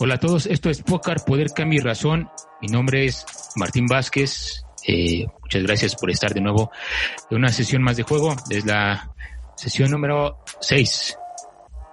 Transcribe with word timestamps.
Hola 0.00 0.14
a 0.14 0.18
todos, 0.18 0.46
esto 0.46 0.70
es 0.70 0.80
Pocar, 0.80 1.24
Poder, 1.24 1.48
Cambio 1.50 1.80
y 1.80 1.82
Razón. 1.82 2.30
Mi 2.62 2.68
nombre 2.68 3.04
es 3.04 3.26
Martín 3.56 3.86
Vázquez. 3.86 4.62
Eh, 4.86 5.26
muchas 5.42 5.64
gracias 5.64 5.96
por 5.96 6.08
estar 6.08 6.32
de 6.32 6.40
nuevo 6.40 6.70
en 7.28 7.38
una 7.38 7.48
sesión 7.48 7.82
más 7.82 7.96
de 7.96 8.04
juego. 8.04 8.36
Es 8.48 8.64
la 8.64 9.10
sesión 9.56 9.90
número 9.90 10.38
6. 10.60 11.18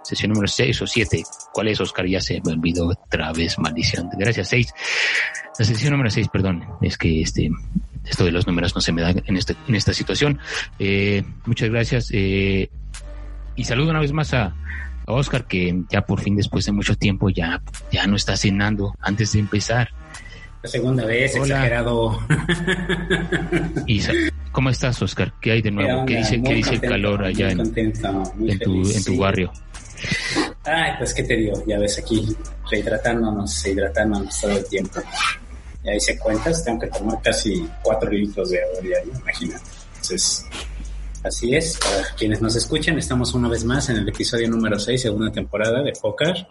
Sesión 0.04 0.34
número 0.34 0.48
6 0.48 0.84
o 0.84 0.86
7. 0.86 1.24
¿Cuál 1.52 1.70
es, 1.70 1.82
Oscar? 1.82 2.06
Ya 2.06 2.22
se 2.22 2.40
me 2.46 2.52
olvidó 2.52 2.90
otra 2.90 3.34
vez, 3.34 3.58
maldición. 3.58 4.08
Gracias, 4.16 4.50
6. 4.50 4.74
La 5.58 5.66
sesión 5.66 5.94
número 5.94 6.12
6, 6.12 6.28
perdón. 6.32 6.64
Es 6.84 7.00
que 7.00 7.22
este 7.22 7.50
esto 8.06 8.24
de 8.24 8.32
los 8.32 8.46
números 8.46 8.76
no 8.76 8.82
se 8.82 8.92
me 8.92 9.02
da 9.02 9.10
en, 9.10 9.36
este, 9.36 9.56
en 9.68 9.74
esta 9.74 9.94
situación. 9.94 10.40
Eh, 10.78 11.24
muchas 11.48 11.72
gracias. 11.72 12.10
Eh, 12.14 12.70
y 13.56 13.64
saludo 13.64 13.90
una 13.90 14.00
vez 14.00 14.12
más 14.12 14.32
a, 14.36 14.54
Oscar, 15.08 15.46
que 15.46 15.84
ya 15.90 16.02
por 16.02 16.22
fin 16.22 16.36
después 16.36 16.66
de 16.66 16.72
mucho 16.72 16.96
tiempo 16.96 17.30
ya, 17.30 17.62
ya 17.92 18.08
no 18.08 18.16
está 18.16 18.36
cenando 18.36 18.96
antes 19.00 19.34
de 19.34 19.40
empezar. 19.40 19.90
La 20.64 20.70
segunda 20.70 21.06
vez, 21.06 21.36
exagerado. 21.36 22.20
Y, 23.86 24.02
¿Cómo 24.52 24.70
estás, 24.70 25.02
Oscar? 25.02 25.34
¿Qué 25.40 25.52
hay 25.52 25.62
de 25.62 25.70
nuevo? 25.70 26.06
¿Qué 26.06 26.18
dice, 26.18 26.42
¿qué 26.42 26.54
dice 26.54 26.76
el 26.76 26.82
calor 26.82 27.24
allá 27.24 27.52
en, 27.52 27.60
en, 27.60 28.60
tu, 28.60 28.90
en 28.90 29.04
tu 29.04 29.18
barrio? 29.18 29.52
Ay, 30.64 30.94
pues 30.98 31.14
qué 31.14 31.24
te 31.24 31.36
digo, 31.36 31.64
ya 31.68 31.78
ves 31.78 32.00
aquí, 32.00 32.36
rehidratándonos, 32.72 33.68
hidratándonos 33.68 34.42
todo 34.42 34.52
el 34.52 34.66
tiempo. 34.66 35.02
Ya 35.84 35.94
hice 35.94 36.18
cuentas, 36.18 36.64
tengo 36.64 36.80
que 36.80 36.88
tomar 36.88 37.22
casi 37.22 37.68
4 37.84 38.10
litros 38.10 38.50
de 38.50 38.64
agua 38.64 38.82
diario, 38.82 39.12
imagínate. 39.22 39.64
Entonces, 39.94 40.46
Así 41.26 41.56
es, 41.56 41.80
para 41.80 42.16
quienes 42.16 42.40
nos 42.40 42.56
escuchan, 42.56 43.00
estamos 43.00 43.34
una 43.34 43.50
vez 43.50 43.64
más 43.66 43.90
en 43.90 43.98
el 43.98 44.08
episodio 44.08 44.48
número 44.48 44.78
6, 44.78 45.02
segunda 45.02 45.32
temporada 45.32 45.82
de 45.82 45.92
Pócar. 46.00 46.48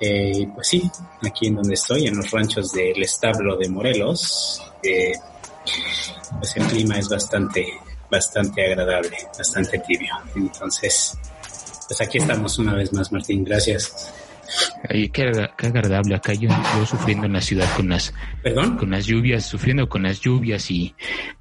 Eh, 0.00 0.46
pues 0.54 0.68
sí, 0.68 0.88
aquí 1.26 1.48
en 1.48 1.56
donde 1.56 1.74
estoy, 1.74 2.06
en 2.06 2.16
los 2.16 2.30
ranchos 2.30 2.70
del 2.70 3.02
establo 3.02 3.56
de 3.56 3.68
Morelos, 3.68 4.62
eh, 4.84 5.14
pues 6.38 6.56
el 6.56 6.64
clima 6.66 6.96
es 6.96 7.08
bastante, 7.08 7.66
bastante 8.08 8.64
agradable, 8.64 9.16
bastante 9.36 9.80
tibio. 9.80 10.14
Entonces, 10.36 11.18
pues 11.88 12.00
aquí 12.00 12.18
estamos 12.18 12.56
una 12.60 12.74
vez 12.74 12.92
más, 12.92 13.10
Martín, 13.10 13.42
gracias. 13.42 14.12
Ay, 14.88 15.08
qué, 15.08 15.48
agradable 15.58 16.14
acá 16.14 16.34
yo, 16.34 16.50
sufriendo 16.86 17.26
en 17.26 17.32
la 17.32 17.40
ciudad 17.40 17.68
con 17.76 17.88
las 17.88 18.14
con 18.78 18.90
las 18.90 19.06
lluvias, 19.06 19.44
sufriendo 19.46 19.88
con 19.88 20.02
las 20.02 20.20
lluvias 20.20 20.70
y 20.70 20.94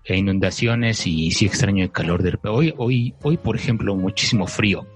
e 0.05 0.17
inundaciones 0.17 1.05
y 1.05 1.31
sí 1.31 1.45
extraño 1.45 1.83
el 1.83 1.91
calor 1.91 2.23
de 2.23 2.37
hoy 2.43 2.73
hoy 2.77 3.13
hoy 3.21 3.37
por 3.37 3.55
ejemplo 3.55 3.95
muchísimo 3.95 4.47
frío. 4.47 4.87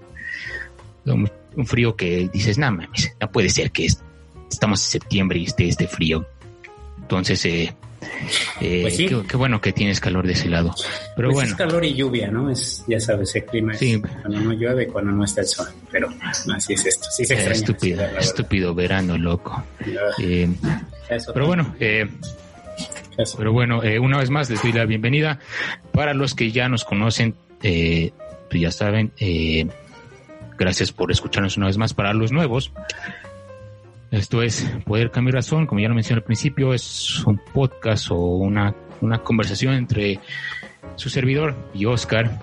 Un 1.04 1.66
frío 1.66 1.96
que 1.96 2.28
dices, 2.32 2.58
"No 2.58 2.70
mames, 2.70 3.14
no 3.20 3.30
puede 3.30 3.48
ser 3.48 3.70
que 3.70 3.86
estamos 4.50 4.84
en 4.84 4.90
septiembre 5.00 5.38
y 5.38 5.44
esté 5.44 5.68
este 5.68 5.86
frío." 5.86 6.26
Entonces 7.00 7.44
eh, 7.44 7.74
eh, 8.60 8.82
pues 8.82 8.96
qué, 8.96 9.36
bueno 9.36 9.60
que 9.60 9.72
tienes 9.72 10.00
calor 10.00 10.26
de 10.26 10.32
ese 10.32 10.48
lado. 10.48 10.74
Pero 11.16 11.28
pues 11.28 11.34
bueno. 11.34 11.50
Es 11.50 11.56
calor 11.56 11.84
y 11.84 11.94
lluvia, 11.94 12.30
¿no? 12.30 12.50
Es, 12.50 12.84
ya 12.86 13.00
sabes, 13.00 13.34
el 13.36 13.44
clima 13.44 13.74
es 13.74 14.00
cuando 14.22 14.40
no 14.40 14.52
llueve, 14.52 14.86
cuando 14.86 15.12
no 15.12 15.24
está 15.24 15.42
el 15.42 15.46
sol. 15.46 15.68
Pero 15.90 16.08
así 16.54 16.74
es 16.74 16.86
esto. 16.86 17.08
Sí 17.10 17.24
se 17.24 17.34
extraña, 17.34 17.56
estúpido, 17.56 18.04
estúpido 18.18 18.74
verano, 18.74 19.16
loco. 19.16 19.64
Eh, 20.18 20.48
pero 21.32 21.46
bueno, 21.46 21.74
eh, 21.80 22.08
pero 23.36 23.52
bueno, 23.52 23.80
una 24.00 24.18
vez 24.18 24.30
más 24.30 24.50
les 24.50 24.62
doy 24.62 24.72
la 24.72 24.84
bienvenida. 24.84 25.38
Para 25.92 26.14
los 26.14 26.34
que 26.34 26.52
ya 26.52 26.68
nos 26.68 26.84
conocen, 26.84 27.34
pues 27.60 28.12
ya 28.52 28.70
saben, 28.70 29.12
gracias 30.58 30.92
por 30.92 31.10
escucharnos 31.10 31.56
una 31.56 31.66
vez 31.66 31.78
más. 31.78 31.94
Para 31.94 32.12
los 32.12 32.32
nuevos, 32.32 32.72
esto 34.10 34.42
es 34.42 34.68
Poder 34.84 35.10
Cambiar 35.10 35.36
Razón, 35.36 35.66
como 35.66 35.80
ya 35.80 35.88
lo 35.88 35.94
mencioné 35.94 36.18
al 36.18 36.24
principio, 36.24 36.72
es 36.72 37.24
un 37.24 37.38
podcast 37.52 38.10
o 38.10 38.16
una, 38.16 38.74
una 39.00 39.18
conversación 39.22 39.74
entre 39.74 40.20
su 40.96 41.10
servidor 41.10 41.70
y 41.74 41.84
Oscar, 41.84 42.38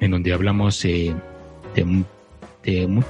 en 0.00 0.10
donde 0.12 0.32
hablamos 0.32 0.84
eh, 0.84 1.14
de, 1.74 2.06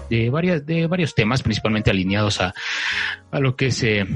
de, 0.09 0.31
varias, 0.31 0.65
de 0.65 0.87
varios 0.87 1.15
temas, 1.15 1.43
principalmente 1.43 1.91
alineados 1.91 2.41
a, 2.41 2.55
a 3.31 3.41
lo 3.41 3.55
que 3.55 3.67
es 3.67 3.83
eh, 3.83 4.07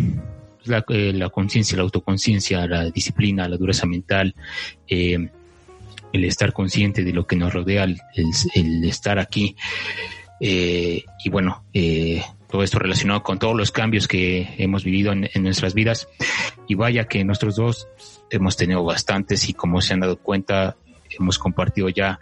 la, 0.65 0.85
eh, 0.89 1.13
la 1.15 1.29
conciencia, 1.31 1.77
la 1.77 1.83
autoconciencia, 1.83 2.67
la 2.67 2.91
disciplina, 2.91 3.49
la 3.49 3.57
dureza 3.57 3.87
mental, 3.87 4.35
el 4.89 5.31
estar 6.25 6.53
consciente 6.53 7.05
de 7.05 7.13
lo 7.13 7.27
que 7.27 7.37
nos 7.37 7.53
rodea, 7.53 7.85
el, 7.85 7.99
el 8.55 8.85
estar 8.85 9.19
aquí. 9.19 9.55
Y 10.41 11.31
bueno, 11.31 11.65
eh, 11.73 12.23
todo 12.51 12.63
esto 12.63 12.79
relacionado 12.79 13.23
con 13.23 13.39
todos 13.39 13.57
los 13.57 13.71
cambios 13.71 14.09
que 14.09 14.55
hemos 14.59 14.85
vivido 14.85 15.13
en, 15.13 15.29
nuestras 15.43 15.75
vidas. 15.75 16.09
Y 16.67 16.75
vaya 16.75 17.05
que 17.05 17.25
nosotros 17.25 17.57
dos 17.57 17.89
hemos 18.31 18.57
tenido 18.57 18.83
bastantes 18.85 19.49
y 19.49 19.55
como 19.55 19.81
se 19.81 19.95
han 19.95 20.01
dado 20.01 20.17
cuenta, 20.17 20.77
hemos 21.19 21.39
compartido 21.39 21.89
ya 21.89 22.19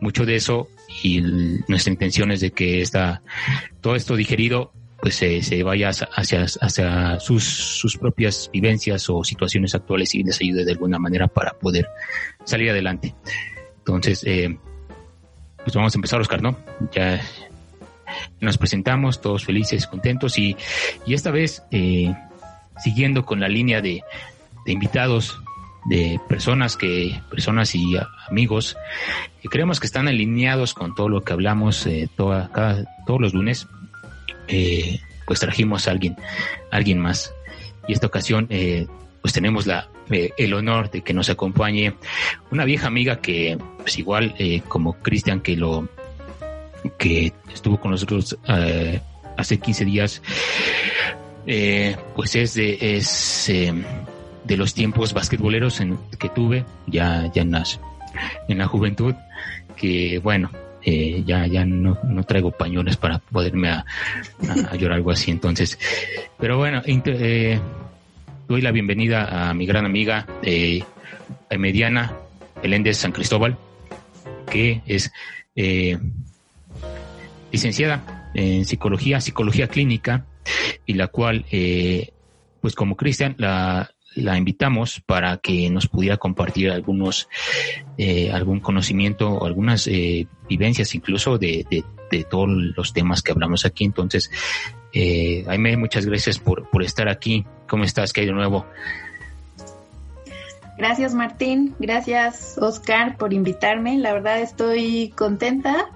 mucho 0.00 0.24
de 0.24 0.36
eso 0.36 0.68
y 1.02 1.20
nuestra 1.66 1.92
intención 1.92 2.30
es 2.30 2.40
de 2.40 2.52
que 2.52 2.80
esta, 2.80 3.22
todo 3.80 3.96
esto 3.96 4.16
digerido 4.16 4.72
pues 5.00 5.14
se, 5.14 5.62
vaya 5.62 5.90
hacia, 5.90 6.46
hacia 6.60 7.20
sus, 7.20 7.44
sus 7.44 7.96
propias 7.96 8.50
vivencias 8.52 9.08
o 9.08 9.22
situaciones 9.22 9.74
actuales 9.74 10.14
y 10.14 10.24
les 10.24 10.40
ayude 10.40 10.64
de 10.64 10.72
alguna 10.72 10.98
manera 10.98 11.28
para 11.28 11.52
poder 11.52 11.88
salir 12.44 12.70
adelante. 12.70 13.14
Entonces, 13.78 14.24
eh, 14.26 14.58
pues 15.68 15.76
vamos 15.76 15.94
a 15.94 15.98
empezar, 15.98 16.18
Oscar, 16.18 16.40
¿no? 16.40 16.56
Ya 16.92 17.20
nos 18.40 18.56
presentamos 18.56 19.20
todos 19.20 19.44
felices, 19.44 19.86
contentos 19.86 20.38
y, 20.38 20.56
y 21.04 21.12
esta 21.12 21.30
vez 21.30 21.62
eh, 21.70 22.14
siguiendo 22.82 23.26
con 23.26 23.38
la 23.38 23.48
línea 23.48 23.82
de, 23.82 24.02
invitados, 24.64 25.38
de 25.90 26.18
personas 26.26 26.78
que, 26.78 27.20
personas 27.28 27.74
y 27.74 27.98
amigos 28.30 28.78
que 29.42 29.50
creemos 29.50 29.78
que 29.78 29.86
están 29.86 30.08
alineados 30.08 30.72
con 30.72 30.94
todo 30.94 31.10
lo 31.10 31.22
que 31.22 31.34
hablamos 31.34 31.86
eh, 31.86 32.08
toda, 32.16 32.50
cada, 32.50 32.86
todos 33.06 33.20
los 33.20 33.34
lunes, 33.34 33.66
eh, 34.46 35.00
pues 35.26 35.38
trajimos 35.38 35.86
a 35.86 35.90
alguien, 35.90 36.16
alguien 36.70 36.98
más. 36.98 37.34
Y 37.86 37.92
esta 37.92 38.06
ocasión, 38.06 38.48
pues 39.20 39.34
tenemos 39.34 39.66
la, 39.66 39.90
el 40.10 40.54
honor 40.54 40.90
de 40.90 41.02
que 41.02 41.14
nos 41.14 41.28
acompañe 41.30 41.94
una 42.50 42.64
vieja 42.64 42.86
amiga 42.86 43.20
que, 43.20 43.58
pues 43.78 43.98
igual 43.98 44.34
como 44.68 44.94
Cristian 44.94 45.40
que 45.40 45.56
lo 45.56 45.88
que 46.96 47.32
estuvo 47.52 47.78
con 47.78 47.90
nosotros 47.90 48.38
eh, 48.46 49.00
hace 49.36 49.58
15 49.58 49.84
días, 49.84 50.22
eh, 51.46 51.96
pues 52.14 52.34
es 52.36 52.54
de, 52.54 52.78
es, 52.80 53.48
eh, 53.48 53.72
de 54.44 54.56
los 54.56 54.74
tiempos 54.74 55.12
basquetboleros 55.12 55.80
en, 55.80 55.98
que 56.18 56.28
tuve 56.28 56.64
ya, 56.86 57.30
ya 57.32 57.42
en, 57.42 57.54
en 58.48 58.58
la 58.58 58.66
juventud, 58.66 59.14
que 59.76 60.20
bueno, 60.22 60.50
ya, 61.26 61.46
ya 61.46 61.66
no, 61.66 61.98
no, 62.02 62.22
traigo 62.22 62.50
pañones 62.50 62.96
para 62.96 63.18
poderme 63.18 63.68
a, 63.68 63.84
llorar 64.78 64.96
algo 64.96 65.10
así. 65.10 65.30
Entonces, 65.30 65.78
pero 66.38 66.56
bueno, 66.56 66.80
doy 68.48 68.62
la 68.62 68.72
bienvenida 68.72 69.50
a 69.50 69.54
mi 69.54 69.66
gran 69.66 69.84
amiga 69.84 70.26
eh, 70.42 70.82
Mediana 71.56 72.16
Eléndez 72.62 72.96
San 72.96 73.12
Cristóbal, 73.12 73.58
que 74.50 74.80
es 74.86 75.12
eh, 75.54 75.98
licenciada 77.52 78.30
en 78.34 78.64
psicología, 78.64 79.20
psicología 79.20 79.68
clínica, 79.68 80.24
y 80.86 80.94
la 80.94 81.08
cual, 81.08 81.44
eh, 81.50 82.12
pues 82.62 82.74
como 82.74 82.96
Cristian, 82.96 83.34
la, 83.36 83.90
la 84.14 84.38
invitamos 84.38 85.02
para 85.04 85.36
que 85.36 85.68
nos 85.68 85.86
pudiera 85.86 86.16
compartir 86.16 86.70
algunos, 86.70 87.28
eh, 87.98 88.30
algún 88.32 88.60
conocimiento 88.60 89.44
algunas 89.44 89.86
eh, 89.86 90.26
vivencias 90.48 90.94
incluso 90.94 91.36
de, 91.38 91.66
de, 92.10 92.24
todos 92.24 92.48
los 92.48 92.94
temas 92.94 93.20
que 93.22 93.32
hablamos 93.32 93.66
aquí. 93.66 93.84
Entonces, 93.84 94.30
eh, 95.00 95.44
Jaime, 95.46 95.76
muchas 95.76 96.04
gracias 96.06 96.40
por, 96.40 96.68
por 96.70 96.82
estar 96.82 97.08
aquí. 97.08 97.46
¿Cómo 97.68 97.84
estás? 97.84 98.12
¿Qué 98.12 98.22
hay 98.22 98.26
de 98.26 98.32
nuevo? 98.32 98.66
Gracias 100.76 101.14
Martín, 101.14 101.76
gracias 101.78 102.58
Oscar 102.58 103.16
por 103.16 103.32
invitarme. 103.32 103.96
La 103.98 104.12
verdad 104.12 104.40
estoy 104.40 105.12
contenta 105.16 105.88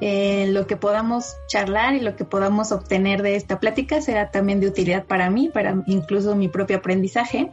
eh, 0.00 0.46
lo 0.48 0.66
que 0.66 0.76
podamos 0.76 1.36
charlar 1.48 1.94
y 1.94 2.00
lo 2.00 2.16
que 2.16 2.24
podamos 2.24 2.72
obtener 2.72 3.22
de 3.22 3.36
esta 3.36 3.60
plática 3.60 4.00
será 4.00 4.30
también 4.30 4.58
de 4.58 4.68
utilidad 4.68 5.04
para 5.04 5.28
mí, 5.28 5.50
para 5.52 5.82
incluso 5.86 6.34
mi 6.34 6.48
propio 6.48 6.78
aprendizaje. 6.78 7.50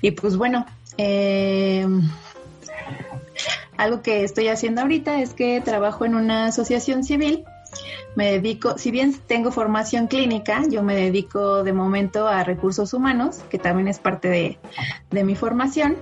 Y 0.00 0.12
pues 0.12 0.36
bueno, 0.36 0.64
eh, 0.96 1.88
algo 3.76 4.00
que 4.00 4.22
estoy 4.22 4.46
haciendo 4.46 4.82
ahorita 4.82 5.20
es 5.20 5.34
que 5.34 5.60
trabajo 5.60 6.04
en 6.04 6.14
una 6.14 6.46
asociación 6.46 7.02
civil. 7.02 7.44
Me 8.16 8.32
dedico, 8.32 8.76
si 8.76 8.90
bien 8.90 9.14
tengo 9.26 9.52
formación 9.52 10.08
clínica, 10.08 10.62
yo 10.68 10.82
me 10.82 10.96
dedico 10.96 11.62
de 11.62 11.72
momento 11.72 12.26
a 12.26 12.42
recursos 12.42 12.92
humanos, 12.92 13.38
que 13.50 13.58
también 13.58 13.88
es 13.88 13.98
parte 13.98 14.28
de, 14.28 14.58
de 15.10 15.24
mi 15.24 15.36
formación. 15.36 15.96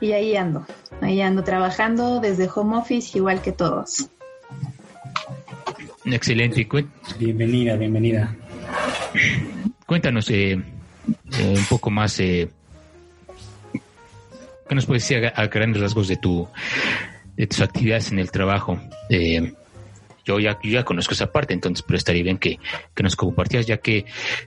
Y 0.00 0.12
ahí 0.12 0.36
ando, 0.36 0.66
ahí 1.00 1.20
ando 1.20 1.44
trabajando 1.44 2.20
desde 2.20 2.48
home 2.52 2.76
office 2.76 3.16
igual 3.16 3.40
que 3.40 3.52
todos. 3.52 4.08
Excelente. 6.04 6.68
Bienvenida, 7.18 7.76
bienvenida. 7.76 8.34
Cuéntanos 9.86 10.28
eh, 10.30 10.52
eh, 11.38 11.54
un 11.56 11.64
poco 11.66 11.90
más. 11.90 12.18
Eh, 12.18 12.48
¿Qué 14.68 14.74
nos 14.74 14.86
puedes 14.86 15.06
decir 15.06 15.32
a, 15.34 15.46
grandes 15.46 15.80
rasgos 15.80 16.08
de 16.08 16.16
tu 16.16 16.48
de 17.36 17.46
tus 17.46 17.60
actividades 17.60 18.10
en 18.10 18.18
el 18.18 18.30
trabajo? 18.30 18.80
Eh, 19.08 19.52
yo 20.24 20.38
ya, 20.38 20.58
yo 20.62 20.70
ya 20.70 20.84
conozco 20.84 21.14
esa 21.14 21.32
parte, 21.32 21.54
entonces, 21.54 21.84
pero 21.86 21.96
estaría 21.96 22.22
bien 22.22 22.38
que, 22.38 22.58
que 22.94 23.02
nos 23.02 23.16
compartieras, 23.16 23.66
ya 23.66 23.78
que 23.78 24.04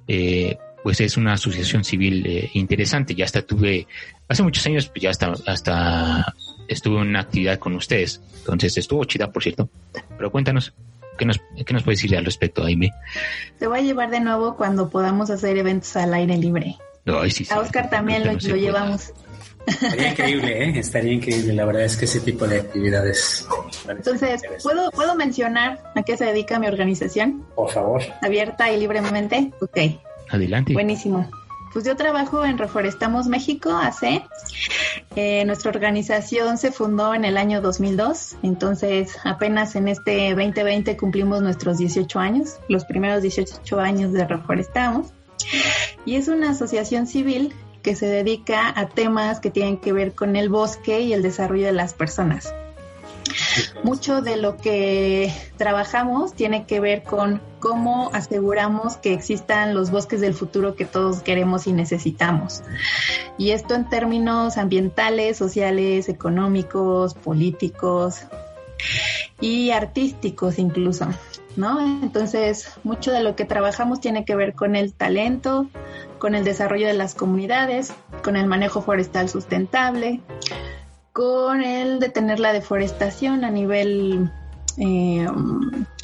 eh, 0.07 0.57
pues 0.83 1.01
es 1.01 1.17
una 1.17 1.33
asociación 1.33 1.83
civil 1.83 2.25
eh, 2.27 2.51
interesante. 2.53 3.15
Ya 3.15 3.25
hasta 3.25 3.41
tuve, 3.41 3.87
hace 4.27 4.43
muchos 4.43 4.65
años, 4.67 4.87
pues 4.87 5.01
ya 5.01 5.09
hasta, 5.09 5.33
hasta 5.47 6.35
estuve 6.67 7.01
en 7.01 7.07
una 7.07 7.21
actividad 7.21 7.57
con 7.57 7.73
ustedes. 7.73 8.21
Entonces 8.39 8.77
estuvo 8.77 9.03
chida, 9.05 9.31
por 9.31 9.41
cierto. 9.41 9.67
Pero 10.15 10.31
cuéntanos, 10.31 10.73
¿qué 11.17 11.25
nos, 11.25 11.41
qué 11.65 11.73
nos 11.73 11.83
puedes 11.83 11.99
decir 11.99 12.15
al 12.15 12.25
respecto, 12.25 12.63
Aime? 12.63 12.91
Te 13.57 13.67
voy 13.67 13.79
a 13.79 13.81
llevar 13.81 14.11
de 14.11 14.19
nuevo 14.19 14.55
cuando 14.55 14.89
podamos 14.89 15.31
hacer 15.31 15.57
eventos 15.57 15.95
al 15.95 16.13
aire 16.13 16.37
libre. 16.37 16.77
a 17.07 17.59
Oscar 17.59 17.89
también 17.89 18.25
lo, 18.25 18.33
lo 18.33 18.55
llevamos. 18.55 19.11
Estaría 19.67 20.11
increíble, 20.11 20.63
¿eh? 20.63 20.79
Estaría 20.79 21.13
increíble. 21.13 21.53
La 21.53 21.65
verdad 21.65 21.83
es 21.83 21.97
que 21.97 22.05
ese 22.05 22.19
tipo 22.19 22.47
de 22.47 22.59
actividades. 22.59 23.47
Entonces, 23.87 24.41
¿puedo, 24.61 24.91
¿puedo 24.91 25.15
mencionar 25.15 25.81
a 25.95 26.03
qué 26.03 26.17
se 26.17 26.25
dedica 26.25 26.59
mi 26.59 26.67
organización? 26.67 27.45
Por 27.55 27.71
favor. 27.71 28.01
Abierta 28.21 28.71
y 28.71 28.79
libremente. 28.79 29.51
Ok. 29.61 29.77
Adelante. 30.29 30.73
Buenísimo. 30.73 31.29
Pues 31.75 31.83
yo 31.83 31.97
trabajo 31.97 32.45
en 32.45 32.57
Reforestamos 32.57 33.27
México, 33.27 33.69
AC. 33.75 34.23
Eh, 35.17 35.43
nuestra 35.43 35.71
organización 35.71 36.57
se 36.57 36.71
fundó 36.71 37.13
en 37.13 37.25
el 37.25 37.35
año 37.35 37.61
2002, 37.61 38.37
entonces 38.43 39.17
apenas 39.25 39.75
en 39.75 39.89
este 39.89 40.29
2020 40.29 40.95
cumplimos 40.95 41.41
nuestros 41.41 41.77
18 41.77 42.17
años, 42.17 42.59
los 42.69 42.85
primeros 42.85 43.21
18 43.21 43.77
años 43.77 44.13
de 44.13 44.25
Reforestamos. 44.25 45.07
Y 46.05 46.15
es 46.15 46.29
una 46.29 46.51
asociación 46.51 47.07
civil 47.07 47.53
que 47.85 47.95
se 47.95 48.07
dedica 48.07 48.73
a 48.75 48.87
temas 48.87 49.39
que 49.39 49.51
tienen 49.51 49.77
que 49.77 49.93
ver 49.93 50.13
con 50.13 50.35
el 50.35 50.49
bosque 50.49 51.01
y 51.01 51.13
el 51.13 51.21
desarrollo 51.21 51.67
de 51.67 51.71
las 51.71 51.93
personas. 51.93 52.51
Mucho 53.83 54.23
de 54.23 54.37
lo 54.37 54.57
que 54.57 55.31
trabajamos 55.57 56.33
tiene 56.33 56.65
que 56.65 56.79
ver 56.79 57.03
con 57.03 57.43
cómo 57.59 58.09
aseguramos 58.11 58.97
que 58.97 59.13
existan 59.13 59.75
los 59.75 59.91
bosques 59.91 60.19
del 60.19 60.33
futuro 60.33 60.75
que 60.75 60.85
todos 60.85 61.21
queremos 61.21 61.67
y 61.67 61.73
necesitamos. 61.73 62.63
Y 63.37 63.51
esto 63.51 63.75
en 63.75 63.87
términos 63.87 64.57
ambientales, 64.57 65.37
sociales, 65.37 66.09
económicos, 66.09 67.13
políticos 67.13 68.21
y 69.39 69.71
artísticos 69.71 70.59
incluso. 70.59 71.07
¿no? 71.55 71.79
Entonces, 72.03 72.69
mucho 72.83 73.11
de 73.11 73.23
lo 73.23 73.35
que 73.35 73.45
trabajamos 73.45 73.99
tiene 73.99 74.25
que 74.25 74.35
ver 74.35 74.53
con 74.53 74.75
el 74.75 74.93
talento, 74.93 75.69
con 76.19 76.35
el 76.35 76.43
desarrollo 76.43 76.87
de 76.87 76.93
las 76.93 77.15
comunidades, 77.15 77.93
con 78.23 78.35
el 78.35 78.47
manejo 78.47 78.81
forestal 78.81 79.29
sustentable, 79.29 80.21
con 81.13 81.61
el 81.63 81.99
detener 81.99 82.39
la 82.39 82.53
deforestación 82.53 83.45
a 83.45 83.51
nivel 83.51 84.31
eh, 84.77 85.27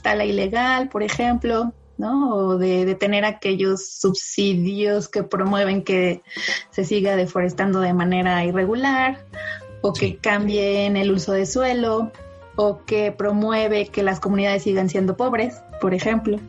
tala 0.01 0.25
ilegal, 0.25 0.89
por 0.89 1.03
ejemplo, 1.03 1.73
¿no? 1.97 2.35
O 2.35 2.57
de 2.57 2.85
detener 2.85 3.25
aquellos 3.25 3.87
subsidios 3.87 5.09
que 5.09 5.23
promueven 5.23 5.83
que 5.83 6.23
se 6.71 6.85
siga 6.85 7.15
deforestando 7.15 7.81
de 7.81 7.93
manera 7.93 8.43
irregular 8.45 9.25
o 9.81 9.93
que 9.93 10.17
cambien 10.17 10.95
el 10.95 11.11
uso 11.11 11.33
de 11.33 11.45
suelo, 11.45 12.11
o 12.55 12.83
que 12.85 13.11
promueve 13.11 13.87
que 13.87 14.03
las 14.03 14.19
comunidades 14.19 14.63
sigan 14.63 14.89
siendo 14.89 15.17
pobres, 15.17 15.61
por 15.79 15.93
ejemplo. 15.93 16.39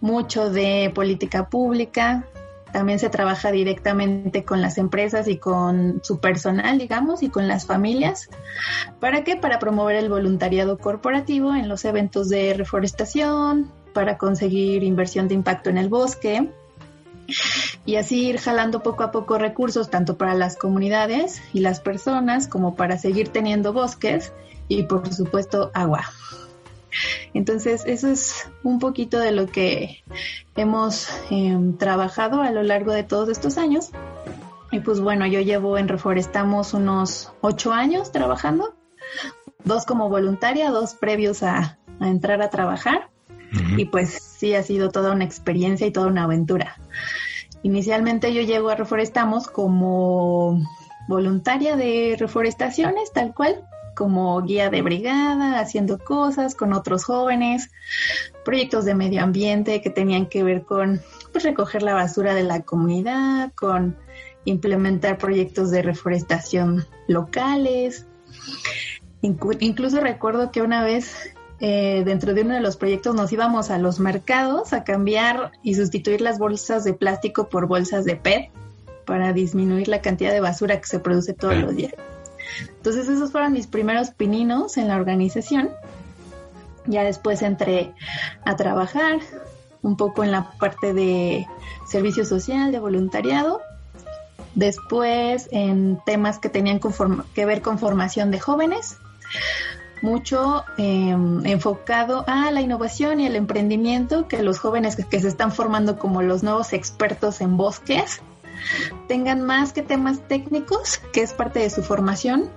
Mucho 0.00 0.50
de 0.50 0.90
política 0.94 1.48
pública, 1.48 2.24
también 2.72 2.98
se 2.98 3.08
trabaja 3.08 3.50
directamente 3.52 4.44
con 4.44 4.60
las 4.60 4.76
empresas 4.76 5.28
y 5.28 5.38
con 5.38 6.00
su 6.02 6.18
personal, 6.18 6.78
digamos, 6.78 7.22
y 7.22 7.30
con 7.30 7.48
las 7.48 7.64
familias. 7.64 8.28
¿Para 9.00 9.24
qué? 9.24 9.36
Para 9.36 9.58
promover 9.58 9.96
el 9.96 10.10
voluntariado 10.10 10.76
corporativo 10.76 11.54
en 11.54 11.68
los 11.68 11.84
eventos 11.84 12.28
de 12.28 12.52
reforestación, 12.54 13.72
para 13.94 14.18
conseguir 14.18 14.82
inversión 14.82 15.26
de 15.26 15.34
impacto 15.34 15.70
en 15.70 15.78
el 15.78 15.88
bosque 15.88 16.50
y 17.84 17.96
así 17.96 18.28
ir 18.28 18.38
jalando 18.38 18.82
poco 18.82 19.02
a 19.04 19.10
poco 19.10 19.38
recursos 19.38 19.90
tanto 19.90 20.16
para 20.16 20.34
las 20.34 20.56
comunidades 20.56 21.42
y 21.52 21.60
las 21.60 21.80
personas 21.80 22.48
como 22.48 22.74
para 22.74 22.98
seguir 22.98 23.28
teniendo 23.28 23.72
bosques 23.72 24.32
y 24.68 24.84
por 24.84 25.12
supuesto 25.12 25.70
agua. 25.74 26.04
Entonces, 27.34 27.82
eso 27.86 28.08
es 28.08 28.50
un 28.62 28.78
poquito 28.78 29.18
de 29.18 29.32
lo 29.32 29.46
que 29.46 30.02
hemos 30.54 31.08
em, 31.30 31.76
trabajado 31.76 32.40
a 32.40 32.50
lo 32.50 32.62
largo 32.62 32.92
de 32.92 33.02
todos 33.02 33.28
estos 33.28 33.58
años. 33.58 33.90
Y 34.72 34.80
pues 34.80 35.00
bueno, 35.00 35.26
yo 35.26 35.40
llevo 35.40 35.78
en 35.78 35.88
Reforestamos 35.88 36.74
unos 36.74 37.32
ocho 37.40 37.72
años 37.72 38.12
trabajando, 38.12 38.74
dos 39.64 39.84
como 39.84 40.08
voluntaria, 40.08 40.70
dos 40.70 40.94
previos 40.94 41.42
a, 41.42 41.78
entrar 42.00 42.42
a 42.42 42.50
trabajar. 42.50 43.10
Y 43.76 43.86
pues 43.86 44.25
sí, 44.36 44.54
ha 44.54 44.62
sido 44.62 44.90
toda 44.90 45.12
una 45.12 45.24
experiencia 45.24 45.86
y 45.86 45.90
toda 45.90 46.06
una 46.08 46.24
aventura. 46.24 46.76
Inicialmente 47.62 48.32
yo 48.32 48.42
llego 48.42 48.68
a 48.68 48.76
Reforestamos 48.76 49.48
como 49.48 50.60
voluntaria 51.08 51.76
de 51.76 52.16
reforestaciones, 52.18 53.12
tal 53.12 53.34
cual, 53.34 53.64
como 53.94 54.40
guía 54.42 54.70
de 54.70 54.82
brigada, 54.82 55.58
haciendo 55.58 55.98
cosas 55.98 56.54
con 56.54 56.72
otros 56.72 57.04
jóvenes, 57.04 57.70
proyectos 58.44 58.84
de 58.84 58.94
medio 58.94 59.22
ambiente 59.22 59.80
que 59.80 59.90
tenían 59.90 60.26
que 60.26 60.42
ver 60.42 60.62
con 60.62 61.00
pues, 61.32 61.44
recoger 61.44 61.82
la 61.82 61.94
basura 61.94 62.34
de 62.34 62.44
la 62.44 62.62
comunidad, 62.62 63.52
con 63.54 63.96
implementar 64.44 65.18
proyectos 65.18 65.70
de 65.70 65.82
reforestación 65.82 66.86
locales. 67.08 68.06
incluso 69.22 70.00
recuerdo 70.00 70.52
que 70.52 70.62
una 70.62 70.84
vez 70.84 71.35
eh, 71.60 72.02
dentro 72.04 72.34
de 72.34 72.42
uno 72.42 72.54
de 72.54 72.60
los 72.60 72.76
proyectos 72.76 73.14
nos 73.14 73.32
íbamos 73.32 73.70
a 73.70 73.78
los 73.78 73.98
mercados 73.98 74.72
a 74.72 74.84
cambiar 74.84 75.52
y 75.62 75.74
sustituir 75.74 76.20
las 76.20 76.38
bolsas 76.38 76.84
de 76.84 76.92
plástico 76.92 77.48
por 77.48 77.66
bolsas 77.66 78.04
de 78.04 78.16
PET 78.16 78.50
para 79.06 79.32
disminuir 79.32 79.88
la 79.88 80.02
cantidad 80.02 80.32
de 80.32 80.40
basura 80.40 80.80
que 80.80 80.86
se 80.86 80.98
produce 80.98 81.32
todos 81.32 81.56
los 81.56 81.74
días. 81.74 81.94
Entonces 82.68 83.08
esos 83.08 83.32
fueron 83.32 83.52
mis 83.52 83.66
primeros 83.66 84.10
pininos 84.10 84.76
en 84.76 84.88
la 84.88 84.96
organización. 84.96 85.70
Ya 86.86 87.02
después 87.04 87.42
entré 87.42 87.92
a 88.44 88.56
trabajar 88.56 89.18
un 89.82 89.96
poco 89.96 90.24
en 90.24 90.32
la 90.32 90.50
parte 90.58 90.92
de 90.92 91.46
servicio 91.88 92.24
social, 92.24 92.70
de 92.70 92.78
voluntariado. 92.78 93.60
Después 94.54 95.48
en 95.52 96.00
temas 96.04 96.38
que 96.38 96.48
tenían 96.48 96.80
que 97.34 97.46
ver 97.46 97.62
con 97.62 97.78
formación 97.78 98.30
de 98.30 98.40
jóvenes. 98.40 98.96
Mucho 100.06 100.64
em, 100.76 101.44
enfocado 101.46 102.22
a 102.28 102.52
la 102.52 102.60
innovación 102.60 103.18
y 103.18 103.26
el 103.26 103.34
emprendimiento, 103.34 104.28
que 104.28 104.40
los 104.40 104.60
jóvenes 104.60 104.94
que 104.94 105.20
se 105.20 105.26
están 105.26 105.50
formando 105.50 105.98
como 105.98 106.22
los 106.22 106.44
nuevos 106.44 106.72
expertos 106.72 107.40
en 107.40 107.56
bosques 107.56 108.20
tengan 109.08 109.42
más 109.42 109.72
que 109.72 109.82
temas 109.82 110.20
técnicos, 110.28 110.98
que 111.12 111.22
es 111.22 111.32
parte 111.32 111.58
de 111.58 111.70
su 111.70 111.82
formación, 111.82 112.48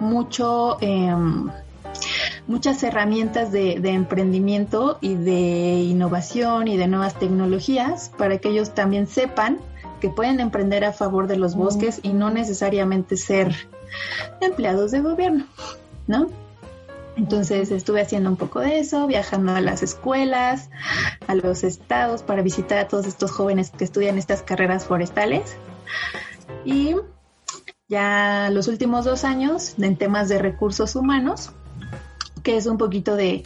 mucho, 0.00 0.76
em, 0.80 1.48
muchas 2.48 2.82
herramientas 2.82 3.52
de, 3.52 3.74
emprendimiento 3.74 4.98
y 5.00 5.14
de 5.14 5.82
innovación 5.82 6.66
y 6.66 6.76
de 6.76 6.88
nuevas 6.88 7.14
tecnologías 7.14 8.10
para 8.18 8.38
que 8.38 8.48
ellos 8.48 8.74
también 8.74 9.06
sepan 9.06 9.58
que 10.00 10.08
pueden 10.08 10.40
emprender 10.40 10.84
a 10.84 10.92
favor 10.92 11.28
de 11.28 11.36
los 11.36 11.54
bosques 11.54 12.00
y 12.02 12.08
no 12.08 12.30
necesariamente 12.30 13.16
ser 13.16 13.54
empleados 14.40 14.90
de 14.90 15.00
gobierno, 15.00 15.44
¿no? 16.08 16.26
Entonces 17.18 17.72
estuve 17.72 18.00
haciendo 18.00 18.30
un 18.30 18.36
poco 18.36 18.60
de 18.60 18.78
eso, 18.78 19.08
viajando 19.08 19.52
a 19.52 19.60
las 19.60 19.82
escuelas, 19.82 20.70
a 21.26 21.34
los 21.34 21.64
estados 21.64 22.22
para 22.22 22.42
visitar 22.42 22.78
a 22.78 22.86
todos 22.86 23.06
estos 23.06 23.32
jóvenes 23.32 23.70
que 23.70 23.82
estudian 23.82 24.18
estas 24.18 24.42
carreras 24.42 24.84
forestales. 24.84 25.56
Y 26.64 26.94
ya 27.88 28.50
los 28.52 28.68
últimos 28.68 29.04
dos 29.04 29.24
años 29.24 29.74
en 29.78 29.96
temas 29.96 30.28
de 30.28 30.38
recursos 30.38 30.94
humanos, 30.94 31.50
que 32.44 32.56
es 32.56 32.66
un 32.66 32.78
poquito 32.78 33.16
de, 33.16 33.42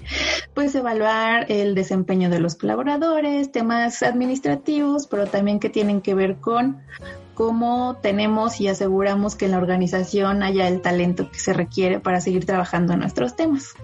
pues, 0.53 0.75
evaluar 0.75 1.47
el 1.51 1.75
desempeño 1.75 2.29
de 2.29 2.41
los 2.41 2.57
colaboradores, 2.57 3.53
temas 3.53 4.03
administrativos, 4.03 5.07
pero 5.07 5.27
también 5.27 5.61
que 5.61 5.71
tienen 5.71 6.03
que 6.03 6.15
ver 6.15 6.37
con 6.37 6.83
cómo 7.35 7.99
tenemos 8.03 8.61
y 8.61 8.69
aseguramos 8.69 9.35
que 9.35 9.47
en 9.47 9.53
la 9.53 9.59
organización 9.59 10.43
haya 10.43 10.69
el 10.69 10.81
talento 10.81 11.31
que 11.31 11.39
se 11.39 11.53
requiere 11.53 12.01
para 12.01 12.21
seguir 12.21 12.45
trabajando 12.45 12.93
en 12.93 13.01
nuestros 13.01 13.37
temas. 13.37 13.75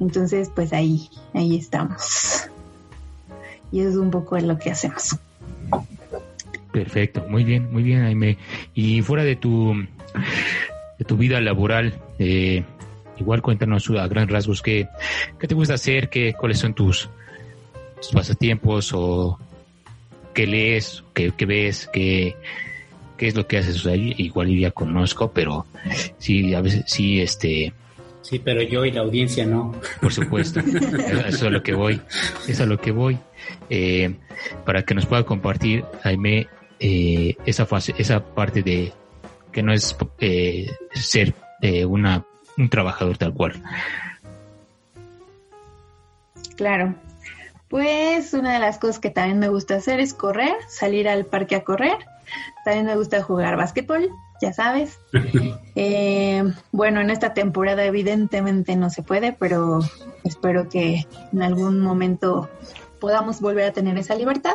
Entonces, 0.00 0.50
pues 0.54 0.72
ahí, 0.72 1.08
ahí 1.34 1.56
estamos. 1.56 2.48
Y 3.72 3.80
eso 3.80 3.90
es 3.90 3.96
un 3.96 4.10
poco 4.10 4.38
lo 4.38 4.58
que 4.58 4.70
hacemos. 4.70 5.16
Perfecto, 6.72 7.24
muy 7.28 7.44
bien, 7.44 7.72
muy 7.72 7.82
bien, 7.82 8.02
Jaime. 8.02 8.38
Y 8.74 9.02
fuera 9.02 9.24
de 9.24 9.36
tu, 9.36 9.74
de 10.98 11.04
tu 11.04 11.16
vida 11.16 11.40
laboral, 11.40 11.94
eh, 12.18 12.64
igual 13.16 13.42
cuéntanos 13.42 13.88
a 13.90 14.06
gran 14.08 14.28
rasgos 14.28 14.62
qué, 14.62 14.88
qué 15.38 15.48
te 15.48 15.54
gusta 15.54 15.74
hacer, 15.74 16.10
qué, 16.10 16.34
cuáles 16.34 16.58
son 16.58 16.74
tus, 16.74 17.08
pasatiempos 18.12 18.92
o 18.92 19.38
qué 20.36 20.46
lees, 20.46 21.02
qué, 21.14 21.32
qué 21.34 21.46
ves, 21.46 21.88
qué, 21.92 22.36
qué 23.16 23.26
es 23.26 23.34
lo 23.34 23.48
que 23.48 23.56
haces. 23.56 23.84
O 23.86 23.94
igual 23.94 24.54
ya 24.56 24.70
conozco, 24.70 25.32
pero 25.32 25.66
sí, 26.18 26.54
a 26.54 26.60
veces 26.60 26.84
sí, 26.86 27.20
este... 27.20 27.72
Sí, 28.20 28.40
pero 28.40 28.60
yo 28.60 28.84
y 28.84 28.90
la 28.90 29.00
audiencia 29.00 29.46
no. 29.46 29.74
Por 30.00 30.12
supuesto, 30.12 30.60
eso 30.60 31.26
es 31.26 31.42
a 31.42 31.50
lo 31.50 31.62
que 31.62 31.74
voy, 31.74 32.00
eso 32.42 32.52
es 32.52 32.60
a 32.60 32.66
lo 32.66 32.78
que 32.78 32.90
voy. 32.90 33.18
Eh, 33.70 34.14
para 34.64 34.82
que 34.82 34.94
nos 34.94 35.06
pueda 35.06 35.22
compartir, 35.22 35.84
Jaime, 36.02 36.48
eh, 36.80 37.36
esa 37.46 37.64
fase, 37.66 37.94
esa 37.96 38.22
parte 38.22 38.62
de 38.62 38.92
que 39.52 39.62
no 39.62 39.72
es 39.72 39.96
eh, 40.18 40.70
ser 40.92 41.34
eh, 41.62 41.84
una, 41.84 42.26
un 42.58 42.68
trabajador 42.68 43.16
tal 43.16 43.32
cual. 43.32 43.62
Claro. 46.56 46.94
Pues 47.68 48.32
una 48.32 48.54
de 48.54 48.58
las 48.60 48.78
cosas 48.78 48.98
que 48.98 49.10
también 49.10 49.38
me 49.38 49.48
gusta 49.48 49.76
hacer 49.76 50.00
es 50.00 50.14
correr, 50.14 50.54
salir 50.68 51.08
al 51.08 51.26
parque 51.26 51.56
a 51.56 51.64
correr. 51.64 51.98
También 52.64 52.86
me 52.86 52.96
gusta 52.96 53.22
jugar 53.22 53.56
básquetbol, 53.56 54.10
ya 54.40 54.52
sabes. 54.52 54.98
Eh, 55.78 56.42
bueno, 56.72 57.02
en 57.02 57.10
esta 57.10 57.34
temporada 57.34 57.84
evidentemente 57.84 58.76
no 58.76 58.88
se 58.88 59.02
puede, 59.02 59.34
pero 59.34 59.80
espero 60.24 60.70
que 60.70 61.06
en 61.34 61.42
algún 61.42 61.80
momento 61.80 62.48
podamos 62.98 63.42
volver 63.42 63.66
a 63.66 63.72
tener 63.72 63.98
esa 63.98 64.14
libertad. 64.14 64.54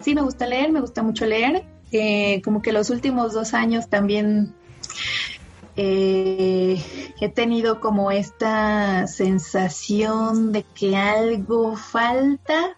Sí, 0.00 0.14
me 0.14 0.22
gusta 0.22 0.46
leer, 0.46 0.72
me 0.72 0.80
gusta 0.80 1.02
mucho 1.02 1.26
leer. 1.26 1.64
Eh, 1.92 2.40
como 2.42 2.62
que 2.62 2.72
los 2.72 2.88
últimos 2.88 3.34
dos 3.34 3.52
años 3.52 3.90
también 3.90 4.54
eh, 5.80 6.82
he 7.20 7.28
tenido 7.28 7.78
como 7.78 8.10
esta 8.10 9.06
sensación 9.06 10.50
de 10.50 10.64
que 10.64 10.96
algo 10.96 11.76
falta 11.76 12.76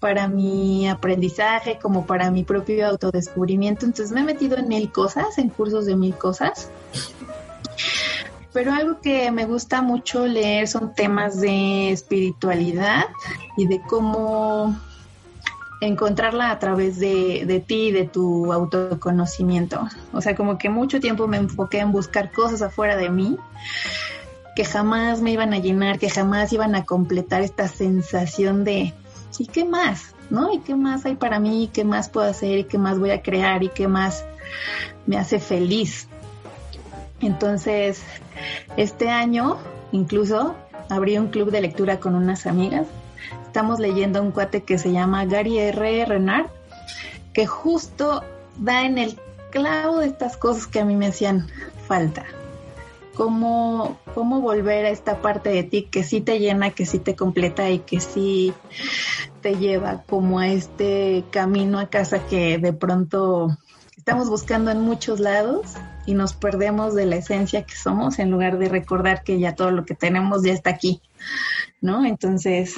para 0.00 0.26
mi 0.26 0.88
aprendizaje, 0.88 1.78
como 1.78 2.06
para 2.06 2.30
mi 2.30 2.44
propio 2.44 2.86
autodescubrimiento. 2.86 3.84
Entonces 3.84 4.10
me 4.10 4.22
he 4.22 4.24
metido 4.24 4.56
en 4.56 4.68
mil 4.68 4.90
cosas, 4.90 5.36
en 5.36 5.50
cursos 5.50 5.84
de 5.84 5.96
mil 5.96 6.14
cosas. 6.14 6.70
Pero 8.54 8.72
algo 8.72 9.02
que 9.02 9.30
me 9.30 9.44
gusta 9.44 9.82
mucho 9.82 10.26
leer 10.26 10.68
son 10.68 10.94
temas 10.94 11.42
de 11.42 11.90
espiritualidad 11.90 13.04
y 13.58 13.66
de 13.66 13.82
cómo 13.82 14.74
encontrarla 15.80 16.50
a 16.50 16.58
través 16.58 16.98
de, 16.98 17.44
de 17.46 17.60
ti, 17.60 17.92
de 17.92 18.04
tu 18.06 18.52
autoconocimiento. 18.52 19.86
O 20.12 20.20
sea, 20.20 20.34
como 20.34 20.58
que 20.58 20.70
mucho 20.70 21.00
tiempo 21.00 21.26
me 21.26 21.36
enfoqué 21.36 21.80
en 21.80 21.92
buscar 21.92 22.32
cosas 22.32 22.62
afuera 22.62 22.96
de 22.96 23.10
mí 23.10 23.36
que 24.56 24.64
jamás 24.64 25.20
me 25.20 25.32
iban 25.32 25.52
a 25.52 25.58
llenar, 25.58 25.98
que 25.98 26.08
jamás 26.08 26.52
iban 26.52 26.74
a 26.74 26.86
completar 26.86 27.42
esta 27.42 27.68
sensación 27.68 28.64
de 28.64 28.94
¿y 29.38 29.46
qué 29.46 29.66
más? 29.66 30.14
¿No? 30.30 30.52
¿Y 30.52 30.60
qué 30.60 30.74
más 30.74 31.04
hay 31.04 31.14
para 31.14 31.38
mí? 31.38 31.70
¿Qué 31.72 31.84
más 31.84 32.08
puedo 32.08 32.26
hacer? 32.26 32.58
¿Y 32.58 32.64
qué 32.64 32.78
más 32.78 32.98
voy 32.98 33.10
a 33.10 33.22
crear? 33.22 33.62
¿Y 33.62 33.68
qué 33.68 33.86
más 33.86 34.24
me 35.04 35.18
hace 35.18 35.38
feliz? 35.38 36.08
Entonces, 37.20 38.02
este 38.78 39.10
año 39.10 39.58
incluso 39.92 40.56
abrí 40.88 41.18
un 41.18 41.28
club 41.28 41.50
de 41.50 41.60
lectura 41.60 42.00
con 42.00 42.14
unas 42.14 42.46
amigas 42.46 42.86
estamos 43.56 43.80
leyendo 43.80 44.20
un 44.20 44.32
cuate 44.32 44.64
que 44.64 44.76
se 44.76 44.92
llama 44.92 45.24
Gary 45.24 45.58
R. 45.58 46.04
Renard, 46.04 46.48
que 47.32 47.46
justo 47.46 48.22
da 48.58 48.84
en 48.84 48.98
el 48.98 49.18
clavo 49.50 50.00
de 50.00 50.08
estas 50.08 50.36
cosas 50.36 50.66
que 50.66 50.80
a 50.80 50.84
mí 50.84 50.94
me 50.94 51.06
hacían 51.06 51.48
falta. 51.88 52.26
Cómo, 53.14 53.98
cómo 54.14 54.42
volver 54.42 54.84
a 54.84 54.90
esta 54.90 55.22
parte 55.22 55.48
de 55.48 55.62
ti 55.62 55.84
que 55.84 56.04
sí 56.04 56.20
te 56.20 56.38
llena, 56.38 56.72
que 56.72 56.84
sí 56.84 56.98
te 56.98 57.16
completa 57.16 57.70
y 57.70 57.78
que 57.78 57.98
sí 57.98 58.52
te 59.40 59.54
lleva 59.54 60.02
como 60.02 60.38
a 60.38 60.48
este 60.48 61.24
camino 61.30 61.78
a 61.78 61.88
casa 61.88 62.26
que 62.26 62.58
de 62.58 62.74
pronto 62.74 63.56
estamos 63.96 64.28
buscando 64.28 64.70
en 64.70 64.82
muchos 64.82 65.18
lados 65.18 65.76
y 66.04 66.12
nos 66.12 66.34
perdemos 66.34 66.94
de 66.94 67.06
la 67.06 67.16
esencia 67.16 67.62
que 67.62 67.74
somos 67.74 68.18
en 68.18 68.30
lugar 68.30 68.58
de 68.58 68.68
recordar 68.68 69.22
que 69.24 69.38
ya 69.40 69.54
todo 69.54 69.70
lo 69.70 69.86
que 69.86 69.94
tenemos 69.94 70.42
ya 70.42 70.52
está 70.52 70.68
aquí, 70.68 71.00
¿no? 71.80 72.04
Entonces, 72.04 72.76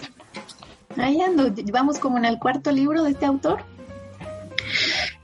ahí 0.96 1.20
ando, 1.20 1.52
vamos 1.72 1.98
como 1.98 2.18
en 2.18 2.24
el 2.24 2.38
cuarto 2.38 2.70
libro 2.70 3.02
de 3.02 3.10
este 3.10 3.26
autor. 3.26 3.60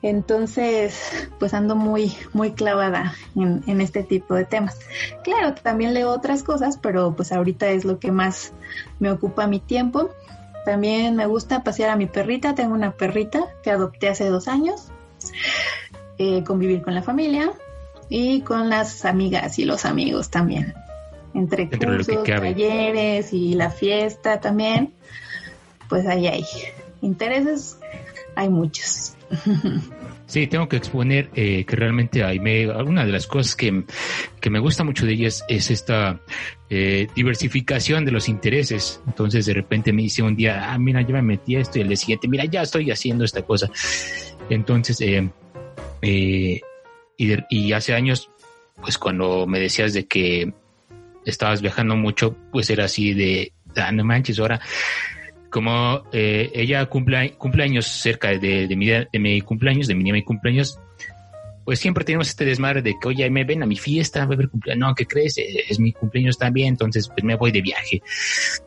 Entonces, 0.02 1.28
pues 1.38 1.54
ando 1.54 1.76
muy, 1.76 2.12
muy 2.35 2.52
clavada 2.52 3.14
en, 3.37 3.80
este 3.80 4.02
tipo 4.02 4.35
de 4.35 4.44
temas. 4.44 4.78
Claro, 5.23 5.54
también 5.54 5.94
leo 5.94 6.11
otras 6.11 6.42
cosas, 6.42 6.78
pero 6.80 7.14
pues 7.16 7.33
ahorita 7.33 7.71
es 7.71 7.85
lo 7.85 7.99
que 7.99 8.12
más 8.12 8.52
me 8.99 9.11
ocupa 9.11 9.47
mi 9.47 9.61
tiempo. 9.61 10.11
También 10.66 11.16
me 11.16 11.26
gusta 11.26 11.64
pasear 11.64 11.90
a 11.90 11.97
mi 11.97 12.06
perrita. 12.06 12.54
Tengo 12.54 12.75
una 12.75 12.92
perrita 12.92 13.47
que 13.62 13.71
adopté 13.71 14.09
hace 14.09 14.26
dos 14.26 14.47
años. 14.47 14.88
Eh, 16.18 16.44
convivir 16.44 16.83
con 16.83 16.94
la 16.94 17.02
familia 17.02 17.52
y 18.09 18.42
con 18.42 18.68
las 18.68 19.04
amigas 19.06 19.59
y 19.59 19.64
los 19.64 19.87
amigos 19.87 20.28
también. 20.30 20.75
Entre 21.33 21.68
cursos, 21.68 22.23
talleres 22.25 23.33
y 23.33 23.54
la 23.54 23.71
fiesta 23.71 24.38
también 24.40 24.92
pues 25.95 26.09
ahí 26.09 26.27
hay 26.27 26.45
intereses, 27.03 27.79
hay 28.35 28.49
muchos. 28.49 29.15
Sí, 30.27 30.47
tengo 30.49 30.69
que 30.69 30.77
exponer 30.77 31.31
eh, 31.35 31.65
que 31.65 31.77
realmente 31.77 32.25
hay 32.25 32.39
alguna 32.65 33.05
de 33.05 33.13
las 33.13 33.27
cosas 33.29 33.55
que, 33.55 33.85
me 34.51 34.59
gusta 34.59 34.83
mucho 34.83 35.07
de 35.07 35.13
ellas 35.13 35.45
es 35.49 35.71
esta 35.71 36.19
eh, 36.71 37.07
diversificación 37.15 38.05
de 38.05 38.11
los 38.11 38.29
intereses. 38.29 39.01
Entonces 39.07 39.47
de 39.47 39.53
repente 39.53 39.93
me 39.93 40.03
dice 40.03 40.23
un 40.23 40.35
día, 40.35 40.73
ah, 40.73 40.79
mira, 40.79 41.03
yo 41.03 41.15
me 41.15 41.23
metí 41.23 41.55
esto 41.55 41.79
y 41.79 41.83
el 41.83 41.89
día 41.89 41.97
siguiente, 41.97 42.27
mira, 42.27 42.47
ya 42.47 42.63
estoy 42.63 42.91
haciendo 42.91 43.23
esta 43.23 43.43
cosa. 43.43 43.71
Entonces, 44.49 45.01
eh, 45.03 45.31
y, 46.03 46.61
y 47.51 47.73
hace 47.73 47.95
años, 47.95 48.31
pues 48.81 48.99
cuando 48.99 49.47
me 49.47 49.61
decías 49.61 49.93
de 49.93 50.07
que 50.07 50.53
estabas 51.25 51.63
viajando 51.63 51.95
mucho, 51.95 52.35
pues 52.51 52.69
era 52.71 52.87
así 52.87 53.15
de, 53.15 53.53
ah, 53.77 53.93
no 53.93 54.05
manches, 54.05 54.41
ahora 54.41 54.61
como 55.54 56.02
eh, 56.11 56.50
ella 56.52 56.84
cumple 56.87 57.34
cumpleaños 57.34 57.87
cerca 57.87 58.30
de, 58.30 58.66
mi, 58.75 58.87
de 58.87 59.08
mi 59.20 59.40
cumpleaños, 59.40 59.87
de 59.87 59.94
mi 59.94 60.11
mi 60.11 60.25
cumpleaños, 60.25 60.80
pues 61.64 61.78
siempre 61.78 62.02
tenemos 62.02 62.26
este 62.26 62.44
desmadre 62.44 62.82
de 62.82 62.96
que, 63.00 63.06
oye, 63.06 63.30
me 63.30 63.44
ven 63.44 63.62
a 63.62 63.66
mi 63.66 63.76
fiesta, 63.76 64.26
voy 64.26 64.34
a 64.34 64.38
ver 64.38 64.49
cumpleaños. 64.49 64.80
No, 64.80 64.92
¿qué 64.96 65.06
crees? 65.06 65.38
Eh, 65.38 65.62
es 65.68 65.78
mi 65.78 65.92
cumpleaños 65.92 66.38
también, 66.38 66.70
entonces 66.70 67.06
pues 67.06 67.23
me 67.23 67.37
voy 67.37 67.52
de 67.52 67.62
viaje. 67.62 68.02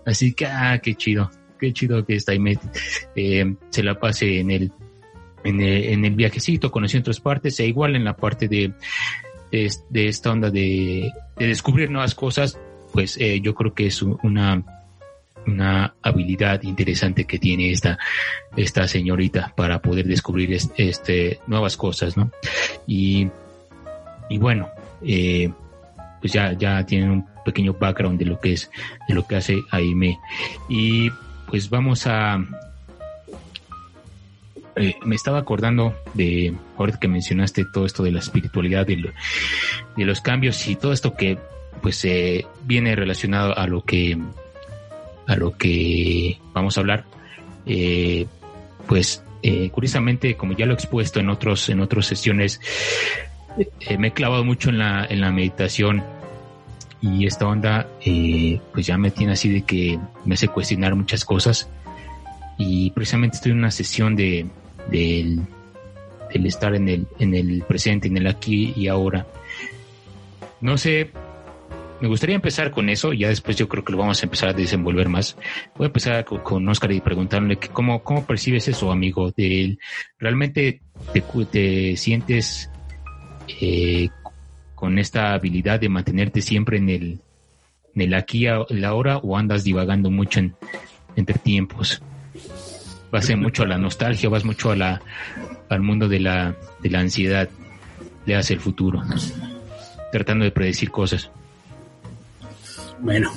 Así 0.06 0.34
que, 0.34 0.46
ah, 0.46 0.80
qué 0.82 0.96
chido, 0.96 1.30
qué 1.60 1.74
chido 1.74 2.06
que 2.06 2.16
está 2.16 2.32
ahí, 2.32 2.40
eh, 3.18 3.54
se 3.70 3.84
la 3.84 4.00
pase 4.00 4.40
en 4.40 4.52
el, 4.52 4.72
en 5.44 5.60
el, 5.60 6.06
en 6.06 6.16
viajecito, 6.16 6.72
conocí 6.72 6.96
otras 6.96 7.20
partes, 7.20 7.60
e 7.60 7.68
igual 7.68 7.98
en 7.98 8.06
la 8.06 8.16
parte 8.16 8.48
de, 8.48 8.72
de, 9.52 10.08
esta 10.08 10.32
onda 10.32 10.50
de, 10.50 11.12
de, 11.36 11.48
descubrir 11.48 11.92
nuevas 11.92 12.16
cosas, 12.16 12.58
pues 12.94 13.20
yo 13.42 13.54
creo 13.54 13.74
que 13.74 13.88
es 13.88 14.02
una 14.02 14.77
una 15.48 15.96
habilidad 16.02 16.62
interesante 16.64 17.26
que 17.26 17.40
tiene 17.40 17.72
esta, 17.72 17.98
esta 18.56 18.88
señorita 18.88 19.54
para 19.56 19.82
poder 19.82 20.06
descubrir 20.06 20.58
este, 20.78 21.40
nuevas 21.48 21.78
cosas, 21.78 22.18
¿no? 22.18 22.32
Y, 22.86 23.28
y 24.30 24.38
bueno, 24.38 24.70
eh, 25.04 25.50
pues 26.20 26.34
ya, 26.34 26.54
ya 26.54 26.86
tienen 26.86 27.10
un 27.10 27.26
pequeño 27.46 27.74
background 27.74 28.20
de 28.20 28.26
lo 28.26 28.40
que 28.40 28.54
es, 28.54 28.70
de 29.08 29.16
lo 29.16 29.26
que 29.26 29.38
hace 29.38 29.62
Aime. 29.72 30.20
Y 30.68 31.10
pues 31.48 31.70
vamos 31.70 32.06
a, 32.08 32.44
eh, 34.76 34.96
me 35.06 35.16
estaba 35.16 35.40
acordando 35.40 35.96
de, 36.14 36.54
ahorita 36.78 37.00
que 37.00 37.08
mencionaste 37.08 37.66
todo 37.74 37.86
esto 37.86 38.04
de 38.04 38.12
la 38.12 38.20
espiritualidad, 38.20 38.86
de, 38.86 39.12
de 39.96 40.06
los 40.06 40.22
cambios 40.22 40.68
y 40.68 40.76
todo 40.76 40.94
esto 40.94 41.16
que 41.16 41.38
pues 41.82 42.04
eh, 42.06 42.46
viene 42.64 42.96
relacionado 42.96 43.58
a 43.58 43.68
lo 43.68 43.84
que 43.84 44.18
a 45.28 45.36
lo 45.36 45.58
que 45.58 46.40
vamos 46.54 46.78
a 46.78 46.82
hablar, 46.82 47.06
eh, 47.66 48.26
pues 48.88 49.24
eh, 49.44 49.70
curiosamente, 49.70 50.36
como 50.36 50.54
ya 50.54 50.66
lo 50.66 50.72
he 50.72 50.76
expuesto 50.76 51.20
en 51.20 51.30
otros 51.30 51.70
en 51.70 51.82
otras 51.82 52.06
sesiones, 52.06 52.60
eh, 53.58 53.98
me 53.98 54.08
he 54.08 54.12
clavado 54.14 54.44
mucho 54.44 54.70
en 54.70 54.80
la, 54.80 55.06
en 55.06 55.22
la 55.22 55.32
meditación 55.32 56.04
y 57.02 57.28
esta 57.28 57.46
onda 57.46 57.88
pues 58.74 58.88
ya 58.88 58.98
me 58.98 59.12
tiene 59.12 59.34
así 59.34 59.50
de 59.50 59.62
que 59.62 60.00
me 60.26 60.34
hace 60.34 60.48
cuestionar 60.48 60.96
muchas 60.96 61.24
cosas 61.26 61.70
y 62.58 62.90
precisamente 62.92 63.36
estoy 63.36 63.52
en 63.52 63.60
una 63.60 63.70
sesión 63.70 64.16
de 64.16 64.48
del, 64.90 65.46
estar 66.32 66.76
en 66.76 66.88
el, 66.90 67.08
en 67.20 67.34
el 67.36 67.64
presente, 67.68 68.08
en 68.08 68.18
el 68.18 68.28
aquí 68.28 68.74
y 68.76 68.88
ahora. 68.88 69.28
No 70.62 70.78
sé 70.78 71.12
me 72.00 72.08
gustaría 72.08 72.36
empezar 72.36 72.72
con 72.72 72.90
eso, 72.90 73.14
ya 73.14 73.30
después 73.30 73.58
yo 73.58 73.68
creo 73.68 73.84
que 73.84 73.92
lo 73.92 73.98
vamos 73.98 74.22
a 74.22 74.26
empezar 74.26 74.50
a 74.50 74.54
desenvolver 74.54 75.10
más. 75.10 75.36
Voy 75.76 75.86
a 75.86 75.88
empezar 75.88 76.26
con, 76.26 76.68
Oscar 76.70 76.92
y 76.92 77.02
preguntarle 77.02 77.58
cómo, 77.58 78.04
cómo 78.04 78.26
percibes 78.26 78.68
eso, 78.68 78.92
amigo. 78.92 79.32
De, 79.32 79.78
¿Realmente 80.20 80.82
te, 81.52 81.98
sientes 81.98 82.70
eh, 83.62 84.10
con 84.76 85.00
esta 85.00 85.34
habilidad 85.34 85.80
de 85.80 85.90
mantenerte 85.90 86.42
siempre 86.42 86.78
en 86.78 86.90
el, 86.90 87.20
en 87.96 88.02
el 88.02 88.14
aquí 88.14 88.48
y 88.48 88.74
la 88.76 88.94
hora 88.94 89.18
o 89.18 89.36
andas 89.36 89.64
divagando 89.64 90.12
mucho 90.12 90.40
en, 90.40 90.56
entre 91.16 91.40
tiempos? 91.40 92.02
Vas 93.12 93.36
mucho 93.36 93.64
a 93.64 93.68
la 93.68 93.78
nostalgia, 93.78 94.30
vas 94.30 94.46
mucho 94.46 94.70
a 94.70 94.76
la, 94.76 95.02
al 95.70 95.82
mundo 95.82 96.08
de 96.08 96.20
la, 96.20 96.56
de 96.80 96.90
la 96.90 97.00
ansiedad, 97.00 97.50
le 98.26 98.36
hace 98.36 98.54
el 98.54 98.60
futuro, 98.60 99.02
tratando 100.12 100.46
de 100.46 100.52
predecir 100.52 100.92
cosas. 100.92 101.32
Bueno, 103.00 103.32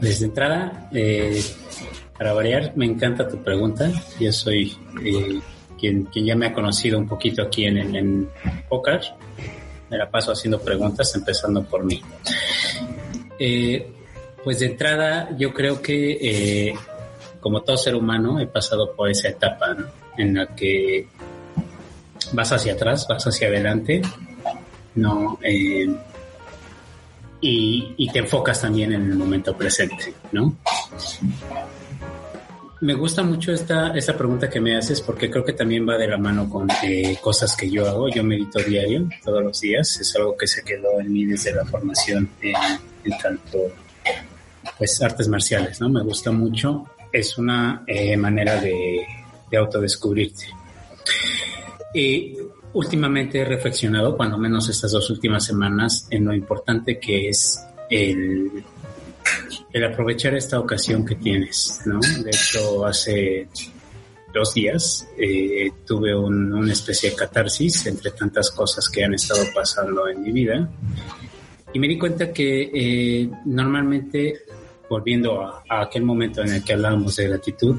desde 0.00 0.26
entrada, 0.26 0.88
eh, 0.92 1.42
para 2.16 2.32
variar, 2.32 2.72
me 2.76 2.86
encanta 2.86 3.28
tu 3.28 3.42
pregunta. 3.42 3.90
Yo 4.20 4.32
soy 4.32 4.76
eh, 5.04 5.40
quien, 5.78 6.04
quien, 6.04 6.26
ya 6.26 6.36
me 6.36 6.46
ha 6.46 6.52
conocido 6.52 6.98
un 6.98 7.08
poquito 7.08 7.42
aquí 7.42 7.64
en, 7.64 7.78
en, 7.78 7.96
en 7.96 8.28
Me 9.90 9.98
la 9.98 10.10
paso 10.10 10.32
haciendo 10.32 10.60
preguntas, 10.60 11.14
empezando 11.14 11.64
por 11.64 11.84
mí. 11.84 12.00
Eh, 13.38 13.90
pues 14.42 14.58
de 14.60 14.66
entrada, 14.66 15.30
yo 15.38 15.52
creo 15.52 15.80
que 15.80 16.74
como 17.40 17.62
todo 17.62 17.76
ser 17.76 17.94
humano 17.94 18.40
he 18.40 18.46
pasado 18.46 18.94
por 18.94 19.10
esa 19.10 19.28
etapa 19.28 19.76
en 20.16 20.34
la 20.34 20.46
que 20.54 21.06
vas 22.32 22.52
hacia 22.52 22.74
atrás, 22.74 23.06
vas 23.08 23.26
hacia 23.26 23.48
adelante, 23.48 24.02
no 24.94 25.38
y, 27.46 28.08
te 28.10 28.20
enfocas 28.20 28.62
también 28.62 28.92
en 28.92 29.02
el 29.10 29.16
momento 29.16 29.56
presente, 29.56 30.14
¿no? 30.32 30.56
Me 32.80 32.94
gusta 32.94 33.22
mucho 33.22 33.52
esta, 33.52 33.94
esta 33.94 34.16
pregunta 34.16 34.48
que 34.48 34.60
me 34.60 34.76
haces 34.76 35.00
porque 35.00 35.30
creo 35.30 35.44
que 35.44 35.52
también 35.52 35.86
va 35.88 35.96
de 35.96 36.08
la 36.08 36.18
mano 36.18 36.48
con 36.48 36.68
eh, 36.82 37.18
cosas 37.20 37.56
que 37.56 37.70
yo 37.70 37.86
hago. 37.86 38.08
Yo 38.08 38.24
medito 38.24 38.58
diario, 38.60 39.08
todos 39.24 39.42
los 39.42 39.60
días. 39.60 39.98
Es 40.00 40.14
algo 40.16 40.36
que 40.36 40.46
se 40.46 40.62
quedó 40.62 41.00
en 41.00 41.12
mí 41.12 41.24
desde 41.24 41.54
la 41.54 41.64
formación 41.64 42.30
en, 42.42 43.18
tanto 43.22 43.58
pues 44.76 45.00
artes 45.02 45.28
marciales, 45.28 45.80
¿no? 45.80 45.88
Me 45.88 46.02
gusta 46.02 46.30
mucho. 46.30 46.86
Es 47.12 47.38
una 47.38 47.84
eh, 47.86 48.16
manera 48.16 48.60
de, 48.60 49.06
de 49.50 49.56
autodescubrirte. 49.56 50.46
Y 51.94 52.36
últimamente 52.74 53.40
he 53.40 53.44
reflexionado, 53.44 54.16
cuando 54.16 54.36
menos 54.36 54.68
estas 54.68 54.92
dos 54.92 55.08
últimas 55.10 55.44
semanas, 55.44 56.06
en 56.10 56.24
lo 56.24 56.34
importante 56.34 56.98
que 56.98 57.28
es 57.28 57.64
el, 57.88 58.64
aprovechar 59.90 60.34
esta 60.34 60.58
ocasión 60.58 61.04
que 61.04 61.14
tienes, 61.14 61.80
¿no? 61.86 62.00
De 62.00 62.30
hecho, 62.30 62.84
hace 62.84 63.48
dos 64.32 64.52
días 64.52 65.08
eh, 65.16 65.70
tuve 65.86 66.14
una 66.14 66.72
especie 66.72 67.10
de 67.10 67.16
catarsis 67.16 67.86
entre 67.86 68.10
tantas 68.10 68.50
cosas 68.50 68.88
que 68.88 69.04
han 69.04 69.14
estado 69.14 69.44
pasando 69.54 70.08
en 70.08 70.22
mi 70.22 70.32
vida 70.32 70.68
y 71.72 71.78
me 71.78 71.86
di 71.86 71.96
cuenta 71.98 72.32
que 72.32 72.70
eh, 72.74 73.30
normalmente, 73.44 74.42
volviendo 74.88 75.40
a, 75.40 75.62
a, 75.68 75.82
aquel 75.82 76.02
momento 76.02 76.42
en 76.42 76.52
el 76.52 76.64
que 76.64 76.72
hablábamos 76.72 77.16
de 77.16 77.28
gratitud, 77.28 77.76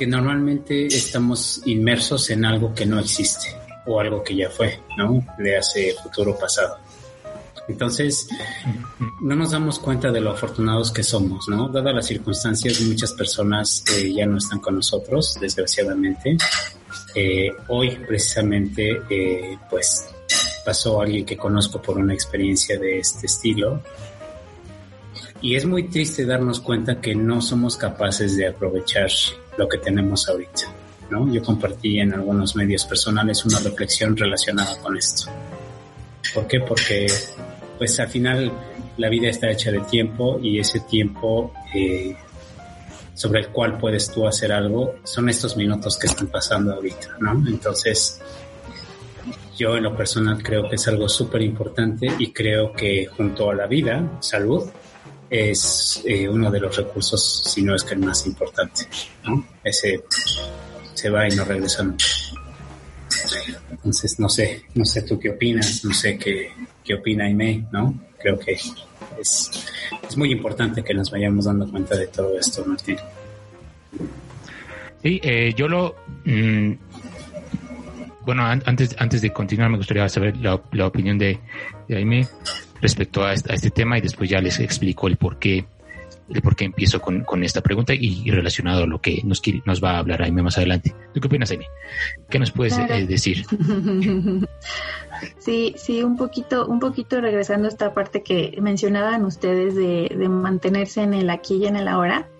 que 0.00 0.06
normalmente 0.06 0.86
estamos 0.86 1.60
inmersos 1.66 2.30
en 2.30 2.46
algo 2.46 2.72
que 2.74 2.86
no 2.86 2.98
existe 2.98 3.54
o 3.84 4.00
algo 4.00 4.24
que 4.24 4.34
ya 4.34 4.48
fue, 4.48 4.80
¿no? 4.96 5.22
De 5.36 5.58
hace 5.58 5.94
futuro 6.02 6.38
pasado. 6.38 6.78
Entonces, 7.68 8.26
no 9.20 9.36
nos 9.36 9.50
damos 9.50 9.78
cuenta 9.78 10.10
de 10.10 10.22
lo 10.22 10.30
afortunados 10.30 10.90
que 10.90 11.02
somos, 11.02 11.46
¿no? 11.50 11.68
Dadas 11.68 11.94
las 11.94 12.06
circunstancias, 12.06 12.80
muchas 12.80 13.12
personas 13.12 13.84
eh, 13.94 14.10
ya 14.10 14.24
no 14.24 14.38
están 14.38 14.60
con 14.60 14.76
nosotros, 14.76 15.36
desgraciadamente. 15.38 16.38
Eh, 17.14 17.50
hoy, 17.68 17.90
precisamente, 18.08 19.02
eh, 19.10 19.58
pues 19.68 20.08
pasó 20.64 21.02
alguien 21.02 21.26
que 21.26 21.36
conozco 21.36 21.82
por 21.82 21.98
una 21.98 22.14
experiencia 22.14 22.78
de 22.78 23.00
este 23.00 23.26
estilo. 23.26 23.82
Y 25.42 25.54
es 25.54 25.64
muy 25.64 25.88
triste 25.88 26.26
darnos 26.26 26.60
cuenta 26.60 27.00
que 27.00 27.14
no 27.14 27.40
somos 27.40 27.76
capaces 27.76 28.36
de 28.36 28.48
aprovechar 28.48 29.10
lo 29.56 29.68
que 29.68 29.78
tenemos 29.78 30.28
ahorita. 30.28 30.62
¿no? 31.10 31.32
Yo 31.32 31.42
compartí 31.42 31.98
en 31.98 32.12
algunos 32.12 32.54
medios 32.56 32.84
personales 32.84 33.44
una 33.44 33.58
reflexión 33.58 34.16
relacionada 34.16 34.78
con 34.80 34.96
esto. 34.96 35.30
¿Por 36.34 36.46
qué? 36.46 36.60
Porque 36.60 37.06
pues 37.78 37.98
al 37.98 38.08
final 38.08 38.52
la 38.96 39.08
vida 39.08 39.28
está 39.28 39.50
hecha 39.50 39.72
de 39.72 39.80
tiempo 39.80 40.38
y 40.42 40.58
ese 40.58 40.80
tiempo 40.80 41.52
eh, 41.74 42.14
sobre 43.14 43.40
el 43.40 43.48
cual 43.48 43.78
puedes 43.78 44.10
tú 44.12 44.26
hacer 44.26 44.52
algo 44.52 44.96
son 45.04 45.28
estos 45.28 45.56
minutos 45.56 45.98
que 45.98 46.06
están 46.06 46.28
pasando 46.28 46.74
ahorita, 46.74 47.16
¿no? 47.20 47.32
Entonces, 47.48 48.20
yo 49.56 49.76
en 49.76 49.84
lo 49.84 49.96
personal 49.96 50.42
creo 50.42 50.68
que 50.68 50.76
es 50.76 50.88
algo 50.88 51.08
súper 51.08 51.42
importante 51.42 52.08
y 52.18 52.32
creo 52.32 52.72
que 52.72 53.06
junto 53.06 53.50
a 53.50 53.54
la 53.54 53.66
vida, 53.66 54.18
salud, 54.20 54.70
es 55.30 56.02
eh, 56.04 56.28
uno 56.28 56.50
de 56.50 56.58
los 56.58 56.76
recursos, 56.76 57.44
si 57.46 57.62
no 57.62 57.76
es 57.76 57.84
que 57.84 57.94
el 57.94 58.00
más 58.00 58.26
importante. 58.26 58.82
¿no? 59.24 59.46
Ese 59.62 60.02
se 60.92 61.08
va 61.08 61.28
y 61.28 61.36
no 61.36 61.44
regresa 61.44 61.84
nunca. 61.84 62.04
Entonces, 63.70 64.18
no 64.18 64.28
sé, 64.28 64.64
no 64.74 64.84
sé 64.84 65.02
tú 65.02 65.18
qué 65.18 65.30
opinas, 65.30 65.84
no 65.84 65.94
sé 65.94 66.18
qué, 66.18 66.50
qué 66.84 66.94
opina 66.94 67.24
Aime, 67.24 67.64
¿no? 67.72 67.94
Creo 68.18 68.38
que 68.38 68.52
es, 68.52 69.50
es 70.06 70.16
muy 70.16 70.32
importante 70.32 70.82
que 70.82 70.92
nos 70.92 71.10
vayamos 71.10 71.44
dando 71.44 71.70
cuenta 71.70 71.96
de 71.96 72.08
todo 72.08 72.38
esto, 72.38 72.64
Martín. 72.66 72.98
Sí, 75.02 75.20
eh, 75.22 75.54
yo 75.56 75.68
lo... 75.68 75.96
Mm, 76.24 76.72
bueno, 78.26 78.44
antes, 78.44 78.94
antes 78.98 79.22
de 79.22 79.32
continuar 79.32 79.70
me 79.70 79.78
gustaría 79.78 80.08
saber 80.08 80.36
la, 80.36 80.60
la 80.72 80.86
opinión 80.86 81.16
de, 81.18 81.38
de 81.88 81.96
Aime 81.96 82.28
respecto 82.80 83.24
a 83.24 83.32
este, 83.34 83.70
tema 83.70 83.98
y 83.98 84.00
después 84.00 84.28
ya 84.28 84.40
les 84.40 84.58
explico 84.60 85.08
el 85.08 85.16
por 85.16 85.38
qué, 85.38 85.64
el 86.28 86.42
por 86.42 86.56
qué 86.56 86.64
empiezo 86.64 87.00
con, 87.00 87.44
esta 87.44 87.60
pregunta 87.60 87.94
y, 87.94 88.30
relacionado 88.30 88.84
a 88.84 88.86
lo 88.86 89.00
que 89.00 89.20
nos, 89.24 89.42
nos 89.64 89.82
va 89.82 89.92
a 89.92 89.98
hablar 89.98 90.22
Aime 90.22 90.42
más 90.42 90.56
adelante. 90.58 90.94
¿Tú 91.12 91.20
qué 91.20 91.26
opinas, 91.26 91.50
Aime? 91.50 91.66
¿Qué 92.28 92.38
nos 92.38 92.50
puedes 92.50 92.78
eh, 92.78 93.06
decir? 93.06 93.44
Sí, 95.38 95.74
sí, 95.76 96.02
un 96.02 96.16
poquito, 96.16 96.66
un 96.66 96.80
poquito 96.80 97.20
regresando 97.20 97.66
a 97.66 97.68
esta 97.68 97.92
parte 97.92 98.22
que 98.22 98.56
mencionaban 98.62 99.26
ustedes 99.26 99.74
de, 99.74 100.10
de 100.16 100.28
mantenerse 100.30 101.02
en 101.02 101.12
el 101.12 101.28
aquí 101.28 101.56
y 101.56 101.66
en 101.66 101.76
el 101.76 101.88
ahora. 101.88 102.28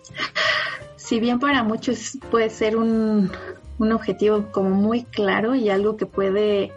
Si 0.96 1.18
bien 1.18 1.40
para 1.40 1.64
muchos 1.64 2.18
puede 2.30 2.50
ser 2.50 2.76
un, 2.76 3.32
un 3.80 3.92
objetivo 3.92 4.52
como 4.52 4.70
muy 4.70 5.04
claro 5.04 5.54
y 5.54 5.70
algo 5.70 5.96
que 5.96 6.06
puede 6.06 6.70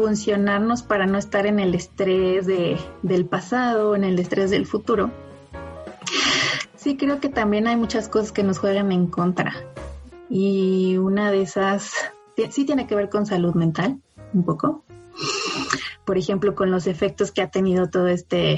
funcionarnos 0.00 0.82
para 0.82 1.04
no 1.04 1.18
estar 1.18 1.44
en 1.44 1.60
el 1.60 1.74
estrés 1.74 2.46
de, 2.46 2.78
del 3.02 3.26
pasado, 3.26 3.94
en 3.94 4.02
el 4.02 4.18
estrés 4.18 4.50
del 4.50 4.64
futuro. 4.64 5.10
Sí 6.74 6.96
creo 6.96 7.20
que 7.20 7.28
también 7.28 7.66
hay 7.66 7.76
muchas 7.76 8.08
cosas 8.08 8.32
que 8.32 8.42
nos 8.42 8.58
juegan 8.58 8.92
en 8.92 9.08
contra. 9.08 9.52
Y 10.30 10.96
una 10.96 11.30
de 11.30 11.42
esas 11.42 11.92
sí 12.48 12.64
tiene 12.64 12.86
que 12.86 12.94
ver 12.94 13.10
con 13.10 13.26
salud 13.26 13.54
mental, 13.54 14.00
un 14.32 14.42
poco. 14.42 14.84
Por 16.06 16.16
ejemplo, 16.16 16.54
con 16.54 16.70
los 16.70 16.86
efectos 16.86 17.30
que 17.30 17.42
ha 17.42 17.50
tenido 17.50 17.90
todo 17.90 18.08
este 18.08 18.56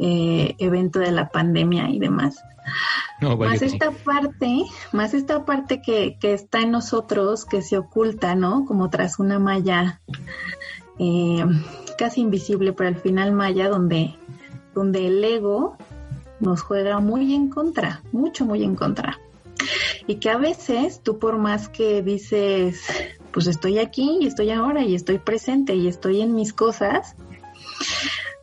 eh, 0.00 0.56
evento 0.58 0.98
de 0.98 1.12
la 1.12 1.28
pandemia 1.28 1.88
y 1.88 2.00
demás. 2.00 2.42
Más 3.20 3.62
esta 3.62 3.90
parte, 3.90 4.64
más 4.92 5.14
esta 5.14 5.44
parte 5.44 5.82
que, 5.82 6.18
que, 6.20 6.34
está 6.34 6.60
en 6.60 6.70
nosotros, 6.70 7.44
que 7.44 7.62
se 7.62 7.78
oculta, 7.78 8.34
¿no? 8.34 8.64
Como 8.64 8.90
tras 8.90 9.18
una 9.18 9.38
malla 9.38 10.00
eh, 10.98 11.44
casi 11.96 12.20
invisible, 12.20 12.72
pero 12.72 12.88
al 12.88 12.96
final 12.96 13.32
malla, 13.32 13.68
donde, 13.68 14.14
donde 14.74 15.06
el 15.06 15.22
ego 15.24 15.76
nos 16.40 16.62
juega 16.62 17.00
muy 17.00 17.34
en 17.34 17.48
contra, 17.48 18.02
mucho, 18.12 18.44
muy 18.44 18.62
en 18.62 18.76
contra. 18.76 19.18
Y 20.06 20.16
que 20.16 20.30
a 20.30 20.38
veces 20.38 21.02
tú 21.02 21.18
por 21.18 21.38
más 21.38 21.68
que 21.68 22.02
dices, 22.02 22.82
pues 23.32 23.46
estoy 23.46 23.78
aquí 23.78 24.18
y 24.20 24.26
estoy 24.26 24.50
ahora 24.50 24.82
y 24.82 24.94
estoy 24.94 25.18
presente 25.18 25.74
y 25.74 25.88
estoy 25.88 26.20
en 26.20 26.34
mis 26.34 26.52
cosas, 26.52 27.16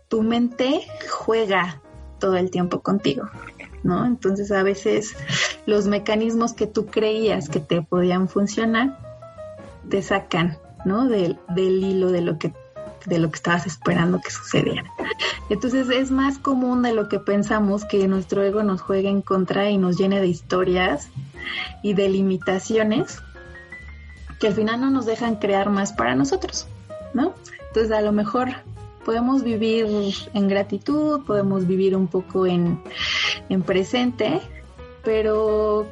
tu 0.10 0.22
mente 0.22 0.82
juega 1.10 1.82
todo 2.20 2.36
el 2.36 2.52
tiempo 2.52 2.82
contigo, 2.82 3.30
¿no? 3.86 4.06
Entonces 4.06 4.52
a 4.52 4.64
veces 4.64 5.16
los 5.68 5.88
mecanismos 5.88 6.54
que 6.54 6.66
tú 6.66 6.88
creías 6.88 7.50
que 7.50 7.60
te 7.60 7.84
podían 7.84 8.28
funcionar 8.28 8.98
te 9.90 10.02
sacan, 10.02 10.58
¿no? 10.86 11.08
Del, 11.08 11.38
del 11.50 11.84
hilo 11.84 12.12
de 12.12 12.22
lo 12.22 12.40
que 12.40 12.54
de 13.06 13.20
lo 13.20 13.30
que 13.30 13.36
estabas 13.36 13.68
esperando 13.68 14.20
que 14.20 14.32
sucediera. 14.32 14.92
Entonces 15.52 15.88
es 15.92 16.10
más 16.10 16.40
común 16.40 16.82
de 16.82 16.92
lo 16.92 17.08
que 17.08 17.20
pensamos 17.20 17.86
que 17.86 18.08
nuestro 18.08 18.42
ego 18.42 18.64
nos 18.64 18.82
juegue 18.82 19.10
en 19.10 19.22
contra 19.22 19.70
y 19.70 19.78
nos 19.78 19.96
llene 19.96 20.20
de 20.20 20.26
historias 20.26 21.10
y 21.84 21.94
de 21.94 22.10
limitaciones 22.10 23.20
que 24.40 24.48
al 24.48 24.54
final 24.54 24.82
no 24.82 24.90
nos 24.90 25.06
dejan 25.06 25.36
crear 25.36 25.70
más 25.70 25.94
para 25.94 26.16
nosotros, 26.16 26.68
¿no? 27.14 27.36
Entonces 27.68 27.92
a 27.92 28.02
lo 28.02 28.12
mejor 28.12 28.50
podemos 29.06 29.44
vivir 29.44 29.86
en 30.34 30.48
gratitud, 30.48 31.24
podemos 31.26 31.68
vivir 31.68 31.96
un 31.96 32.08
poco 32.08 32.48
en, 32.48 32.82
presente, 33.66 34.42
pero 35.04 35.86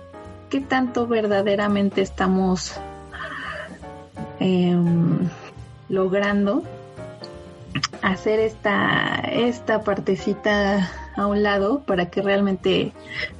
¿qué 0.49 0.59
tanto 0.59 1.07
verdaderamente 1.07 2.01
estamos 2.01 2.73
em, 4.39 5.29
logrando 5.87 6.63
hacer 8.01 8.39
esta, 8.39 9.21
esta 9.31 9.83
partecita 9.83 10.91
a 11.15 11.27
un 11.27 11.43
lado 11.43 11.81
para 11.81 12.09
que 12.09 12.23
realmente 12.23 12.91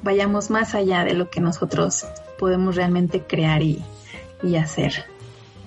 vayamos 0.04 0.52
más 0.52 0.76
allá 0.76 1.04
de 1.04 1.16
lo 1.16 1.32
que 1.32 1.42
nosotros 1.42 2.06
podemos 2.38 2.76
realmente 2.76 3.24
crear 3.24 3.64
y, 3.64 3.84
y 4.44 4.56
hacer, 4.56 5.06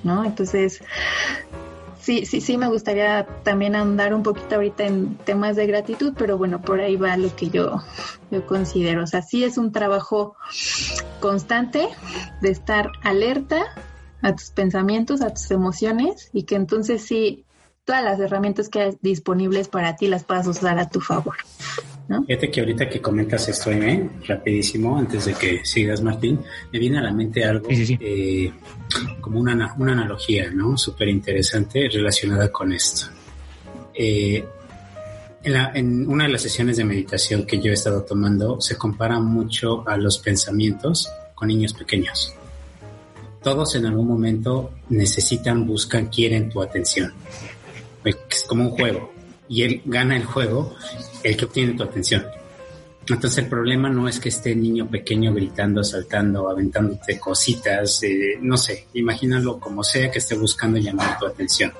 ¿no? 0.05 0.25
Entonces, 0.25 0.81
sí, 2.07 2.25
sí, 2.25 2.40
sí 2.40 2.57
me 2.57 2.69
gustaría 2.69 3.27
también 3.42 3.75
andar 3.75 4.14
un 4.14 4.23
poquito 4.23 4.55
ahorita 4.55 4.85
en 4.85 5.16
temas 5.16 5.57
de 5.57 5.66
gratitud, 5.66 6.14
pero 6.16 6.38
bueno, 6.38 6.62
por 6.62 6.81
ahí 6.81 6.95
va 6.95 7.16
lo 7.16 7.35
que 7.35 7.51
yo, 7.51 7.83
yo 8.31 8.47
considero. 8.47 9.03
O 9.03 9.07
sea, 9.09 9.23
sí 9.23 9.42
es 9.42 9.59
un 9.59 9.73
trabajo 9.73 10.37
constante 11.19 11.88
de 12.40 12.51
estar 12.51 12.92
alerta 13.03 13.64
a 14.23 14.37
tus 14.37 14.51
pensamientos, 14.51 15.21
a 15.21 15.31
tus 15.31 15.51
emociones 15.51 16.31
y 16.33 16.45
que 16.45 16.55
entonces 16.55 17.03
sí, 17.03 17.45
todas 17.87 18.05
las 18.05 18.20
herramientas 18.20 18.68
que 18.68 18.81
hay 18.81 18.99
disponibles 19.01 19.68
para 19.68 19.96
ti 19.96 20.09
las 20.09 20.25
puedas 20.25 20.46
usar 20.46 20.79
a 20.79 20.90
tu 20.90 21.01
favor. 21.01 21.37
Fíjate 22.27 22.51
que 22.51 22.61
ahorita 22.61 22.88
que 22.88 23.01
comentas 23.01 23.49
esto, 23.49 23.70
¿eh? 23.70 24.09
rapidísimo, 24.27 24.96
antes 24.96 25.25
de 25.25 25.35
que 25.35 25.64
sigas, 25.64 26.03
Martín, 26.03 26.40
me 26.72 26.79
viene 26.79 26.99
a 26.99 27.03
la 27.03 27.12
mente 27.12 27.44
algo 27.44 27.66
eh, 27.70 28.53
como 29.20 29.40
una, 29.40 29.75
una, 29.79 29.92
analogía, 29.92 30.51
¿no? 30.51 30.77
Súper 30.77 31.09
interesante 31.09 31.88
relacionada 31.92 32.53
con 32.53 32.72
esto. 32.72 33.07
Eh, 33.92 34.44
en, 35.42 35.55
en, 35.75 36.09
una 36.09 36.25
de 36.25 36.31
las 36.31 36.42
sesiones 36.42 36.77
de 36.77 36.85
meditación 36.85 37.44
que 37.44 37.61
yo 37.61 37.70
he 37.70 37.75
estado 37.75 38.03
tomando, 38.03 38.61
se 38.61 38.77
compara 38.77 39.18
mucho 39.18 39.88
a 39.88 39.96
los 39.96 40.18
pensamientos 40.18 41.09
con 41.35 41.49
niños 41.49 41.72
pequeños. 41.72 42.35
Todos 43.42 43.75
en 43.77 43.87
algún 43.87 44.09
momento 44.09 44.72
necesitan, 44.88 45.66
buscan, 45.66 46.07
quieren 46.07 46.51
tu 46.51 46.62
atención. 46.62 47.12
Es 48.07 48.45
como 48.49 48.64
un 48.64 48.71
juego 48.71 49.12
y 49.49 49.62
él 49.62 49.83
gana 49.85 50.16
el 50.16 50.25
juego, 50.25 50.75
el 51.23 51.37
que 51.37 51.45
obtiene 51.45 51.75
tu 51.75 51.83
atención. 51.83 52.25
Entonces 53.09 53.38
el 53.38 53.49
problema 53.49 53.88
no 53.88 54.09
es 54.09 54.19
que 54.19 54.31
esté 54.31 54.55
niño 54.55 54.88
pequeño 54.88 55.33
gritando, 55.33 55.85
saltando, 55.85 56.49
aventándote 56.49 57.21
cositas, 57.21 58.03
eh, 58.03 58.37
no 58.40 58.57
sé, 58.57 58.88
imagínalo 58.95 59.61
como 59.61 59.85
sea 59.85 60.11
que 60.11 60.19
esté 60.19 60.37
buscando 60.37 60.79
llamar 60.79 61.16
tu 61.19 61.27
atención. 61.27 61.73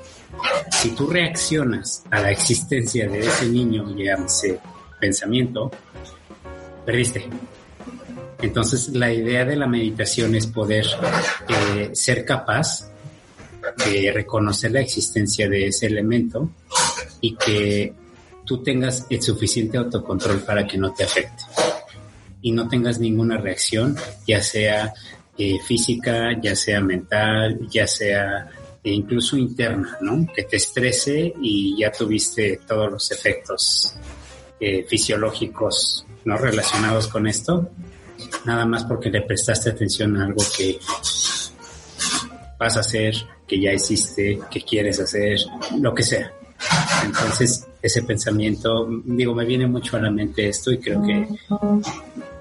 Si 0.71 0.91
tú 0.91 1.09
reaccionas 1.09 2.05
a 2.11 2.21
la 2.21 2.31
existencia 2.31 3.09
de 3.09 3.21
ese 3.21 3.49
niño, 3.49 3.87
ese 4.25 4.61
pensamiento, 5.01 5.71
perdiste. 6.85 7.29
Entonces 8.41 8.91
la 8.91 9.13
idea 9.13 9.45
de 9.45 9.57
la 9.57 9.67
meditación 9.67 10.35
es 10.37 10.47
poder 10.47 10.87
eh, 11.49 11.91
ser 11.93 12.25
capaz 12.25 12.93
de 13.73 14.13
reconocer 14.13 14.73
la 14.73 14.81
existencia 14.81 15.49
de 15.49 15.69
ese 15.69 15.87
elemento 15.87 16.51
y 17.21 17.35
que 17.37 17.93
tú 18.45 18.63
tengas 18.63 19.07
el 19.11 19.23
suficiente 19.23 19.79
autocontrol 19.79 20.41
para 20.41 20.67
que 20.67 20.79
no 20.79 20.93
te 20.93 21.05
afecte 21.05 21.45
y 22.43 22.53
no 22.53 22.69
tengas 22.69 23.01
ninguna 23.01 23.39
reacción, 23.39 23.97
ya 24.27 24.41
sea 24.41 24.93
eh, 25.37 25.59
física, 25.67 26.31
ya 26.41 26.55
sea 26.55 26.81
mental, 26.81 27.67
ya 27.69 27.87
sea 27.87 28.49
eh, 28.83 28.91
incluso 28.93 29.37
interna, 29.37 29.99
¿no? 30.01 30.27
Que 30.33 30.45
te 30.45 30.57
estrese 30.57 31.35
y 31.43 31.77
ya 31.79 31.91
tuviste 31.91 32.61
todos 32.67 32.91
los 32.91 33.11
efectos 33.11 33.97
eh, 34.61 34.85
fisiológicos 34.89 36.07
no 36.25 36.37
relacionados 36.37 37.09
con 37.09 37.27
esto, 37.27 37.71
nada 38.45 38.65
más 38.65 38.85
porque 38.85 39.11
le 39.11 39.23
prestaste 39.23 39.71
atención 39.71 40.17
a 40.17 40.27
algo 40.27 40.43
que 40.57 40.79
vas 42.59 42.77
a 42.77 42.81
hacer, 42.81 43.15
que 43.47 43.61
ya 43.61 43.73
hiciste, 43.73 44.41
que 44.51 44.61
quieres 44.63 45.01
hacer, 45.01 45.39
lo 45.79 45.95
que 45.95 46.03
sea. 46.03 46.33
Entonces, 47.05 47.67
ese 47.83 48.03
pensamiento, 48.03 48.89
digo, 49.05 49.35
me 49.35 49.45
viene 49.45 49.67
mucho 49.67 49.97
a 49.97 50.01
la 50.01 50.11
mente 50.11 50.49
esto 50.49 50.73
y 50.73 50.79
creo 50.79 51.03
que 51.03 51.27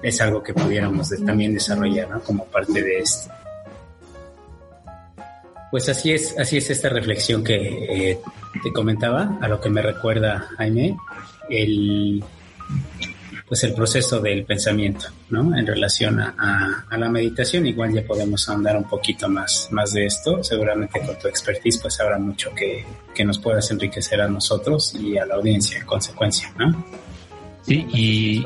es 0.02 0.20
algo 0.20 0.42
que 0.42 0.52
pudiéramos 0.52 1.10
también 1.24 1.54
desarrollar 1.54 2.10
¿no? 2.10 2.20
como 2.20 2.44
parte 2.46 2.82
de 2.82 2.98
esto. 2.98 3.30
Pues 5.70 5.88
así 5.88 6.12
es, 6.12 6.36
así 6.38 6.56
es 6.56 6.70
esta 6.70 6.88
reflexión 6.88 7.44
que 7.44 8.10
eh, 8.10 8.20
te 8.62 8.72
comentaba, 8.72 9.38
a 9.40 9.48
lo 9.48 9.60
que 9.60 9.68
me 9.68 9.82
recuerda 9.82 10.48
Jaime, 10.56 10.96
el 11.50 12.24
pues 13.46 13.62
el 13.62 13.74
proceso 13.74 14.20
del 14.20 14.44
pensamiento, 14.44 15.06
¿no? 15.30 15.56
En 15.56 15.66
relación 15.66 16.18
a, 16.20 16.84
la 16.90 17.08
meditación, 17.08 17.66
igual 17.66 17.92
ya 17.92 18.02
podemos 18.02 18.48
andar 18.48 18.76
un 18.76 18.84
poquito 18.84 19.28
más, 19.28 19.68
más 19.70 19.92
de 19.92 20.06
esto. 20.06 20.42
Seguramente 20.42 21.00
con 21.00 21.16
tu 21.18 21.28
expertise, 21.28 21.78
pues 21.78 22.00
habrá 22.00 22.18
mucho 22.18 22.50
que, 22.54 22.84
nos 23.24 23.38
puedas 23.38 23.70
enriquecer 23.70 24.20
a 24.20 24.28
nosotros 24.28 24.94
y 24.94 25.16
a 25.16 25.24
la 25.24 25.36
audiencia 25.36 25.78
en 25.78 25.86
consecuencia, 25.86 26.52
¿no? 26.58 26.84
Sí, 27.62 27.86
y 27.92 28.44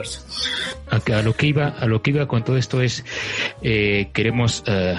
a, 0.90 1.22
lo 1.22 1.34
que 1.34 1.46
iba, 1.46 1.68
a 1.68 1.86
lo 1.86 2.00
que 2.02 2.10
iba 2.10 2.26
con 2.28 2.44
todo 2.44 2.56
esto 2.56 2.80
es 2.80 3.04
eh, 3.62 4.10
queremos 4.14 4.62
eh, 4.66 4.96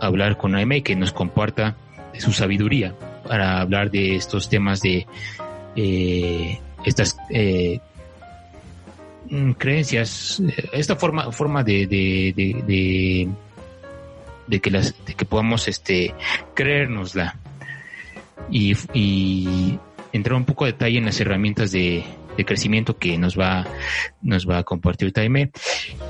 hablar 0.00 0.36
con 0.36 0.54
Aime 0.56 0.82
que 0.82 0.96
nos 0.96 1.12
comparta 1.12 1.76
su 2.18 2.32
sabiduría 2.32 2.94
para 3.28 3.60
hablar 3.60 3.90
de 3.90 4.16
estos 4.16 4.48
temas 4.48 4.80
de 4.80 5.06
eh, 5.76 6.58
estas 6.84 7.16
Mm, 7.30 7.80
creencias, 9.56 10.42
esta 10.72 10.96
forma, 10.96 11.30
forma 11.32 11.62
de, 11.62 11.86
de, 11.86 13.28
de, 14.46 14.60
que 14.60 14.70
las, 14.70 14.94
de 15.04 15.14
que 15.14 15.24
podamos 15.24 15.68
este, 15.68 16.14
creérnosla 16.54 17.38
y, 18.50 18.74
y 18.92 19.78
entrar 20.12 20.36
un 20.36 20.44
poco 20.44 20.64
de 20.64 20.72
detalle 20.72 20.98
en 20.98 21.06
las 21.06 21.20
herramientas 21.20 21.70
de, 21.70 22.04
de 22.36 22.44
crecimiento 22.44 22.96
que 22.96 23.18
nos 23.18 23.38
va, 23.38 23.66
nos 24.22 24.48
va 24.48 24.58
a 24.58 24.64
compartir 24.64 25.12
Taime. 25.12 25.50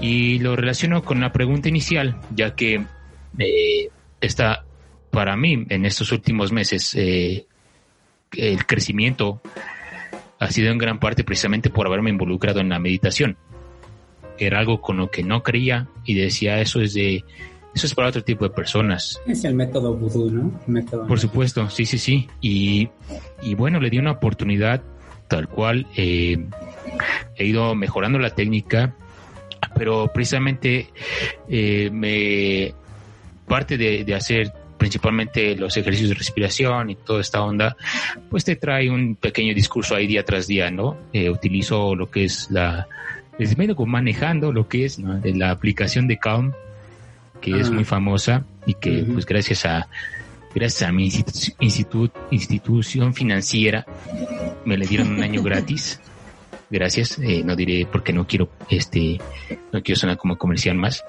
Y 0.01 0.39
lo 0.39 0.57
relaciono 0.57 1.03
con 1.03 1.21
la 1.21 1.33
pregunta 1.33 1.69
inicial, 1.69 2.17
ya 2.35 2.55
que 2.55 2.83
eh, 3.39 3.89
está 4.21 4.65
para 5.11 5.37
mí 5.37 5.67
en 5.69 5.85
estos 5.85 6.13
últimos 6.13 6.53
meses 6.53 6.95
eh, 6.95 7.47
el 8.33 8.65
crecimiento 8.67 9.43
ha 10.41 10.51
sido 10.51 10.73
en 10.73 10.79
gran 10.79 10.99
parte 10.99 11.23
precisamente 11.23 11.71
por 11.71 11.87
haberme 11.87 12.11
involucrado 12.11 12.61
en 12.61 12.71
la 12.71 12.79
meditación. 12.79 13.37
Era 14.39 14.59
algo 14.59 14.81
con 14.81 14.97
lo 14.97 15.11
que 15.11 15.23
no 15.23 15.43
creía 15.43 15.89
y 16.05 16.15
decía 16.15 16.61
eso 16.61 16.81
es 16.81 16.95
de 16.95 17.25
eso 17.75 17.87
es 17.87 17.95
para 17.95 18.09
otro 18.09 18.25
tipo 18.25 18.45
de 18.45 18.51
personas. 18.51 19.21
Es 19.27 19.45
el 19.45 19.55
método 19.55 19.95
vudú, 19.95 20.31
¿no? 20.31 20.61
método 20.67 21.07
por 21.07 21.21
supuesto, 21.21 21.69
sí, 21.71 21.85
sí, 21.85 21.99
sí. 21.99 22.27
Y, 22.41 22.89
y 23.43 23.55
bueno, 23.55 23.79
le 23.79 23.91
di 23.91 23.99
una 23.99 24.13
oportunidad 24.13 24.83
tal 25.29 25.47
cual. 25.47 25.87
Eh, 25.97 26.47
he 27.37 27.45
ido 27.45 27.75
mejorando 27.75 28.19
la 28.19 28.31
técnica, 28.31 28.97
pero 29.77 30.11
precisamente 30.13 30.89
eh, 31.49 31.91
me 31.93 32.75
parte 33.47 33.77
de, 33.77 34.05
de 34.05 34.15
hacer 34.15 34.53
principalmente 34.81 35.55
los 35.57 35.77
ejercicios 35.77 36.09
de 36.09 36.15
respiración 36.15 36.89
y 36.89 36.95
toda 36.97 37.21
esta 37.21 37.43
onda, 37.43 37.77
pues 38.31 38.45
te 38.45 38.57
trae 38.57 38.89
un 38.91 39.15
pequeño 39.15 39.55
discurso 39.55 39.95
ahí 39.95 40.07
día 40.07 40.25
tras 40.25 40.47
día, 40.47 40.71
¿no? 40.71 40.97
Eh, 41.13 41.29
utilizo 41.29 41.95
lo 41.95 42.11
que 42.11 42.25
es 42.25 42.51
la, 42.51 42.89
les 43.39 43.59
medio 43.59 43.77
manejando 43.85 44.53
lo 44.53 44.69
que 44.69 44.87
es 44.87 44.99
la 44.99 45.51
aplicación 45.51 46.09
de 46.09 46.19
Calm, 46.19 46.55
que 47.43 47.61
es 47.61 47.69
ah. 47.69 47.73
muy 47.73 47.85
famosa 47.85 48.47
y 48.65 48.73
que 48.73 49.05
pues 49.05 49.27
gracias 49.27 49.67
a 49.67 49.87
gracias 50.55 50.89
a 50.89 50.93
mi 50.93 51.11
institución 52.31 53.15
financiera 53.15 53.85
me 54.65 54.79
le 54.79 54.87
dieron 54.87 55.11
un 55.13 55.23
año 55.23 55.43
gratis 55.45 56.01
gracias 56.69 57.19
eh, 57.19 57.43
no 57.45 57.55
diré 57.55 57.87
porque 57.91 58.13
no 58.13 58.27
quiero 58.27 58.51
este 58.69 59.21
no 59.73 59.83
quiero 59.83 60.01
sonar 60.01 60.17
como 60.17 60.37
comercial 60.37 60.77
más 60.77 61.05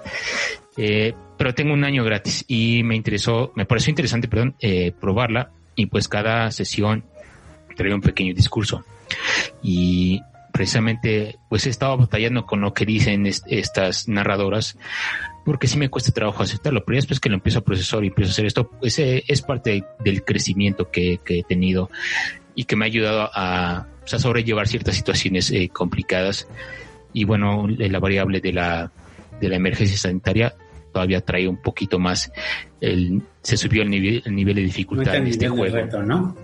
eh, 0.78 1.14
pero 1.42 1.56
tengo 1.56 1.74
un 1.74 1.84
año 1.84 2.04
gratis 2.04 2.46
y 2.48 2.84
me 2.84 2.96
interesó, 2.96 3.52
me 3.56 3.66
pareció 3.66 3.90
interesante, 3.90 4.28
perdón, 4.28 4.54
eh, 4.60 4.92
probarla 4.92 5.50
y 5.74 5.88
pues 5.88 6.08
cada 6.08 6.52
sesión 6.52 7.04
traía 7.76 7.96
un 7.96 8.02
pequeño 8.02 8.36
discurso. 8.36 8.86
Y 9.64 10.22
precisamente 10.54 11.40
pues 11.50 11.66
he 11.66 11.72
estado 11.72 11.98
batallando 11.98 12.46
con 12.46 12.62
lo 12.62 12.76
que 12.76 12.86
dicen 12.86 13.26
estas 13.26 14.08
narradoras 14.08 14.78
porque 15.44 15.66
sí 15.66 15.80
me 15.80 15.90
cuesta 15.90 16.12
trabajo 16.12 16.44
aceptarlo, 16.44 16.86
pero 16.86 16.98
después 16.98 17.20
que 17.20 17.30
lo 17.30 17.38
empiezo 17.38 17.58
a 17.58 17.64
procesar 17.64 18.04
y 18.04 18.10
empiezo 18.10 18.30
a 18.30 18.34
hacer 18.34 18.46
esto, 18.46 18.70
pues 18.70 19.00
eh, 19.00 19.24
es 19.28 19.42
parte 19.42 19.84
del 20.06 20.24
crecimiento 20.24 20.92
que, 20.92 21.22
he 21.26 21.42
tenido 21.42 21.90
y 22.54 22.66
que 22.66 22.76
me 22.76 22.86
ha 22.86 22.88
ayudado 22.88 23.32
a, 23.34 23.88
a 24.04 24.20
sobrellevar 24.20 24.68
ciertas 24.68 24.96
situaciones 24.96 25.50
eh, 25.50 25.70
complicadas. 25.70 26.48
Y 27.14 27.24
bueno, 27.24 27.66
la 27.68 27.98
variable 27.98 28.42
de 28.42 28.54
la, 28.54 28.92
de 29.40 29.50
la 29.50 29.56
emergencia 29.56 29.98
sanitaria 29.98 30.54
todavía 30.92 31.22
trae 31.22 31.48
un 31.48 31.62
poquito 31.62 32.00
más, 32.00 32.32
el, 32.80 33.22
se 33.42 33.58
subió 33.58 33.84
el 33.84 33.90
nivel, 33.90 34.22
el 34.26 34.36
nivel 34.36 34.56
de 34.56 34.62
dificultad 34.64 35.16
en 35.16 35.28
este 35.28 35.50
juego. 35.50 36.04
¿no? 36.04 36.36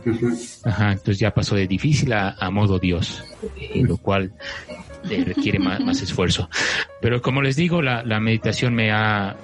Ajá, 0.64 0.92
entonces 0.92 1.20
ya 1.20 1.32
pasó 1.34 1.56
de 1.56 1.68
difícil 1.68 2.14
a, 2.14 2.50
modo 2.52 2.80
Dios, 2.80 3.24
eh, 3.60 3.84
lo 3.84 3.98
cual 3.98 4.34
eh, 5.10 5.24
requiere 5.26 5.60
más, 5.60 5.80
más, 5.82 6.02
esfuerzo. 6.02 6.50
Pero 7.02 7.22
como 7.22 7.42
les 7.42 7.56
digo, 7.56 7.82
la, 7.82 8.04
la 8.04 8.20
meditación 8.20 8.74
me 8.74 8.92
ha, 8.92 9.36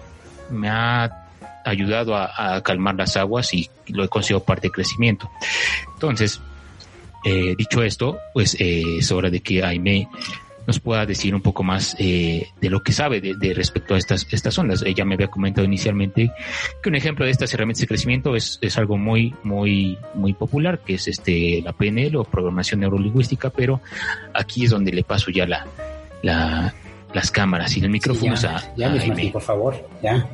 me 0.50 0.70
ha 0.70 1.24
ayudado 1.66 2.16
a, 2.16 2.62
calmar 2.63 2.96
las 2.96 3.18
aguas 3.18 3.54
y 3.54 3.70
lo 3.88 4.04
he 4.04 4.10
considerado 4.10 4.46
parte 4.46 4.68
de 4.68 4.72
crecimiento. 4.72 5.30
Entonces, 5.94 6.42
eh, 7.26 7.56
dicho 7.58 7.84
esto, 7.84 8.18
pues 8.34 8.56
eh, 8.60 8.98
es 9.00 9.12
hora 9.12 9.30
de 9.30 9.39
que 9.42 9.63
Aime 9.63 10.10
nos 10.67 10.80
pueda 10.80 11.06
decir 11.06 11.36
un 11.36 11.41
poco 11.41 11.63
más 11.63 11.95
eh, 11.99 12.47
de 12.60 12.69
lo 12.69 12.84
que 12.84 12.91
sabe 12.91 13.21
de, 13.21 13.54
respecto 13.54 13.95
a 13.95 13.97
estas, 13.97 14.28
estas 14.32 14.58
ondas. 14.58 14.84
Ella 14.86 15.06
me 15.06 15.15
había 15.15 15.28
comentado 15.28 15.65
inicialmente 15.65 16.32
que 16.82 16.89
un 16.89 16.95
ejemplo 16.95 17.26
de 17.26 17.32
estas 17.32 17.54
herramientas 17.54 17.82
de 17.82 17.88
crecimiento 17.88 18.36
es, 18.36 18.60
es 18.62 18.78
algo 18.78 18.97
muy, 18.97 19.36
muy, 19.43 19.97
muy 20.13 20.34
popular, 20.34 20.80
que 20.80 20.95
es 20.95 21.08
este 21.08 21.62
la 21.62 21.73
PNL 21.73 22.15
o 22.17 22.23
programación 22.23 22.82
neurolingüística, 22.82 23.49
pero 23.49 23.82
aquí 24.34 24.65
es 24.65 24.71
donde 24.71 24.91
le 24.91 25.04
paso 25.04 25.32
ya 25.32 25.45
la, 25.45 25.65
la 26.21 26.73
las 27.13 27.30
cámaras 27.32 27.78
y 27.78 27.82
los 27.82 27.89
micrófonos 27.89 28.43
a, 28.43 28.73
ya, 28.76 28.91
por 29.32 29.41
favor, 29.41 29.88
ya. 30.02 30.28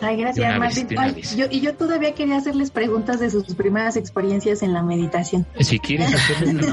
Ay, 0.00 0.16
gracias, 0.16 0.58
Martín. 0.58 0.88
yo, 1.36 1.46
y 1.50 1.60
yo 1.60 1.74
todavía 1.74 2.14
quería 2.14 2.36
hacerles 2.36 2.70
preguntas 2.70 3.20
de 3.20 3.30
sus 3.30 3.54
primeras 3.54 3.96
experiencias 3.96 4.62
en 4.62 4.72
la 4.72 4.82
meditación. 4.82 5.46
Si 5.60 5.78
quieres 5.78 6.12
hacerles 6.14 6.66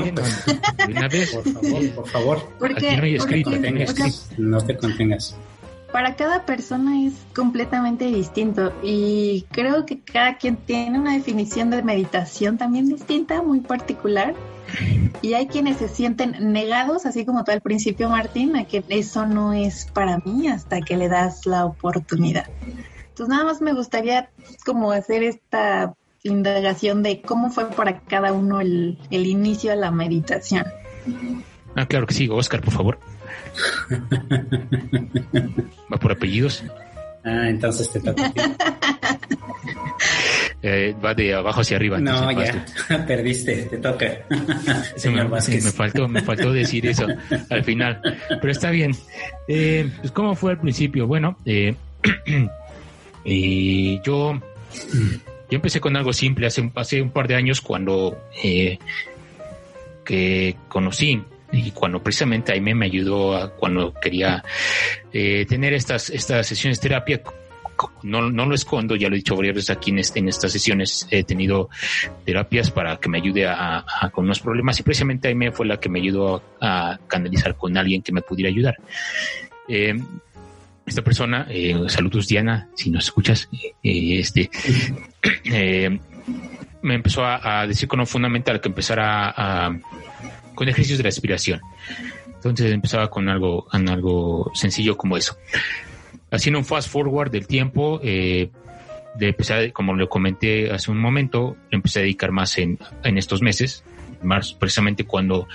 una 0.87 1.07
vez. 1.07 1.31
Por 1.33 1.43
favor, 1.53 1.89
por 1.91 2.07
favor. 2.07 2.49
Porque, 2.59 2.97
no 2.97 3.03
hay 3.03 3.15
escrito. 3.15 3.51
no 4.37 4.61
te 4.61 4.77
contengas. 4.77 5.35
Para 5.91 6.15
cada 6.15 6.45
persona 6.45 7.03
es 7.05 7.13
completamente 7.35 8.05
distinto 8.05 8.71
y 8.83 9.45
creo 9.51 9.85
que 9.85 9.99
cada 10.01 10.37
quien 10.37 10.55
tiene 10.55 10.99
una 10.99 11.13
definición 11.13 11.71
de 11.71 11.81
meditación 11.81 12.57
también 12.57 12.87
distinta, 12.87 13.41
muy 13.41 13.61
particular. 13.61 14.35
Y 15.23 15.33
hay 15.33 15.47
quienes 15.47 15.77
se 15.77 15.87
sienten 15.87 16.53
negados, 16.53 17.07
así 17.07 17.25
como 17.25 17.43
tú 17.43 17.51
al 17.51 17.61
principio, 17.61 18.07
Martín, 18.07 18.55
a 18.55 18.65
que 18.65 18.83
eso 18.89 19.25
no 19.25 19.51
es 19.53 19.85
para 19.91 20.19
mí 20.19 20.47
hasta 20.47 20.81
que 20.81 20.95
le 20.95 21.09
das 21.09 21.47
la 21.47 21.65
oportunidad. 21.65 22.45
Entonces 23.09 23.29
nada 23.29 23.43
más 23.43 23.59
me 23.59 23.73
gustaría 23.73 24.29
como 24.65 24.91
hacer 24.91 25.23
esta 25.23 25.95
indagación 26.23 27.03
de 27.03 27.21
cómo 27.21 27.49
fue 27.49 27.69
para 27.71 27.99
cada 28.01 28.31
uno 28.31 28.61
el, 28.61 28.97
inicio 29.09 29.71
a 29.71 29.75
la 29.75 29.91
meditación. 29.91 30.65
Ah, 31.75 31.85
claro 31.85 32.05
que 32.07 32.13
sí, 32.13 32.29
Oscar, 32.29 32.61
por 32.61 32.73
favor. 32.73 32.99
¿Va 35.91 35.97
por 35.97 36.11
apellidos? 36.11 36.63
Ah, 37.23 37.49
entonces 37.49 37.91
te 37.91 37.99
toca. 37.99 38.31
eh, 40.61 40.95
va 41.03 41.13
de 41.13 41.33
abajo 41.33 41.61
hacia 41.61 41.77
arriba. 41.77 41.99
No, 41.99 42.31
ya, 42.31 42.65
perdiste, 43.07 43.63
te 43.63 43.77
toca. 43.77 44.05
Señor 44.95 45.25
me, 45.25 45.31
Vázquez. 45.31 45.65
me, 45.65 45.71
faltó, 45.71 46.07
me 46.07 46.21
faltó 46.21 46.53
decir 46.53 46.85
eso 46.87 47.07
al 47.49 47.63
final, 47.63 48.01
pero 48.41 48.51
está 48.51 48.71
bien. 48.71 48.91
Eh, 49.47 49.89
pues, 49.99 50.11
¿Cómo 50.11 50.35
fue 50.35 50.51
al 50.51 50.59
principio? 50.59 51.07
Bueno, 51.07 51.37
eh, 51.45 51.75
Y 53.23 54.01
yo, 54.03 54.33
yo 54.33 55.55
empecé 55.55 55.79
con 55.79 55.95
algo 55.95 56.13
simple 56.13 56.47
hace, 56.47 56.69
hace 56.75 57.01
un 57.01 57.11
par 57.11 57.27
de 57.27 57.35
años 57.35 57.61
cuando 57.61 58.17
eh, 58.43 58.77
que 60.05 60.55
conocí 60.67 61.21
y 61.51 61.71
cuando 61.71 62.01
precisamente 62.01 62.53
Aime 62.53 62.75
me 62.75 62.85
ayudó 62.85 63.35
a, 63.35 63.49
cuando 63.51 63.93
quería 63.93 64.43
eh, 65.11 65.45
tener 65.47 65.73
estas, 65.73 66.09
estas 66.09 66.47
sesiones 66.47 66.79
de 66.79 66.89
terapia. 66.89 67.21
No, 68.03 68.29
no 68.29 68.45
lo 68.45 68.55
escondo, 68.55 68.97
ya 68.97 69.07
lo 69.07 69.15
he 69.15 69.19
dicho 69.19 69.37
varias 69.37 69.55
veces 69.55 69.69
aquí 69.69 69.91
en, 69.91 69.99
estas 69.99 70.51
sesiones. 70.51 71.07
He 71.11 71.23
tenido 71.23 71.69
terapias 72.25 72.71
para 72.71 72.97
que 72.97 73.07
me 73.07 73.19
ayude 73.19 73.47
a, 73.47 73.85
con 74.11 74.25
unos 74.25 74.41
problemas 74.41 74.77
y 74.79 74.83
precisamente 74.83 75.29
Aime 75.29 75.53
fue 75.53 75.65
la 75.65 75.79
que 75.79 75.87
me 75.87 75.99
ayudó 75.99 76.43
a, 76.59 76.99
canalizar 77.07 77.55
con 77.55 77.77
alguien 77.77 78.01
que 78.01 78.11
me 78.11 78.21
pudiera 78.21 78.49
ayudar. 78.49 78.75
Eh, 79.69 79.97
esta 80.85 81.03
persona, 81.03 81.47
eh, 81.49 81.75
saludos 81.87 82.27
Diana, 82.27 82.67
si 82.75 82.89
nos 82.89 83.05
escuchas, 83.05 83.47
eh, 83.83 84.19
este, 84.19 84.49
me 86.81 86.95
empezó 86.95 87.23
a, 87.25 87.65
decir 87.67 87.87
con 87.87 87.99
lo 87.99 88.05
fundamental 88.05 88.59
que 88.59 88.69
empezara 88.69 89.33
a, 89.35 89.77
con 90.59 90.67
ejercicios 90.67 90.97
de 90.97 91.03
respiración. 91.03 91.61
Entonces 92.27 92.73
empezaba 92.73 93.09
con 93.09 93.29
algo, 93.29 93.63
con 93.63 93.87
algo 93.87 94.51
sencillo 94.53 94.97
como 94.97 95.15
eso. 95.15 95.37
Haciendo 96.31 96.59
un 96.59 96.65
fast 96.65 96.89
forward 96.89 97.31
del 97.31 97.47
tiempo, 97.47 98.01
eh, 98.03 98.51
como 99.71 99.93
lo 99.93 100.09
comenté 100.09 100.69
hace 100.69 100.91
un 100.91 100.99
momento, 100.99 101.55
empecé 101.71 101.99
a 101.99 102.01
dedicar 102.01 102.33
más 102.33 102.57
en, 102.57 102.77
en 103.05 103.17
estos 103.17 103.41
meses, 103.41 103.85
más 104.21 104.51
precisamente 104.51 105.05
cuando, 105.05 105.47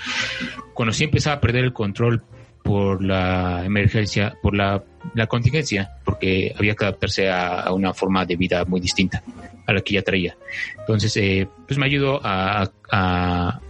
cuando 0.73 0.91
sí 0.91 1.03
empezaba 1.03 1.35
a 1.35 1.39
perder 1.39 1.65
el 1.65 1.73
control 1.73 2.23
por 2.63 3.03
la 3.03 3.63
emergencia, 3.63 4.35
por 4.41 4.55
la, 4.55 4.83
contingencia, 5.27 5.91
porque 6.03 6.51
había 6.57 6.73
que 6.73 6.83
adaptarse 6.83 7.29
a, 7.29 7.71
una 7.71 7.93
forma 7.93 8.25
de 8.25 8.37
vida 8.37 8.65
muy 8.65 8.81
distinta 8.81 9.21
a 9.67 9.71
la 9.71 9.81
que 9.81 9.93
ya 9.93 10.01
traía. 10.01 10.35
Entonces, 10.79 11.15
eh, 11.17 11.47
pues 11.67 11.77
me 11.77 11.85
ayudó 11.85 12.19
a, 12.23 13.61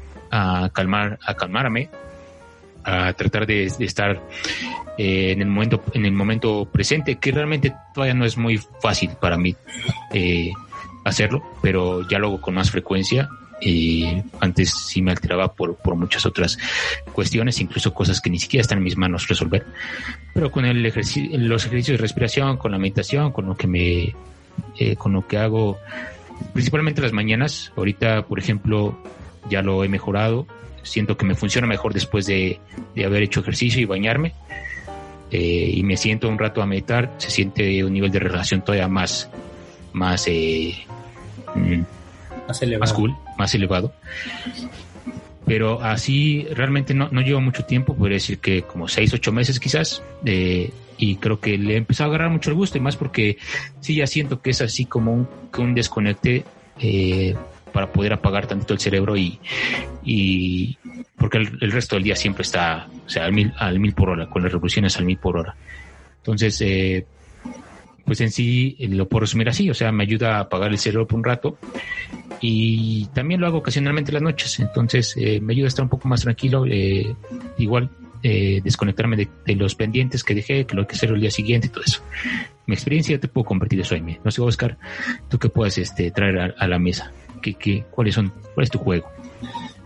calmar, 0.74 1.20
a 1.26 1.34
calmarme, 1.36 1.90
a 2.84 3.14
tratar 3.14 3.46
de, 3.48 3.66
estar 3.66 4.22
eh, 4.98 5.32
en 5.32 5.42
el 5.42 5.48
momento, 5.48 5.84
en 5.94 6.06
el 6.06 6.12
momento 6.12 6.66
presente, 6.72 7.18
que 7.18 7.32
realmente 7.32 7.74
todavía 7.94 8.14
no 8.14 8.26
es 8.26 8.38
muy 8.38 8.60
fácil 8.82 9.12
para 9.20 9.38
mí 9.38 9.56
eh, 10.14 10.52
hacerlo, 11.04 11.44
pero 11.62 12.08
ya 12.08 12.20
lo 12.20 12.28
hago 12.28 12.42
con 12.42 12.54
más 12.54 12.72
frecuencia 12.72 13.28
y 13.62 14.06
antes 14.40 14.72
sí 14.72 15.02
me 15.02 15.12
alteraba 15.12 15.54
por, 15.54 15.76
por 15.76 15.96
muchas 15.96 16.26
otras 16.26 16.58
cuestiones, 17.14 17.60
incluso 17.62 17.94
cosas 17.94 18.22
que 18.22 18.30
ni 18.30 18.40
siquiera 18.40 18.62
están 18.62 18.80
en 18.80 18.84
mis 18.84 18.98
manos 18.98 19.28
resolver. 19.28 19.66
Pero 20.34 20.52
con 20.52 20.66
el 20.66 20.84
los 20.84 21.66
ejercicios 21.66 21.98
de 21.98 22.02
respiración, 22.02 22.58
con 22.58 22.72
la 22.72 22.78
meditación, 22.78 23.32
con 23.32 23.46
lo 23.48 23.56
que 23.56 23.68
me, 23.68 24.16
eh, 24.78 24.96
con 24.98 25.14
lo 25.14 25.26
que 25.26 25.38
hago, 25.38 25.80
principalmente 26.54 27.02
las 27.02 27.14
mañanas, 27.14 27.72
ahorita, 27.76 28.24
por 28.24 28.40
ejemplo, 28.40 29.02
ya 29.50 29.62
lo 29.62 29.84
he 29.84 29.90
mejorado, 29.90 30.48
siento 30.84 31.18
que 31.18 31.26
me 31.26 31.36
funciona 31.36 31.68
mejor 31.68 31.94
después 31.94 32.26
de, 32.26 32.60
de 32.96 33.06
haber 33.06 33.24
hecho 33.24 33.40
ejercicio 33.42 33.82
y 33.82 33.86
bañarme. 33.86 34.34
Eh, 35.32 35.72
y 35.74 35.84
me 35.84 35.98
siento 35.98 36.30
un 36.30 36.38
rato 36.38 36.62
a 36.62 36.66
meditar, 36.66 37.12
se 37.18 37.30
siente 37.32 37.84
un 37.84 37.94
nivel 37.94 38.12
de 38.12 38.20
relación 38.20 38.62
todavía 38.62 38.88
más, 38.88 39.30
más, 39.92 40.26
eh, 40.28 40.76
mm, 41.56 41.82
más 42.48 42.62
elevado. 42.62 42.94
cool, 42.94 43.16
más 43.38 43.54
elevado. 43.56 43.94
Pero 45.46 45.82
así 45.82 46.48
realmente 46.52 46.94
no, 46.94 47.10
no 47.12 47.22
llevo 47.22 47.42
mucho 47.42 47.66
tiempo, 47.66 47.96
podría 47.96 48.16
decir 48.16 48.40
que 48.40 48.64
como 48.64 48.88
seis, 48.88 49.14
ocho 49.14 49.32
meses 49.32 49.60
quizás, 49.60 50.02
eh, 50.26 50.72
y 50.98 51.18
creo 51.18 51.40
que 51.40 51.58
le 51.58 51.74
he 51.74 51.78
empezado 51.78 52.12
a 52.12 52.16
agarrar 52.16 52.32
mucho 52.32 52.50
el 52.50 52.56
gusto, 52.56 52.78
y 52.78 52.82
más 52.82 52.96
porque 52.96 53.38
sí 53.80 53.96
ya 53.96 54.08
siento 54.08 54.42
que 54.42 54.52
es 54.52 54.62
así 54.62 54.86
como 54.86 55.14
un, 55.14 55.28
un 55.58 55.76
desconecte 55.76 56.46
eh, 56.80 57.36
para 57.76 57.92
poder 57.92 58.14
apagar 58.14 58.48
tanto 58.48 58.74
el 58.74 58.80
cerebro 58.80 59.18
y, 59.18 59.38
y 60.06 60.78
porque 61.18 61.40
el, 61.40 61.72
resto 61.72 61.98
del 61.98 62.04
día 62.04 62.16
siempre 62.16 62.44
está 62.44 62.88
o 63.06 63.10
sea, 63.10 63.26
al 63.26 63.34
mil, 63.34 63.54
al 63.58 63.80
mil 63.80 63.94
por 63.94 64.10
hora, 64.10 64.28
con 64.28 64.44
las 64.44 64.52
revoluciones 64.52 64.96
al 64.98 65.04
mil 65.04 65.18
por 65.18 65.38
hora. 65.38 65.56
Entonces, 66.20 66.60
eh, 66.62 67.06
pues 68.06 68.22
en 68.22 68.32
sí 68.32 68.78
eh, 68.80 68.88
lo 68.88 69.10
puedo 69.10 69.22
resumir 69.22 69.50
así, 69.50 69.70
o 69.70 69.74
sea, 69.74 69.92
me 69.92 70.04
ayuda 70.04 70.38
a 70.38 70.42
apagar 70.42 70.72
el 70.72 70.78
cerebro 70.78 71.08
por 71.08 71.18
un 71.18 71.24
rato 71.24 71.58
y 72.40 73.08
también 73.14 73.42
lo 73.42 73.48
hago 73.48 73.58
ocasionalmente 73.58 74.12
las 74.12 74.22
noches, 74.22 74.60
entonces 74.60 75.16
eh, 75.18 75.42
me 75.42 75.54
ayuda 75.54 75.66
a 75.66 75.70
estar 75.70 75.84
un 75.84 75.90
poco 75.90 76.08
más 76.08 76.22
tranquilo, 76.22 76.66
eh, 76.68 77.16
igual 77.58 77.90
desconectarme 78.24 79.18
de, 79.18 79.56
los 79.56 79.76
pendientes 79.76 80.24
que 80.24 80.34
dejé, 80.34 80.66
que 80.66 80.76
lo 80.76 80.88
que 80.88 80.96
hacer 80.96 81.12
el 81.12 81.22
día 81.22 81.30
siguiente 81.30 81.68
y 81.68 81.70
todo 81.70 81.84
eso. 81.86 82.02
Mi 82.66 82.74
experiencia 82.74 83.20
te 83.20 83.28
puedo 83.28 83.46
compartir 83.46 83.80
eso 83.80 83.94
en 83.94 84.04
mí. 84.04 84.18
No 84.24 84.32
sé, 84.32 84.42
Oscar, 84.42 84.80
tú 85.30 85.38
qué 85.38 85.48
puedes 85.48 85.78
este, 85.78 86.10
traer 86.10 86.56
a, 86.58 86.68
la 86.68 86.80
mesa, 86.80 87.12
¿Qué, 87.46 87.54
qué, 87.54 87.84
cuáles 87.92 88.16
son, 88.16 88.34
cuál 88.56 88.64
es 88.64 88.72
tu 88.72 88.80
juego? 88.80 89.08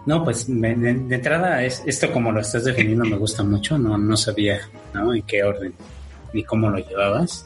No, 0.06 0.24
pues 0.24 0.46
de, 0.48 0.70
entrada 0.70 1.62
es, 1.62 1.84
esto 1.86 2.10
como 2.10 2.32
lo 2.32 2.40
estás 2.40 2.64
definiendo 2.64 3.04
me 3.04 3.18
gusta 3.18 3.44
mucho, 3.44 3.78
no, 3.78 3.98
no 3.98 4.16
sabía 4.16 4.62
¿no? 4.94 5.14
en 5.14 5.24
qué 5.24 5.44
orden 5.44 5.74
ni 6.32 6.42
cómo 6.44 6.70
lo 6.70 6.78
llevabas. 6.78 7.46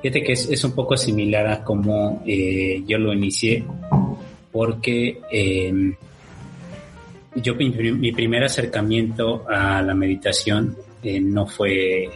Fíjate 0.00 0.22
que 0.22 0.32
es, 0.32 0.62
un 0.62 0.76
poco 0.76 0.96
similar 0.96 1.44
a 1.48 1.64
como 1.64 2.22
eh, 2.24 2.84
yo 2.86 2.98
lo 2.98 3.12
inicié, 3.12 3.64
porque 4.52 5.20
em, 5.32 5.96
yo 7.34 7.56
mi, 7.56 8.12
primer 8.12 8.44
acercamiento 8.44 9.44
a 9.48 9.82
la 9.82 9.94
meditación 9.94 10.76
eh, 11.02 11.18
no 11.18 11.48
fue, 11.48 12.08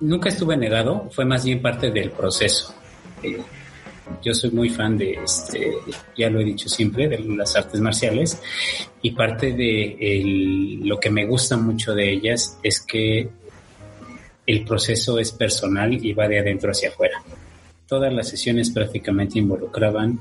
nunca 0.00 0.28
estuve 0.28 0.56
negado, 0.56 1.08
fue 1.12 1.24
más 1.24 1.44
bien 1.44 1.62
parte 1.62 1.92
del 1.92 2.10
proceso. 2.10 2.74
Yo 4.22 4.34
soy 4.34 4.50
muy 4.50 4.68
fan 4.68 4.96
de, 4.96 5.12
este, 5.12 5.72
ya 6.16 6.30
lo 6.30 6.40
he 6.40 6.44
dicho 6.44 6.68
siempre, 6.68 7.08
de 7.08 7.18
las 7.18 7.56
artes 7.56 7.80
marciales 7.80 8.40
y 9.02 9.10
parte 9.12 9.52
de 9.52 10.22
lo 10.82 10.98
que 10.98 11.10
me 11.10 11.26
gusta 11.26 11.56
mucho 11.56 11.94
de 11.94 12.12
ellas 12.12 12.58
es 12.62 12.80
que 12.80 13.28
el 14.46 14.64
proceso 14.64 15.18
es 15.18 15.32
personal 15.32 15.92
y 15.92 16.12
va 16.12 16.28
de 16.28 16.38
adentro 16.38 16.70
hacia 16.70 16.90
afuera. 16.90 17.22
Todas 17.86 18.12
las 18.12 18.28
sesiones 18.28 18.70
prácticamente 18.70 19.38
involucraban 19.38 20.20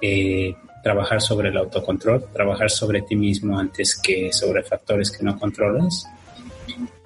eh, 0.00 0.54
trabajar 0.82 1.20
sobre 1.20 1.48
el 1.48 1.56
autocontrol, 1.56 2.26
trabajar 2.32 2.70
sobre 2.70 3.02
ti 3.02 3.16
mismo 3.16 3.58
antes 3.58 3.96
que 3.96 4.32
sobre 4.32 4.62
factores 4.62 5.10
que 5.10 5.24
no 5.24 5.38
controlas. 5.38 6.06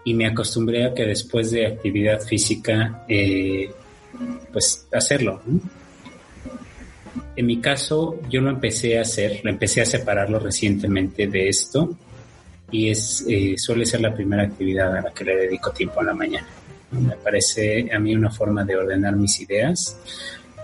Y 0.04 0.14
me 0.14 0.26
acostumbré 0.26 0.84
a 0.84 0.94
que 0.94 1.04
después 1.04 1.50
de 1.50 1.66
actividad 1.66 2.20
física, 2.20 3.04
eh, 3.08 3.70
pues 4.52 4.86
hacerlo. 4.92 5.42
En 7.38 7.46
mi 7.46 7.60
caso, 7.60 8.16
yo 8.28 8.40
lo 8.40 8.50
empecé 8.50 8.98
a 8.98 9.02
hacer, 9.02 9.42
lo 9.44 9.50
empecé 9.50 9.80
a 9.80 9.84
separarlo 9.84 10.40
recientemente 10.40 11.28
de 11.28 11.48
esto 11.48 11.96
y 12.68 12.90
es 12.90 13.24
eh, 13.28 13.54
suele 13.56 13.86
ser 13.86 14.00
la 14.00 14.12
primera 14.12 14.42
actividad 14.42 14.96
a 14.96 15.02
la 15.02 15.14
que 15.14 15.22
le 15.22 15.36
dedico 15.36 15.70
tiempo 15.70 16.00
a 16.00 16.02
la 16.02 16.14
mañana. 16.14 16.48
Me 16.90 17.14
parece 17.14 17.88
a 17.94 17.98
mí 18.00 18.12
una 18.16 18.32
forma 18.32 18.64
de 18.64 18.74
ordenar 18.74 19.14
mis 19.14 19.38
ideas. 19.40 19.96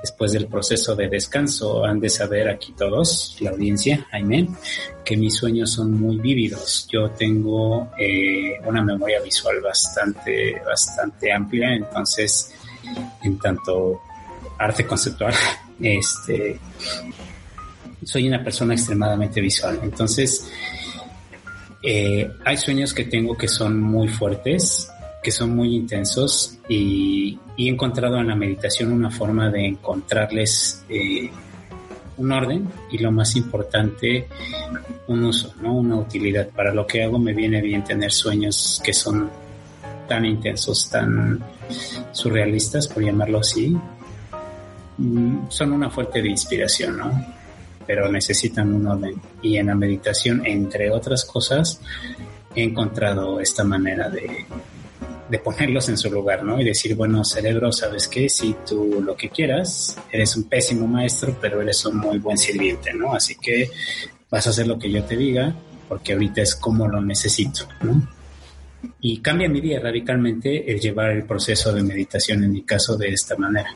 Después 0.01 0.33
del 0.33 0.49
proceso 0.49 0.97
de 0.97 1.09
descanso, 1.09 1.85
han 1.85 2.01
de 2.01 2.11
saber 2.11 2.49
aquí 2.49 2.75
todos, 2.77 3.37
la 3.39 3.51
audiencia, 3.51 4.09
Jaime, 4.11 4.49
que 5.05 5.17
mis 5.17 5.37
sueños 5.37 5.71
son 5.71 5.93
muy 5.93 6.17
vívidos. 6.17 6.89
Yo 6.91 7.09
tengo 7.11 7.93
eh, 7.97 8.59
una 8.65 8.83
memoria 8.83 9.21
visual 9.21 9.61
bastante, 9.61 10.61
bastante 10.67 11.33
amplia, 11.33 11.73
entonces, 11.73 12.53
en 13.23 13.39
tanto 13.39 14.01
arte 14.59 14.85
conceptual, 14.85 15.35
este, 15.81 16.59
soy 18.05 18.29
una 18.29 18.43
persona 18.43 18.75
extremadamente 18.75 19.41
visual. 19.41 19.81
Entonces, 19.83 20.51
eh, 21.83 22.31
hay 22.45 22.57
sueños 22.57 22.95
que 22.95 23.05
tengo 23.05 23.37
que 23.37 23.49
son 23.49 23.81
muy 23.81 24.09
fuertes, 24.09 24.89
que 25.23 25.31
son 25.31 25.55
muy 25.55 25.75
intensos 25.75 26.59
y, 26.69 27.39
he 27.57 27.69
encontrado 27.69 28.19
en 28.19 28.27
la 28.27 28.35
meditación 28.35 28.93
una 28.93 29.11
forma 29.11 29.49
de 29.49 29.69
encontrarles 29.69 30.85
eh, 30.89 31.31
un 32.17 32.33
orden 32.33 32.69
y 32.91 32.99
lo 32.99 33.13
más 33.13 33.37
importante, 33.37 34.27
un 35.07 35.25
uso, 35.25 35.55
¿no? 35.63 35.75
una 35.75 35.97
utilidad. 35.97 36.49
Para 36.49 36.75
lo 36.75 36.87
que 36.87 37.05
hago 37.05 37.19
me 37.19 37.33
viene 37.33 37.61
bien 37.61 37.85
tener 37.85 38.11
sueños 38.11 38.81
que 38.85 38.93
son 38.93 39.31
tan 40.09 40.25
intensos, 40.25 40.91
tan 40.91 41.45
surrealistas, 42.13 42.89
por 42.89 43.05
llamarlo 43.05 43.39
así. 43.39 43.77
Mm, 44.99 45.49
son 45.49 45.73
una 45.73 45.91
fuerte 45.91 46.23
de 46.23 46.29
inspiración, 46.29 46.97
¿no? 46.99 47.35
pero 47.87 48.11
necesitan 48.11 48.73
un 48.73 48.87
orden. 48.87 49.21
Y 49.43 49.57
en 49.57 49.67
la 49.67 49.75
meditación, 49.75 50.43
entre 50.45 50.91
otras 50.91 51.25
cosas, 51.25 51.81
he 52.55 52.63
encontrado 52.63 53.41
esta 53.41 53.65
manera 53.65 54.09
de, 54.09 54.47
de 55.29 55.39
ponerlos 55.39 55.89
en 55.89 55.99
su 55.99 56.11
lugar, 56.11 56.45
¿no? 56.45 56.61
Y 56.61 56.65
decir, 56.65 56.95
bueno, 56.95 57.25
cerebro, 57.25 57.73
¿sabes 57.73 58.09
qué? 58.09 58.29
Si 58.29 58.55
tú 58.67 59.03
lo 59.05 59.17
que 59.17 59.29
quieras, 59.29 59.99
eres 60.11 60.37
un 60.37 60.45
pésimo 60.45 60.87
maestro, 60.87 61.37
pero 61.41 61.61
eres 61.61 61.85
un 61.85 61.99
muy 61.99 62.19
buen 62.19 62.39
sirviente, 62.39 62.93
¿no? 62.95 63.15
Así 63.15 63.37
que 63.37 63.71
vas 64.31 64.47
a 64.47 64.51
hacer 64.51 64.67
lo 64.67 64.79
que 64.79 64.91
yo 64.91 65.03
te 65.05 65.17
diga, 65.17 65.55
porque 65.89 66.15
ahorita 66.15 66.43
es 66.43 66.55
como 66.55 66.89
lo 66.89 67.01
necesito, 67.01 67.67
¿no? 67.83 68.09
Y 69.01 69.21
cambia 69.21 69.49
mi 69.49 69.61
día 69.61 69.81
radicalmente 69.81 70.71
el 70.71 70.79
llevar 70.79 71.11
el 71.11 71.25
proceso 71.25 71.73
de 71.73 71.83
meditación, 71.83 72.45
en 72.45 72.53
mi 72.53 72.63
caso, 72.63 72.97
de 72.97 73.09
esta 73.09 73.35
manera. 73.37 73.75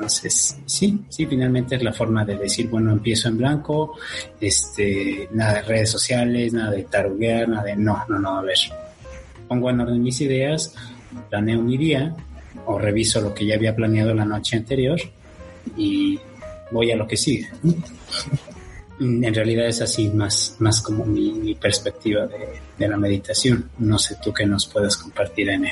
Entonces, 0.00 0.56
sí, 0.64 0.98
sí, 1.10 1.26
finalmente 1.26 1.76
es 1.76 1.82
la 1.82 1.92
forma 1.92 2.24
de 2.24 2.38
decir, 2.38 2.70
bueno, 2.70 2.90
empiezo 2.90 3.28
en 3.28 3.36
blanco, 3.36 3.98
este, 4.40 5.28
nada 5.32 5.56
de 5.56 5.62
redes 5.62 5.90
sociales, 5.90 6.54
nada 6.54 6.70
de 6.70 6.84
taruguear, 6.84 7.46
nada 7.50 7.64
de, 7.64 7.76
no, 7.76 8.02
no, 8.08 8.18
no, 8.18 8.38
a 8.38 8.42
ver, 8.42 8.56
pongo 9.46 9.68
en 9.68 9.80
orden 9.80 10.02
mis 10.02 10.18
ideas, 10.22 10.74
planeo 11.28 11.60
mi 11.60 11.76
día 11.76 12.16
o 12.64 12.78
reviso 12.78 13.20
lo 13.20 13.34
que 13.34 13.44
ya 13.44 13.56
había 13.56 13.76
planeado 13.76 14.14
la 14.14 14.24
noche 14.24 14.56
anterior 14.56 14.98
y 15.76 16.18
voy 16.70 16.90
a 16.92 16.96
lo 16.96 17.06
que 17.06 17.18
sigue. 17.18 17.50
En 19.02 19.34
realidad 19.34 19.66
es 19.66 19.80
así 19.80 20.10
más, 20.10 20.56
más 20.58 20.82
como 20.82 21.06
mi, 21.06 21.54
perspectiva 21.54 22.26
de, 22.26 22.60
de, 22.76 22.86
la 22.86 22.98
meditación. 22.98 23.70
No 23.78 23.98
sé 23.98 24.16
tú 24.22 24.30
qué 24.30 24.44
nos 24.44 24.66
puedes 24.66 24.94
compartir 24.98 25.48
en 25.48 25.64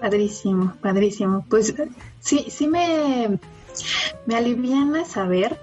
Padrísimo, 0.00 0.74
padrísimo. 0.80 1.44
Pues 1.48 1.74
sí, 2.20 2.46
sí 2.48 2.66
me, 2.68 3.38
me 4.26 4.36
aliviana 4.36 5.04
saber 5.04 5.58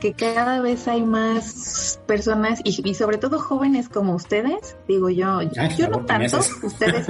que 0.00 0.12
cada 0.12 0.60
vez 0.60 0.86
hay 0.88 1.02
más 1.02 1.98
personas 2.06 2.60
y, 2.64 2.94
sobre 2.94 3.18
todo 3.18 3.38
jóvenes 3.38 3.88
como 3.88 4.14
ustedes, 4.14 4.76
digo 4.86 5.08
yo, 5.08 5.40
yo 5.42 5.88
no 5.88 6.04
tanto, 6.04 6.38
ustedes, 6.62 7.06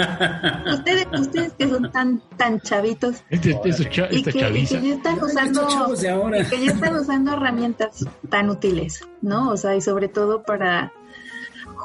ustedes, 0.72 1.06
ustedes 1.12 1.52
que 1.54 1.68
son 1.68 1.90
tan 1.90 2.22
tan 2.36 2.60
chavitos. 2.60 3.24
Este, 3.28 3.58
este 3.64 4.08
y, 4.12 4.22
que, 4.22 4.38
ya 4.38 4.94
están 4.94 5.22
usando 5.22 5.66
que 6.48 6.64
ya 6.64 6.72
están 6.72 6.96
usando 6.96 7.32
herramientas 7.32 8.06
tan 8.30 8.50
útiles, 8.50 9.02
¿no? 9.20 9.50
O 9.50 9.56
sea, 9.56 9.74
y 9.74 9.80
sobre 9.80 10.08
todo 10.08 10.44
para 10.44 10.92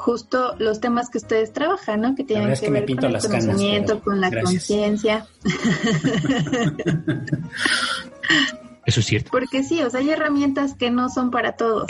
justo 0.02 0.56
los 0.58 0.80
temas 0.80 1.08
que 1.10 1.18
ustedes 1.18 1.52
trabajan, 1.52 2.00
¿no? 2.00 2.16
Que 2.16 2.24
tienen 2.24 2.58
que, 2.58 2.70
ver 2.70 2.86
con 2.86 3.04
el 3.04 3.20
conocimiento, 3.20 4.00
con 4.00 4.20
la 4.20 4.32
conciencia. 4.42 5.28
Eso 8.84 8.98
es 8.98 9.06
cierto. 9.06 9.30
Porque 9.30 9.62
sí, 9.62 9.80
o 9.80 9.88
sea, 9.90 10.00
hay 10.00 10.10
herramientas 10.10 10.74
que 10.74 10.90
no 10.90 11.08
son 11.08 11.30
para 11.30 11.52
todos. 11.52 11.86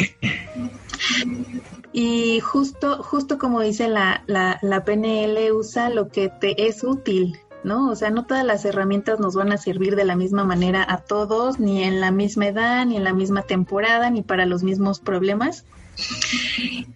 Y 1.94 2.40
justo, 2.40 3.02
justo 3.02 3.38
como 3.38 3.62
dice 3.62 3.88
la, 3.88 4.24
la, 4.26 4.58
la 4.60 4.84
PNL, 4.84 5.50
usa 5.52 5.88
lo 5.88 6.08
que 6.08 6.28
te 6.28 6.68
es 6.68 6.84
útil, 6.84 7.38
¿no? 7.64 7.90
O 7.90 7.96
sea, 7.96 8.10
no 8.10 8.26
todas 8.26 8.44
las 8.44 8.66
herramientas 8.66 9.20
nos 9.20 9.34
van 9.34 9.52
a 9.52 9.56
servir 9.56 9.96
de 9.96 10.04
la 10.04 10.16
misma 10.16 10.44
manera 10.44 10.84
a 10.86 10.98
todos, 10.98 11.58
ni 11.58 11.82
en 11.82 12.02
la 12.02 12.10
misma 12.10 12.48
edad, 12.48 12.84
ni 12.84 12.98
en 12.98 13.04
la 13.04 13.14
misma 13.14 13.40
temporada, 13.40 14.10
ni 14.10 14.20
para 14.20 14.44
los 14.44 14.62
mismos 14.62 15.00
problemas. 15.00 15.64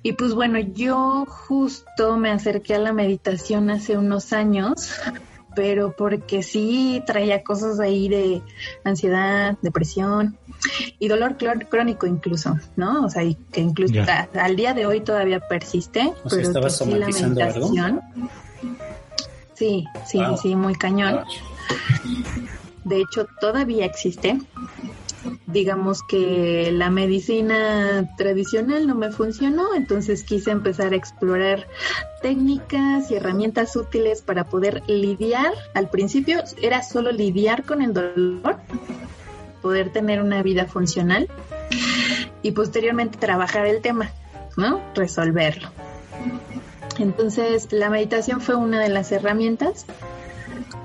Y 0.03 0.13
pues 0.13 0.35
bueno, 0.35 0.59
yo 0.59 1.27
justo 1.27 2.17
me 2.17 2.31
acerqué 2.31 2.75
a 2.75 2.79
la 2.79 2.93
meditación 2.93 3.71
hace 3.71 3.97
unos 3.99 4.33
años, 4.33 4.93
pero 5.55 5.95
porque 5.97 6.43
sí 6.43 7.03
traía 7.07 7.43
cosas 7.43 7.81
ahí 7.81 8.09
de 8.09 8.43
ansiedad, 8.85 9.57
depresión 9.63 10.39
y 10.99 11.09
dolor 11.09 11.37
crónico 11.69 12.07
incluso, 12.07 12.57
¿no? 12.77 13.05
O 13.05 13.11
sea, 13.11 13.23
que 13.53 13.61
incluso 13.61 13.95
al 14.35 14.57
día 14.57 14.75
de 14.75 14.87
hoy 14.87 15.01
todavía 15.01 15.41
persiste, 15.41 16.13
pero 16.29 16.63
que 16.63 16.71
sí 16.71 16.91
la 16.93 17.09
meditación. 17.09 18.01
Sí, 19.55 19.87
sí, 20.07 20.21
sí, 20.41 20.55
muy 20.55 20.75
cañón. 20.75 21.25
De 22.85 23.01
hecho, 23.01 23.27
todavía 23.41 23.87
existe 23.87 24.39
digamos 25.47 26.03
que 26.03 26.71
la 26.73 26.91
medicina 26.91 28.15
tradicional 28.17 28.87
no 28.87 28.95
me 28.95 29.11
funcionó, 29.11 29.75
entonces 29.75 30.23
quise 30.23 30.51
empezar 30.51 30.93
a 30.93 30.97
explorar 30.97 31.67
técnicas 32.23 33.11
y 33.11 33.15
herramientas 33.15 33.77
útiles 33.77 34.23
para 34.23 34.45
poder 34.45 34.83
lidiar. 34.87 35.53
Al 35.75 35.89
principio 35.89 36.43
era 36.61 36.83
solo 36.83 37.13
lidiar 37.13 37.65
con 37.65 37.83
el 37.83 37.93
dolor, 37.93 38.57
poder 39.63 39.93
tener 39.93 40.21
una 40.23 40.43
vida 40.43 40.67
funcional 40.67 41.29
y 42.43 42.53
posteriormente 42.53 43.19
trabajar 43.19 43.67
el 43.67 43.81
tema, 43.81 44.11
¿no? 44.57 44.81
Resolverlo. 44.95 45.71
Entonces, 46.99 47.73
la 47.73 47.91
meditación 47.91 48.41
fue 48.41 48.55
una 48.55 48.81
de 48.81 48.89
las 48.89 49.13
herramientas 49.13 49.87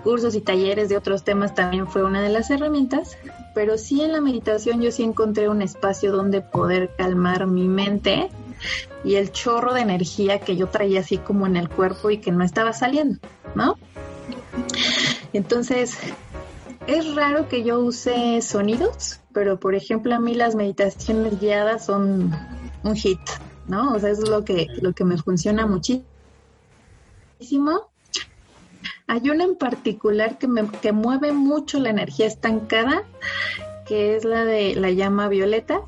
cursos 0.01 0.35
y 0.35 0.41
talleres 0.41 0.89
de 0.89 0.97
otros 0.97 1.23
temas 1.23 1.55
también 1.55 1.87
fue 1.87 2.03
una 2.03 2.21
de 2.21 2.29
las 2.29 2.49
herramientas, 2.49 3.17
pero 3.53 3.77
sí 3.77 4.01
en 4.01 4.11
la 4.11 4.21
meditación 4.21 4.81
yo 4.81 4.91
sí 4.91 5.03
encontré 5.03 5.49
un 5.49 5.61
espacio 5.61 6.11
donde 6.11 6.41
poder 6.41 6.91
calmar 6.97 7.47
mi 7.47 7.67
mente 7.67 8.29
y 9.03 9.15
el 9.15 9.31
chorro 9.31 9.73
de 9.73 9.81
energía 9.81 10.39
que 10.39 10.55
yo 10.55 10.67
traía 10.67 11.01
así 11.01 11.17
como 11.17 11.47
en 11.47 11.57
el 11.57 11.69
cuerpo 11.69 12.09
y 12.09 12.19
que 12.19 12.31
no 12.31 12.43
estaba 12.43 12.73
saliendo, 12.73 13.19
¿no? 13.55 13.77
Entonces, 15.33 15.97
es 16.87 17.15
raro 17.15 17.47
que 17.47 17.63
yo 17.63 17.79
use 17.79 18.41
sonidos, 18.41 19.19
pero 19.33 19.59
por 19.59 19.75
ejemplo 19.75 20.15
a 20.15 20.19
mí 20.19 20.33
las 20.33 20.55
meditaciones 20.55 21.39
guiadas 21.39 21.85
son 21.85 22.35
un 22.83 22.95
hit, 22.95 23.19
¿no? 23.67 23.93
O 23.93 23.99
sea, 23.99 24.09
es 24.09 24.27
lo 24.27 24.43
que, 24.43 24.67
lo 24.81 24.93
que 24.93 25.05
me 25.05 25.17
funciona 25.17 25.67
muchísimo 25.67 27.90
hay 29.11 29.29
una 29.29 29.43
en 29.43 29.55
particular 29.55 30.37
que 30.37 30.47
me 30.47 30.65
que 30.81 30.93
mueve 30.93 31.33
mucho 31.33 31.79
la 31.79 31.89
energía 31.89 32.27
estancada, 32.27 33.03
que 33.85 34.15
es 34.15 34.23
la 34.23 34.45
de 34.45 34.73
la 34.75 34.89
llama 34.89 35.27
violeta. 35.27 35.81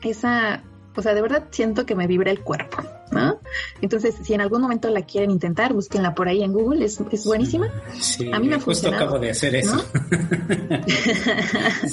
Esa, 0.00 0.62
o 0.96 1.02
sea, 1.02 1.12
de 1.12 1.20
verdad 1.20 1.44
siento 1.50 1.84
que 1.84 1.94
me 1.94 2.06
vibra 2.06 2.30
el 2.30 2.40
cuerpo, 2.40 2.78
¿no? 3.10 3.40
Entonces, 3.82 4.14
si 4.22 4.32
en 4.32 4.40
algún 4.40 4.62
momento 4.62 4.88
la 4.88 5.02
quieren 5.02 5.30
intentar, 5.30 5.74
búsquenla 5.74 6.14
por 6.14 6.28
ahí 6.28 6.42
en 6.42 6.54
Google, 6.54 6.86
es, 6.86 6.98
es 7.12 7.26
buenísima. 7.26 7.68
Sí, 8.00 8.32
a 8.32 8.40
mí 8.40 8.48
me 8.48 8.58
justo 8.58 8.88
acabo 8.88 9.18
de 9.18 9.28
hacer 9.28 9.56
eso. 9.56 9.84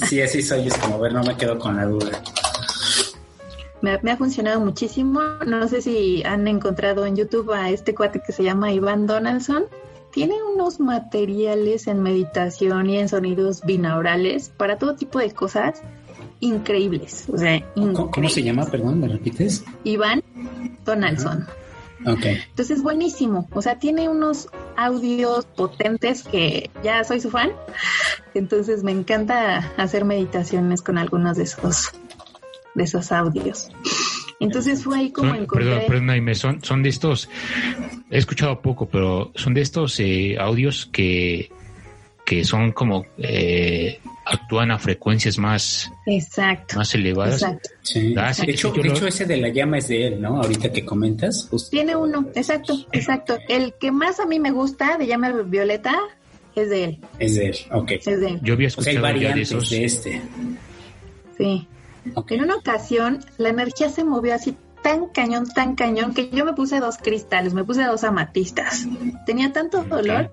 sí, 0.06 0.22
así 0.22 0.42
soy, 0.42 0.66
es 0.66 0.78
como 0.78 0.98
ver, 0.98 1.12
no 1.12 1.22
me 1.22 1.36
quedo 1.36 1.58
con 1.58 1.76
la 1.76 1.84
duda. 1.84 2.22
Me, 3.82 3.98
me, 4.00 4.12
ha 4.12 4.16
funcionado 4.16 4.60
muchísimo. 4.60 5.20
No 5.46 5.68
sé 5.68 5.82
si 5.82 6.22
han 6.24 6.48
encontrado 6.48 7.04
en 7.04 7.16
YouTube 7.16 7.52
a 7.52 7.68
este 7.68 7.94
cuate 7.94 8.22
que 8.26 8.32
se 8.32 8.42
llama 8.42 8.72
Iván 8.72 9.06
Donaldson 9.06 9.64
tiene 10.12 10.34
unos 10.42 10.78
materiales 10.78 11.86
en 11.86 12.02
meditación 12.02 12.90
y 12.90 12.98
en 12.98 13.08
sonidos 13.08 13.62
binaurales 13.62 14.50
para 14.50 14.78
todo 14.78 14.94
tipo 14.94 15.18
de 15.18 15.32
cosas 15.32 15.82
increíbles. 16.40 17.26
O 17.32 17.38
sea, 17.38 17.64
¿Cómo, 17.74 18.28
se 18.28 18.42
llama? 18.42 18.66
Perdón, 18.66 19.00
¿me 19.00 19.08
repites? 19.08 19.64
Iván 19.84 20.22
Donaldson. 20.84 21.46
Ok. 22.06 22.24
Entonces, 22.24 22.82
buenísimo. 22.82 23.48
O 23.52 23.62
sea, 23.62 23.78
tiene 23.78 24.08
unos 24.08 24.48
audios 24.76 25.46
potentes 25.46 26.24
que 26.24 26.70
ya 26.82 27.04
soy 27.04 27.20
su 27.20 27.30
fan. 27.30 27.52
Entonces 28.34 28.82
me 28.82 28.92
encanta 28.92 29.72
hacer 29.76 30.04
meditaciones 30.04 30.82
con 30.82 30.98
algunos 30.98 31.36
de 31.36 31.44
esos, 31.44 31.92
de 32.74 32.84
esos 32.84 33.12
audios. 33.12 33.70
Entonces 34.42 34.82
fue 34.82 34.98
ahí 34.98 35.10
como 35.10 35.34
encontré... 35.34 35.70
Perdón, 35.86 36.06
perdón, 36.06 36.34
son, 36.34 36.64
son 36.64 36.82
de 36.82 36.88
estos, 36.88 37.28
he 38.10 38.18
escuchado 38.18 38.60
poco, 38.60 38.86
pero 38.86 39.32
son 39.34 39.54
de 39.54 39.60
estos 39.60 39.98
eh, 40.00 40.36
audios 40.38 40.88
que, 40.92 41.50
que 42.24 42.44
son 42.44 42.72
como 42.72 43.06
eh, 43.18 44.00
actúan 44.24 44.70
a 44.70 44.78
frecuencias 44.78 45.38
más, 45.38 45.90
exacto, 46.06 46.76
más 46.76 46.94
elevadas. 46.94 47.42
Exacto. 47.42 47.70
Ah, 48.16 48.32
de, 48.44 48.52
hecho, 48.52 48.72
de 48.72 48.88
hecho, 48.88 49.06
ese 49.06 49.26
de 49.26 49.36
la 49.36 49.48
llama 49.48 49.78
es 49.78 49.88
de 49.88 50.06
él, 50.06 50.20
¿no? 50.20 50.36
Ahorita 50.40 50.72
que 50.72 50.84
comentas. 50.84 51.48
Tiene 51.70 51.96
uno, 51.96 52.28
exacto, 52.34 52.74
exacto. 52.92 53.38
El 53.48 53.74
que 53.74 53.90
más 53.90 54.20
a 54.20 54.26
mí 54.26 54.38
me 54.38 54.50
gusta 54.50 54.96
de 54.98 55.06
llama 55.06 55.30
violeta 55.30 55.96
es 56.54 56.70
de 56.70 56.84
él. 56.84 56.98
Es 57.18 57.34
de 57.34 57.46
él, 57.46 57.56
ok. 57.70 57.90
Es 57.92 58.20
de 58.20 58.28
él. 58.28 58.40
Yo 58.42 58.54
había 58.54 58.68
escuchado 58.68 58.98
o 58.98 59.00
sea, 59.00 59.34
de, 59.34 59.42
esos. 59.42 59.70
de 59.70 59.84
este. 59.84 60.22
Sí. 61.36 61.66
En 62.28 62.42
una 62.42 62.56
ocasión, 62.56 63.24
la 63.38 63.50
energía 63.50 63.88
se 63.88 64.04
movió 64.04 64.34
así 64.34 64.56
tan 64.82 65.06
cañón, 65.08 65.46
tan 65.48 65.76
cañón, 65.76 66.12
que 66.14 66.30
yo 66.30 66.44
me 66.44 66.54
puse 66.54 66.80
dos 66.80 66.98
cristales, 66.98 67.54
me 67.54 67.64
puse 67.64 67.84
dos 67.84 68.04
amatistas. 68.04 68.86
Tenía 69.26 69.52
tanto 69.52 69.84
dolor 69.84 70.32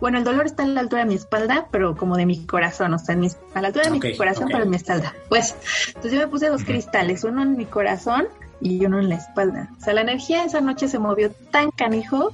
bueno, 0.00 0.18
el 0.18 0.24
dolor 0.24 0.46
está 0.46 0.64
a 0.64 0.66
la 0.66 0.80
altura 0.80 1.02
de 1.02 1.08
mi 1.08 1.14
espalda, 1.14 1.68
pero 1.70 1.96
como 1.96 2.16
de 2.16 2.26
mi 2.26 2.44
corazón, 2.44 2.92
o 2.92 2.98
sea, 2.98 3.14
a 3.14 3.60
la 3.60 3.68
altura 3.68 3.90
de 3.90 3.98
mi 3.98 4.16
corazón, 4.16 4.48
pero 4.50 4.64
en 4.64 4.70
mi 4.70 4.76
espalda. 4.76 5.14
Pues, 5.28 5.54
entonces 5.88 6.12
yo 6.12 6.18
me 6.18 6.28
puse 6.28 6.48
dos 6.48 6.64
cristales, 6.64 7.24
uno 7.24 7.42
en 7.42 7.56
mi 7.56 7.64
corazón 7.64 8.28
y 8.60 8.84
uno 8.84 8.98
en 8.98 9.08
la 9.08 9.16
espalda. 9.16 9.70
O 9.78 9.82
sea, 9.82 9.94
la 9.94 10.02
energía 10.02 10.44
esa 10.44 10.60
noche 10.60 10.88
se 10.88 10.98
movió 10.98 11.30
tan 11.50 11.70
canijo 11.70 12.30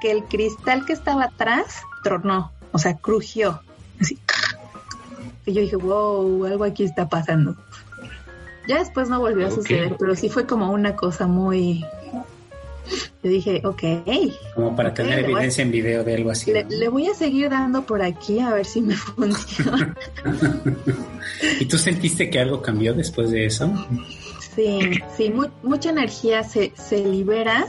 que 0.00 0.10
el 0.10 0.24
cristal 0.24 0.86
que 0.86 0.94
estaba 0.94 1.24
atrás 1.24 1.82
tronó, 2.02 2.52
o 2.72 2.78
sea, 2.78 2.96
crujió. 2.96 3.60
Así. 4.00 4.18
Y 5.48 5.54
yo 5.54 5.62
dije, 5.62 5.76
wow, 5.76 6.44
algo 6.44 6.64
aquí 6.64 6.84
está 6.84 7.08
pasando. 7.08 7.56
Ya 8.68 8.80
después 8.80 9.08
no 9.08 9.18
volvió 9.18 9.46
a 9.46 9.50
suceder, 9.50 9.96
pero 9.98 10.14
sí 10.14 10.28
fue 10.28 10.46
como 10.46 10.70
una 10.70 10.94
cosa 10.94 11.26
muy, 11.26 11.82
yo 13.22 13.30
dije, 13.30 13.62
ok. 13.64 13.82
Como 14.54 14.76
para 14.76 14.94
tener 14.94 15.24
evidencia 15.24 15.62
en 15.62 15.70
video 15.70 16.04
de 16.04 16.14
algo 16.14 16.30
así. 16.30 16.52
Le, 16.52 16.88
voy 16.88 17.08
a 17.08 17.14
seguir 17.14 17.50
dando 17.50 17.82
por 17.84 18.02
aquí 18.02 18.38
a 18.38 18.50
ver 18.50 18.66
si 18.66 18.80
me 18.80 18.94
funciona. 18.96 19.96
¿Y 21.60 21.64
tú 21.66 21.78
sentiste 21.78 22.30
que 22.30 22.40
algo 22.40 22.62
cambió 22.62 22.94
después 22.94 23.30
de 23.30 23.46
eso? 23.46 23.72
Sí, 24.54 25.00
sí, 25.16 25.32
mucha 25.62 25.90
energía 25.90 26.42
se, 26.42 26.72
se 26.76 27.04
libera 27.04 27.66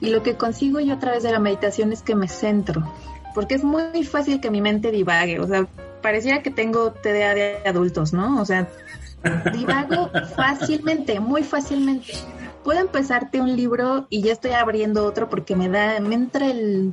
y 0.00 0.10
lo 0.10 0.22
que 0.22 0.34
consigo 0.34 0.80
yo 0.80 0.94
a 0.94 0.98
través 0.98 1.22
de 1.22 1.30
la 1.30 1.38
meditación 1.38 1.92
es 1.92 2.02
que 2.02 2.14
me 2.14 2.26
centro, 2.26 2.90
porque 3.34 3.54
es 3.54 3.64
muy 3.64 4.02
fácil 4.02 4.40
que 4.40 4.50
mi 4.50 4.62
mente 4.62 4.90
divague, 4.90 5.40
o 5.40 5.46
sea, 5.46 5.66
pareciera 6.04 6.42
que 6.42 6.50
tengo 6.50 6.92
TDA 6.92 7.34
de 7.34 7.56
adultos, 7.64 8.12
¿no? 8.12 8.42
O 8.42 8.44
sea, 8.44 8.68
divago 9.54 10.10
fácilmente, 10.36 11.18
muy 11.18 11.42
fácilmente 11.42 12.12
puedo 12.62 12.80
empezarte 12.80 13.40
un 13.40 13.54
libro 13.54 14.06
y 14.08 14.22
ya 14.22 14.32
estoy 14.32 14.52
abriendo 14.52 15.04
otro 15.04 15.28
porque 15.28 15.54
me 15.54 15.68
da, 15.68 16.00
me 16.00 16.14
entra 16.14 16.50
el 16.50 16.92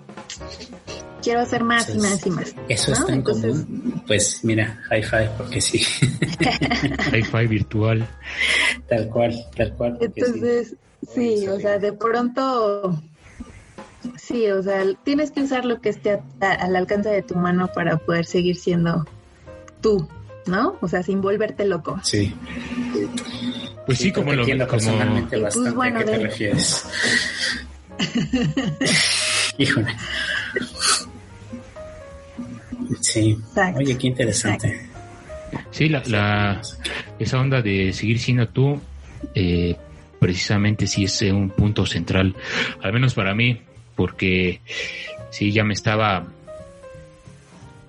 quiero 1.24 1.40
hacer 1.40 1.64
más 1.64 1.94
y 1.94 1.98
más 1.98 2.26
y 2.26 2.30
más. 2.30 2.56
Eso 2.68 2.92
es 2.92 3.06
tan 3.06 3.22
común. 3.22 4.04
Pues 4.06 4.44
mira, 4.44 4.80
high 4.90 5.04
five 5.04 5.30
porque 5.38 5.62
sí. 5.62 5.80
high 7.10 7.24
five 7.24 7.48
virtual. 7.48 8.08
Tal 8.88 9.10
cual, 9.10 9.34
tal 9.56 9.74
cual. 9.76 9.98
Entonces, 10.02 10.76
sí, 11.14 11.48
o 11.48 11.60
sea, 11.60 11.80
de 11.80 11.94
pronto, 11.94 13.02
sí, 14.18 14.50
o 14.50 14.62
sea, 14.62 14.84
tienes 15.04 15.32
que 15.32 15.42
usar 15.42 15.66
lo 15.66 15.82
que 15.82 15.90
esté 15.90 16.20
al 16.40 16.76
alcance 16.76 17.10
de 17.10 17.22
tu 17.22 17.36
mano 17.36 17.70
para 17.74 17.98
poder 17.98 18.26
seguir 18.26 18.56
siendo 18.56 19.06
tú, 19.82 20.08
¿no? 20.46 20.78
O 20.82 20.88
sea, 20.88 21.04
sin 21.04 21.22
volverte 21.22 21.66
loco. 21.66 22.00
Sí. 22.04 22.34
Pues 23.86 23.98
sí, 23.98 24.12
como 24.12 24.34
lo 24.34 24.42
entiendo 24.42 24.68
personalmente 24.68 25.38
pues 25.38 25.44
bastante 25.44 25.72
bueno, 25.72 26.00
a 26.00 26.04
qué 26.04 26.12
te 26.12 26.18
refieres. 26.20 26.86
Híjole. 29.58 29.96
Sí. 33.02 33.38
Oye, 33.76 33.98
qué 33.98 34.08
interesante. 34.08 34.90
Sí, 35.72 35.90
la, 35.90 36.02
la, 36.08 36.62
esa 37.20 37.40
onda 37.40 37.62
de 37.62 37.92
seguir 37.94 38.20
siendo 38.20 38.48
tú, 38.48 38.80
eh, 39.36 39.76
precisamente 40.20 40.88
sí 40.88 41.06
es 41.06 41.22
un 41.24 41.50
punto 41.50 41.86
central, 41.86 42.36
al 42.82 42.94
menos 42.94 43.14
para 43.14 43.34
mí, 43.34 43.62
porque 44.02 44.62
sí 45.30 45.52
ya 45.52 45.64
me 45.64 45.76
estaba, 45.76 46.26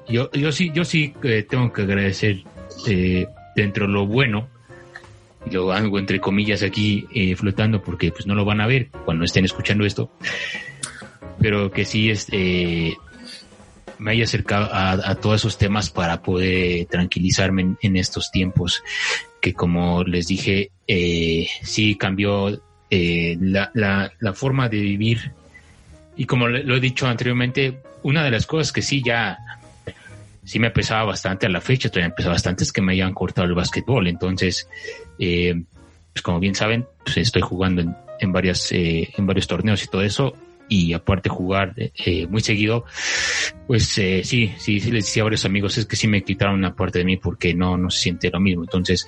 yo, 0.07 0.31
yo 0.33 0.53
sí, 0.53 0.71
yo 0.75 0.85
sí 0.85 1.15
eh, 1.23 1.43
tengo 1.49 1.73
que 1.73 1.81
agradecer 1.81 2.43
eh, 2.87 3.27
dentro 3.57 3.87
de 3.87 3.95
lo 3.95 4.07
bueno 4.07 4.47
lo 5.51 5.73
hago 5.73 5.99
entre 5.99 6.21
comillas 6.21 6.63
aquí 6.63 7.07
eh, 7.15 7.35
flotando 7.35 7.83
porque 7.83 8.13
pues 8.13 8.27
no 8.27 8.35
lo 8.35 8.45
van 8.45 8.61
a 8.61 8.67
ver 8.67 8.91
cuando 9.07 9.25
estén 9.25 9.47
escuchando 9.47 9.87
esto, 9.87 10.13
pero 11.41 11.71
que 11.71 11.87
sí 11.87 12.11
este, 12.11 12.95
me 13.99 14.11
haya 14.11 14.25
acercado 14.25 14.69
a, 14.71 15.15
todos 15.15 15.41
esos 15.41 15.57
temas 15.57 15.89
para 15.89 16.21
poder 16.21 16.85
tranquilizarme 16.91 17.77
en, 17.81 17.97
estos 17.97 18.31
tiempos 18.31 18.83
que 19.41 19.55
como 19.55 20.05
les 20.05 20.27
dije, 20.27 20.73
eh, 20.87 21.49
sí 21.63 21.97
cambió 21.97 22.61
eh, 22.95 23.39
la, 23.41 23.71
la, 23.73 24.13
la, 24.21 24.35
forma 24.35 24.69
de 24.69 24.79
vivir 24.79 25.33
y 26.17 26.27
como 26.27 26.49
lo 26.49 26.77
he 26.77 26.81
dicho 26.81 27.07
anteriormente, 27.07 27.83
una 28.03 28.25
de 28.25 28.31
las 28.31 28.47
cosas 28.47 28.73
que 28.73 28.83
sí 28.83 29.03
ya 29.03 29.39
sí 30.45 30.59
me 30.59 30.71
pesaba 30.71 31.05
bastante 31.05 31.47
a 31.47 31.49
la 31.49 31.61
fecha, 31.61 31.89
todavía 31.89 32.09
me 32.09 32.15
pesaba 32.15 32.35
bastante 32.35 32.65
es 32.65 32.73
que 32.73 32.83
me 32.83 32.93
hayan 32.93 33.15
cortado 33.15 33.47
el 33.47 33.55
básquetbol. 33.55 34.07
Entonces, 34.09 34.69
eh, 35.19 35.63
pues 36.13 36.23
como 36.23 36.41
bien 36.41 36.55
saben, 36.55 36.87
pues 37.05 37.17
estoy 37.19 37.43
jugando 37.43 37.83
en, 37.83 37.95
en 38.21 38.33
varias, 38.33 38.73
eh, 38.73 39.13
en 39.17 39.27
varios 39.27 39.47
torneos 39.47 39.83
y 39.85 39.89
todo 39.89 40.03
eso. 40.03 40.35
Y 40.69 40.95
aparte 40.95 41.29
jugar 41.29 41.75
eh, 41.77 42.27
muy 42.29 42.41
seguido, 42.41 42.87
pues 43.67 43.99
eh, 43.99 44.23
sí, 44.25 44.53
sí, 44.59 44.81
sí 44.81 44.91
les 44.91 45.05
decía 45.05 45.23
a 45.23 45.25
varios 45.25 45.45
amigos, 45.45 45.77
es 45.77 45.87
que 45.87 45.97
sí 45.97 46.09
me 46.09 46.23
quitaron 46.23 46.55
una 46.55 46.75
parte 46.75 47.01
de 47.01 47.05
mí 47.05 47.19
porque 47.19 47.53
no, 47.53 47.77
no 47.77 47.91
se 47.91 48.01
siente 48.01 48.31
lo 48.31 48.41
mismo. 48.41 48.63
Entonces, 48.63 49.07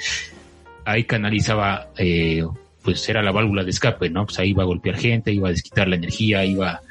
ahí 0.85 1.05
canalizaba, 1.05 1.89
eh, 1.97 2.45
pues 2.83 3.09
era 3.09 3.23
la 3.23 3.33
válvula 3.33 3.65
de 3.65 3.71
escape, 3.71 4.11
¿no? 4.11 4.27
Pues 4.27 4.39
ahí 4.39 4.51
iba 4.51 4.63
a 4.63 4.67
golpear 4.67 4.97
gente, 4.97 5.33
iba 5.33 5.49
a 5.49 5.53
desquitar 5.53 5.89
la 5.89 5.97
energía, 5.97 6.45
iba 6.45 6.83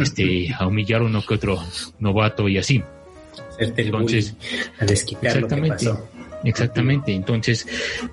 este, 0.00 0.54
a 0.58 0.66
humillar 0.66 1.02
uno 1.02 1.22
que 1.26 1.34
otro 1.34 1.62
novato 1.98 2.48
y 2.48 2.58
así. 2.58 2.82
Entonces, 3.58 4.36
exactamente, 4.80 5.86
exactamente. 6.44 7.12
Entonces, 7.12 7.66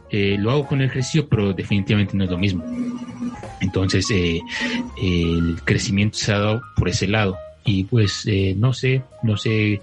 eh, 0.09 0.37
lo 0.39 0.51
hago 0.51 0.67
con 0.67 0.81
el 0.81 0.87
ejercicio, 0.87 1.27
pero 1.27 1.53
definitivamente 1.53 2.15
no 2.15 2.25
es 2.25 2.29
lo 2.29 2.37
mismo. 2.37 2.63
Entonces, 3.59 4.05
eh, 4.11 4.39
el 5.01 5.59
crecimiento 5.63 6.17
se 6.17 6.33
ha 6.33 6.39
dado 6.39 6.61
por 6.75 6.89
ese 6.89 7.07
lado. 7.07 7.37
Y 7.63 7.83
pues, 7.85 8.23
eh, 8.27 8.55
no 8.57 8.73
sé, 8.73 9.03
no 9.23 9.37
sé, 9.37 9.81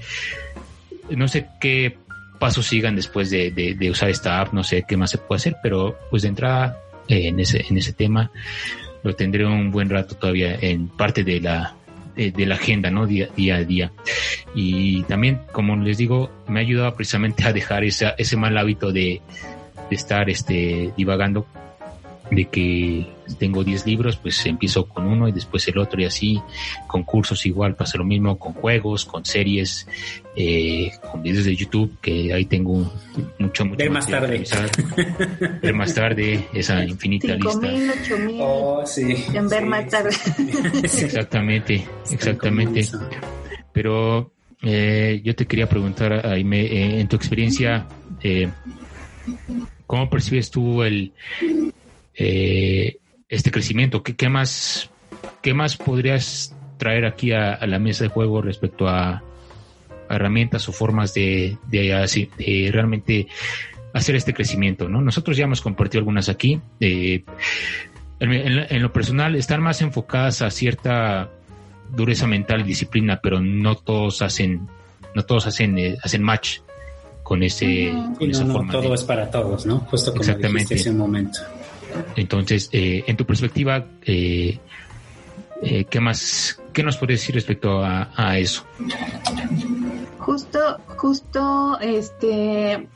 no 1.10 1.28
sé 1.28 1.46
qué 1.60 1.96
pasos 2.38 2.66
sigan 2.66 2.96
después 2.96 3.30
de, 3.30 3.50
de, 3.50 3.90
usar 3.90 4.10
esta 4.10 4.40
app, 4.40 4.52
no 4.52 4.62
sé 4.62 4.84
qué 4.86 4.96
más 4.96 5.10
se 5.10 5.18
puede 5.18 5.38
hacer, 5.38 5.56
pero 5.62 5.98
pues 6.10 6.22
de 6.22 6.28
entrada 6.28 6.80
en 7.08 7.40
ese, 7.40 7.64
en 7.68 7.78
ese 7.78 7.92
tema 7.92 8.30
lo 9.02 9.14
tendré 9.14 9.46
un 9.46 9.70
buen 9.70 9.88
rato 9.88 10.16
todavía 10.16 10.54
en 10.60 10.88
parte 10.88 11.24
de 11.24 11.40
la 11.40 11.74
de, 12.16 12.46
la 12.46 12.56
agenda, 12.56 12.90
¿no? 12.90 13.06
Día, 13.06 13.28
día 13.36 13.56
a 13.56 13.64
día. 13.64 13.92
Y 14.54 15.02
también, 15.04 15.40
como 15.52 15.76
les 15.76 15.98
digo, 15.98 16.30
me 16.48 16.58
ha 16.58 16.62
ayudado 16.62 16.92
precisamente 16.94 17.44
a 17.44 17.52
dejar 17.52 17.84
ese, 17.84 18.12
ese 18.18 18.36
mal 18.36 18.58
hábito 18.58 18.90
de, 18.90 19.20
de 19.88 19.96
estar 19.96 20.28
este, 20.28 20.92
divagando 20.96 21.46
de 22.30 22.44
que 22.46 23.06
tengo 23.38 23.64
10 23.64 23.86
libros, 23.86 24.16
pues 24.16 24.44
empiezo 24.46 24.88
con 24.88 25.06
uno 25.06 25.28
y 25.28 25.32
después 25.32 25.66
el 25.68 25.78
otro 25.78 26.00
y 26.00 26.04
así, 26.04 26.40
con 26.86 27.02
cursos 27.02 27.44
igual 27.46 27.74
pasa 27.74 27.98
lo 27.98 28.04
mismo, 28.04 28.38
con 28.38 28.52
juegos, 28.52 29.04
con 29.04 29.24
series, 29.24 29.86
eh, 30.36 30.90
con 31.10 31.22
videos 31.22 31.44
de 31.44 31.56
YouTube, 31.56 31.98
que 32.00 32.32
ahí 32.32 32.44
tengo 32.46 32.92
mucho, 33.38 33.64
mucho. 33.64 33.78
Ver 33.78 33.90
más 33.90 34.06
tarde. 34.06 34.44
Ver 35.62 35.74
más 35.74 35.94
tarde, 35.94 36.48
esa 36.52 36.84
infinita 36.84 37.34
lista. 37.34 37.68
Mil, 37.68 37.90
ocho 37.90 38.18
mil. 38.18 38.38
Oh, 38.40 38.82
sí. 38.86 39.14
En 39.34 39.48
ver 39.48 39.66
más 39.66 39.88
tarde. 39.88 40.10
exactamente, 40.82 41.86
exactamente. 42.10 42.86
Pero 43.72 44.32
eh, 44.62 45.20
yo 45.24 45.34
te 45.34 45.46
quería 45.46 45.68
preguntar, 45.68 46.26
Aime, 46.26 46.62
eh, 46.62 47.00
en 47.00 47.08
tu 47.08 47.16
experiencia, 47.16 47.86
eh, 48.22 48.48
¿cómo 49.86 50.10
percibes 50.10 50.50
tú 50.50 50.82
el, 50.82 51.12
eh, 52.14 52.98
este 53.28 53.50
crecimiento. 53.50 54.02
¿Qué, 54.02 54.16
¿Qué, 54.16 54.28
más, 54.28 54.90
¿Qué 55.42 55.54
más 55.54 55.76
podrías 55.76 56.54
traer 56.78 57.04
aquí 57.04 57.32
a, 57.32 57.64
la 57.66 57.78
mesa 57.78 58.04
de 58.04 58.10
juego 58.10 58.42
respecto 58.42 58.88
a, 58.88 59.22
herramientas 60.10 60.66
o 60.68 60.72
formas 60.72 61.12
de, 61.12 61.58
de, 61.66 62.70
realmente 62.72 63.28
hacer 63.92 64.16
este 64.16 64.32
crecimiento? 64.32 64.88
¿no? 64.88 65.00
Nosotros 65.00 65.36
ya 65.36 65.44
hemos 65.44 65.60
compartido 65.60 66.00
algunas 66.00 66.28
aquí. 66.28 66.60
Eh, 66.80 67.24
en, 68.20 68.82
lo 68.82 68.92
personal, 68.92 69.36
están 69.36 69.62
más 69.62 69.80
enfocadas 69.82 70.42
a 70.42 70.50
cierta 70.50 71.30
dureza 71.94 72.26
mental 72.26 72.60
y 72.60 72.64
disciplina, 72.64 73.20
pero 73.22 73.40
no 73.40 73.76
todos 73.76 74.22
hacen 74.22 74.68
no 75.14 75.24
todos 75.24 75.46
hacen, 75.46 75.78
eh, 75.78 75.96
hacen 76.02 76.22
match 76.22 76.58
con 77.22 77.42
ese... 77.42 77.92
no, 77.92 78.66
todo 78.70 78.94
es 78.94 79.04
para 79.04 79.30
todos, 79.30 79.66
¿no? 79.66 79.80
Justo 79.80 80.12
como 80.12 80.22
Exactamente. 80.22 80.74
ese 80.74 80.92
momento. 80.92 81.40
Entonces, 82.16 82.68
eh, 82.72 83.04
en 83.06 83.16
tu 83.16 83.24
perspectiva, 83.24 83.86
eh, 84.04 84.58
eh, 85.62 85.84
¿qué 85.84 86.00
más, 86.00 86.60
qué 86.72 86.82
nos 86.82 86.96
puedes 86.96 87.20
decir 87.20 87.34
respecto 87.34 87.82
a, 87.82 88.10
a 88.16 88.38
eso? 88.38 88.64
Justo, 90.18 90.78
justo, 90.96 91.78
este, 91.80 92.86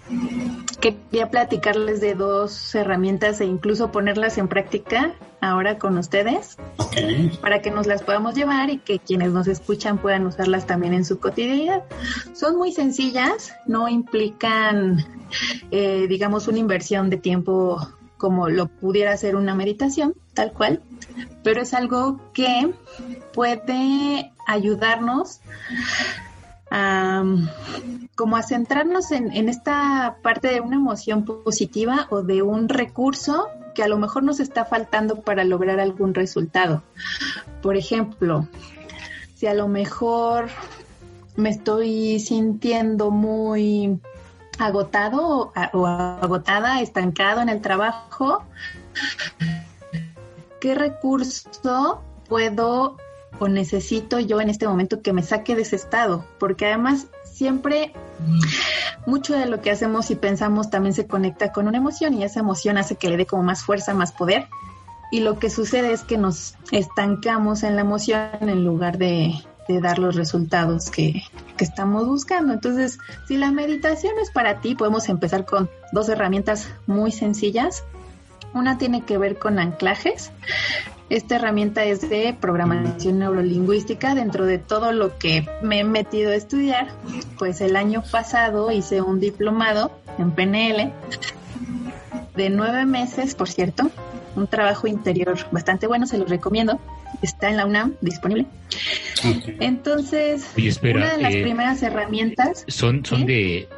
quería 0.80 1.30
platicarles 1.30 2.00
de 2.00 2.14
dos 2.14 2.74
herramientas 2.74 3.40
e 3.40 3.46
incluso 3.46 3.90
ponerlas 3.90 4.36
en 4.36 4.48
práctica 4.48 5.14
ahora 5.40 5.78
con 5.78 5.96
ustedes 5.98 6.56
para 7.40 7.62
que 7.62 7.70
nos 7.70 7.86
las 7.86 8.02
podamos 8.02 8.34
llevar 8.34 8.70
y 8.70 8.78
que 8.78 8.98
quienes 8.98 9.32
nos 9.32 9.48
escuchan 9.48 9.98
puedan 9.98 10.26
usarlas 10.26 10.66
también 10.66 10.94
en 10.94 11.04
su 11.04 11.18
cotidianidad. 11.18 11.82
Son 12.34 12.56
muy 12.56 12.70
sencillas, 12.70 13.54
no 13.66 13.88
implican, 13.88 15.04
eh, 15.70 16.06
digamos, 16.08 16.48
una 16.48 16.58
inversión 16.58 17.10
de 17.10 17.16
tiempo 17.16 17.88
como 18.22 18.48
lo 18.48 18.68
pudiera 18.68 19.16
ser 19.16 19.34
una 19.34 19.56
meditación, 19.56 20.14
tal 20.32 20.52
cual, 20.52 20.80
pero 21.42 21.60
es 21.62 21.74
algo 21.74 22.20
que 22.32 22.72
puede 23.34 24.30
ayudarnos 24.46 25.40
como 28.14 28.36
a 28.36 28.42
centrarnos 28.44 29.10
en, 29.10 29.32
en, 29.32 29.48
esta 29.48 30.18
parte 30.22 30.46
de 30.52 30.60
una 30.60 30.76
emoción 30.76 31.24
positiva 31.24 32.06
o 32.10 32.22
de 32.22 32.42
un 32.42 32.68
recurso 32.68 33.48
que 33.74 33.82
a 33.82 33.88
lo 33.88 33.98
mejor 33.98 34.22
nos 34.22 34.38
está 34.38 34.64
faltando 34.64 35.22
para 35.22 35.42
lograr 35.42 35.80
algún 35.80 36.14
resultado. 36.14 36.84
Por 37.60 37.76
ejemplo, 37.76 38.46
si 39.34 39.48
a 39.48 39.54
lo 39.54 39.66
mejor 39.66 40.48
me 41.34 41.50
estoy 41.50 42.20
sintiendo 42.20 43.10
muy 43.10 43.98
agotado 44.58 45.52
o 45.72 45.86
agotada, 45.86 46.80
estancado 46.80 47.40
en 47.40 47.48
el 47.48 47.60
trabajo, 47.60 48.44
¿qué 50.60 50.74
recurso 50.74 52.02
puedo 52.28 52.96
o 53.38 53.48
necesito 53.48 54.20
yo 54.20 54.40
en 54.40 54.50
este 54.50 54.68
momento 54.68 55.02
que 55.02 55.12
me 55.12 55.22
saque 55.22 55.56
de 55.56 55.62
ese 55.62 55.76
estado, 55.76 56.24
porque 56.38 56.66
además 56.66 57.06
siempre 57.24 57.92
mucho 59.06 59.36
de 59.36 59.46
lo 59.46 59.60
que 59.60 59.70
hacemos 59.70 60.10
y 60.10 60.14
pensamos 60.14 60.70
también 60.70 60.94
se 60.94 61.06
conecta 61.06 61.52
con 61.52 61.66
una 61.66 61.78
emoción 61.78 62.14
y 62.14 62.24
esa 62.24 62.40
emoción 62.40 62.78
hace 62.78 62.96
que 62.96 63.08
le 63.08 63.16
dé 63.16 63.26
como 63.26 63.42
más 63.42 63.64
fuerza, 63.64 63.94
más 63.94 64.12
poder. 64.12 64.46
Y 65.10 65.20
lo 65.20 65.38
que 65.38 65.50
sucede 65.50 65.92
es 65.92 66.04
que 66.04 66.16
nos 66.16 66.54
estancamos 66.70 67.64
en 67.64 67.74
la 67.74 67.82
emoción 67.82 68.30
en 68.40 68.64
lugar 68.64 68.96
de, 68.96 69.34
dar 69.68 69.98
los 69.98 70.14
resultados 70.14 70.90
que, 70.90 71.22
que, 71.56 71.64
estamos 71.64 72.06
buscando. 72.06 72.52
Entonces, 72.52 72.98
si 73.26 73.36
la 73.36 73.50
meditación 73.50 74.14
es 74.20 74.30
para 74.30 74.60
ti, 74.60 74.74
podemos 74.74 75.08
empezar 75.08 75.44
con 75.44 75.70
dos 75.92 76.08
herramientas 76.08 76.68
muy 76.86 77.12
sencillas. 77.12 77.84
Una 78.54 78.78
tiene 78.78 79.02
que 79.02 79.18
ver 79.18 79.38
con 79.38 79.58
anclajes. 79.58 80.30
Esta 81.08 81.36
herramienta 81.36 81.84
es 81.84 82.08
de 82.08 82.34
programación 82.38 83.18
neurolingüística. 83.18 84.14
Dentro 84.14 84.46
de 84.46 84.58
todo 84.58 84.92
lo 84.92 85.18
que 85.18 85.46
me 85.62 85.80
he 85.80 85.84
metido 85.84 86.30
a 86.30 86.34
estudiar, 86.34 86.88
pues 87.38 87.60
el 87.60 87.76
año 87.76 88.02
pasado 88.10 88.70
hice 88.70 89.02
un 89.02 89.20
diplomado 89.20 89.90
en 90.18 90.30
PNL 90.32 90.92
de 92.34 92.50
nueve 92.50 92.86
meses, 92.86 93.34
por 93.34 93.48
cierto, 93.48 93.90
un 94.36 94.46
trabajo 94.46 94.86
interior 94.86 95.38
bastante 95.50 95.86
bueno, 95.86 96.06
se 96.06 96.18
lo 96.18 96.24
recomiendo. 96.24 96.78
Está 97.20 97.50
en 97.50 97.56
la 97.56 97.66
UNAM 97.66 97.94
disponible. 98.00 98.46
Entonces, 99.60 100.50
una 100.82 101.16
de 101.16 101.22
las 101.22 101.34
eh, 101.34 101.42
primeras 101.42 101.82
herramientas. 101.82 102.64
Son, 102.68 103.04
son 103.04 103.26
de. 103.26 103.68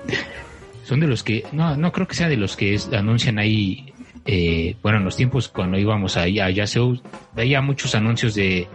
Son 0.85 1.01
de 1.01 1.07
los 1.07 1.23
que. 1.23 1.45
No, 1.53 1.77
no 1.77 1.93
creo 1.93 2.07
que 2.07 2.15
sea 2.15 2.29
de 2.29 2.37
los 2.37 2.57
que 2.57 2.79
anuncian 2.93 3.39
ahí 3.39 3.95
eh, 4.27 4.77
bueno, 4.83 4.99
en 4.99 5.05
los 5.05 5.17
tiempos 5.17 5.49
cuando 5.49 5.79
íbamos 5.79 6.17
allá, 6.17 6.49
ya 6.49 6.67
se 6.67 6.81
veía 7.35 7.61
muchos 7.61 7.95
anuncios 7.95 8.35
de, 8.35 8.69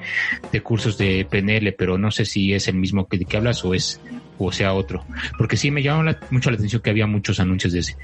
cursos 0.62 0.98
de 0.98 1.26
PNL, 1.30 1.74
pero 1.74 1.98
no 1.98 2.12
sé 2.12 2.26
si 2.26 2.54
es 2.54 2.68
el 2.68 2.76
mismo 2.76 3.08
que, 3.08 3.18
de 3.18 3.26
que 3.26 3.38
hablas 3.38 3.66
o 3.66 3.74
es 3.74 4.00
o 4.38 4.52
sea 4.52 4.74
otro. 4.74 5.04
Porque 5.38 5.58
sí 5.58 5.72
me 5.72 5.82
llamó 5.82 6.12
mucho 6.30 6.52
la 6.52 6.56
atención 6.56 6.82
que 6.82 6.92
había 6.92 7.08
muchos 7.08 7.40
anuncios 7.40 7.74
de 7.74 7.80
ese 7.80 7.98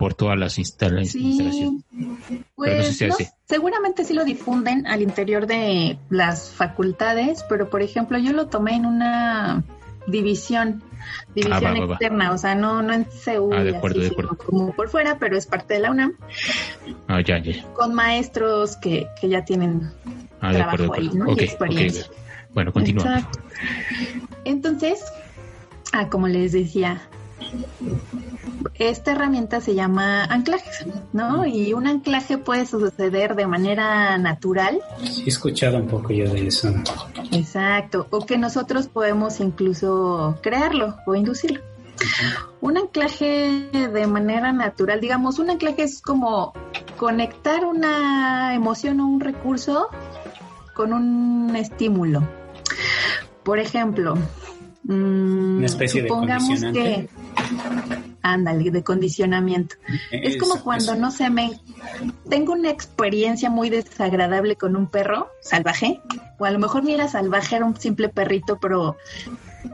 por 0.00 0.14
todas 0.14 0.38
las 0.38 0.58
instalaciones. 0.58 1.84
Pues, 2.54 2.98
seguramente 3.46 4.02
sí 4.02 4.14
lo 4.14 4.24
difunden 4.24 4.86
al 4.86 5.02
interior 5.02 5.46
de 5.46 5.98
las 6.08 6.48
facultades, 6.48 7.44
pero 7.50 7.68
por 7.68 7.82
ejemplo 7.82 8.16
yo 8.16 8.32
lo 8.32 8.46
tomé 8.46 8.76
en 8.76 8.86
una 8.86 9.62
división 10.06 10.82
división 11.34 11.76
ah, 11.76 11.84
externa, 11.84 12.32
o 12.32 12.38
sea, 12.38 12.54
no, 12.54 12.80
no 12.80 12.94
en 12.94 13.04
CEU, 13.04 13.52
ah, 13.52 13.62
como 14.46 14.72
por 14.72 14.88
fuera, 14.88 15.18
pero 15.18 15.36
es 15.36 15.44
parte 15.44 15.74
de 15.74 15.80
la 15.80 15.90
UNAM. 15.90 16.14
Ah, 17.06 17.20
ya, 17.20 17.36
ya. 17.36 17.62
Con 17.74 17.92
maestros 17.92 18.78
que, 18.78 19.06
que 19.20 19.28
ya 19.28 19.44
tienen 19.44 19.90
ah, 20.40 20.54
trabajo 20.54 20.94
ahí, 20.94 21.10
¿no? 21.12 21.30
experiencia. 21.32 22.06
Bueno, 22.54 22.72
continúa. 22.72 23.28
Entonces, 24.46 25.04
ah, 25.92 26.08
como 26.08 26.26
les 26.26 26.52
decía, 26.52 27.02
esta 28.74 29.12
herramienta 29.12 29.60
se 29.60 29.74
llama 29.74 30.24
anclaje, 30.24 30.70
¿no? 31.12 31.46
Y 31.46 31.72
un 31.74 31.86
anclaje 31.86 32.38
puede 32.38 32.66
suceder 32.66 33.34
de 33.34 33.46
manera 33.46 34.16
natural. 34.18 34.80
Sí, 35.02 35.24
he 35.26 35.28
escuchado 35.28 35.78
un 35.78 35.86
poco 35.86 36.12
yo 36.12 36.32
de 36.32 36.46
eso. 36.46 36.72
Exacto, 37.32 38.06
o 38.10 38.24
que 38.24 38.38
nosotros 38.38 38.88
podemos 38.88 39.40
incluso 39.40 40.38
crearlo 40.42 40.96
o 41.06 41.14
inducirlo. 41.14 41.60
Un 42.62 42.78
anclaje 42.78 43.68
de 43.72 44.06
manera 44.06 44.52
natural, 44.52 45.00
digamos, 45.00 45.38
un 45.38 45.50
anclaje 45.50 45.82
es 45.82 46.00
como 46.00 46.54
conectar 46.96 47.66
una 47.66 48.54
emoción 48.54 49.00
o 49.00 49.06
un 49.06 49.20
recurso 49.20 49.88
con 50.74 50.94
un 50.94 51.54
estímulo. 51.56 52.26
Por 53.42 53.58
ejemplo, 53.58 54.16
Mm, 54.82 55.58
Una 55.58 55.66
especie 55.66 56.02
supongamos 56.02 56.60
de 56.60 56.72
que 56.72 57.08
ándale 58.22 58.70
de 58.70 58.82
condicionamiento 58.84 59.76
es, 60.10 60.36
como 60.36 60.62
cuando 60.62 60.94
no 60.94 61.10
sé 61.10 61.30
me 61.30 61.60
tengo 62.28 62.52
una 62.52 62.70
experiencia 62.70 63.50
muy 63.50 63.70
desagradable 63.70 64.56
con 64.56 64.76
un 64.76 64.86
perro 64.86 65.28
salvaje 65.40 66.00
o 66.38 66.44
a 66.44 66.50
lo 66.50 66.58
mejor 66.58 66.84
ni 66.84 66.92
era 66.92 67.08
salvaje 67.08 67.56
era 67.56 67.64
un 67.64 67.76
simple 67.76 68.08
perrito 68.08 68.58
pero 68.60 68.96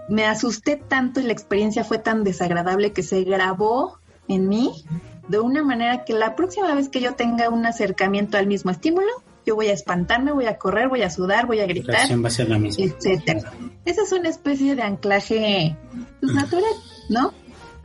me 0.08 0.24
asusté 0.24 0.76
tanto 0.76 1.20
y 1.20 1.24
la 1.24 1.32
experiencia 1.32 1.84
fue 1.84 1.98
tan 1.98 2.24
desagradable 2.24 2.92
que 2.92 3.02
se 3.02 3.24
grabó 3.24 3.98
en 4.28 4.48
mí 4.48 4.84
de 5.28 5.40
una 5.40 5.62
manera 5.62 6.04
que 6.04 6.12
la 6.12 6.36
próxima 6.36 6.74
vez 6.74 6.88
que 6.88 7.00
yo 7.00 7.14
tenga 7.14 7.48
un 7.48 7.66
acercamiento 7.66 8.38
al 8.38 8.46
mismo 8.46 8.70
estímulo 8.70 9.10
yo 9.46 9.54
voy 9.54 9.68
a 9.68 9.72
espantarme, 9.72 10.32
voy 10.32 10.46
a 10.46 10.58
correr, 10.58 10.88
voy 10.88 11.02
a 11.02 11.10
sudar, 11.10 11.46
voy 11.46 11.60
a 11.60 11.66
gritar, 11.66 12.10
etcétera. 12.10 13.52
Esa 13.84 14.02
es 14.02 14.12
una 14.12 14.28
especie 14.28 14.74
de 14.74 14.82
anclaje 14.82 15.76
pues, 16.20 16.34
natural, 16.34 16.72
¿no? 17.08 17.32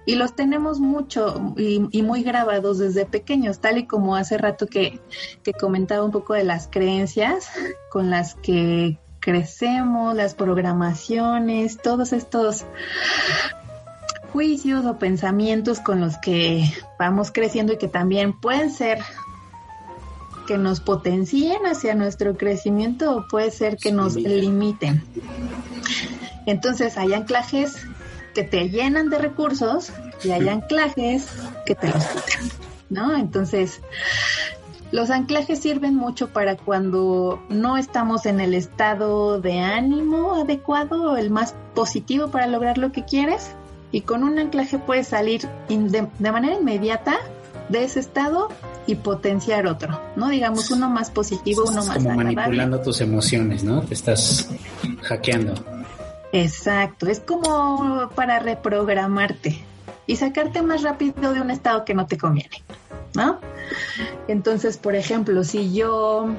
Y 0.05 0.15
los 0.15 0.35
tenemos 0.35 0.79
mucho 0.79 1.53
y, 1.57 2.01
muy 2.01 2.23
grabados 2.23 2.79
desde 2.79 3.05
pequeños, 3.05 3.59
tal 3.59 3.77
y 3.77 3.85
como 3.85 4.15
hace 4.15 4.37
rato 4.37 4.65
que, 4.65 4.99
que 5.43 5.53
comentaba 5.53 6.03
un 6.03 6.11
poco 6.11 6.33
de 6.33 6.43
las 6.43 6.67
creencias 6.67 7.49
con 7.89 8.09
las 8.09 8.35
que 8.35 8.97
crecemos, 9.19 10.15
las 10.15 10.33
programaciones, 10.33 11.77
todos 11.77 12.13
estos 12.13 12.65
juicios 14.33 14.85
o 14.85 14.97
pensamientos 14.97 15.79
con 15.79 16.01
los 16.01 16.17
que 16.17 16.63
vamos 16.97 17.31
creciendo 17.31 17.73
y 17.73 17.77
que 17.77 17.87
también 17.87 18.39
pueden 18.39 18.71
ser 18.71 18.99
que 20.47 20.57
nos 20.57 20.79
potencien 20.79 21.65
hacia 21.65 21.95
nuestro 21.95 22.35
crecimiento 22.35 23.15
o 23.15 23.27
puede 23.27 23.51
ser 23.51 23.77
que 23.77 23.91
nos 23.91 24.15
limiten. 24.15 25.03
Entonces 26.45 26.97
hay 26.97 27.13
anclajes 27.13 27.85
que 28.33 28.43
te 28.43 28.69
llenan 28.69 29.09
de 29.09 29.17
recursos 29.17 29.91
y 30.23 30.31
hay 30.31 30.47
anclajes 30.49 31.27
que 31.65 31.75
te 31.75 31.87
los 31.87 32.03
quitan, 32.05 32.49
¿no? 32.89 33.15
Entonces, 33.15 33.81
los 34.91 35.09
anclajes 35.09 35.59
sirven 35.59 35.95
mucho 35.95 36.29
para 36.29 36.57
cuando 36.57 37.41
no 37.49 37.77
estamos 37.77 38.25
en 38.25 38.41
el 38.41 38.53
estado 38.53 39.39
de 39.39 39.59
ánimo 39.59 40.35
adecuado 40.35 41.11
o 41.11 41.17
el 41.17 41.29
más 41.29 41.55
positivo 41.73 42.29
para 42.29 42.47
lograr 42.47 42.77
lo 42.77 42.91
que 42.91 43.05
quieres. 43.05 43.51
Y 43.93 44.01
con 44.01 44.23
un 44.23 44.39
anclaje 44.39 44.79
puedes 44.79 45.07
salir 45.07 45.41
de, 45.67 46.07
de 46.19 46.31
manera 46.31 46.55
inmediata 46.55 47.17
de 47.69 47.83
ese 47.83 47.99
estado 47.99 48.49
y 48.87 48.95
potenciar 48.95 49.67
otro, 49.67 49.99
¿no? 50.15 50.29
Digamos 50.29 50.71
uno 50.71 50.89
más 50.89 51.09
positivo, 51.09 51.63
uno 51.67 51.85
más 51.85 51.97
como 51.97 52.15
manipulando 52.15 52.81
tus 52.81 52.99
emociones, 53.01 53.63
¿no? 53.63 53.81
Te 53.81 53.93
estás 53.93 54.49
hackeando. 55.03 55.53
Exacto, 56.33 57.07
es 57.07 57.19
como 57.19 58.09
para 58.15 58.39
reprogramarte 58.39 59.63
y 60.07 60.15
sacarte 60.15 60.61
más 60.61 60.81
rápido 60.81 61.33
de 61.33 61.41
un 61.41 61.51
estado 61.51 61.83
que 61.83 61.93
no 61.93 62.07
te 62.07 62.17
conviene, 62.17 62.63
¿no? 63.15 63.39
Entonces, 64.27 64.77
por 64.77 64.95
ejemplo, 64.95 65.43
si 65.43 65.73
yo 65.73 66.29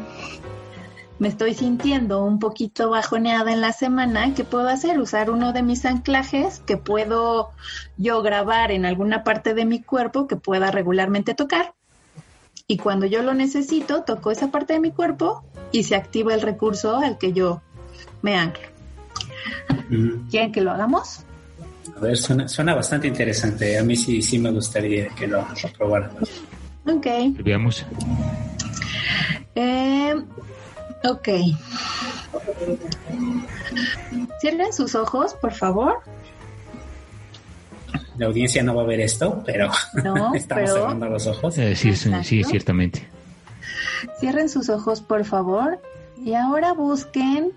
me 1.19 1.29
estoy 1.29 1.55
sintiendo 1.55 2.25
un 2.25 2.39
poquito 2.39 2.91
bajoneada 2.91 3.53
en 3.53 3.61
la 3.61 3.73
semana, 3.73 4.35
¿qué 4.35 4.45
puedo 4.45 4.69
hacer? 4.69 4.99
Usar 4.99 5.31
uno 5.31 5.53
de 5.53 5.63
mis 5.63 5.85
anclajes 5.85 6.61
que 6.67 6.77
puedo 6.77 7.51
yo 7.97 8.23
grabar 8.23 8.73
en 8.73 8.87
alguna 8.87 9.23
parte 9.23 9.55
de 9.55 9.65
mi 9.65 9.83
cuerpo 9.83 10.27
que 10.27 10.37
pueda 10.37 10.71
regularmente 10.71 11.35
tocar. 11.35 11.75
Y 12.67 12.79
cuando 12.79 13.07
yo 13.07 13.23
lo 13.23 13.35
necesito, 13.35 14.03
toco 14.03 14.31
esa 14.31 14.51
parte 14.51 14.73
de 14.73 14.81
mi 14.81 14.91
cuerpo 14.91 15.45
y 15.71 15.85
se 15.85 15.95
activa 15.95 16.35
el 16.35 16.41
recurso 16.41 16.97
al 16.97 17.19
que 17.19 17.33
yo 17.33 17.61
me 18.23 18.37
anclo. 18.37 18.72
¿Quieren 20.31 20.53
que 20.53 20.61
lo 20.61 20.71
hagamos? 20.71 21.25
A 21.97 22.01
ver, 22.01 22.17
suena, 22.17 22.75
bastante 22.75 23.09
interesante. 23.09 23.79
A 23.79 23.83
mí 23.83 23.97
sí, 23.97 24.23
sí 24.23 24.39
me 24.39 24.51
gustaría 24.51 25.09
que 25.09 25.27
lo, 25.27 25.41
lo 25.41 25.73
probaran. 25.77 26.11
Ok. 26.87 27.07
Veamos. 27.45 27.85
Eh, 29.55 30.15
ok. 31.05 31.29
Cierren 34.41 34.73
sus 34.73 34.95
ojos, 34.95 35.35
por 35.35 35.53
favor. 35.53 36.01
La 38.19 38.27
audiencia 38.27 38.63
no 38.63 38.75
va 38.75 38.83
a 38.83 38.87
ver 38.87 39.01
esto, 39.01 39.43
pero 39.45 39.71
estamos 40.35 40.71
cerrando 40.71 41.09
los 41.09 41.27
ojos. 41.27 41.59
Eh, 41.59 41.75
sí, 41.77 41.95
sí, 41.95 42.45
ciertamente. 42.45 43.07
Cierren 44.19 44.49
sus 44.49 44.69
ojos, 44.69 45.01
por 45.01 45.25
favor. 45.25 45.81
Y 46.17 46.35
ahora 46.35 46.73
busquen 46.73 47.53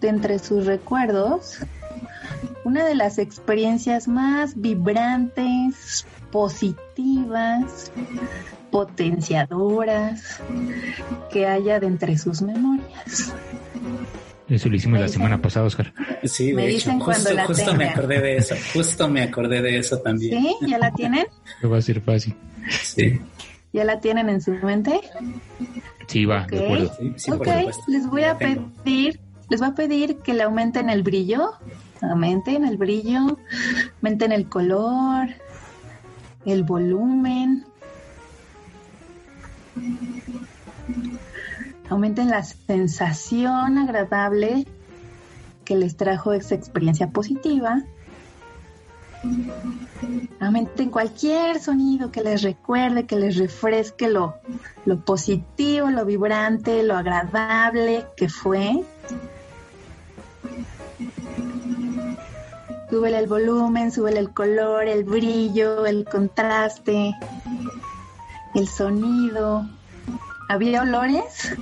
de 0.00 0.08
entre 0.08 0.38
sus 0.38 0.66
recuerdos 0.66 1.58
una 2.64 2.84
de 2.84 2.94
las 2.94 3.18
experiencias 3.18 4.08
más 4.08 4.60
vibrantes, 4.60 6.06
positivas, 6.30 7.90
potenciadoras 8.70 10.40
que 11.32 11.46
haya 11.46 11.80
de 11.80 11.86
entre 11.86 12.18
sus 12.18 12.42
memorias. 12.42 13.32
Eso 14.48 14.68
lo 14.68 14.76
hicimos 14.76 14.98
la 14.98 15.08
semana 15.08 15.40
pasada, 15.40 15.66
Oscar. 15.66 15.92
Sí, 16.24 16.52
me 16.52 16.66
dicen 16.66 16.98
justo, 16.98 17.30
justo 17.46 17.74
me 17.74 17.88
acordé 17.88 18.20
de 18.20 18.36
eso, 18.36 18.56
justo 18.72 19.08
me 19.08 19.22
acordé 19.22 19.62
de 19.62 19.78
eso 19.78 19.98
también. 19.98 20.42
¿Sí? 20.42 20.56
¿Ya 20.66 20.78
la 20.78 20.92
tienen? 20.92 21.26
va 21.64 21.78
a 21.78 21.82
ser 21.82 22.00
fácil. 22.00 22.34
Sí. 22.82 23.20
¿Ya 23.72 23.84
la 23.84 24.00
tienen 24.00 24.28
en 24.28 24.40
su 24.40 24.50
mente? 24.50 25.00
Sí, 26.10 26.24
va, 26.24 26.44
de 26.50 26.64
acuerdo. 26.64 26.90
ok, 27.32 27.48
les 27.86 28.06
voy 28.08 28.24
a 28.24 28.36
pedir, 28.36 29.20
les 29.48 29.60
voy 29.60 29.68
a 29.68 29.74
pedir 29.76 30.16
que 30.16 30.34
le 30.34 30.42
aumenten 30.42 30.90
el 30.90 31.04
brillo, 31.04 31.52
aumenten 32.00 32.64
el 32.64 32.76
brillo, 32.78 33.38
aumenten 34.02 34.32
el 34.32 34.48
color, 34.48 35.28
el 36.46 36.64
volumen, 36.64 37.64
aumenten 41.88 42.28
la 42.28 42.42
sensación 42.42 43.78
agradable 43.78 44.66
que 45.64 45.76
les 45.76 45.96
trajo 45.96 46.32
esa 46.32 46.56
experiencia 46.56 47.10
positiva. 47.10 47.84
Aumenten 50.40 50.90
cualquier 50.90 51.60
sonido 51.60 52.10
que 52.10 52.22
les 52.22 52.42
recuerde, 52.42 53.06
que 53.06 53.16
les 53.16 53.36
refresque 53.36 54.08
lo, 54.08 54.36
lo 54.84 55.00
positivo, 55.04 55.90
lo 55.90 56.04
vibrante, 56.04 56.82
lo 56.82 56.96
agradable 56.96 58.06
que 58.16 58.28
fue. 58.28 58.82
Súbele 62.88 63.18
el 63.18 63.26
volumen, 63.26 63.92
súbele 63.92 64.18
el 64.18 64.32
color, 64.32 64.88
el 64.88 65.04
brillo, 65.04 65.86
el 65.86 66.04
contraste 66.04 67.14
el 68.54 68.68
sonido. 68.68 69.66
¿Había 70.48 70.82
olores? 70.82 71.56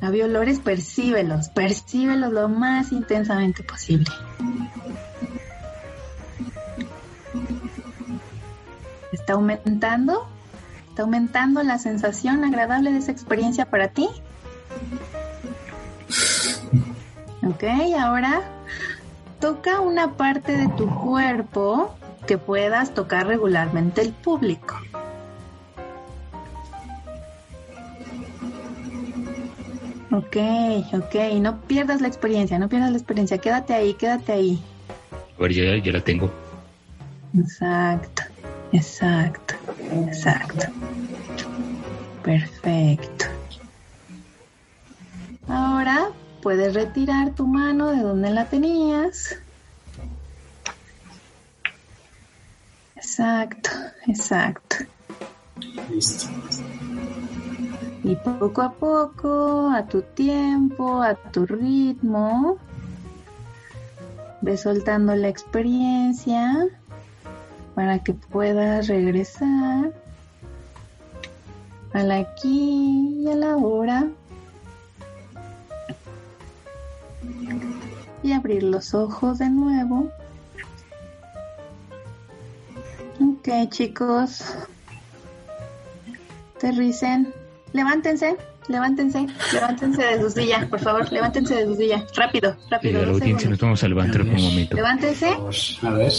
Había 0.00 0.26
olores, 0.26 0.60
percíbelos, 0.60 1.48
percíbelos 1.48 2.32
lo 2.32 2.48
más 2.48 2.92
intensamente 2.92 3.62
posible. 3.62 4.10
¿Está 9.12 9.34
aumentando? 9.34 10.26
¿Está 10.88 11.02
aumentando 11.02 11.62
la 11.62 11.78
sensación 11.78 12.44
agradable 12.44 12.92
de 12.92 12.98
esa 12.98 13.12
experiencia 13.12 13.66
para 13.66 13.88
ti? 13.88 14.08
Ok, 17.42 17.64
ahora 17.98 18.42
toca 19.40 19.80
una 19.80 20.14
parte 20.16 20.56
de 20.56 20.68
tu 20.68 20.88
cuerpo 20.88 21.94
que 22.26 22.38
puedas 22.38 22.92
tocar 22.94 23.26
regularmente 23.26 24.00
el 24.02 24.12
público. 24.12 24.74
Ok, 30.10 30.36
ok, 30.94 31.14
no 31.40 31.60
pierdas 31.62 32.00
la 32.00 32.08
experiencia, 32.08 32.58
no 32.58 32.68
pierdas 32.68 32.90
la 32.90 32.96
experiencia, 32.96 33.38
quédate 33.38 33.74
ahí, 33.74 33.94
quédate 33.94 34.32
ahí. 34.32 34.62
A 35.38 35.42
ver, 35.42 35.52
ya, 35.52 35.76
ya 35.76 35.92
la 35.92 36.00
tengo. 36.00 36.30
Exacto, 37.38 38.15
exacto, 38.72 39.54
exacto. 39.92 40.66
Perfecto. 42.22 43.26
Ahora 45.48 46.10
puedes 46.42 46.74
retirar 46.74 47.34
tu 47.34 47.46
mano 47.46 47.90
de 47.90 48.02
donde 48.02 48.30
la 48.30 48.46
tenías. 48.46 49.36
Exacto, 52.96 53.70
exacto. 54.06 54.76
Listo. 55.90 56.26
Y 58.02 58.16
poco 58.16 58.62
a 58.62 58.72
poco, 58.72 59.70
a 59.70 59.86
tu 59.86 60.02
tiempo, 60.02 61.02
a 61.02 61.14
tu 61.14 61.46
ritmo, 61.46 62.58
ve 64.40 64.56
soltando 64.56 65.14
la 65.14 65.28
experiencia 65.28 66.68
para 67.76 67.98
que 67.98 68.14
puedas 68.14 68.88
regresar 68.88 69.92
al 71.92 72.10
aquí 72.10 73.20
y 73.22 73.30
a 73.30 73.34
la 73.36 73.56
hora 73.58 74.06
y 78.22 78.32
abrir 78.32 78.62
los 78.62 78.94
ojos 78.94 79.38
de 79.38 79.50
nuevo. 79.50 80.10
Ok, 83.20 83.68
chicos. 83.68 84.42
Aterricen. 86.56 87.32
Levántense, 87.74 88.38
levántense, 88.68 89.26
levántense 89.52 90.02
de 90.02 90.20
su 90.22 90.30
silla, 90.30 90.66
por 90.70 90.80
favor, 90.80 91.12
levántense 91.12 91.54
de 91.54 91.66
su 91.66 91.74
silla. 91.76 92.06
Rápido, 92.14 92.56
rápido. 92.70 93.02
la 93.02 93.12
audiencia 93.12 93.50
nos 93.50 93.58
vamos 93.58 93.84
a 93.84 93.88
levantar 93.88 94.24
por 94.24 94.34
un 94.34 94.42
momento. 94.42 94.76
Levántense. 94.76 95.36
A 95.82 95.90
ver. 95.90 96.12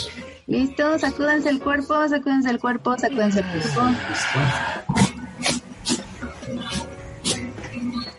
Listo, 0.48 0.98
sacúdanse 0.98 1.50
el 1.50 1.60
cuerpo, 1.60 2.08
sacúdense 2.08 2.50
el 2.50 2.60
cuerpo, 2.60 2.98
sacúdense 2.98 3.42
el 3.42 3.46
cuerpo. 3.46 3.82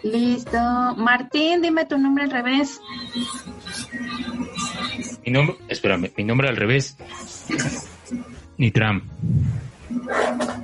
Listo. 0.02 0.58
Martín, 0.96 1.62
dime 1.62 1.86
tu 1.86 1.96
nombre 1.96 2.24
al 2.24 2.30
revés. 2.30 2.80
Mi 5.24 5.32
nombre, 5.32 5.56
espérame, 5.68 6.12
mi 6.16 6.24
nombre 6.24 6.48
al 6.50 6.56
revés. 6.56 6.98
Nitram. 8.58 9.02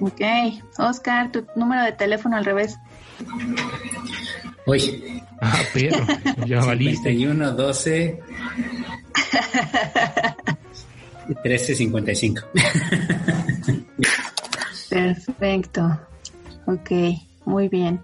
Ok. 0.00 0.20
Oscar, 0.78 1.32
tu 1.32 1.46
número 1.56 1.82
de 1.82 1.92
teléfono 1.92 2.36
al 2.36 2.44
revés. 2.44 2.78
Uy. 4.66 5.22
Ah, 5.40 5.60
pero 5.72 6.04
ya 6.46 6.60
valiste. 6.64 7.10
51 7.10 7.52
12 7.52 8.22
1355. 11.26 12.42
Perfecto. 14.90 16.00
Ok, 16.66 16.90
muy 17.44 17.68
bien. 17.68 18.00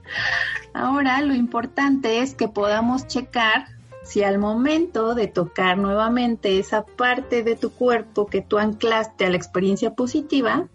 Ahora 0.75 1.21
lo 1.23 1.35
importante 1.35 2.21
es 2.21 2.35
que 2.35 2.49
podamos 2.49 3.07
checar 3.07 3.66
si 4.03 4.23
al 4.23 4.39
momento 4.39 5.14
de 5.14 5.29
tocar 5.29 5.79
nuevamente 5.79 6.59
esa 6.59 6.85
parte 6.85 7.43
de 7.43 7.57
tu 7.57 7.71
cuerpo 7.71 8.27
que 8.27 8.41
tú 8.41 8.59
anclaste 8.59 9.27
a 9.27 9.31
la 9.31 9.37
experiencia 9.37 9.95
positiva, 9.95 10.66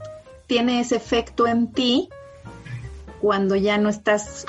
tiene 0.47 0.79
ese 0.79 0.95
efecto 0.95 1.47
en 1.47 1.71
ti 1.71 2.09
cuando 3.19 3.55
ya 3.55 3.77
no 3.77 3.89
estás 3.89 4.45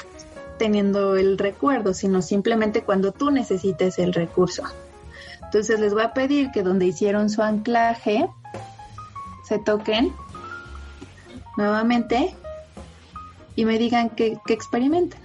teniendo 0.59 1.17
el 1.17 1.39
recuerdo, 1.39 1.95
sino 1.95 2.23
simplemente 2.23 2.83
cuando 2.83 3.13
tú 3.13 3.31
necesites 3.31 3.99
el 3.99 4.13
recurso. 4.13 4.63
Entonces 5.47 5.81
les 5.81 5.95
voy 5.95 6.03
a 6.03 6.13
pedir 6.13 6.51
que 6.51 6.63
donde 6.63 6.87
hicieron 6.87 7.31
su 7.31 7.43
anclaje, 7.43 8.29
se 9.45 9.59
toquen 9.59 10.13
nuevamente 11.57 12.35
y 13.55 13.65
me 13.65 13.79
digan 13.79 14.11
que, 14.11 14.39
que 14.47 14.53
experimenten. 14.53 15.21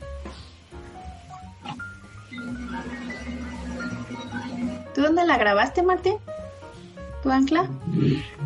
¿Tú 4.94 5.02
dónde 5.02 5.26
la 5.26 5.38
grabaste, 5.38 5.84
Martín? 5.84 6.16
¿Tu 7.24 7.32
ancla? 7.32 7.70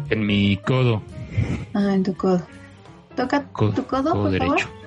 En 0.09 0.25
mi 0.25 0.57
codo. 0.57 1.01
Ah, 1.73 1.93
en 1.93 2.03
tu 2.03 2.15
codo. 2.15 2.41
Toca 3.15 3.43
tu 3.53 3.85
codo, 3.85 4.13
por 4.13 4.31
derecho. 4.31 4.67
favor. 4.67 4.85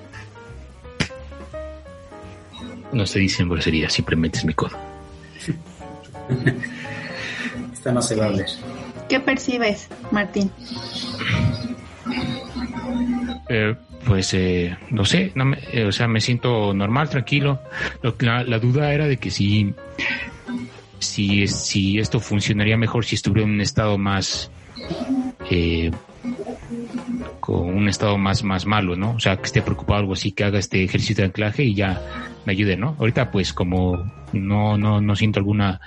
no 2.91 3.05
se 3.05 3.19
dicen 3.19 3.47
groserías, 3.49 3.93
simplemente 3.93 4.39
es 4.39 4.45
mi 4.45 4.53
codo. 4.53 4.75
Esta 7.79 7.93
no 7.93 8.01
se 8.01 8.17
va 8.17 8.25
a 8.25 8.29
ver. 8.31 8.45
¿Qué 9.07 9.21
percibes, 9.21 9.87
Martín? 10.11 10.51
Eh, 13.47 13.73
pues 14.05 14.33
eh, 14.33 14.77
no 14.89 15.05
sé, 15.05 15.31
no 15.33 15.45
me, 15.45 15.59
eh, 15.71 15.85
o 15.85 15.91
sea, 15.93 16.09
me 16.09 16.19
siento 16.19 16.73
normal, 16.73 17.09
tranquilo. 17.09 17.61
La, 18.19 18.43
la, 18.43 18.59
duda 18.59 18.93
era 18.93 19.07
de 19.07 19.15
que 19.15 19.31
si, 19.31 19.73
si, 20.99 21.47
si 21.47 21.99
esto 21.99 22.19
funcionaría 22.19 22.75
mejor 22.75 23.05
si 23.05 23.15
estuviera 23.15 23.47
en 23.47 23.53
un 23.53 23.61
estado 23.61 23.97
más, 23.97 24.51
eh, 25.49 25.89
con 27.39 27.61
un 27.61 27.87
estado 27.87 28.17
más, 28.17 28.43
más 28.43 28.65
malo, 28.65 28.97
¿no? 28.97 29.11
O 29.11 29.19
sea, 29.21 29.37
que 29.37 29.43
esté 29.43 29.61
preocupado 29.61 30.01
algo 30.01 30.13
así, 30.13 30.33
que 30.33 30.43
haga 30.43 30.59
este 30.59 30.83
ejercicio 30.83 31.15
de 31.15 31.27
anclaje 31.27 31.63
y 31.63 31.75
ya 31.75 32.01
me 32.45 32.51
ayude, 32.51 32.75
¿no? 32.75 32.97
Ahorita 32.99 33.31
pues 33.31 33.53
como 33.53 34.03
no, 34.33 34.77
no, 34.77 34.99
no 34.99 35.15
siento 35.15 35.39
alguna 35.39 35.79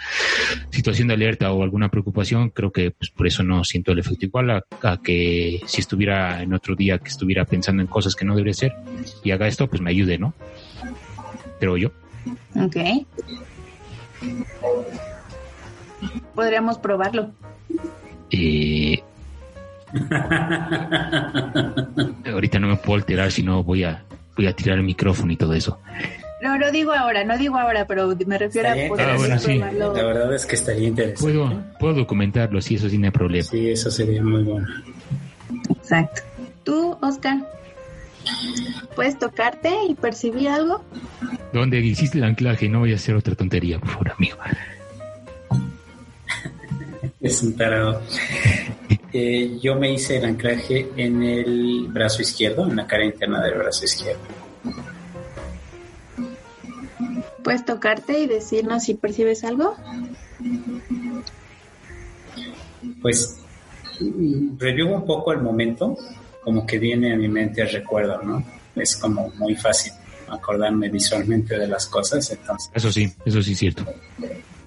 situación 0.72 1.08
de 1.08 1.14
alerta 1.14 1.52
o 1.52 1.62
alguna 1.62 1.90
preocupación, 1.90 2.50
creo 2.50 2.72
que 2.72 2.90
pues, 2.90 3.10
por 3.10 3.26
eso 3.26 3.42
no 3.42 3.62
siento 3.62 3.92
el 3.92 3.98
efecto 3.98 4.26
igual 4.26 4.50
a, 4.50 4.64
que 5.02 5.60
si 5.66 5.80
estuviera 5.80 6.42
en 6.42 6.54
otro 6.54 6.74
día 6.74 6.98
que 6.98 7.08
estuviera 7.08 7.44
pensando 7.44 7.82
en 7.82 7.88
cosas 7.88 8.16
que 8.16 8.24
no 8.24 8.34
debería 8.34 8.54
ser 8.54 8.72
y 9.22 9.30
haga 9.30 9.46
esto, 9.46 9.68
pues 9.68 9.82
me 9.82 9.90
ayude, 9.90 10.18
¿no? 10.18 10.34
Pero 11.60 11.76
yo. 11.76 11.90
Ok. 12.56 12.76
Podríamos 16.34 16.78
probarlo. 16.78 17.32
Eh, 18.30 19.02
ahorita 22.24 22.58
no 22.58 22.68
me 22.68 22.76
puedo 22.76 22.96
alterar, 22.96 23.30
si 23.30 23.42
no 23.42 23.62
voy 23.62 23.84
a, 23.84 24.04
voy 24.36 24.46
a 24.46 24.56
tirar 24.56 24.78
el 24.78 24.84
micrófono 24.84 25.32
y 25.32 25.36
todo 25.36 25.52
eso. 25.52 25.78
No, 26.42 26.58
no 26.58 26.72
digo 26.72 26.92
ahora, 26.92 27.22
no 27.22 27.38
digo 27.38 27.56
ahora, 27.56 27.86
pero 27.86 28.16
me 28.26 28.36
refiero 28.36 28.70
a 28.70 28.88
poder 28.88 29.10
ah, 29.10 29.72
La 29.72 30.02
verdad 30.02 30.34
es 30.34 30.44
que 30.44 30.56
estaría 30.56 30.88
interesante. 30.88 31.22
Puedo, 31.22 31.64
puedo 31.78 31.94
documentarlo, 31.94 32.60
sí, 32.60 32.74
eso 32.74 32.88
sí 32.88 33.00
hay 33.00 33.10
problema. 33.12 33.44
Sí, 33.44 33.70
eso 33.70 33.92
sería 33.92 34.24
muy 34.24 34.42
bueno. 34.42 34.66
Exacto. 35.70 36.22
¿Tú, 36.64 36.98
Oscar? 37.00 37.38
¿Puedes 38.96 39.20
tocarte 39.20 39.70
y 39.88 39.94
percibir 39.94 40.48
algo? 40.48 40.84
¿Dónde 41.52 41.78
hiciste 41.78 42.18
el 42.18 42.24
anclaje? 42.24 42.68
No 42.68 42.80
voy 42.80 42.92
a 42.92 42.96
hacer 42.96 43.14
otra 43.14 43.36
tontería, 43.36 43.78
por 43.78 43.90
favor, 43.90 44.10
amigo. 44.10 44.38
es 47.20 47.42
un 47.42 47.56
tarado. 47.56 48.02
Eh, 49.14 49.58
yo 49.60 49.74
me 49.76 49.92
hice 49.92 50.16
el 50.16 50.24
anclaje 50.24 50.88
en 50.96 51.22
el 51.22 51.86
brazo 51.88 52.22
izquierdo, 52.22 52.66
en 52.66 52.76
la 52.76 52.86
cara 52.86 53.04
interna 53.04 53.42
del 53.42 53.58
brazo 53.58 53.84
izquierdo. 53.84 54.22
¿Puedes 57.42 57.64
tocarte 57.64 58.20
y 58.20 58.26
decirnos 58.26 58.84
si 58.84 58.94
percibes 58.94 59.44
algo? 59.44 59.76
Pues 63.00 63.38
revivo 64.58 64.94
un 64.94 65.06
poco 65.06 65.32
el 65.32 65.40
momento, 65.42 65.96
como 66.42 66.66
que 66.66 66.78
viene 66.78 67.12
a 67.12 67.16
mi 67.16 67.28
mente 67.28 67.62
el 67.62 67.70
recuerdo, 67.70 68.22
¿no? 68.22 68.44
Es 68.74 68.96
como 68.96 69.30
muy 69.38 69.54
fácil 69.54 69.92
acordarme 70.28 70.88
visualmente 70.88 71.58
de 71.58 71.66
las 71.66 71.86
cosas, 71.86 72.30
entonces. 72.30 72.70
Eso 72.74 72.90
sí, 72.90 73.12
eso 73.24 73.42
sí 73.42 73.52
es 73.52 73.58
cierto. 73.58 73.84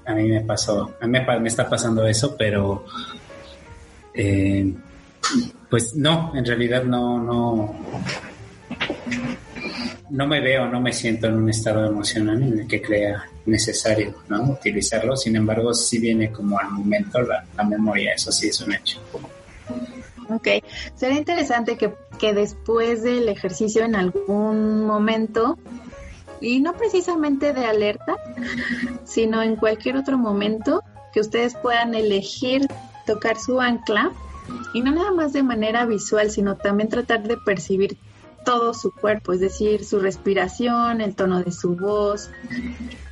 A 0.06 0.14
mí 0.14 0.30
me 0.30 0.42
pasó, 0.42 0.96
a 1.02 1.08
mí 1.08 1.20
me, 1.20 1.48
está 1.48 1.68
pasando 1.68 2.06
eso, 2.06 2.36
pero 2.38 2.86
eh, 4.14 4.72
pues 5.70 5.96
no, 5.96 6.32
en 6.36 6.46
realidad 6.46 6.84
no, 6.84 7.20
no, 7.20 7.76
no 10.10 10.28
me 10.28 10.40
veo, 10.40 10.68
no 10.68 10.80
me 10.82 10.94
siento 10.94 11.28
en 11.28 11.36
un 11.36 11.50
estado 11.50 11.86
emocional 11.86 12.42
en 12.42 12.60
el 12.60 12.68
que 12.68 12.82
crea 12.82 13.26
necesario 13.46 14.16
¿no? 14.30 14.44
utilizarlo. 14.44 15.16
Sin 15.16 15.36
embargo, 15.36 15.74
sí 15.74 16.00
viene 16.00 16.32
como 16.32 16.60
al 16.60 16.70
momento 16.72 17.20
la, 17.22 17.46
memoria, 17.64 18.14
eso 18.14 18.32
sí 18.32 18.48
es 18.48 18.62
un 18.62 18.74
hecho. 18.74 19.00
Ok, 20.30 20.48
sería 20.96 21.18
interesante 21.18 21.78
que, 21.78 21.94
que 22.20 22.34
después 22.34 23.04
del 23.04 23.30
ejercicio 23.30 23.84
en 23.84 23.96
algún 23.96 24.84
momento, 24.84 25.58
y 26.42 26.60
no 26.60 26.74
precisamente 26.74 27.54
de 27.54 27.66
alerta, 27.66 28.16
sino 29.06 29.42
en 29.42 29.56
cualquier 29.56 29.98
otro 29.98 30.18
momento, 30.18 30.84
que 31.14 31.20
ustedes 31.20 31.56
puedan 31.56 31.96
elegir 31.96 32.68
tocar 33.06 33.38
su 33.38 33.62
ancla 33.62 34.12
y 34.74 34.82
no 34.82 34.92
nada 34.92 35.12
más 35.12 35.34
de 35.34 35.44
manera 35.44 35.86
visual, 35.86 36.30
sino 36.30 36.56
también 36.58 36.90
tratar 36.90 37.24
de 37.24 37.38
percibir 37.38 37.98
todo 38.46 38.74
su 38.74 38.92
cuerpo, 38.92 39.34
es 39.34 39.42
decir, 39.42 39.84
su 39.84 40.00
respiración, 40.00 41.02
el 41.02 41.16
tono 41.16 41.44
de 41.44 41.52
su 41.52 41.76
voz. 41.76 42.30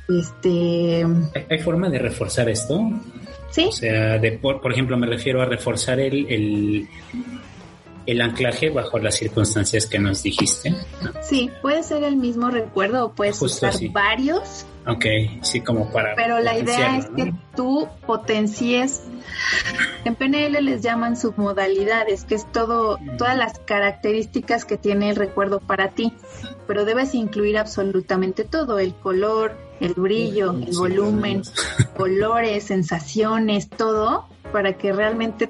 Este. 0.08 1.04
¿Hay 1.50 1.58
forma 1.58 1.90
de 1.90 1.98
reforzar 1.98 2.48
esto? 2.48 2.80
Sí. 3.50 3.66
O 3.68 3.72
sea, 3.72 4.18
de, 4.18 4.32
por, 4.32 4.72
ejemplo, 4.72 4.96
me 4.96 5.06
refiero 5.06 5.42
a 5.42 5.44
reforzar 5.44 6.00
el, 6.00 6.26
el, 6.28 6.88
el, 8.06 8.20
anclaje 8.20 8.70
bajo 8.70 8.98
las 8.98 9.16
circunstancias 9.16 9.86
que 9.86 9.98
nos 9.98 10.22
dijiste. 10.22 10.74
Sí, 11.22 11.50
puede 11.60 11.82
ser 11.82 12.02
el 12.04 12.16
mismo 12.16 12.50
recuerdo 12.50 13.06
o 13.06 13.12
puedes 13.12 13.40
usar 13.42 13.74
varios 13.90 14.66
Ok, 14.86 15.06
sí, 15.40 15.62
como 15.62 15.90
para. 15.90 16.14
Pero 16.14 16.40
la 16.40 16.58
idea 16.58 16.98
es 16.98 17.06
que 17.06 17.32
tú 17.56 17.88
potencies. 18.06 19.02
En 20.04 20.14
PNL 20.14 20.62
les 20.62 20.82
llaman 20.82 21.16
submodalidades, 21.16 22.24
que 22.24 22.34
es 22.34 22.50
todo, 22.52 22.98
todas 23.16 23.36
las 23.36 23.58
características 23.60 24.66
que 24.66 24.76
tiene 24.76 25.10
el 25.10 25.16
recuerdo 25.16 25.60
para 25.60 25.92
ti. 25.92 26.12
Pero 26.66 26.84
debes 26.84 27.14
incluir 27.14 27.56
absolutamente 27.56 28.44
todo: 28.44 28.78
el 28.78 28.94
color, 28.94 29.56
el 29.80 29.94
brillo, 29.94 30.50
el 30.52 30.76
volumen, 30.76 31.42
colores, 31.96 32.64
sensaciones, 32.64 33.70
todo, 33.70 34.26
para 34.52 34.74
que 34.74 34.92
realmente 34.92 35.48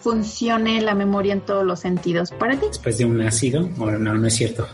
funcione 0.00 0.80
la 0.80 0.94
memoria 0.94 1.32
en 1.32 1.40
todos 1.40 1.64
los 1.64 1.80
sentidos 1.80 2.30
para 2.32 2.58
ti. 2.58 2.66
Después 2.68 2.98
de 2.98 3.04
un 3.04 3.20
ácido, 3.20 3.68
o 3.78 3.90
no, 3.90 4.14
no 4.14 4.26
es 4.26 4.34
cierto. 4.34 4.66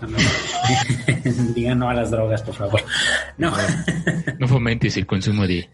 Digan 1.55 1.79
no 1.79 1.89
a 1.89 1.95
las 1.95 2.11
drogas, 2.11 2.43
por 2.43 2.55
favor. 2.55 2.81
No. 3.39 3.53
No 4.39 4.49
fomentes 4.49 4.97
el 4.97 5.07
consumo 5.07 5.47
de, 5.47 5.69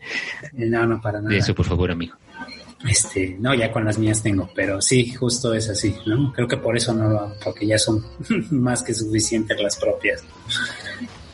no, 0.53 0.87
no, 0.87 1.01
para 1.01 1.21
nada. 1.21 1.31
de 1.31 1.39
eso, 1.39 1.55
por 1.55 1.67
favor, 1.67 1.91
amigo. 1.91 2.17
Este, 2.87 3.37
no, 3.41 3.55
ya 3.55 3.73
con 3.73 3.85
las 3.85 3.99
mías 3.99 4.23
tengo, 4.23 4.49
pero 4.55 4.81
sí, 4.81 5.13
justo 5.13 5.53
es 5.53 5.69
así, 5.69 5.97
¿no? 6.07 6.33
Creo 6.33 6.47
que 6.47 6.59
por 6.59 6.77
eso 6.77 6.95
no 6.95 7.09
lo 7.09 7.19
hago, 7.21 7.35
porque 7.43 7.67
ya 7.67 7.79
son 7.79 8.05
más 8.51 8.83
que 8.83 8.95
suficientes 8.95 9.61
las 9.61 9.77
propias. 9.77 10.23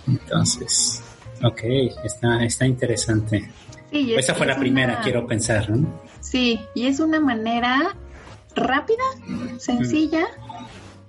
Entonces, 0.06 1.02
ok, 1.42 1.60
está, 2.02 2.44
está 2.44 2.66
interesante. 2.66 3.50
Esa 3.94 4.34
fue 4.34 4.46
la 4.46 4.58
primera, 4.58 5.00
quiero 5.00 5.26
pensar, 5.26 5.70
¿no? 5.70 6.02
Sí, 6.20 6.60
y 6.74 6.86
es 6.86 6.98
una 6.98 7.20
manera 7.20 7.96
rápida, 8.56 9.04
sencilla, 9.58 10.26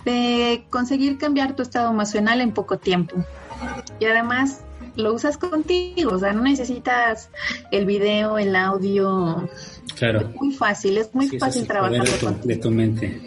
de 0.03 0.65
conseguir 0.69 1.17
cambiar 1.17 1.55
tu 1.55 1.63
estado 1.63 1.89
emocional 1.91 2.41
en 2.41 2.51
poco 2.51 2.77
tiempo. 2.77 3.15
Y 3.99 4.05
además 4.05 4.61
lo 4.95 5.13
usas 5.13 5.37
contigo, 5.37 6.11
o 6.13 6.19
sea, 6.19 6.31
no 6.33 6.43
necesitas 6.43 7.29
el 7.71 7.85
video, 7.85 8.37
el 8.37 8.55
audio. 8.55 9.49
Claro. 9.97 10.21
Es 10.21 10.35
muy 10.35 10.53
fácil, 10.53 10.97
es 10.97 11.13
muy 11.13 11.27
fácil 11.39 11.65
trabajar 11.67 12.03
de 12.03 12.11
tu, 12.11 12.47
de 12.47 12.55
tu 12.57 12.71
mente. 12.71 13.21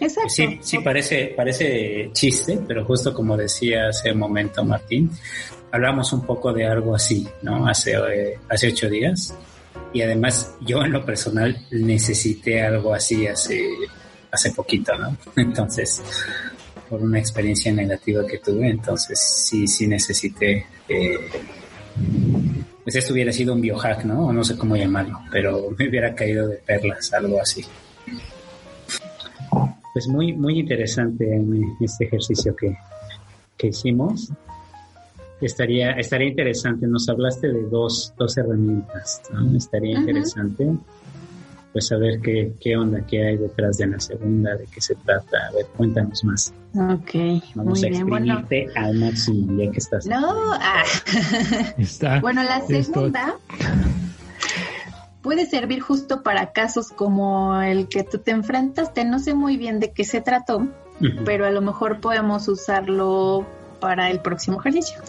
Exacto. 0.00 0.30
Sí, 0.30 0.58
sí 0.62 0.78
parece, 0.78 1.34
parece 1.36 2.10
chiste, 2.12 2.60
pero 2.66 2.84
justo 2.84 3.12
como 3.12 3.36
decía 3.36 3.88
hace 3.88 4.12
un 4.12 4.18
momento 4.18 4.64
Martín, 4.64 5.10
hablamos 5.74 6.12
un 6.12 6.24
poco 6.24 6.52
de 6.52 6.64
algo 6.64 6.94
así, 6.94 7.26
¿no? 7.42 7.66
Hace, 7.66 7.94
eh, 7.94 8.38
hace 8.48 8.68
ocho 8.68 8.88
días 8.88 9.36
y 9.92 10.02
además 10.02 10.54
yo 10.60 10.84
en 10.84 10.92
lo 10.92 11.04
personal 11.04 11.66
necesité 11.72 12.62
algo 12.62 12.94
así 12.94 13.26
hace, 13.26 13.60
hace 14.30 14.52
poquito, 14.52 14.96
¿no? 14.96 15.16
Entonces, 15.36 16.00
por 16.88 17.02
una 17.02 17.18
experiencia 17.18 17.72
negativa 17.72 18.24
que 18.24 18.38
tuve, 18.38 18.68
entonces 18.68 19.18
sí, 19.18 19.66
sí 19.66 19.88
necesité, 19.88 20.64
eh, 20.88 21.18
pues 22.84 22.94
esto 22.94 23.12
hubiera 23.12 23.32
sido 23.32 23.54
un 23.54 23.60
biohack, 23.60 24.04
¿no? 24.04 24.32
No 24.32 24.44
sé 24.44 24.56
cómo 24.56 24.76
llamarlo, 24.76 25.18
pero 25.32 25.70
me 25.76 25.88
hubiera 25.88 26.14
caído 26.14 26.46
de 26.46 26.58
perlas, 26.58 27.12
algo 27.14 27.40
así. 27.40 27.64
Pues 29.92 30.06
muy, 30.06 30.34
muy 30.34 30.60
interesante 30.60 31.26
este 31.80 32.04
ejercicio 32.04 32.54
que, 32.54 32.76
que 33.56 33.68
hicimos 33.68 34.30
estaría, 35.46 35.92
estaría 35.92 36.28
interesante. 36.28 36.86
Nos 36.86 37.08
hablaste 37.08 37.52
de 37.52 37.62
dos, 37.68 38.12
dos 38.16 38.36
herramientas. 38.36 39.22
Estaría 39.54 39.98
interesante 39.98 40.68
pues 41.74 41.88
saber 41.88 42.20
qué, 42.20 42.52
qué 42.60 42.76
onda, 42.76 43.04
qué 43.04 43.26
hay 43.26 43.36
detrás 43.36 43.78
de 43.78 43.88
la 43.88 43.98
segunda, 43.98 44.54
de 44.54 44.64
qué 44.66 44.80
se 44.80 44.94
trata. 44.94 45.48
A 45.48 45.52
ver, 45.52 45.66
cuéntanos 45.76 46.22
más. 46.22 46.54
Ok, 46.72 47.42
Vamos 47.56 47.80
muy 47.80 47.88
a 47.88 47.90
bien. 47.90 48.06
Bueno, 48.06 48.44
al 48.76 48.94
máximo 48.94 49.60
ya 49.60 49.70
que 49.72 49.78
estás. 49.78 50.06
No, 50.06 50.52
ah. 50.54 50.84
Está, 51.76 52.20
bueno, 52.22 52.44
la 52.44 52.60
segunda 52.60 53.36
puede 55.20 55.46
servir 55.46 55.80
justo 55.80 56.22
para 56.22 56.52
casos 56.52 56.90
como 56.90 57.60
el 57.60 57.88
que 57.88 58.04
tú 58.04 58.18
te 58.18 58.30
enfrentaste. 58.30 59.04
No 59.04 59.18
sé 59.18 59.34
muy 59.34 59.56
bien 59.56 59.80
de 59.80 59.90
qué 59.90 60.04
se 60.04 60.20
trató, 60.20 60.68
pero 61.24 61.44
a 61.44 61.50
lo 61.50 61.60
mejor 61.60 61.98
podemos 62.00 62.46
usarlo 62.46 63.44
para 63.74 64.10
el 64.10 64.20
próximo 64.20 64.60
ejercicio, 64.60 65.00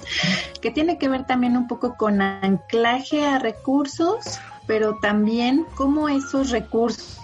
que 0.61 0.71
tiene 0.71 0.97
que 0.97 1.09
ver 1.09 1.25
también 1.25 1.57
un 1.57 1.67
poco 1.67 1.95
con 1.97 2.21
anclaje 2.21 3.25
a 3.25 3.39
recursos, 3.39 4.39
pero 4.67 4.97
también 5.01 5.65
cómo 5.75 6.09
esos 6.09 6.49
recursos 6.49 7.21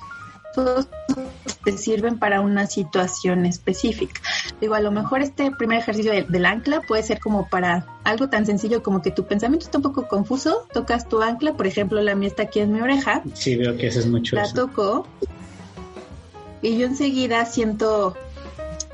te 1.63 1.77
sirven 1.77 2.19
para 2.19 2.41
una 2.41 2.67
situación 2.67 3.45
específica. 3.45 4.21
Digo, 4.59 4.75
a 4.75 4.81
lo 4.81 4.91
mejor 4.91 5.21
este 5.21 5.51
primer 5.51 5.79
ejercicio 5.79 6.11
del, 6.11 6.45
ancla 6.45 6.81
puede 6.81 7.03
ser 7.03 7.19
como 7.19 7.47
para 7.47 7.85
algo 8.03 8.29
tan 8.29 8.45
sencillo 8.45 8.83
como 8.83 9.01
que 9.01 9.11
tu 9.11 9.25
pensamiento 9.25 9.65
está 9.65 9.77
un 9.77 9.83
poco 9.83 10.07
confuso, 10.07 10.67
tocas 10.73 11.07
tu 11.07 11.21
ancla, 11.21 11.53
por 11.53 11.67
ejemplo, 11.67 12.01
la 12.01 12.15
mía 12.15 12.27
está 12.27 12.43
aquí 12.43 12.59
en 12.59 12.73
mi 12.73 12.81
oreja. 12.81 13.21
Sí, 13.33 13.55
veo 13.55 13.77
que 13.77 13.87
haces 13.87 14.07
mucho 14.07 14.35
La 14.35 14.51
toco 14.51 15.07
y 16.61 16.77
yo 16.77 16.85
enseguida 16.85 17.45
siento 17.45 18.15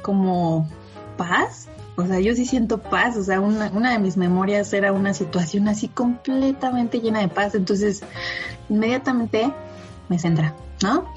como 0.02 0.70
paz. 1.18 1.68
O 1.98 2.06
sea, 2.06 2.20
yo 2.20 2.36
sí 2.36 2.45
siento 2.45 2.78
paz. 2.78 3.18
O 3.18 3.24
sea, 3.24 3.41
una, 3.41 3.72
una 3.74 3.91
de 3.91 4.00
mis 4.00 4.18
memorias 4.18 4.72
era 4.72 4.93
una 4.93 5.14
situación 5.14 5.68
así 5.68 5.88
completamente 5.88 7.00
llena 7.02 7.20
de 7.20 7.28
paz. 7.28 7.56
Entonces, 7.56 8.04
inmediatamente 8.70 9.52
me 10.08 10.20
centra, 10.20 10.56
¿no? 10.84 11.12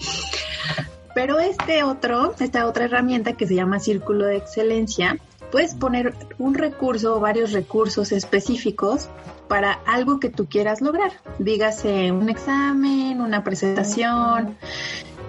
Pero 1.15 1.39
este 1.39 1.83
otro, 1.83 2.35
esta 2.41 2.67
otra 2.67 2.87
herramienta 2.87 3.35
que 3.35 3.47
se 3.47 3.55
llama 3.55 3.79
Círculo 3.79 4.27
de 4.27 4.37
Excelencia, 4.37 5.19
puedes 5.53 5.75
poner 5.75 6.15
un 6.39 6.55
recurso 6.55 7.17
o 7.17 7.21
varios 7.21 7.53
recursos 7.53 8.11
específicos 8.13 9.09
para 9.49 9.73
algo 9.87 10.19
que 10.19 10.31
tú 10.31 10.47
quieras 10.47 10.81
lograr. 10.81 11.13
Dígase 11.39 12.13
un 12.13 12.31
examen, 12.31 13.21
una 13.21 13.45
presentación, 13.45 14.57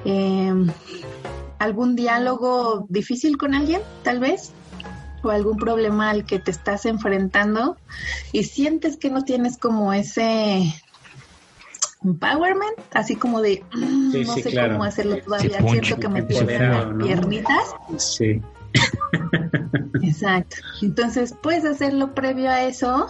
em, 0.05 0.67
algún 1.59 1.95
diálogo 1.95 2.85
difícil 2.87 3.37
con 3.37 3.53
alguien, 3.53 3.81
tal 4.03 4.19
vez, 4.19 4.53
o 5.23 5.29
algún 5.29 5.57
problema 5.57 6.09
al 6.09 6.25
que 6.25 6.39
te 6.39 6.51
estás 6.51 6.85
enfrentando 6.85 7.77
y 8.31 8.43
sientes 8.43 8.97
que 8.97 9.09
no 9.09 9.23
tienes 9.23 9.57
como 9.57 9.93
ese 9.93 10.73
empowerment, 12.03 12.77
así 12.93 13.15
como 13.15 13.41
de 13.41 13.63
mm, 13.73 14.21
no 14.25 14.33
sé 14.35 14.55
cómo 14.55 14.83
hacerlo 14.83 15.17
todavía, 15.21 15.59
siento 15.61 15.97
que 15.97 16.09
me 16.09 16.21
tiemblan 16.23 16.97
las 16.97 17.07
piernitas. 17.07 17.75
Sí. 17.97 18.41
Exacto. 20.01 20.57
Entonces 20.81 21.35
puedes 21.41 21.65
hacerlo 21.65 22.13
previo 22.13 22.49
a 22.49 22.63
eso, 22.63 23.07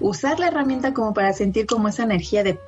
usar 0.00 0.38
la 0.38 0.48
herramienta 0.48 0.92
como 0.92 1.14
para 1.14 1.32
sentir 1.32 1.66
como 1.66 1.88
esa 1.88 2.02
energía 2.02 2.42
de 2.42 2.58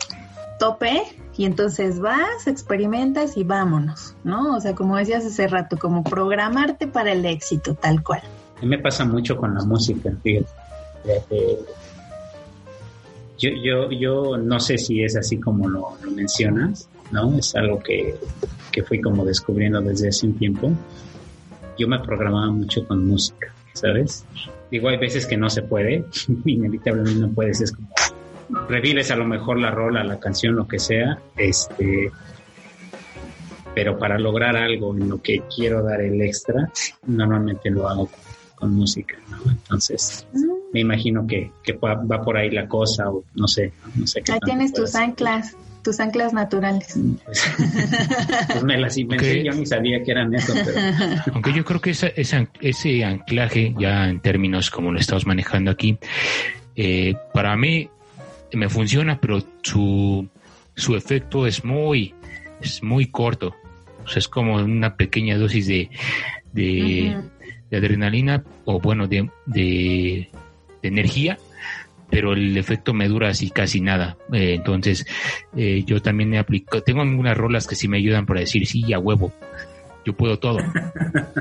tope 0.59 1.03
y 1.37 1.45
entonces 1.45 1.99
vas, 1.99 2.47
experimentas 2.47 3.37
y 3.37 3.45
vámonos, 3.45 4.15
¿no? 4.25 4.57
O 4.57 4.61
sea, 4.61 4.75
como 4.75 4.97
decías 4.97 5.25
hace 5.25 5.49
rato, 5.49 5.79
como 5.79 6.05
programarte 6.05 6.87
para 6.87 7.13
el 7.13 7.25
éxito, 7.25 7.75
tal 7.75 8.03
cual. 8.03 8.23
A 8.59 8.61
mí 8.61 8.69
me 8.69 8.79
pasa 8.79 9.05
mucho 9.05 9.37
con 9.37 9.55
la 9.55 9.65
música, 9.65 10.13
fíjate 10.23 10.47
yo, 13.39 13.51
yo, 13.63 13.91
yo 13.91 14.37
no 14.37 14.61
sé 14.61 14.79
si 14.79 15.03
es 15.03 15.17
así 15.17 15.39
como 15.39 15.69
lo, 15.69 15.97
mencionas, 16.15 16.89
¿no? 17.11 17.37
Es 17.37 17.55
algo 17.57 17.81
que, 17.81 18.15
que 18.71 18.83
fui 18.83 19.01
como 19.01 19.25
descubriendo 19.25 19.81
desde 19.81 20.09
hace 20.09 20.27
un 20.27 20.39
tiempo. 20.39 20.73
Yo 21.77 21.89
me 21.89 21.99
programaba 21.99 22.51
mucho 22.53 22.87
con 22.87 23.07
música, 23.07 23.53
¿sabes? 23.73 24.25
Digo, 24.71 24.89
hay 24.89 24.99
veces 24.99 25.27
que 25.27 25.37
no 25.37 25.51
se 25.51 25.63
puede, 25.63 26.05
inevitablemente 26.45 27.21
no 27.21 27.31
puedes, 27.31 27.61
es 27.61 27.73
como 27.73 27.89
revives 28.69 29.11
a 29.11 29.17
lo 29.17 29.25
mejor 29.25 29.59
la 29.59 29.71
rola, 29.71 30.05
la 30.05 30.19
canción, 30.19 30.55
lo 30.55 30.67
que 30.67 30.79
sea, 30.79 31.19
este, 31.37 32.11
pero 33.75 33.99
para 33.99 34.19
lograr 34.19 34.57
algo 34.57 34.95
en 34.95 35.09
lo 35.09 35.21
que 35.21 35.43
quiero 35.55 35.83
dar 35.83 36.01
el 36.01 36.21
extra, 36.21 36.71
normalmente 37.07 37.71
lo 37.71 37.89
hago 37.89 38.09
con, 38.55 38.75
música, 38.75 39.17
¿no? 39.29 39.51
Entonces, 39.51 40.25
mm 40.33 40.53
me 40.73 40.81
imagino 40.81 41.27
que, 41.27 41.51
va 41.85 42.23
por 42.23 42.37
ahí 42.37 42.51
la 42.51 42.67
cosa 42.67 43.11
o 43.11 43.25
no 43.35 43.47
sé, 43.47 43.73
no 43.95 44.07
sé 44.07 44.23
qué. 44.23 44.33
Ahí 44.33 44.39
tienes 44.43 44.73
tus 44.73 44.95
anclas, 44.95 45.55
tus 45.83 46.01
anclas 46.01 46.33
naturales. 46.33 46.99
Pues, 47.25 47.53
pues, 48.49 48.65
me 48.65 48.79
las 48.79 48.97
inventé, 48.97 49.45
yo 49.45 49.53
ni 49.53 49.67
sabía 49.67 50.03
que 50.03 50.11
eran 50.11 50.35
eso. 50.35 50.55
Aunque 51.35 51.53
yo 51.53 51.65
creo 51.65 51.81
que 51.81 51.91
esa, 51.91 52.09
ese 52.61 53.05
anclaje, 53.05 53.75
ya 53.79 54.09
en 54.09 54.21
términos 54.21 54.71
como 54.71 54.93
lo 54.93 54.99
estamos 54.99 55.27
manejando 55.27 55.71
aquí, 55.71 55.99
eh, 56.75 57.15
para 57.35 57.55
mí 57.57 57.91
me 58.55 58.69
funciona, 58.69 59.21
pero 59.21 59.43
su, 59.63 60.29
su 60.75 60.97
efecto 60.97 61.47
es 61.47 61.65
muy, 61.65 62.15
es 62.61 62.83
muy 62.83 63.07
corto. 63.07 63.55
O 64.05 64.09
sea, 64.09 64.19
es 64.19 64.29
como 64.29 64.57
una 64.57 64.97
pequeña 64.97 65.39
dosis 65.39 65.67
de, 65.67 65.91
de, 66.53 67.17
adrenalina 67.71 68.45
o 68.65 68.81
bueno, 68.81 69.07
de, 69.07 69.31
de 69.47 70.29
de 70.83 70.89
energía, 70.89 71.39
pero 72.11 72.35
el 72.35 72.59
efecto 72.59 72.93
me 72.93 73.09
dura 73.09 73.31
así 73.31 73.51
casi 73.51 73.81
nada. 73.81 74.19
Eh, 74.33 74.55
entonces, 74.55 75.07
eh, 75.57 75.83
yo 75.87 76.03
también 76.03 76.29
me 76.29 76.39
aplico, 76.39 76.83
tengo 76.83 77.01
algunas 77.01 77.37
rolas 77.37 77.67
que 77.67 77.77
sí 77.77 77.89
me 77.89 77.97
ayudan 77.99 78.27
para 78.27 78.41
decir, 78.41 78.67
sí, 78.67 78.93
a 78.93 78.99
huevo, 78.99 79.33
yo 80.05 80.15
puedo 80.15 80.39
todo, 80.39 80.59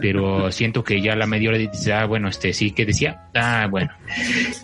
pero 0.01 0.51
siento 0.51 0.83
que 0.83 1.01
ya 1.01 1.15
la 1.15 1.27
media 1.27 1.49
hora 1.49 1.57
dice, 1.57 1.93
ah, 1.93 2.05
bueno, 2.05 2.29
este 2.29 2.53
sí, 2.53 2.71
que 2.71 2.85
decía? 2.85 3.29
Ah, 3.33 3.67
bueno, 3.69 3.91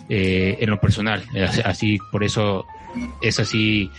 eh, 0.08 0.56
en 0.60 0.70
lo 0.70 0.80
personal, 0.80 1.24
así, 1.64 1.98
por 2.10 2.24
eso 2.24 2.66
es 3.20 3.38
así, 3.40 3.90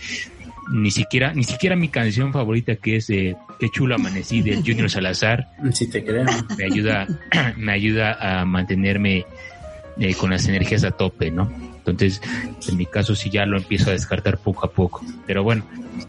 ni 0.72 0.90
siquiera, 0.90 1.32
ni 1.32 1.44
siquiera 1.44 1.76
mi 1.76 1.88
canción 1.88 2.32
favorita 2.32 2.76
que 2.76 2.96
es 2.96 3.06
de 3.08 3.36
Qué 3.60 3.68
chulo 3.68 3.96
amanecí 3.96 4.40
de 4.40 4.56
Junior 4.56 4.88
Salazar. 4.88 5.46
Si 5.72 5.86
te 5.90 6.02
creo. 6.02 6.24
Me 6.56 6.64
ayuda, 6.64 7.06
me 7.58 7.72
ayuda 7.72 8.14
a 8.18 8.46
mantenerme 8.46 9.26
eh, 9.98 10.14
con 10.14 10.30
las 10.30 10.48
energías 10.48 10.82
a 10.84 10.92
tope, 10.92 11.30
¿no? 11.30 11.52
Entonces, 11.76 12.22
en 12.66 12.76
mi 12.78 12.86
caso 12.86 13.14
sí 13.14 13.28
ya 13.28 13.44
lo 13.44 13.58
empiezo 13.58 13.90
a 13.90 13.92
descartar 13.92 14.38
poco 14.38 14.64
a 14.64 14.70
poco. 14.70 15.04
Pero 15.26 15.42
bueno. 15.42 15.62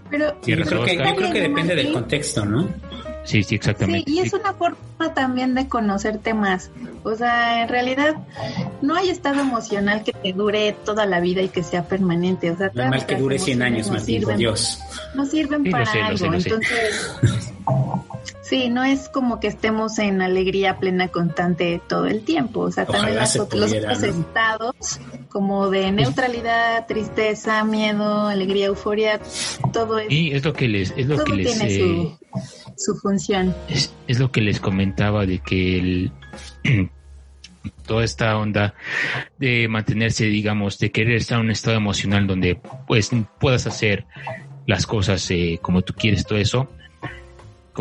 Pero 0.09 0.33
yo 0.47 0.63
creo, 0.63 0.85
que, 0.85 0.95
yo 0.95 1.15
creo 1.15 1.33
que 1.33 1.41
depende 1.41 1.75
del 1.75 1.91
contexto, 1.91 2.45
¿no? 2.45 2.69
Sí, 3.24 3.43
sí, 3.43 3.55
exactamente. 3.55 4.09
Sí, 4.09 4.17
y 4.17 4.19
es 4.19 4.34
una 4.34 4.53
forma 4.53 4.78
también 5.13 5.53
de 5.53 5.67
conocerte 5.67 6.34
más. 6.34 6.72
O 7.03 7.15
sea, 7.15 7.63
en 7.63 7.69
realidad 7.69 8.15
no 8.82 8.95
hay 8.95 9.09
estado 9.09 9.41
emocional 9.41 10.03
que 10.03 10.13
te 10.13 10.34
dure 10.34 10.76
toda 10.86 11.05
la 11.05 11.19
vida 11.19 11.41
y 11.41 11.49
que 11.49 11.63
sea 11.63 11.84
permanente. 11.84 12.51
O 12.51 12.57
sea, 12.57 12.72
mal 12.74 13.05
que 13.05 13.15
dure 13.15 13.38
100 13.39 13.61
años, 13.61 13.89
no 13.89 13.99
sirven, 13.99 14.38
Dios. 14.38 14.80
No 15.13 15.26
sirven 15.26 15.69
para 15.69 15.91
algo. 16.07 16.34
Entonces, 16.34 17.13
Sí, 18.41 18.70
no 18.70 18.84
es 18.84 19.09
como 19.09 19.39
que 19.39 19.47
estemos 19.47 19.97
en 19.99 20.22
alegría 20.22 20.78
plena 20.78 21.07
constante 21.07 21.82
todo 21.88 22.05
el 22.05 22.22
tiempo. 22.22 22.62
O 22.62 22.72
sea, 22.72 22.86
también 22.86 23.18
los, 23.18 23.36
otros 23.38 23.72
estados 23.74 24.99
como 25.30 25.70
de 25.70 25.91
neutralidad, 25.91 26.86
tristeza, 26.88 27.64
miedo, 27.64 28.28
alegría, 28.28 28.68
euforia, 28.68 29.20
todo 29.72 29.99
eso. 29.99 30.12
Y 30.12 30.34
es 30.34 30.43
lo 30.43 30.53
que 30.53 30.68
les, 30.68 30.93
es 30.97 31.07
lo 31.07 31.24
que 31.24 31.34
les, 31.34 31.57
tiene 31.57 31.80
su, 31.80 32.20
su, 32.78 32.95
función. 32.95 33.55
Es, 33.70 33.93
es 34.07 34.20
lo 34.20 34.32
que 34.32 34.41
les 34.41 34.59
comentaba 34.59 35.26
de 35.26 35.39
que 35.39 35.80
el 35.80 36.12
toda 37.86 38.03
esta 38.03 38.38
onda 38.38 38.74
de 39.38 39.68
mantenerse, 39.68 40.26
digamos, 40.26 40.80
de 40.80 40.91
querer 40.91 41.18
estar 41.18 41.39
en 41.39 41.45
un 41.45 41.51
estado 41.51 41.78
emocional 41.78 42.28
donde 42.28 42.59
pues 42.88 43.12
puedas 43.39 43.68
hacer 43.68 44.05
las 44.66 44.86
cosas 44.86 45.30
eh, 45.32 45.59
como 45.62 45.82
tú 45.82 45.93
quieres, 45.93 46.26
todo 46.26 46.39
eso, 46.39 46.70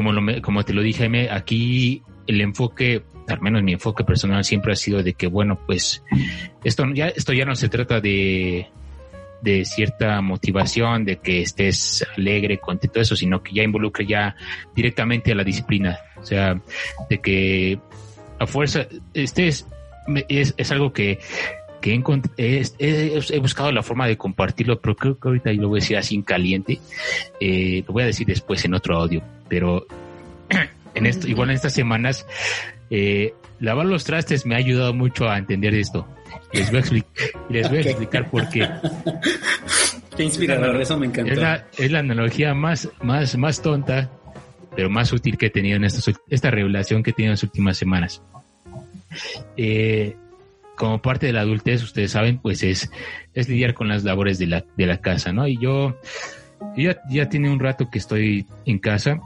como, 0.00 0.12
lo, 0.12 0.40
como 0.40 0.64
te 0.64 0.72
lo 0.72 0.80
dije, 0.80 1.28
aquí 1.30 2.02
el 2.26 2.40
enfoque, 2.40 3.02
al 3.28 3.42
menos 3.42 3.62
mi 3.62 3.74
enfoque 3.74 4.02
personal 4.02 4.44
siempre 4.44 4.72
ha 4.72 4.76
sido 4.76 5.02
de 5.02 5.12
que, 5.12 5.26
bueno, 5.26 5.60
pues 5.66 6.02
esto 6.64 6.86
ya, 6.94 7.08
esto 7.08 7.34
ya 7.34 7.44
no 7.44 7.54
se 7.54 7.68
trata 7.68 8.00
de, 8.00 8.66
de 9.42 9.64
cierta 9.66 10.22
motivación, 10.22 11.04
de 11.04 11.18
que 11.18 11.42
estés 11.42 12.06
alegre, 12.16 12.56
contento, 12.56 12.98
eso, 12.98 13.14
sino 13.14 13.42
que 13.42 13.52
ya 13.52 13.62
involucre 13.62 14.06
ya 14.06 14.34
directamente 14.74 15.32
a 15.32 15.34
la 15.34 15.44
disciplina. 15.44 15.98
O 16.16 16.24
sea, 16.24 16.58
de 17.10 17.18
que 17.18 17.78
a 18.38 18.46
fuerza, 18.46 18.86
este 19.12 19.48
es, 19.48 19.66
es, 20.28 20.72
algo 20.72 20.94
que, 20.94 21.18
que 21.82 21.92
he, 22.38 22.62
he, 22.78 23.38
buscado 23.38 23.70
la 23.70 23.82
forma 23.82 24.06
de 24.06 24.16
compartirlo, 24.16 24.80
pero 24.80 24.96
creo 24.96 25.20
que 25.20 25.28
ahorita 25.28 25.52
yo 25.52 25.60
lo 25.60 25.68
voy 25.68 25.80
a 25.80 25.82
decir 25.82 25.98
así 25.98 26.14
en 26.14 26.22
caliente. 26.22 26.80
Eh, 27.38 27.84
lo 27.86 27.92
voy 27.92 28.04
a 28.04 28.06
decir 28.06 28.26
después 28.26 28.64
en 28.64 28.72
otro 28.72 28.96
audio 28.96 29.22
pero 29.50 29.86
en 30.94 31.04
esto, 31.04 31.28
igual 31.28 31.50
en 31.50 31.56
estas 31.56 31.74
semanas, 31.74 32.26
eh, 32.88 33.34
lavar 33.58 33.84
los 33.84 34.04
trastes 34.04 34.46
me 34.46 34.54
ha 34.54 34.58
ayudado 34.58 34.94
mucho 34.94 35.28
a 35.28 35.36
entender 35.36 35.74
esto. 35.74 36.08
Les 36.52 36.70
voy 36.70 37.78
a, 37.78 37.80
explicar 37.80 38.30
por 38.30 38.48
qué. 38.48 38.66
Qué 40.16 40.24
inspirador, 40.24 40.80
eso 40.80 40.98
me 40.98 41.06
encantó. 41.06 41.32
Es 41.78 41.90
la, 41.90 41.98
analogía 41.98 42.54
más, 42.54 42.88
más, 43.02 43.36
más 43.36 43.62
tonta, 43.62 44.10
pero 44.74 44.90
más 44.90 45.12
útil 45.12 45.38
que 45.38 45.46
he 45.46 45.50
tenido 45.50 45.76
en 45.76 45.84
esta 45.84 46.50
revelación 46.50 47.02
que 47.02 47.10
he 47.10 47.12
tenido 47.12 47.30
en 47.30 47.34
las 47.34 47.42
últimas 47.42 47.76
semanas. 47.76 48.22
Eh, 49.56 50.16
como 50.76 51.00
parte 51.00 51.26
de 51.26 51.32
la 51.32 51.42
adultez, 51.42 51.82
ustedes 51.82 52.12
saben, 52.12 52.38
pues 52.38 52.62
es, 52.62 52.90
es 53.34 53.48
lidiar 53.48 53.74
con 53.74 53.88
las 53.88 54.02
labores 54.02 54.38
de 54.38 54.46
la, 54.46 54.64
de 54.76 54.86
la 54.86 55.00
casa, 55.00 55.32
¿no? 55.32 55.46
Y 55.46 55.58
yo, 55.58 55.98
ya, 56.76 57.00
ya 57.08 57.28
tiene 57.28 57.50
un 57.50 57.60
rato 57.60 57.88
que 57.90 57.98
estoy 57.98 58.46
en 58.66 58.78
casa 58.78 59.20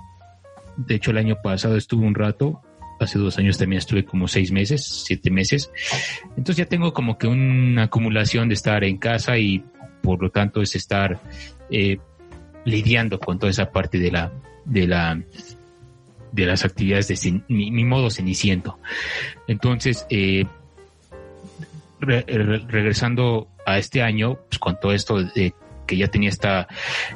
de 0.77 0.95
hecho, 0.95 1.11
el 1.11 1.19
año 1.19 1.37
pasado 1.43 1.77
estuve 1.77 2.07
un 2.07 2.15
rato 2.15 2.63
hace 3.01 3.19
dos 3.19 3.39
años 3.39 3.59
también 3.59 3.79
estuve 3.79 4.05
como 4.05 4.29
seis 4.29 4.51
meses, 4.53 5.05
siete 5.05 5.31
meses. 5.31 5.71
Entonces 6.37 6.57
ya 6.57 6.67
tengo 6.67 6.93
como 6.93 7.19
que 7.19 7.27
una 7.27 7.85
acumulación 7.85 8.49
de 8.49 8.55
estar 8.55 8.85
en 8.85 8.99
casa 8.99 9.39
y 9.39 9.65
por 10.03 10.23
lo 10.23 10.31
tanto 10.31 10.63
es 10.63 10.75
estar 10.75 11.21
eh, 11.71 11.99
lidiando 12.65 13.19
con 13.19 13.39
toda 13.39 13.51
esa 13.51 13.71
parte 13.71 13.99
de 13.99 14.11
la, 14.11 14.33
de 14.65 14.87
la, 14.87 15.21
de 16.33 16.47
las 16.47 16.65
actividades 16.65 17.09
de 17.09 17.43
mi, 17.49 17.85
modo 17.85 18.11
ceniciento. 18.11 18.79
Entonces, 19.47 20.07
eh, 20.11 20.47
regresando 22.01 23.49
a 23.67 23.79
este 23.79 24.03
año, 24.03 24.39
pues 24.49 24.59
con 24.59 24.79
todo 24.79 24.93
esto 24.93 25.23
de 25.23 25.55
que 25.87 25.97
ya 25.97 26.09
tenía 26.09 26.29
esta, 26.29 26.69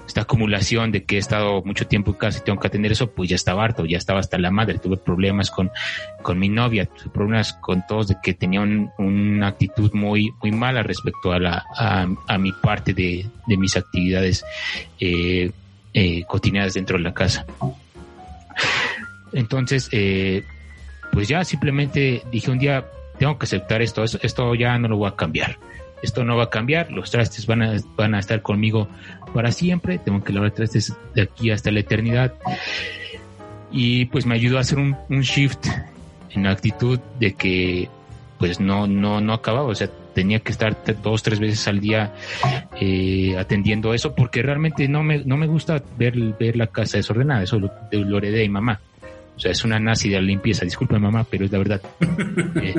esta 0.06 0.22
acumulación 0.22 0.92
de 0.92 1.04
que 1.04 1.16
he 1.16 1.18
estado 1.18 1.62
mucho 1.62 1.86
tiempo 1.86 2.12
en 2.12 2.16
casa 2.18 2.38
y 2.38 2.44
tengo 2.44 2.60
que 2.60 2.66
atender 2.66 2.92
eso, 2.92 3.10
pues 3.10 3.28
ya 3.30 3.36
estaba 3.36 3.64
harto, 3.64 3.84
ya 3.84 3.98
estaba 3.98 4.20
hasta 4.20 4.38
la 4.38 4.50
madre, 4.50 4.78
tuve 4.78 4.96
problemas 4.96 5.50
con, 5.50 5.70
con 6.22 6.38
mi 6.38 6.48
novia, 6.48 6.86
tuve 6.86 7.10
problemas 7.10 7.52
con 7.54 7.86
todos 7.86 8.08
de 8.08 8.16
que 8.22 8.34
tenía 8.34 8.60
una 8.60 9.48
actitud 9.48 9.92
muy, 9.94 10.30
muy 10.42 10.52
mala 10.52 10.82
respecto 10.82 11.32
a 11.32 11.38
la, 11.38 11.64
a, 11.76 12.38
mi 12.38 12.52
parte 12.52 12.94
de, 12.94 13.26
de 13.46 13.56
mis 13.56 13.76
actividades 13.76 14.44
eh, 15.00 15.50
eh, 15.94 16.24
cotidianas 16.26 16.74
dentro 16.74 16.98
de 16.98 17.04
la 17.04 17.14
casa. 17.14 17.46
Entonces, 19.32 19.88
eh, 19.92 20.42
pues 21.12 21.28
ya 21.28 21.44
simplemente 21.44 22.22
dije 22.30 22.50
un 22.50 22.58
día, 22.58 22.84
tengo 23.18 23.38
que 23.38 23.44
aceptar 23.44 23.82
esto, 23.82 24.04
esto 24.04 24.54
ya 24.54 24.78
no 24.78 24.88
lo 24.88 24.96
voy 24.96 25.08
a 25.08 25.16
cambiar 25.16 25.58
esto 26.02 26.24
no 26.24 26.36
va 26.36 26.44
a 26.44 26.50
cambiar, 26.50 26.90
los 26.90 27.10
trastes 27.10 27.46
van 27.46 27.62
a, 27.62 27.76
van 27.96 28.14
a 28.14 28.18
estar 28.18 28.42
conmigo 28.42 28.88
para 29.34 29.52
siempre, 29.52 29.98
tengo 29.98 30.22
que 30.22 30.32
lavar 30.32 30.52
trastes 30.52 30.94
de 31.14 31.22
aquí 31.22 31.50
hasta 31.50 31.70
la 31.70 31.80
eternidad. 31.80 32.34
Y 33.70 34.06
pues 34.06 34.24
me 34.26 34.34
ayudó 34.34 34.58
a 34.58 34.60
hacer 34.60 34.78
un, 34.78 34.96
shift 35.20 35.66
en 36.30 36.44
la 36.44 36.52
actitud 36.52 36.98
de 37.18 37.34
que 37.34 37.88
pues 38.38 38.60
no, 38.60 38.86
no, 38.86 39.20
no 39.20 39.32
acababa, 39.32 39.66
o 39.66 39.74
sea, 39.74 39.90
tenía 40.14 40.38
que 40.38 40.52
estar 40.52 40.76
dos, 41.02 41.22
tres 41.24 41.40
veces 41.40 41.66
al 41.66 41.80
día 41.80 42.14
eh, 42.80 43.36
atendiendo 43.36 43.92
eso, 43.94 44.14
porque 44.14 44.42
realmente 44.42 44.86
no 44.88 45.02
me, 45.02 45.24
no 45.24 45.36
me 45.36 45.48
gusta 45.48 45.82
ver, 45.96 46.16
ver 46.38 46.56
la 46.56 46.68
casa 46.68 46.98
desordenada, 46.98 47.42
eso 47.42 47.58
lo, 47.58 47.70
lo 47.90 48.18
heredé 48.18 48.38
de 48.38 48.42
mi 48.44 48.50
mamá. 48.50 48.80
O 49.38 49.40
sea, 49.40 49.52
es 49.52 49.64
una 49.64 49.78
nazi 49.78 50.08
de 50.08 50.16
la 50.16 50.22
limpieza. 50.22 50.64
Disculpe, 50.64 50.98
mamá, 50.98 51.24
pero 51.30 51.44
es 51.44 51.52
la 51.52 51.58
verdad. 51.58 51.80
Eh, 52.60 52.74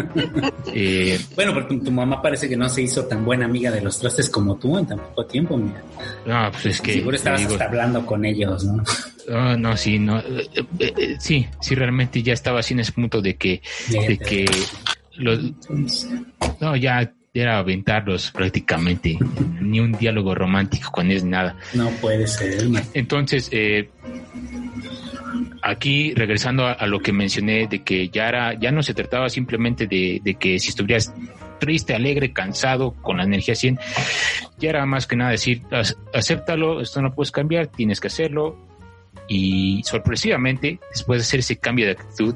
eh, 0.74 1.20
bueno, 1.36 1.54
porque 1.54 1.78
tu, 1.78 1.92
mamá 1.92 2.22
parece 2.22 2.48
que 2.50 2.56
no 2.56 2.68
se 2.70 2.82
hizo 2.82 3.06
tan 3.06 3.24
buena 3.24 3.46
amiga 3.46 3.72
de 3.72 3.82
los 3.82 4.00
trastes 4.00 4.30
como 4.30 4.56
tú 4.58 4.78
en 4.78 4.86
tan 4.86 5.00
poco 5.00 5.26
tiempo, 5.26 5.58
mira. 5.58 5.82
No, 6.26 6.52
pues 6.52 6.66
es 6.66 6.82
que. 6.82 6.94
Seguro 6.94 7.16
estabas 7.16 7.46
hasta 7.46 7.66
hablando 7.66 8.06
con 8.06 8.26
ellos, 8.26 8.64
¿no? 8.66 8.84
Oh, 9.30 9.58
no, 9.58 9.76
sí, 9.78 10.00
no. 10.00 10.20
Eh, 10.20 11.16
sí, 11.20 11.48
sí, 11.62 11.76
realmente 11.76 12.22
ya 12.22 12.34
estaba 12.34 12.60
así 12.60 12.74
en 12.74 12.82
ese 12.82 12.92
punto 12.92 13.22
de 13.22 13.36
que. 13.36 13.62
De 13.90 14.18
que 14.18 14.46
los, 15.18 15.40
no, 16.60 16.76
ya 16.76 17.14
era 17.34 17.60
aventarlos 17.60 18.32
prácticamente. 18.32 19.18
Ni 19.62 19.80
un 19.80 19.94
diálogo 19.94 20.36
romántico 20.36 20.92
con 20.92 21.10
es 21.12 21.24
nada. 21.24 21.56
No 21.74 21.90
puede 22.02 22.28
ser. 22.28 22.68
Entonces, 22.94 23.50
eh, 23.52 23.90
aquí 25.62 26.14
regresando 26.14 26.66
a, 26.66 26.86
lo 26.88 27.00
que 27.00 27.12
mencioné 27.12 27.68
de 27.68 27.84
que 27.84 28.10
ya 28.10 28.28
era, 28.28 28.54
ya 28.54 28.72
no 28.72 28.84
se 28.84 28.94
trataba 28.94 29.30
simplemente 29.30 29.88
de, 29.88 30.38
que 30.40 30.60
si 30.60 30.70
estuvieras 30.70 31.14
triste, 31.60 31.94
alegre, 31.94 32.32
cansado, 32.32 32.92
con 33.02 33.18
la 33.18 33.24
energía 33.24 33.56
100, 33.56 33.80
ya 34.58 34.70
era 34.70 34.86
más 34.86 35.08
que 35.08 35.16
nada 35.16 35.32
decir, 35.32 35.62
acéptalo, 36.14 36.82
esto 36.82 37.02
no 37.02 37.14
puedes 37.14 37.32
cambiar, 37.32 37.68
tienes 37.68 38.00
que 38.00 38.08
hacerlo. 38.08 38.58
Y 39.28 39.84
sorpresivamente, 39.84 40.80
después 40.92 41.20
de 41.20 41.24
hacer 41.24 41.40
ese 41.42 41.58
cambio 41.58 41.86
de 41.86 41.92
actitud, 41.92 42.36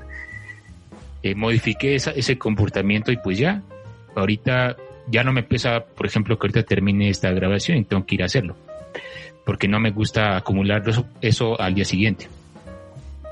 eh, 1.24 1.34
modifiqué 1.34 1.96
ese 1.96 2.38
comportamiento 2.38 3.12
y 3.12 3.18
pues 3.18 3.38
ya, 3.38 3.64
ahorita 4.16 4.76
ya 5.08 5.24
no 5.24 5.32
me 5.32 5.44
pesa, 5.44 5.86
por 5.86 6.06
ejemplo, 6.06 6.38
que 6.38 6.46
ahorita 6.46 6.64
termine 6.64 7.10
esta 7.10 7.32
grabación 7.32 7.78
y 7.78 7.86
tengo 7.86 8.06
que 8.06 8.16
ir 8.16 8.24
a 8.24 8.26
hacerlo, 8.26 8.56
porque 9.46 9.68
no 9.68 9.80
me 9.80 9.92
gusta 9.92 10.38
acumular 10.38 10.84
eso 11.22 11.60
al 11.60 11.74
día 11.74 11.86
siguiente 11.86 12.28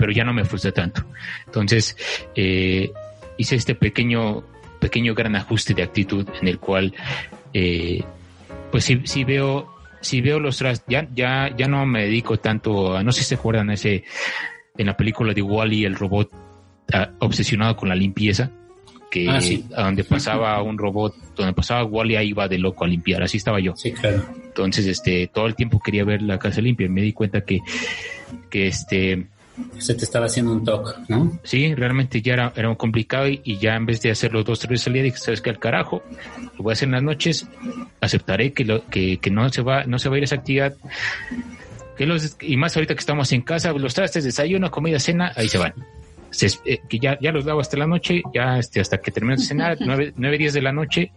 pero 0.02 0.12
ya 0.12 0.24
no 0.24 0.34
me 0.34 0.44
frustra 0.46 0.72
tanto. 0.72 1.06
Entonces, 1.46 1.96
eh, 2.36 2.92
hice 3.38 3.56
este 3.56 3.76
pequeño, 3.76 4.44
pequeño 4.80 5.14
gran 5.14 5.36
ajuste 5.36 5.76
de 5.76 5.84
actitud 5.84 6.28
en 6.42 6.48
el 6.48 6.58
cual, 6.58 6.92
eh, 7.54 8.04
pues 8.72 8.86
si, 8.86 9.06
si 9.06 9.24
veo, 9.24 9.72
si 10.02 10.22
veo 10.22 10.40
los 10.40 10.58
tras, 10.58 10.84
ya, 10.88 11.08
ya, 11.14 11.56
ya 11.56 11.68
no 11.68 11.86
me 11.86 12.06
dedico 12.06 12.38
tanto 12.38 12.98
a, 12.98 13.04
no 13.04 13.12
sé 13.12 13.20
si 13.22 13.30
se 13.30 13.36
acuerdan 13.36 13.70
ese, 13.70 14.04
en 14.76 14.88
la 14.88 14.98
película 14.98 15.36
de 15.36 15.44
Wally, 15.44 15.86
el 15.86 15.94
robot 15.94 16.32
ah, 16.94 17.12
obsesionado 17.20 17.76
con 17.76 17.88
la 17.88 17.96
limpieza 17.96 18.50
que 19.12 19.30
ah, 19.30 19.40
a 19.76 19.84
donde 19.84 20.04
pasaba 20.04 20.64
un 20.64 20.80
robot, 20.80 21.14
donde 21.36 21.54
pasaba 21.54 21.84
Wally 21.84 22.16
ahí 22.16 22.30
iba 22.30 22.48
de 22.48 22.58
loco 22.58 22.86
a 22.86 22.88
limpiar, 22.88 23.22
así 23.22 23.38
estaba 23.38 23.60
yo. 23.60 23.76
Sí, 23.76 23.92
claro. 23.92 24.24
Entonces, 24.46 24.88
este, 24.88 25.28
todo 25.28 25.46
el 25.46 25.54
tiempo 25.54 25.80
quería 25.80 26.06
ver 26.06 26.24
la 26.24 26.40
casa 26.40 26.62
limpia 26.62 26.88
y 26.88 26.90
me 26.90 27.02
di 27.02 27.14
cuenta 27.14 27.42
que, 27.42 27.60
que 28.50 28.68
este, 28.68 29.28
se 29.78 29.96
te 29.96 30.06
estaba 30.06 30.26
haciendo 30.28 30.54
un 30.54 30.64
toque, 30.64 30.92
¿no? 31.10 31.40
Sí, 31.44 31.74
realmente 31.76 32.22
ya 32.22 32.34
era, 32.34 32.54
era 32.56 32.74
complicado 32.76 33.28
y, 33.28 33.58
ya 33.58 33.76
en 33.76 33.86
vez 33.86 34.02
de 34.02 34.12
hacerlo 34.12 34.44
dos, 34.44 34.60
tres 34.60 34.86
al 34.88 34.94
día, 34.94 35.04
dije, 35.04 35.18
¿sabes 35.18 35.42
qué? 35.42 35.50
Al 35.50 35.60
carajo, 35.60 36.04
lo 36.58 36.64
voy 36.64 36.72
a 36.72 36.74
hacer 36.74 36.88
en 36.88 36.94
las 36.94 37.04
noches, 37.04 37.48
aceptaré 38.00 38.54
que, 38.54 38.66
lo, 38.66 38.86
que, 38.88 39.18
que 39.18 39.30
no, 39.30 39.50
se 39.50 39.62
va, 39.62 39.84
no 39.86 40.00
se 40.00 40.10
va 40.10 40.16
a 40.16 40.18
ir 40.20 40.24
esa 40.24 40.36
actividad. 40.36 40.76
Que 41.98 42.06
los, 42.06 42.38
y 42.42 42.58
más 42.58 42.76
ahorita 42.76 42.96
que 42.96 43.00
estamos 43.00 43.32
en 43.32 43.42
casa, 43.42 43.74
los 43.74 43.94
trastes, 43.94 44.24
desayuno, 44.24 44.72
comida, 44.72 45.00
cena, 45.00 45.32
ahí 45.36 45.48
se 45.48 45.58
van. 45.58 45.74
Eh, 46.66 46.80
que 46.88 47.00
ya, 47.00 47.20
ya 47.20 47.32
los 47.32 47.46
lavo 47.46 47.60
hasta 47.60 47.78
la 47.78 47.88
noche, 47.88 48.22
ya 48.34 48.58
este, 48.58 48.80
hasta 48.80 49.00
que 49.00 49.12
termino 49.12 49.36
de 49.36 49.44
cenar, 49.44 49.78
nueve, 49.86 50.14
nueve 50.16 50.38
días 50.38 50.54
de 50.54 50.62
la 50.62 50.72
noche, 50.72 51.12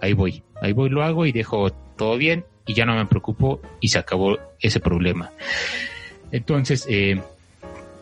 ahí 0.00 0.12
voy, 0.12 0.42
ahí 0.60 0.72
voy, 0.72 0.90
lo 0.90 1.02
hago 1.02 1.26
y 1.26 1.32
dejo 1.32 1.70
todo 1.96 2.16
bien 2.16 2.44
y 2.66 2.74
ya 2.74 2.84
no 2.84 2.96
me 2.96 3.06
preocupo 3.06 3.60
y 3.80 3.88
se 3.88 3.98
acabó 3.98 4.38
ese 4.60 4.80
problema. 4.80 5.30
Entonces, 6.30 6.86
eh, 6.88 7.20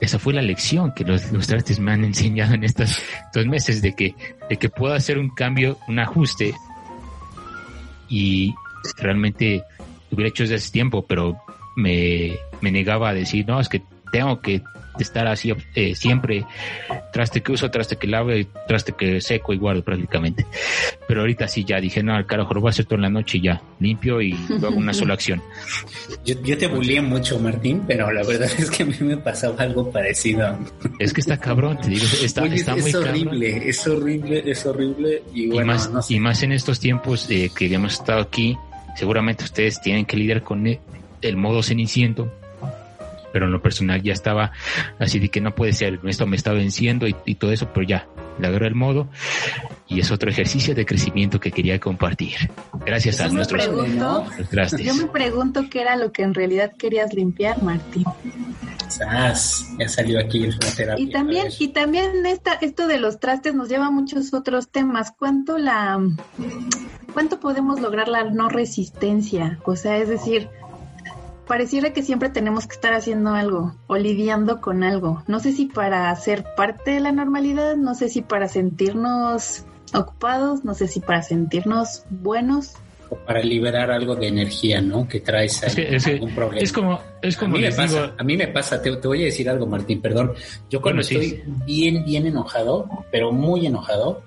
esa 0.01 0.19
fue 0.19 0.35
la 0.35 0.43
lección 0.43 0.93
que 0.93 1.05
los, 1.05 1.23
trastes 1.47 1.81
me 1.81 1.93
han 1.93 2.05
enseñado 2.05 2.55
en 2.55 2.65
estos 2.65 2.99
dos 3.35 3.47
meses 3.47 3.83
de 3.83 3.95
que, 3.95 4.15
de 4.49 4.57
que 4.57 4.69
puedo 4.69 4.95
hacer 4.95 5.19
un 5.19 5.31
cambio, 5.31 5.79
un 5.89 5.99
ajuste 5.99 6.55
y 8.09 8.55
realmente 8.99 9.63
hubiera 10.11 10.29
hecho 10.29 10.45
desde 10.45 10.57
hace 10.57 10.71
tiempo, 10.71 11.05
pero 11.07 11.37
me, 11.77 12.37
me 12.61 12.71
negaba 12.71 13.11
a 13.11 13.15
decir, 13.15 13.47
no, 13.47 13.61
es 13.61 13.69
que 13.69 13.83
tengo 14.13 14.41
que 14.41 14.63
estar 15.03 15.27
así 15.27 15.53
eh, 15.75 15.95
siempre, 15.95 16.45
traste 17.13 17.43
que 17.43 17.53
uso, 17.53 17.71
traste 17.71 17.97
que 17.97 18.07
lavo, 18.07 18.31
traste 18.67 18.93
que 18.93 19.21
seco 19.21 19.53
y 19.53 19.59
guardo 19.59 19.83
prácticamente. 19.83 20.47
Pero 21.07 21.21
ahorita 21.21 21.49
sí 21.49 21.65
ya 21.65 21.81
dije, 21.81 22.03
no, 22.03 22.15
al 22.15 22.27
carajo, 22.27 22.55
lo 22.55 22.61
voy 22.61 22.69
a 22.69 22.71
hacer 22.71 22.85
todo 22.85 22.97
en 22.97 23.03
la 23.03 23.11
noche 23.11 23.39
y 23.39 23.43
ya, 23.43 23.63
limpio 23.81 24.21
y 24.21 24.33
hago 24.33 24.77
una 24.77 24.93
sola 24.93 25.15
acción. 25.15 25.43
Yo, 26.25 26.59
te 26.59 26.67
bullié 26.67 27.01
mucho, 27.01 27.39
Martín, 27.39 27.83
pero 27.87 28.11
la 28.13 28.23
verdad 28.23 28.51
es 28.59 28.71
que 28.71 28.83
a 28.83 28.87
mí 28.87 28.97
me 29.01 29.17
pasaba 29.17 29.63
algo 29.63 29.91
parecido. 29.91 30.59
Es 30.99 31.13
que 31.13 31.21
está 31.21 31.39
cabrón, 31.39 31.79
te 31.81 31.91
digo, 31.91 32.05
está, 32.23 32.45
está 32.47 32.77
es 32.77 32.95
horrible, 32.95 33.69
es 33.69 33.87
horrible, 33.87 34.43
es 34.45 34.67
horrible. 34.67 35.23
Y, 35.35 35.49
bueno, 35.49 35.75
más, 35.75 36.11
y 36.11 36.21
más 36.21 36.43
en 36.43 36.53
estos 36.53 36.81
tiempos 36.81 37.31
eh, 37.31 37.51
que 37.55 37.73
hemos 37.73 37.95
estado 37.95 38.21
aquí, 38.21 38.57
seguramente 38.97 39.45
ustedes 39.45 39.81
tienen 39.81 40.05
que 40.05 40.17
lidiar 40.17 40.43
con 40.43 40.67
el, 40.67 40.81
el 41.23 41.37
modo 41.37 41.63
ceniciento 41.63 42.33
pero 43.37 43.45
en 43.45 43.53
lo 43.53 43.61
personal 43.61 44.01
ya 44.01 44.15
estaba 44.15 44.51
así 44.99 45.19
de 45.19 45.29
que 45.29 45.43
no 45.43 45.55
puede 45.55 45.75
ser, 45.75 46.01
esto 46.07 46.27
me 46.27 46.37
está 46.37 46.55
venciendo 46.55 47.07
y, 47.07 47.35
todo 47.35 47.53
eso, 47.53 47.69
pero 47.71 47.87
ya, 47.87 48.09
le 48.39 48.47
agarré 48.47 48.69
el 48.69 48.75
modo 48.75 49.11
y 49.87 50.01
es 50.01 50.11
otro 50.11 50.31
ejercicio 50.31 50.75
de 50.75 50.87
crecimiento 50.87 51.39
que 51.39 51.53
quería 51.53 51.79
compartir. 51.79 52.51
Gracias 52.87 53.21
a 53.21 53.29
nuestros 53.29 53.69
Yo 54.79 54.95
me 54.95 55.05
pregunto 55.09 55.69
qué 55.71 55.83
era 55.83 55.97
lo 55.97 56.13
que 56.13 56.23
en 56.23 56.33
realidad 56.33 56.73
querías 56.79 57.13
limpiar, 57.13 57.63
Martín. 57.63 58.05
ya 58.99 59.35
salió 59.35 60.19
aquí 60.19 60.47
la 60.47 60.57
terapia. 60.75 61.05
Y 61.05 61.11
también, 61.11 61.49
y 61.59 61.69
también 61.69 62.25
esta, 62.25 62.55
esto 62.55 62.87
de 62.87 62.99
los 62.99 63.21
trastes 63.21 63.55
nos 63.55 63.69
lleva 63.69 63.89
a 63.89 63.91
muchos 63.91 64.33
otros 64.33 64.71
temas. 64.71 65.13
¿Cuánto 65.13 65.59
la 65.59 66.01
cuánto 67.13 67.39
podemos 67.39 67.83
lograr 67.83 68.09
la 68.09 68.25
no 68.25 68.49
resistencia? 68.49 69.59
O 69.67 69.77
sea, 69.77 69.99
es 69.99 70.09
decir, 70.09 70.49
pareciera 71.47 71.93
que 71.93 72.03
siempre 72.03 72.29
tenemos 72.29 72.67
que 72.67 72.75
estar 72.75 72.93
haciendo 72.93 73.31
algo 73.31 73.75
o 73.87 73.97
lidiando 73.97 74.61
con 74.61 74.83
algo. 74.83 75.23
No 75.27 75.41
sé 75.41 75.53
si 75.53 75.67
para 75.67 76.15
ser 76.17 76.45
parte 76.57 76.93
de 76.93 77.01
la 77.01 77.13
normalidad, 77.13 77.77
no 77.77 77.95
sé 77.95 78.09
si 78.09 78.23
para 78.23 78.49
sentirnos 78.49 79.65
ocupados, 79.95 80.65
no 80.65 80.75
sé 80.75 80.89
si 80.89 81.01
para 81.01 81.23
sentirnos 81.23 82.05
buenos. 82.11 82.75
O 83.09 83.15
para 83.17 83.41
liberar 83.41 83.91
algo 83.93 84.17
de 84.17 84.27
energía, 84.27 84.81
¿no? 84.81 85.07
Que 85.07 85.21
traes 85.21 85.63
ahí 85.63 85.87
es 85.91 86.07
algún 86.09 86.35
problema. 86.35 86.61
Es 86.61 86.73
como, 86.73 87.01
es 87.23 87.37
como 87.37 87.55
a 87.55 87.59
mí 87.59 87.65
me 87.65 87.73
pasa, 87.73 88.15
a 88.19 88.25
mí 88.25 88.37
me 88.37 88.49
pasa 88.49 88.83
te, 88.83 88.91
voy 88.91 89.23
a 89.23 89.25
decir 89.27 89.49
algo, 89.49 89.67
Martín, 89.67 90.01
perdón. 90.01 90.33
Yo 90.69 90.83
cuando 90.83 91.03
estoy 91.03 91.45
bien, 91.65 92.05
bien 92.05 92.27
enojado, 92.27 92.89
pero 93.13 93.31
muy 93.31 93.67
enojado, 93.67 94.23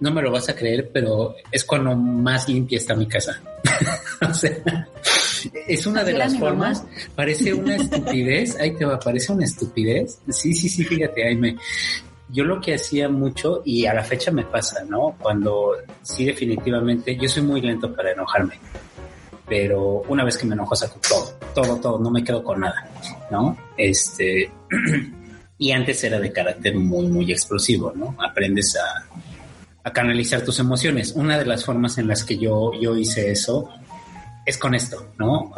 no 0.00 0.10
me 0.10 0.20
lo 0.20 0.30
vas 0.30 0.50
a 0.50 0.54
creer, 0.54 0.90
pero 0.92 1.34
es 1.50 1.64
cuando 1.64 1.96
más 1.96 2.46
limpia 2.48 2.76
está 2.76 2.94
mi 2.94 3.06
casa. 3.06 3.40
o 4.28 4.34
sea, 4.34 4.52
es 5.66 5.86
una 5.86 6.04
de 6.04 6.12
las 6.12 6.38
formas, 6.38 6.84
parece 7.14 7.54
una 7.54 7.76
estupidez, 7.76 8.58
ahí 8.60 8.74
te 8.74 8.84
va, 8.84 8.98
parece 8.98 9.32
una 9.32 9.44
estupidez. 9.44 10.20
Sí, 10.28 10.54
sí, 10.54 10.68
sí, 10.68 10.84
fíjate, 10.84 11.26
ahí 11.26 11.36
me. 11.36 11.56
yo 12.28 12.44
lo 12.44 12.60
que 12.60 12.74
hacía 12.74 13.08
mucho, 13.08 13.62
y 13.64 13.86
a 13.86 13.94
la 13.94 14.04
fecha 14.04 14.30
me 14.30 14.44
pasa, 14.44 14.84
¿no? 14.84 15.16
Cuando 15.18 15.72
sí 16.02 16.24
definitivamente, 16.24 17.16
yo 17.16 17.28
soy 17.28 17.42
muy 17.42 17.60
lento 17.60 17.94
para 17.94 18.12
enojarme, 18.12 18.58
pero 19.48 20.02
una 20.08 20.24
vez 20.24 20.38
que 20.38 20.46
me 20.46 20.54
enojo 20.54 20.74
saco 20.74 20.98
todo, 21.08 21.38
todo, 21.54 21.80
todo, 21.80 21.98
no 21.98 22.10
me 22.10 22.24
quedo 22.24 22.42
con 22.42 22.60
nada, 22.60 22.88
¿no? 23.30 23.56
Este, 23.76 24.50
y 25.58 25.72
antes 25.72 26.02
era 26.04 26.18
de 26.20 26.32
carácter 26.32 26.76
muy, 26.76 27.06
muy 27.08 27.30
explosivo, 27.32 27.92
¿no? 27.94 28.16
Aprendes 28.18 28.76
a, 28.76 29.06
a 29.84 29.92
canalizar 29.92 30.42
tus 30.42 30.58
emociones. 30.58 31.12
Una 31.12 31.38
de 31.38 31.44
las 31.44 31.64
formas 31.64 31.98
en 31.98 32.08
las 32.08 32.24
que 32.24 32.38
yo, 32.38 32.72
yo 32.80 32.96
hice 32.96 33.30
eso 33.30 33.68
es 34.44 34.58
con 34.58 34.74
esto, 34.74 35.12
¿no? 35.18 35.52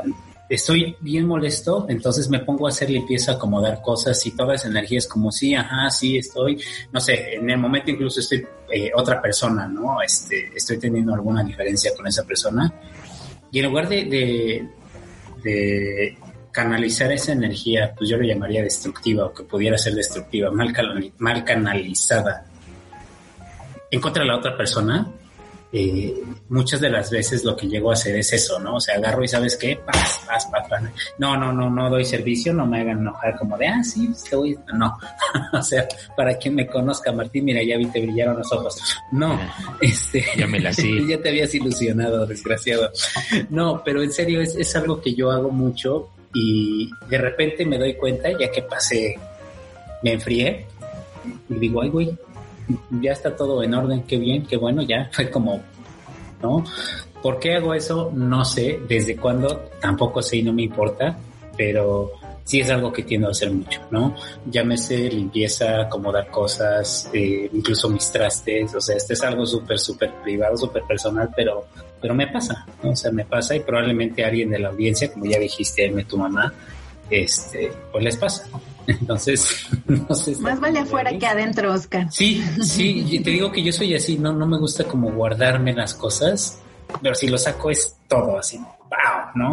Estoy 0.49 0.97
bien 1.01 1.27
molesto, 1.27 1.87
entonces 1.89 2.29
me 2.29 2.39
pongo 2.39 2.67
a 2.67 2.71
hacer 2.71 2.89
limpieza, 2.89 3.33
acomodar 3.33 3.83
cosas 3.83 4.25
y 4.27 4.31
toda 4.31 4.55
esa 4.55 4.69
energía 4.69 4.99
es 4.99 5.09
como, 5.09 5.33
sí, 5.33 5.57
ajá, 5.57 5.91
sí, 5.91 6.19
estoy, 6.19 6.63
no 6.93 7.01
sé, 7.01 7.35
en 7.35 7.51
el 7.51 7.59
momento 7.59 7.91
incluso 7.91 8.21
estoy 8.21 8.47
eh, 8.73 8.93
otra 8.95 9.21
persona, 9.21 9.67
¿no? 9.67 10.01
Este, 10.01 10.53
estoy 10.55 10.79
teniendo 10.79 11.15
alguna 11.15 11.43
diferencia 11.43 11.93
con 11.97 12.07
esa 12.07 12.25
persona. 12.25 12.73
Y 13.51 13.59
en 13.59 13.65
lugar 13.65 13.89
de, 13.89 14.69
canalizar 16.53 17.13
esa 17.13 17.33
energía, 17.33 17.93
pues 17.97 18.09
yo 18.09 18.17
lo 18.17 18.25
llamaría 18.25 18.63
destructiva 18.63 19.27
o 19.27 19.35
que 19.35 19.43
pudiera 19.43 19.77
ser 19.77 19.95
destructiva, 19.95 20.51
mal, 20.51 20.73
mal 21.19 21.45
canalizada 21.45 22.47
en 23.91 24.01
contra 24.01 24.23
de 24.23 24.29
la 24.29 24.37
otra 24.37 24.57
persona, 24.57 25.07
eh, 25.73 26.23
muchas 26.49 26.81
de 26.81 26.89
las 26.89 27.11
veces 27.11 27.45
lo 27.45 27.57
que 27.57 27.67
llego 27.67 27.91
a 27.91 27.95
hacer 27.95 28.17
es 28.17 28.33
eso, 28.33 28.59
¿no? 28.61 28.77
O 28.77 28.81
sea, 28.81 28.97
agarro 28.97 29.25
y 29.25 29.29
sabes 29.29 29.57
qué, 29.57 29.77
paz, 29.77 30.21
paz, 30.27 30.47
paz, 30.47 30.83
No, 31.19 31.37
no, 31.37 31.53
no, 31.53 31.69
no 31.69 31.91
doy 31.91 32.05
servicio, 32.05 32.53
no 32.53 32.67
me 32.67 32.81
hagan 32.81 33.01
enojar 33.01 33.37
como 33.37 33.59
de, 33.59 33.67
ah, 33.67 33.83
sí, 33.83 34.07
pues, 34.07 34.25
te 34.25 34.37
voy. 34.37 34.59
No, 34.75 34.97
o 35.53 35.63
sea, 35.63 35.87
para 36.17 36.37
quien 36.39 36.55
me 36.55 36.67
conozca, 36.67 37.13
Martín, 37.13 37.45
mira, 37.45 37.63
ya 37.63 37.77
vi, 37.77 37.87
te 37.87 38.01
brillaron 38.01 38.39
los 38.39 38.53
ojos. 38.53 38.81
No, 39.13 39.39
este. 39.81 40.25
Ya 40.37 40.47
me 40.47 40.61
la 40.61 40.73
sí. 40.73 41.07
ya 41.09 41.21
te 41.21 41.31
habías 41.31 41.55
ilusionado, 41.55 42.27
desgraciado. 42.27 42.91
No, 43.51 43.83
pero 43.85 44.03
en 44.03 44.13
serio, 44.13 44.41
es, 44.41 44.55
es 44.57 44.75
algo 44.77 45.01
que 45.01 45.15
yo 45.15 45.31
hago 45.31 45.51
mucho 45.51 46.11
y 46.33 46.91
de 47.09 47.19
repente 47.19 47.65
me 47.65 47.79
doy 47.79 47.95
cuenta, 47.95 48.31
ya 48.39 48.51
que 48.51 48.63
pasé, 48.63 49.19
me 50.03 50.13
enfrié 50.13 50.67
y 51.49 51.55
digo, 51.55 51.83
ay, 51.83 51.89
güey, 51.89 52.17
ya 52.91 53.13
está 53.13 53.35
todo 53.35 53.63
en 53.63 53.75
orden, 53.75 54.03
qué 54.03 54.17
bien, 54.17 54.47
qué 54.47 54.57
bueno, 54.57 54.83
ya 54.83 55.09
fue 55.13 55.31
como, 55.31 55.61
¿no? 56.43 56.65
¿Por 57.23 57.39
qué 57.39 57.57
hago 57.57 57.75
eso? 57.75 58.13
No 58.15 58.45
sé, 58.45 58.81
desde 58.89 59.17
cuándo, 59.17 59.71
tampoco 59.81 60.23
sé 60.23 60.39
y 60.39 60.43
no 60.43 60.53
me 60.53 60.63
importa, 60.63 61.19
pero 61.57 62.13
sí 62.45 62.61
es 62.61 62.71
algo 62.71 62.93
que 62.93 63.03
tiendo 63.03 63.27
a 63.27 63.33
hacer 63.33 63.51
mucho, 63.51 63.81
¿no? 63.91 64.15
Llámese 64.47 65.11
limpieza, 65.11 65.83
acomodar 65.83 66.31
cosas, 66.31 67.11
eh, 67.13 67.51
incluso 67.53 67.89
mis 67.89 68.11
trastes, 68.11 68.75
o 68.75 68.81
sea, 68.81 68.97
este 68.97 69.15
es 69.15 69.23
algo 69.25 69.45
súper, 69.45 69.79
súper 69.79 70.13
privado, 70.23 70.57
súper 70.57 70.85
personal, 70.85 71.29
pero, 71.35 71.67
pero 72.01 72.15
me 72.15 72.29
pasa, 72.29 72.65
¿no? 72.83 72.91
O 72.91 72.97
sea, 72.97 73.11
me 73.11 73.25
pasa 73.25 73.57
y 73.57 73.61
probablemente 73.61 74.25
alguien 74.25 74.51
de 74.51 74.61
la 74.61 74.69
audiencia, 74.69 75.13
como 75.13 75.25
ya 75.27 75.41
dijiste, 75.41 75.89
tu 76.05 76.17
mamá, 76.17 76.55
este, 77.11 77.73
pues 77.91 78.05
les 78.05 78.17
pasa. 78.17 78.49
Entonces, 78.87 79.69
no 79.87 80.15
sé. 80.15 80.37
Más 80.41 80.61
vale 80.61 80.81
afuera 80.81 81.17
que 81.19 81.27
adentro, 81.27 81.73
Oscar. 81.73 82.07
Sí, 82.11 82.43
sí, 82.63 83.21
te 83.23 83.31
digo 83.31 83.51
que 83.51 83.63
yo 83.63 83.73
soy 83.73 83.95
así, 83.95 84.19
no, 84.19 84.33
no 84.33 84.47
me 84.47 84.59
gusta 84.59 84.85
como 84.85 85.11
guardarme 85.13 85.73
las 85.73 85.95
cosas, 85.95 86.61
pero 87.03 87.15
si 87.15 87.29
lo 87.29 87.39
saco 87.39 87.71
es 87.71 87.97
todo 88.09 88.39
así, 88.39 88.59
¡wow! 88.59 89.33
¿No? 89.35 89.51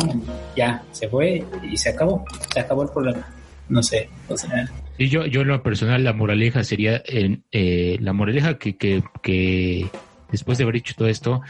Ya, 0.55 0.84
se 0.91 1.07
fue 1.07 1.43
y 1.63 1.77
se 1.77 1.89
acabó, 1.89 2.25
se 2.53 2.59
acabó 2.59 2.84
el 2.84 2.89
problema. 2.89 3.27
No 3.69 3.81
sé, 3.81 4.09
o 4.27 4.38
sea. 4.38 4.67
Sí, 4.97 5.09
yo, 5.09 5.25
yo 5.25 5.41
en 5.41 5.47
lo 5.47 5.63
personal, 5.63 6.03
la 6.03 6.13
moraleja 6.13 6.63
sería, 6.63 7.01
eh, 7.07 7.97
la 7.99 8.13
moraleja 8.13 8.59
que, 8.59 8.75
que, 8.75 9.03
que 9.23 9.89
después 10.34 10.57
de 10.57 10.65
haber 10.65 10.77
hecho 10.77 10.95
todo 10.95 11.07
esto, 11.07 11.41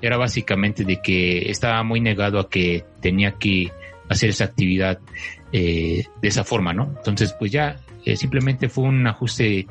era 0.00 0.16
básicamente 0.16 0.84
de 0.84 1.02
que 1.02 1.50
estaba 1.50 1.82
muy 1.82 2.00
negado 2.00 2.38
a 2.38 2.48
que 2.48 2.84
tenía 3.00 3.32
que 3.32 3.70
hacer 4.08 4.30
esa 4.30 4.44
actividad 4.44 4.98
eh, 5.52 6.06
de 6.20 6.28
esa 6.28 6.44
forma, 6.44 6.72
¿no? 6.72 6.92
Entonces, 6.96 7.34
pues 7.38 7.50
ya 7.52 7.76
eh, 8.04 8.16
simplemente 8.16 8.68
fue 8.68 8.84
un 8.84 9.06
ajuste, 9.06 9.66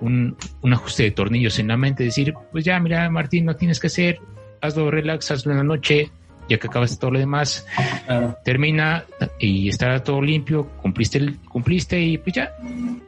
un, 0.00 0.36
un, 0.62 0.72
ajuste 0.72 1.04
de 1.04 1.10
tornillos 1.10 1.58
en 1.58 1.68
la 1.68 1.76
mente, 1.76 2.04
decir, 2.04 2.34
pues 2.52 2.64
ya, 2.64 2.78
mira, 2.80 3.08
Martín, 3.10 3.44
no 3.44 3.56
tienes 3.56 3.80
que 3.80 3.86
hacer, 3.88 4.20
hazlo 4.60 4.90
relax, 4.90 5.30
hazlo 5.30 5.52
en 5.52 5.58
la 5.58 5.64
noche, 5.64 6.10
ya 6.48 6.58
que 6.58 6.66
acabas 6.68 6.98
todo 6.98 7.10
lo 7.10 7.18
demás, 7.18 7.66
termina 8.44 9.04
y 9.38 9.68
estará 9.68 10.02
todo 10.02 10.22
limpio, 10.22 10.68
cumpliste, 10.80 11.18
el, 11.18 11.38
cumpliste 11.40 12.00
y 12.00 12.18
pues 12.18 12.36
ya, 12.36 12.52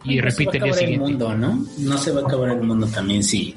y 0.05 0.21
repite 0.21 0.57
el 0.57 0.65
día 0.65 0.73
siguiente. 0.73 1.05
El 1.05 1.13
mundo, 1.13 1.35
¿no? 1.37 1.65
No 1.79 1.99
se 1.99 2.11
va 2.11 2.23
a 2.23 2.25
acabar 2.25 2.51
el 2.51 2.63
mundo 2.63 2.87
también 2.89 3.23
si 3.23 3.55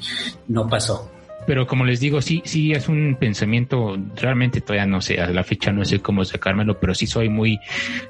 no 0.48 0.68
pasó 0.68 1.10
pero 1.46 1.68
como 1.68 1.86
les 1.86 2.00
digo, 2.00 2.22
sí, 2.22 2.42
sí 2.46 2.72
es 2.72 2.88
un 2.88 3.18
pensamiento, 3.20 3.98
realmente 4.16 4.62
todavía 4.62 4.86
no 4.86 5.02
sé, 5.02 5.20
a 5.20 5.30
la 5.30 5.44
fecha 5.44 5.72
no 5.72 5.84
sé 5.86 6.00
cómo 6.00 6.24
sacármelo, 6.26 6.80
pero 6.80 6.94
sí 6.94 7.08
soy 7.08 7.30
muy, 7.30 7.60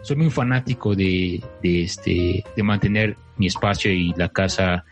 soy 0.02 0.18
muy 0.18 0.30
fanático 0.30 0.96
de, 0.96 1.42
de 1.62 1.84
este, 1.84 2.44
de 2.56 2.64
mantener 2.64 3.18
mi 3.38 3.48
espacio 3.48 3.92
y 3.92 4.14
la 4.18 4.30
casa 4.30 4.86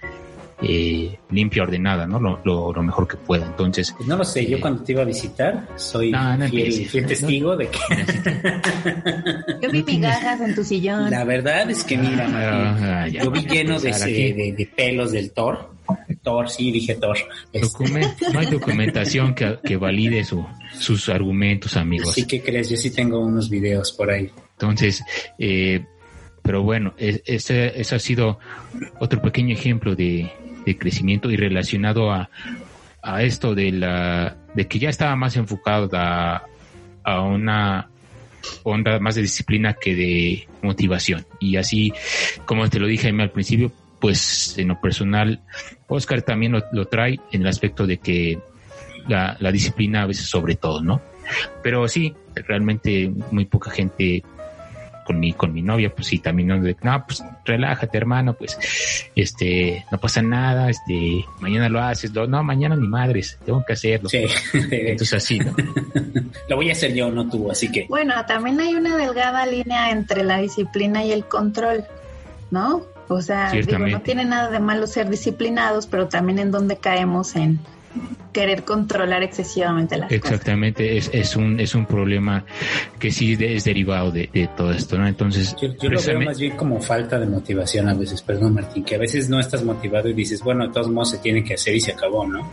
eh, 0.61 1.17
limpia, 1.31 1.63
ordenada, 1.63 2.05
¿no? 2.05 2.19
Lo, 2.19 2.41
lo, 2.43 2.83
mejor 2.83 3.07
que 3.07 3.15
pueda. 3.15 3.45
Entonces. 3.45 3.93
Pues 3.95 4.09
no 4.09 4.17
lo 4.17 4.25
sé, 4.25 4.45
yo 4.45 4.57
eh, 4.57 4.59
cuando 4.59 4.83
te 4.83 4.91
iba 4.91 5.03
a 5.03 5.05
visitar 5.05 5.67
soy 5.77 6.13
fiel, 6.49 7.05
testigo 7.05 7.55
de 7.55 7.69
que. 7.69 7.79
yo 9.61 9.71
vi 9.71 9.83
migajas 9.83 10.41
en 10.41 10.55
tu 10.55 10.63
sillón. 10.63 11.09
La 11.09 11.23
verdad 11.23 11.69
es 11.69 11.83
que 11.83 11.97
mira, 11.97 13.03
ah, 13.03 13.07
yo 13.07 13.31
vi 13.31 13.45
lleno 13.45 13.79
de, 13.79 13.91
de, 13.91 14.53
de 14.57 14.69
pelos 14.75 15.11
del 15.11 15.31
Thor 15.31 15.78
Thor, 16.23 16.49
sí, 16.49 16.71
dije 16.71 16.95
Thor. 16.95 17.17
Este. 17.53 17.89
no 18.33 18.39
hay 18.39 18.45
documentación 18.47 19.33
que, 19.33 19.77
valide 19.77 20.23
su, 20.23 20.45
sus 20.77 21.09
argumentos, 21.09 21.77
amigos. 21.77 22.13
Sí, 22.13 22.25
¿qué 22.27 22.41
crees? 22.41 22.69
Yo 22.69 22.77
sí 22.77 22.91
tengo 22.91 23.19
unos 23.19 23.49
videos 23.49 23.91
por 23.91 24.09
ahí. 24.11 24.29
Entonces, 24.53 25.03
eh, 25.37 25.85
pero 26.41 26.63
bueno, 26.63 26.93
ese, 26.97 27.73
ha 27.77 27.99
sido 27.99 28.39
otro 28.99 29.21
pequeño 29.21 29.53
ejemplo 29.53 29.95
de, 29.95 30.31
crecimiento 30.77 31.31
y 31.31 31.35
relacionado 31.35 32.11
a, 32.11 32.29
a, 33.01 33.23
esto 33.23 33.55
de 33.55 33.71
la 33.71 34.37
de 34.53 34.67
que 34.67 34.77
ya 34.77 34.89
estaba 34.89 35.15
más 35.15 35.35
enfocado 35.35 35.89
a, 35.93 36.45
a 37.03 37.21
una 37.21 37.89
onda 38.63 38.99
más 38.99 39.15
de 39.15 39.21
disciplina 39.21 39.73
que 39.73 39.95
de 39.95 40.47
motivación. 40.61 41.25
Y 41.39 41.57
así, 41.57 41.93
como 42.45 42.69
te 42.69 42.79
lo 42.79 42.87
dije 42.87 43.09
al 43.09 43.31
principio, 43.31 43.71
pues 43.99 44.57
en 44.57 44.69
lo 44.69 44.79
personal, 44.79 45.41
Oscar 45.87 46.21
también 46.21 46.53
lo, 46.71 46.87
trae 46.87 47.19
en 47.31 47.41
el 47.41 47.47
aspecto 47.47 47.85
de 47.85 47.97
que 47.97 48.39
la, 49.07 49.35
disciplina 49.51 50.03
a 50.03 50.05
veces 50.05 50.27
sobre 50.27 50.55
todo, 50.55 50.81
¿no? 50.81 51.01
Pero 51.61 51.87
sí, 51.87 52.13
realmente 52.35 53.11
muy 53.31 53.45
poca 53.45 53.71
gente 53.71 54.23
con 55.05 55.19
mi, 55.19 55.33
con 55.33 55.51
mi 55.51 55.63
novia, 55.63 55.93
pues 55.93 56.07
sí, 56.07 56.19
también 56.19 56.49
no, 56.49 56.57
no, 56.57 57.05
pues 57.05 57.23
relájate 57.43 57.97
hermano, 57.97 58.33
pues 58.33 58.59
este, 59.15 59.83
no 59.91 59.97
pasa 59.99 60.21
nada, 60.21 60.69
este, 60.69 61.25
mañana 61.39 61.67
lo 61.67 61.81
haces, 61.81 62.13
no, 62.13 62.27
no 62.27 62.43
mañana 62.43 62.75
ni 62.75 62.87
madres, 62.87 63.39
tengo 63.43 63.63
que 63.65 63.73
hacerlo. 63.73 64.07
Sí. 64.07 64.25
Entonces 64.53 65.13
así, 65.13 65.39
¿no? 65.39 65.55
lo 66.49 66.55
voy 66.55 66.69
a 66.69 66.73
hacer 66.73 66.93
yo, 66.93 67.09
no 67.09 67.27
tú, 67.27 67.49
así 67.49 67.71
que. 67.71 67.87
Bueno, 67.89 68.13
también 68.27 68.59
hay 68.59 68.75
una 68.75 68.97
delgada 68.97 69.47
línea 69.47 69.89
entre 69.89 70.23
la 70.23 70.37
disciplina 70.37 71.03
y 71.03 71.11
el 71.11 71.25
control, 71.25 71.85
¿no? 72.51 72.85
O 73.09 73.21
sea, 73.21 73.51
digo, 73.51 73.79
no 73.79 74.01
tiene 74.01 74.23
nada 74.23 74.51
de 74.51 74.59
malo 74.59 74.85
ser 74.85 75.09
disciplinados, 75.09 75.87
pero 75.87 76.07
también 76.07 76.37
en 76.37 76.51
donde 76.51 76.77
caemos 76.77 77.35
en 77.35 77.59
querer 78.31 78.63
controlar 78.63 79.23
excesivamente 79.23 79.97
las 79.97 80.11
Exactamente, 80.11 80.95
Es, 80.95 81.09
es, 81.11 81.35
un, 81.35 81.59
es 81.59 81.73
un 81.73 81.87
problema 81.87 82.45
que 82.99 83.09
sí 83.09 83.35
es 83.39 83.63
derivado 83.63 84.11
de, 84.11 84.49
todo 84.55 84.71
esto, 84.71 84.97
¿no? 84.99 85.07
Entonces, 85.07 85.55
yo, 85.59 85.89
lo 85.89 85.99
veo 85.99 86.21
más 86.21 86.39
bien 86.39 86.55
como 86.55 86.79
falta 86.79 87.19
de 87.19 87.25
motivación 87.25 87.89
a 87.89 87.95
veces, 87.95 88.21
perdón 88.21 88.53
Martín, 88.53 88.83
que 88.83 88.93
a 88.93 88.99
veces 88.99 89.27
no 89.27 89.39
estás 89.39 89.63
motivado 89.63 90.07
y 90.07 90.13
dices, 90.13 90.41
bueno, 90.43 90.67
de 90.67 90.73
todos 90.73 90.89
modos 90.91 91.09
se 91.09 91.17
tiene 91.17 91.43
que 91.43 91.55
hacer 91.55 91.75
y 91.75 91.81
se 91.81 91.93
acabó, 91.93 92.27
¿no? 92.27 92.47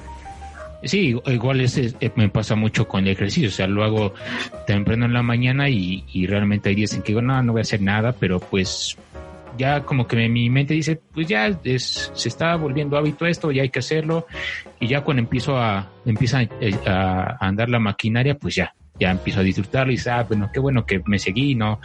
Sí, 0.83 1.21
igual 1.27 1.61
es, 1.61 1.79
me 2.15 2.29
pasa 2.31 2.55
mucho 2.55 2.89
con 2.89 3.07
el 3.07 3.13
ejercicio, 3.13 3.49
o 3.49 3.53
sea, 3.53 3.67
lo 3.67 3.85
hago 3.85 4.15
temprano 4.67 5.05
en 5.05 5.13
la 5.13 5.23
mañana 5.23 5.69
y, 5.69 6.05
y 6.13 6.27
realmente 6.27 6.71
hay 6.71 6.77
días 6.77 6.95
en 6.95 7.03
que 7.03 7.09
digo, 7.09 7.21
no, 7.21 7.43
no 7.43 7.53
voy 7.53 7.61
a 7.61 7.63
hacer 7.63 7.83
nada, 7.83 8.13
pero 8.13 8.41
pues 8.41 8.97
ya 9.57 9.83
como 9.83 10.07
que 10.07 10.29
mi 10.29 10.51
mente 10.51 10.75
dice, 10.75 11.01
pues 11.13 11.27
ya 11.27 11.47
es, 11.65 12.11
se 12.15 12.29
está 12.29 12.57
volviendo 12.57 12.97
hábito 12.97 13.27
esto, 13.27 13.51
ya 13.51 13.63
hay 13.63 13.71
que 13.71 13.81
hacerlo. 13.81 14.27
Y 14.81 14.89
ya 14.89 15.03
cuando 15.03 15.23
empiezo 15.23 15.57
a, 15.57 15.91
empieza 16.05 16.41
a, 16.87 17.37
andar 17.41 17.69
la 17.69 17.79
maquinaria, 17.79 18.37
pues 18.37 18.55
ya, 18.55 18.75
ya 18.99 19.11
empiezo 19.11 19.41
a 19.41 19.43
disfrutarlo 19.43 19.93
y 19.93 19.97
dice, 19.97 20.11
ah, 20.11 20.23
bueno, 20.23 20.51
qué 20.53 20.61
bueno 20.61 20.85
que 20.85 21.03
me 21.07 21.19
seguí 21.19 21.53
y 21.53 21.55
no, 21.55 21.81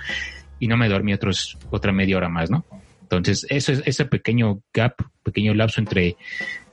y 0.60 0.68
no 0.68 0.78
me 0.78 0.90
dormí 0.90 1.14
otros, 1.14 1.58
otra 1.70 1.92
media 1.92 2.18
hora 2.18 2.30
más, 2.30 2.50
¿no? 2.50 2.66
Entonces, 3.02 3.46
eso 3.50 3.74
es 3.74 3.84
ese 3.86 4.06
pequeño 4.06 4.62
gap, 4.74 4.96
pequeño 5.24 5.54
lapso 5.54 5.82
entre 5.82 6.16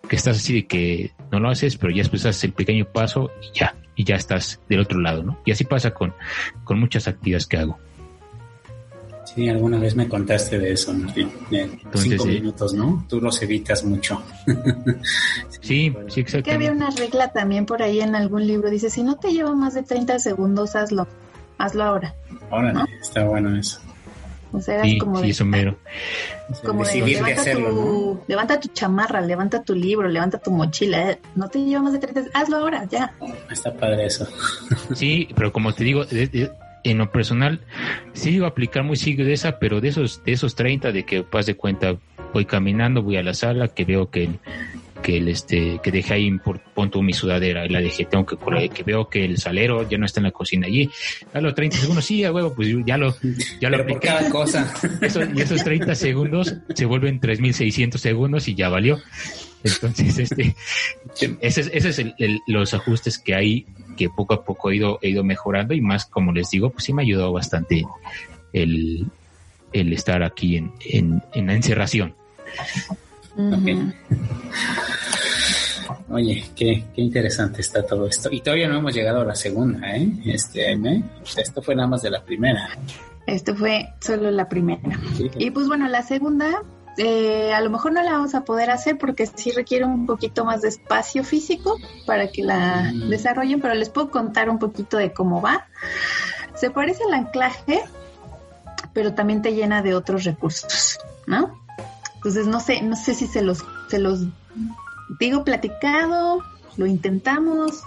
que 0.08 0.16
estás 0.16 0.38
así 0.38 0.54
de 0.54 0.66
que 0.66 1.10
no 1.32 1.40
lo 1.40 1.50
haces, 1.50 1.76
pero 1.76 1.90
ya 1.90 1.98
después 1.98 2.24
haces 2.24 2.44
el 2.44 2.52
pequeño 2.52 2.86
paso 2.86 3.30
y 3.42 3.58
ya, 3.58 3.74
y 3.96 4.04
ya 4.04 4.14
estás 4.14 4.60
del 4.68 4.80
otro 4.80 5.00
lado, 5.00 5.22
¿no? 5.22 5.40
Y 5.44 5.50
así 5.50 5.64
pasa 5.64 5.92
con, 5.92 6.14
con 6.64 6.78
muchas 6.78 7.08
actividades 7.08 7.46
que 7.46 7.56
hago. 7.56 7.78
Sí, 9.38 9.48
alguna 9.48 9.78
vez 9.78 9.94
me 9.94 10.08
contaste 10.08 10.58
de 10.58 10.72
eso, 10.72 10.92
Martín. 10.92 11.30
cinco 11.94 12.26
minutos, 12.26 12.74
¿no? 12.74 13.06
Tú 13.08 13.20
los 13.20 13.40
evitas 13.40 13.84
mucho. 13.84 14.20
sí, 15.60 15.94
sí, 16.08 16.20
exactamente. 16.20 16.42
Que 16.42 16.50
había 16.50 16.72
una 16.72 16.90
regla 16.90 17.30
también 17.30 17.64
por 17.64 17.80
ahí 17.80 18.00
en 18.00 18.16
algún 18.16 18.44
libro. 18.48 18.68
Dice, 18.68 18.90
si 18.90 19.04
no 19.04 19.14
te 19.14 19.32
lleva 19.32 19.54
más 19.54 19.74
de 19.74 19.84
30 19.84 20.18
segundos, 20.18 20.74
hazlo. 20.74 21.06
Hazlo 21.56 21.84
ahora. 21.84 22.16
Órale, 22.50 22.80
está 23.00 23.22
bueno 23.26 23.56
eso. 23.56 23.78
O 24.50 24.60
sea, 24.60 24.82
sí, 24.82 24.98
como 24.98 25.20
sí, 25.20 25.28
de, 25.28 25.76
como 26.64 26.84
de, 26.84 27.00
levanta, 27.00 27.44
tu, 27.52 28.20
levanta 28.26 28.58
tu 28.58 28.68
chamarra, 28.70 29.20
levanta 29.20 29.62
tu 29.62 29.72
libro, 29.76 30.08
levanta 30.08 30.38
tu 30.38 30.50
mochila. 30.50 31.12
Eh, 31.12 31.20
no 31.36 31.48
te 31.48 31.60
lleva 31.60 31.82
más 31.82 31.92
de 31.92 32.00
30 32.00 32.22
hazlo 32.34 32.56
ahora, 32.56 32.86
ya. 32.86 33.14
Está 33.52 33.72
padre 33.72 34.06
eso. 34.06 34.26
Sí, 34.96 35.28
pero 35.36 35.52
como 35.52 35.72
te 35.72 35.84
digo, 35.84 36.04
en 36.84 36.98
lo 36.98 37.10
personal, 37.10 37.60
sí 38.12 38.30
iba 38.30 38.46
a 38.46 38.50
aplicar 38.50 38.84
muy 38.84 38.96
seguido 38.96 39.24
de 39.24 39.32
esa, 39.32 39.58
pero 39.58 39.80
de 39.80 39.88
esos, 39.88 40.22
de 40.24 40.32
esos 40.32 40.54
30 40.54 40.92
de 40.92 41.04
que 41.04 41.22
pas 41.22 41.46
de 41.46 41.54
cuenta, 41.54 41.96
voy 42.32 42.44
caminando, 42.44 43.02
voy 43.02 43.16
a 43.16 43.22
la 43.22 43.34
sala, 43.34 43.68
que 43.68 43.84
veo 43.84 44.10
que 44.10 44.28
que 45.02 45.18
el 45.18 45.28
este 45.28 45.80
que 45.82 45.90
dejé 45.90 46.14
ahí 46.14 46.38
por 46.38 46.60
punto 46.60 47.02
mi 47.02 47.12
sudadera 47.12 47.64
y 47.64 47.68
la 47.68 47.80
dejé 47.80 48.04
tengo 48.04 48.26
que 48.26 48.36
que 48.68 48.82
veo 48.82 49.08
que 49.08 49.24
el 49.24 49.38
salero 49.38 49.88
ya 49.88 49.98
no 49.98 50.06
está 50.06 50.20
en 50.20 50.24
la 50.24 50.30
cocina 50.30 50.66
allí. 50.66 50.90
A 51.32 51.40
los 51.40 51.54
30 51.54 51.76
segundos 51.76 52.04
sí 52.04 52.24
a 52.24 52.32
huevo 52.32 52.54
pues 52.54 52.68
ya 52.86 52.96
lo 52.96 53.14
ya 53.60 53.70
lo 53.70 53.78
apliqué. 53.78 54.08
cada 54.08 54.30
cosa. 54.30 54.72
Y 55.34 55.40
esos 55.40 55.64
30 55.64 55.94
segundos 55.94 56.54
se 56.74 56.84
vuelven 56.84 57.20
3600 57.20 58.00
segundos 58.00 58.48
y 58.48 58.54
ya 58.54 58.68
valió. 58.68 58.98
Entonces 59.62 60.18
este 60.18 60.56
ese, 61.40 61.60
ese 61.72 61.88
es 61.88 61.98
el, 61.98 62.40
los 62.46 62.74
ajustes 62.74 63.18
que 63.18 63.34
hay 63.34 63.66
que 63.98 64.08
poco 64.08 64.34
a 64.34 64.44
poco 64.44 64.70
he 64.70 64.76
ido 64.76 64.98
he 65.02 65.10
ido 65.10 65.24
mejorando 65.24 65.74
y 65.74 65.80
más 65.80 66.06
como 66.06 66.32
les 66.32 66.48
digo 66.50 66.70
pues 66.70 66.84
sí 66.84 66.92
me 66.92 67.02
ha 67.02 67.04
ayudado 67.04 67.32
bastante 67.32 67.84
el, 68.52 69.06
el 69.72 69.92
estar 69.92 70.22
aquí 70.22 70.56
en, 70.56 70.72
en, 70.88 71.22
en 71.34 71.46
la 71.46 71.54
encerración 71.54 72.14
Oye, 76.10 76.44
qué, 76.56 76.84
qué, 76.94 77.02
interesante 77.02 77.60
está 77.60 77.86
todo 77.86 78.06
esto. 78.06 78.30
Y 78.32 78.40
todavía 78.40 78.66
no 78.66 78.78
hemos 78.78 78.94
llegado 78.94 79.20
a 79.20 79.24
la 79.24 79.34
segunda, 79.34 79.94
¿eh? 79.94 80.08
Este, 80.24 80.72
esto 81.36 81.62
fue 81.62 81.74
nada 81.74 81.88
más 81.88 82.02
de 82.02 82.10
la 82.10 82.24
primera. 82.24 82.68
Esto 83.26 83.54
fue 83.54 83.90
solo 84.00 84.30
la 84.30 84.48
primera. 84.48 84.80
Y 85.38 85.50
pues 85.50 85.68
bueno, 85.68 85.86
la 85.88 86.02
segunda, 86.02 86.62
eh, 86.98 87.52
a 87.54 87.60
lo 87.60 87.70
mejor 87.70 87.92
no 87.92 88.02
la 88.02 88.10
vamos 88.10 88.34
a 88.34 88.44
poder 88.44 88.70
hacer 88.70 88.98
porque 88.98 89.26
sí 89.26 89.52
requiere 89.52 89.84
un 89.84 90.04
poquito 90.04 90.44
más 90.44 90.62
de 90.62 90.68
espacio 90.68 91.22
físico 91.22 91.78
para 92.06 92.28
que 92.28 92.42
la 92.42 92.92
mm. 92.92 93.08
desarrollen, 93.08 93.60
pero 93.60 93.74
les 93.74 93.88
puedo 93.88 94.10
contar 94.10 94.50
un 94.50 94.58
poquito 94.58 94.96
de 94.96 95.12
cómo 95.12 95.40
va. 95.40 95.68
Se 96.56 96.70
parece 96.70 97.04
al 97.04 97.14
anclaje, 97.14 97.82
pero 98.92 99.14
también 99.14 99.42
te 99.42 99.54
llena 99.54 99.80
de 99.80 99.94
otros 99.94 100.24
recursos, 100.24 100.98
¿no? 101.26 101.56
Entonces 102.16 102.48
no 102.48 102.58
sé, 102.58 102.82
no 102.82 102.96
sé 102.96 103.14
si 103.14 103.28
se 103.28 103.42
los, 103.42 103.64
se 103.88 104.00
los 104.00 104.26
digo 105.20 105.44
platicado, 105.44 106.42
lo 106.76 106.86
intentamos. 106.86 107.82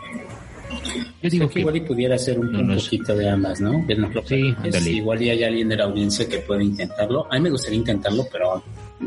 Yo 1.21 1.29
digo 1.29 1.49
que 1.49 1.59
igual 1.59 1.75
y 1.75 1.81
pudiera 1.81 2.17
ser 2.17 2.39
un, 2.39 2.75
poquito 2.75 3.13
de 3.13 3.29
ambas, 3.29 3.59
¿no? 3.59 3.85
sí, 4.25 4.55
igual 4.85 5.21
y 5.21 5.31
hay 5.31 5.43
alguien 5.43 5.67
de 5.67 5.75
la 5.75 5.83
audiencia 5.83 6.29
que 6.29 6.39
puede 6.39 6.63
intentarlo. 6.63 7.27
A 7.29 7.35
mí 7.35 7.41
me 7.41 7.49
gustaría 7.49 7.77
intentarlo, 7.77 8.25
pero 8.31 8.63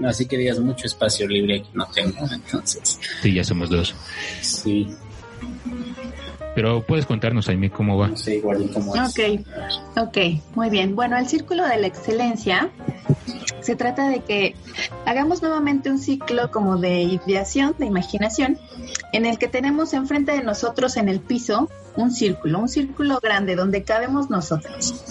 así 0.06 0.26
que 0.26 0.36
digas 0.36 0.58
mucho 0.58 0.86
espacio 0.86 1.28
libre 1.28 1.62
que 1.62 1.68
no 1.74 1.86
tengo, 1.94 2.26
entonces. 2.30 2.98
Sí, 3.22 3.34
ya 3.34 3.44
somos 3.44 3.70
dos. 3.70 3.94
Sí. 4.40 4.88
Pero 6.55 6.82
puedes 6.86 7.06
contarnos, 7.06 7.47
Jaime, 7.47 7.70
cómo 7.70 7.98
va. 7.98 8.16
Sí, 8.16 8.35
igual 8.35 8.70
cómo 8.72 8.94
es. 8.94 9.10
Ok, 9.10 9.47
ok, 9.97 10.18
muy 10.55 10.70
bien. 10.70 10.94
Bueno, 10.94 11.16
el 11.16 11.26
círculo 11.26 11.66
de 11.66 11.78
la 11.78 11.86
excelencia 11.86 12.70
se 13.60 13.76
trata 13.76 14.09
de 14.09 14.20
que 14.20 14.55
hagamos 15.06 15.43
nuevamente 15.43 15.90
un 15.90 15.98
ciclo 15.98 16.51
como 16.51 16.76
de 16.76 17.02
ideación, 17.02 17.74
de 17.78 17.86
imaginación, 17.86 18.59
en 19.12 19.26
el 19.26 19.39
que 19.39 19.48
tenemos 19.48 19.94
enfrente 19.94 20.32
de 20.32 20.43
nosotros 20.43 20.97
en 20.97 21.09
el 21.09 21.20
piso 21.20 21.68
un 21.97 22.10
círculo, 22.10 22.59
un 22.59 22.68
círculo 22.68 23.20
grande 23.22 23.56
donde 23.56 23.85
cabemos 23.85 24.31
nosotros. 24.31 25.05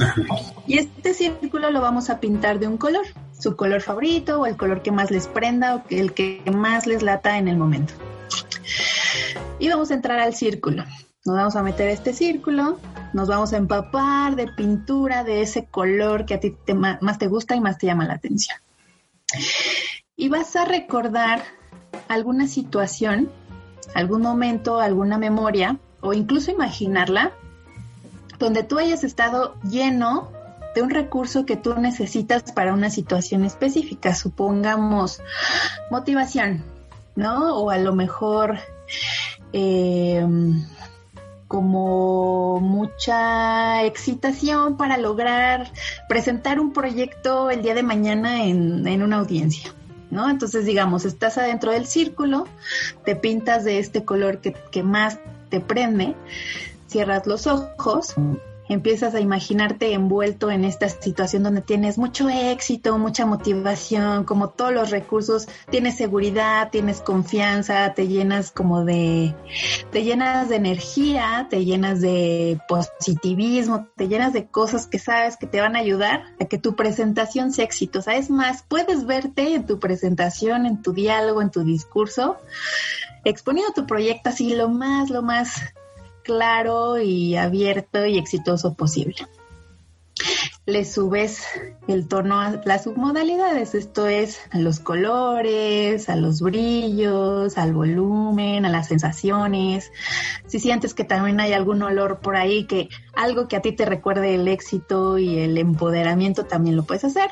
Y 0.67 0.77
este 0.77 1.13
círculo 1.13 1.71
lo 1.71 1.81
vamos 1.81 2.09
a 2.09 2.19
pintar 2.19 2.59
de 2.59 2.67
un 2.67 2.77
color, 2.77 3.05
su 3.37 3.55
color 3.55 3.81
favorito 3.81 4.41
o 4.41 4.45
el 4.45 4.57
color 4.57 4.81
que 4.81 4.91
más 4.91 5.11
les 5.11 5.27
prenda 5.27 5.75
o 5.75 5.83
el 5.89 6.13
que 6.13 6.41
más 6.53 6.85
les 6.85 7.01
lata 7.01 7.37
en 7.37 7.47
el 7.47 7.57
momento. 7.57 7.93
Y 9.59 9.69
vamos 9.69 9.91
a 9.91 9.93
entrar 9.93 10.19
al 10.19 10.35
círculo. 10.35 10.83
Nos 11.25 11.37
vamos 11.37 11.55
a 11.55 11.63
meter 11.63 11.87
este 11.87 12.11
círculo, 12.11 12.79
nos 13.13 13.29
vamos 13.29 13.53
a 13.53 13.57
empapar 13.57 14.35
de 14.35 14.47
pintura 14.49 15.23
de 15.23 15.41
ese 15.41 15.65
color 15.65 16.25
que 16.25 16.33
a 16.33 16.39
ti 16.41 16.57
más 16.99 17.17
te 17.17 17.27
gusta 17.27 17.55
y 17.55 17.61
más 17.61 17.77
te 17.77 17.87
llama 17.87 18.05
la 18.05 18.15
atención. 18.15 18.57
Y 20.17 20.27
vas 20.27 20.53
a 20.57 20.65
recordar 20.65 21.41
alguna 22.09 22.47
situación, 22.47 23.31
algún 23.95 24.21
momento, 24.21 24.81
alguna 24.81 25.17
memoria, 25.17 25.77
o 26.01 26.11
incluso 26.11 26.51
imaginarla, 26.51 27.31
donde 28.37 28.63
tú 28.63 28.77
hayas 28.77 29.05
estado 29.05 29.55
lleno 29.63 30.29
de 30.75 30.81
un 30.81 30.89
recurso 30.89 31.45
que 31.45 31.55
tú 31.55 31.73
necesitas 31.75 32.51
para 32.51 32.73
una 32.73 32.89
situación 32.89 33.45
específica, 33.45 34.13
supongamos 34.13 35.21
motivación, 35.89 36.65
¿no? 37.15 37.55
O 37.55 37.69
a 37.69 37.77
lo 37.77 37.95
mejor 37.95 38.59
eh, 39.53 40.27
como 41.53 42.59
mucha 42.61 43.83
excitación 43.83 44.75
para 44.75 44.97
lograr 44.97 45.71
presentar 46.09 46.59
un 46.59 46.73
proyecto 46.73 47.51
el 47.51 47.61
día 47.61 47.75
de 47.75 47.83
mañana 47.83 48.43
en, 48.43 49.03
una 49.03 49.17
audiencia. 49.17 49.71
¿No? 50.09 50.31
Entonces, 50.31 50.65
digamos, 50.65 51.05
estás 51.05 51.37
adentro 51.37 51.71
del 51.71 51.85
círculo, 51.85 52.47
te 53.05 53.15
pintas 53.15 53.65
de 53.65 53.77
este 53.77 54.03
color 54.03 54.39
que, 54.39 54.53
que 54.71 54.81
más 54.81 55.19
te 55.49 55.59
prende, 55.59 56.15
cierras 56.87 57.27
los 57.27 57.45
ojos 57.45 58.15
empiezas 58.69 59.13
a 59.15 59.19
imaginarte 59.19 59.93
envuelto 59.93 60.49
en 60.49 60.65
esta 60.65 60.87
situación 60.89 61.43
donde 61.43 61.61
tienes 61.61 61.97
mucho 61.97 62.29
éxito, 62.29 62.97
mucha 62.97 63.25
motivación, 63.25 64.23
como 64.23 64.49
todos 64.49 64.73
los 64.73 64.89
recursos, 64.89 65.47
tienes 65.69 65.97
seguridad, 65.97 66.69
tienes 66.71 67.01
confianza, 67.01 67.93
te 67.93 68.07
llenas 68.07 68.51
como 68.51 68.85
de, 68.85 69.35
te 69.91 70.03
llenas 70.03 70.49
de 70.49 70.55
energía, 70.55 71.47
te 71.49 71.65
llenas 71.65 72.01
de 72.01 72.59
positivismo, 72.67 73.87
te 73.95 74.07
llenas 74.07 74.33
de 74.33 74.47
cosas 74.47 74.87
que 74.87 74.99
sabes 74.99 75.37
que 75.37 75.47
te 75.47 75.61
van 75.61 75.75
a 75.75 75.79
ayudar 75.79 76.23
a 76.39 76.45
que 76.45 76.57
tu 76.57 76.75
presentación 76.75 77.51
sea 77.51 77.65
exitosa. 77.65 78.15
Es 78.15 78.29
más, 78.29 78.63
puedes 78.63 79.05
verte 79.05 79.55
en 79.55 79.65
tu 79.65 79.79
presentación, 79.79 80.65
en 80.65 80.81
tu 80.81 80.93
diálogo, 80.93 81.41
en 81.41 81.51
tu 81.51 81.63
discurso, 81.63 82.37
exponiendo 83.25 83.73
tu 83.73 83.85
proyecto 83.85 84.29
así 84.29 84.55
lo 84.55 84.69
más, 84.69 85.09
lo 85.09 85.21
más 85.21 85.73
claro 86.23 86.99
y 86.99 87.35
abierto 87.35 88.05
y 88.05 88.17
exitoso 88.17 88.73
posible. 88.73 89.15
Le 90.65 90.85
subes 90.85 91.43
el 91.89 92.07
tono 92.07 92.39
a 92.39 92.61
las 92.63 92.85
submodalidades, 92.85 93.75
esto 93.75 94.07
es 94.07 94.39
a 94.51 94.59
los 94.59 94.79
colores, 94.79 96.07
a 96.07 96.15
los 96.15 96.39
brillos, 96.39 97.57
al 97.57 97.73
volumen, 97.73 98.65
a 98.65 98.69
las 98.69 98.87
sensaciones. 98.87 99.91
Si 100.47 100.61
sientes 100.61 100.93
que 100.93 101.03
también 101.03 101.41
hay 101.41 101.51
algún 101.51 101.81
olor 101.81 102.19
por 102.19 102.37
ahí, 102.37 102.65
que 102.65 102.87
algo 103.13 103.49
que 103.49 103.57
a 103.57 103.61
ti 103.61 103.73
te 103.73 103.85
recuerde 103.85 104.35
el 104.35 104.47
éxito 104.47 105.17
y 105.17 105.39
el 105.39 105.57
empoderamiento, 105.57 106.45
también 106.45 106.77
lo 106.77 106.83
puedes 106.83 107.03
hacer. 107.03 107.31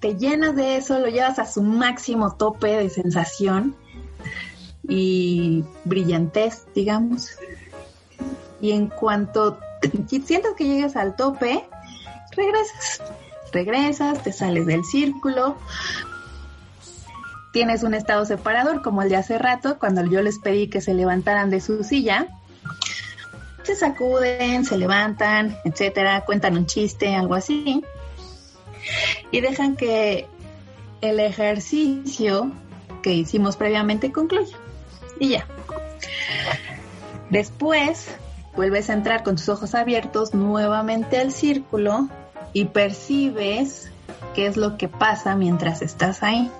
Te 0.00 0.16
llenas 0.16 0.56
de 0.56 0.76
eso, 0.76 0.98
lo 0.98 1.08
llevas 1.08 1.38
a 1.38 1.46
su 1.46 1.62
máximo 1.62 2.34
tope 2.34 2.76
de 2.76 2.90
sensación 2.90 3.76
y 4.88 5.64
brillantez, 5.84 6.66
digamos. 6.74 7.36
Y 8.60 8.72
en 8.72 8.88
cuanto 8.88 9.60
sientas 10.08 10.54
que 10.56 10.64
llegas 10.64 10.96
al 10.96 11.14
tope, 11.14 11.62
regresas. 12.34 13.02
Regresas, 13.52 14.22
te 14.22 14.32
sales 14.32 14.66
del 14.66 14.84
círculo. 14.84 15.56
Tienes 17.52 17.82
un 17.82 17.94
estado 17.94 18.24
separador 18.24 18.82
como 18.82 19.02
el 19.02 19.08
de 19.08 19.16
hace 19.16 19.38
rato, 19.38 19.78
cuando 19.78 20.04
yo 20.04 20.20
les 20.22 20.38
pedí 20.38 20.68
que 20.68 20.80
se 20.80 20.94
levantaran 20.94 21.50
de 21.50 21.60
su 21.60 21.84
silla. 21.84 22.26
Se 23.62 23.76
sacuden, 23.76 24.64
se 24.64 24.78
levantan, 24.78 25.56
etcétera, 25.64 26.24
cuentan 26.24 26.56
un 26.56 26.66
chiste, 26.66 27.14
algo 27.14 27.34
así. 27.34 27.84
Y 29.30 29.40
dejan 29.40 29.76
que 29.76 30.26
el 31.02 31.20
ejercicio 31.20 32.50
que 33.02 33.12
hicimos 33.12 33.56
previamente 33.56 34.10
concluya 34.10 34.56
y 35.20 35.30
ya. 35.30 35.46
Después 37.30 38.08
vuelves 38.56 38.90
a 38.90 38.94
entrar 38.94 39.22
con 39.22 39.36
tus 39.36 39.48
ojos 39.48 39.74
abiertos 39.74 40.34
nuevamente 40.34 41.18
al 41.18 41.32
círculo 41.32 42.08
y 42.52 42.66
percibes 42.66 43.90
qué 44.34 44.46
es 44.46 44.56
lo 44.56 44.76
que 44.76 44.88
pasa 44.88 45.36
mientras 45.36 45.82
estás 45.82 46.22
ahí. 46.22 46.50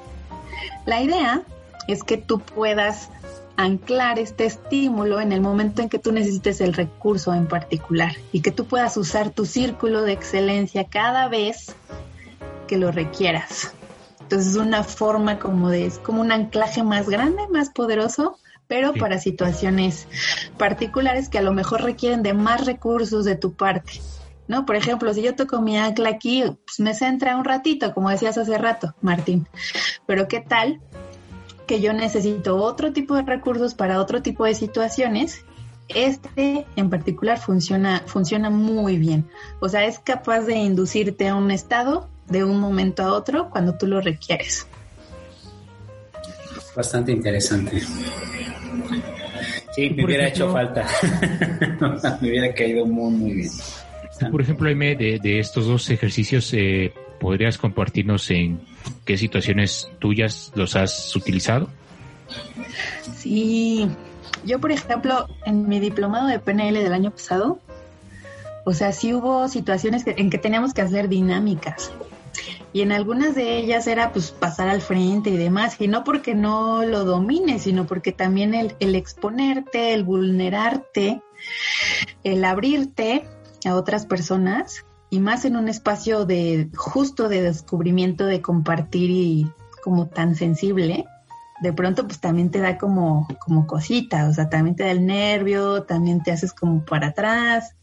La 0.86 1.02
idea 1.02 1.43
es 1.86 2.05
que 2.05 2.16
tú 2.18 2.40
puedas 2.40 3.10
anclar 3.56 4.20
este 4.20 4.44
estímulo 4.44 5.20
en 5.20 5.32
el 5.32 5.40
momento 5.40 5.82
en 5.82 5.89
que 5.89 5.98
tú 5.98 6.12
necesites 6.12 6.60
el 6.60 6.74
recurso 6.74 7.35
en 7.35 7.48
particular 7.48 8.12
y 8.30 8.40
que 8.40 8.52
tú 8.52 8.66
puedas 8.66 8.97
usar 8.97 9.30
tu 9.30 9.47
círculo 9.47 10.02
de 10.02 10.12
excelencia 10.12 10.85
cada 10.85 11.28
vez 11.28 11.74
que 12.68 12.76
lo 12.76 12.93
requieras. 12.93 13.72
Entonces 14.20 14.52
es 14.52 14.56
una 14.56 14.85
forma 14.85 15.39
como 15.39 15.70
de, 15.70 15.86
es 15.86 15.98
como 15.98 16.20
un 16.20 16.30
anclaje 16.30 16.85
más 16.85 17.09
grande, 17.09 17.48
más 17.48 17.70
poderoso, 17.70 18.39
pero 18.69 18.95
para 18.95 19.19
situaciones 19.19 20.07
particulares 20.59 21.28
que 21.28 21.39
a 21.39 21.43
lo 21.43 21.53
mejor 21.53 21.82
requieren 21.82 22.23
de 22.23 22.35
más 22.35 22.66
recursos 22.66 23.24
de 23.24 23.35
tu 23.35 23.55
parte. 23.55 24.01
¿no? 24.47 24.65
Por 24.66 24.77
ejemplo, 24.77 25.12
si 25.12 25.23
yo 25.23 25.35
toco 25.35 25.61
mi 25.61 25.78
ancla 25.78 26.11
aquí, 26.11 26.43
pues 26.43 26.81
me 26.81 26.95
centra 26.95 27.36
un 27.36 27.45
ratito, 27.45 27.93
como 27.95 28.11
decías 28.11 28.39
hace 28.39 28.57
rato, 28.59 28.95
Martín. 29.03 29.49
Pero 30.07 30.28
¿qué 30.28 30.40
tal 30.40 30.81
que 31.66 31.81
yo 31.81 31.93
necesito 31.93 32.57
otro 32.57 32.93
tipo 32.93 33.15
de 33.15 33.23
recursos 33.23 33.74
para 33.74 34.01
otro 34.01 34.23
tipo 34.23 34.45
de 34.45 34.55
situaciones? 34.55 35.45
Este 35.89 36.66
en 36.77 36.90
particular 36.90 37.39
funciona, 37.39 38.03
funciona 38.07 38.51
muy 38.51 38.99
bien. 38.99 39.28
O 39.61 39.69
sea, 39.69 39.85
es 39.85 39.99
capaz 39.99 40.40
de 40.40 40.57
inducirte 40.57 41.28
a 41.28 41.35
un 41.35 41.51
estado 41.51 42.09
de 42.27 42.45
un 42.45 42.61
momento 42.61 43.03
a 43.03 43.12
otro 43.12 43.49
cuando 43.51 43.77
tú 43.77 43.86
lo 43.86 44.01
requieres. 44.01 44.66
Bastante 46.79 47.11
interesante. 47.11 47.81
Sí, 49.75 49.91
me 49.91 50.05
hubiera 50.05 50.29
hecho 50.29 50.53
falta. 50.53 50.87
me 52.21 52.29
hubiera 52.29 52.55
caído 52.55 52.87
muy, 52.87 53.11
muy 53.11 53.33
bien. 53.33 53.51
Por 54.31 54.41
ejemplo, 54.41 54.69
Aime, 54.69 54.95
de, 54.95 55.19
de 55.19 55.41
estos 55.41 55.67
dos 55.67 55.91
ejercicios, 55.91 56.55
eh, 56.55 56.95
¿podrías 57.19 57.59
compartirnos 57.59 58.31
en 58.31 58.61
qué 59.05 59.19
situaciones 59.19 59.91
tuyas 59.99 60.53
los 60.55 60.77
has 60.77 61.17
utilizado? 61.17 61.69
Sí, 63.17 63.89
yo 64.45 64.61
por 64.61 64.71
ejemplo, 64.71 65.27
en 65.47 65.69
mi 65.69 65.81
diplomado 65.81 66.29
de 66.29 66.39
PNL 66.39 66.75
del 66.75 66.93
año 66.93 67.11
pasado, 67.11 67.59
o 68.65 68.73
sea, 68.73 68.93
sí 68.93 69.13
hubo 69.13 69.49
situaciones 69.49 70.05
en 70.07 70.31
que 70.31 70.39
teníamos 70.39 70.75
que 70.75 70.83
hacer 70.83 71.09
dinámicas. 71.09 71.91
Y 72.79 72.83
en 72.83 72.93
algunas 72.93 73.35
de 73.35 73.57
ellas 73.57 73.89
era 73.89 74.13
pues 74.13 74.31
pasar 74.31 74.69
al 74.69 74.81
frente 74.81 75.31
y 75.31 75.37
demás, 75.37 75.81
y 75.81 75.89
no 75.89 76.05
porque 76.05 76.37
no 76.37 76.85
lo 76.85 77.05
domines, 77.05 77.63
sino 77.63 77.89
porque 77.89 78.13
también 78.13 78.55
el, 78.55 78.77
el 78.79 78.95
exponerte, 78.95 79.95
el 79.95 80.05
vulnerarte, 80.05 81.21
el 82.23 82.45
abrirte, 82.45 83.27
a 83.65 83.75
otras 83.75 84.07
personas 84.07 84.85
y 85.11 85.19
más 85.19 85.45
en 85.45 85.57
un 85.57 85.69
espacio 85.69 86.25
de 86.25 86.71
justo 86.77 87.29
de 87.29 87.43
descubrimiento, 87.43 88.27
de 88.27 88.43
compartir 88.43 89.11
y 89.11 89.51
como 89.83 90.07
tan 90.07 90.37
sensible, 90.37 91.05
de 91.61 91.73
pronto 91.73 92.07
pues 92.07 92.21
también 92.21 92.53
te 92.53 92.61
da 92.61 92.79
como, 92.79 93.27
como 93.41 93.67
cosita, 93.67 94.29
o 94.29 94.33
sea, 94.33 94.49
también 94.49 94.77
te 94.77 94.85
da 94.85 94.93
el 94.93 95.05
nervio, 95.05 95.83
también 95.83 96.23
te 96.23 96.31
haces 96.31 96.53
como 96.53 96.85
para 96.85 97.09
atrás. 97.09 97.75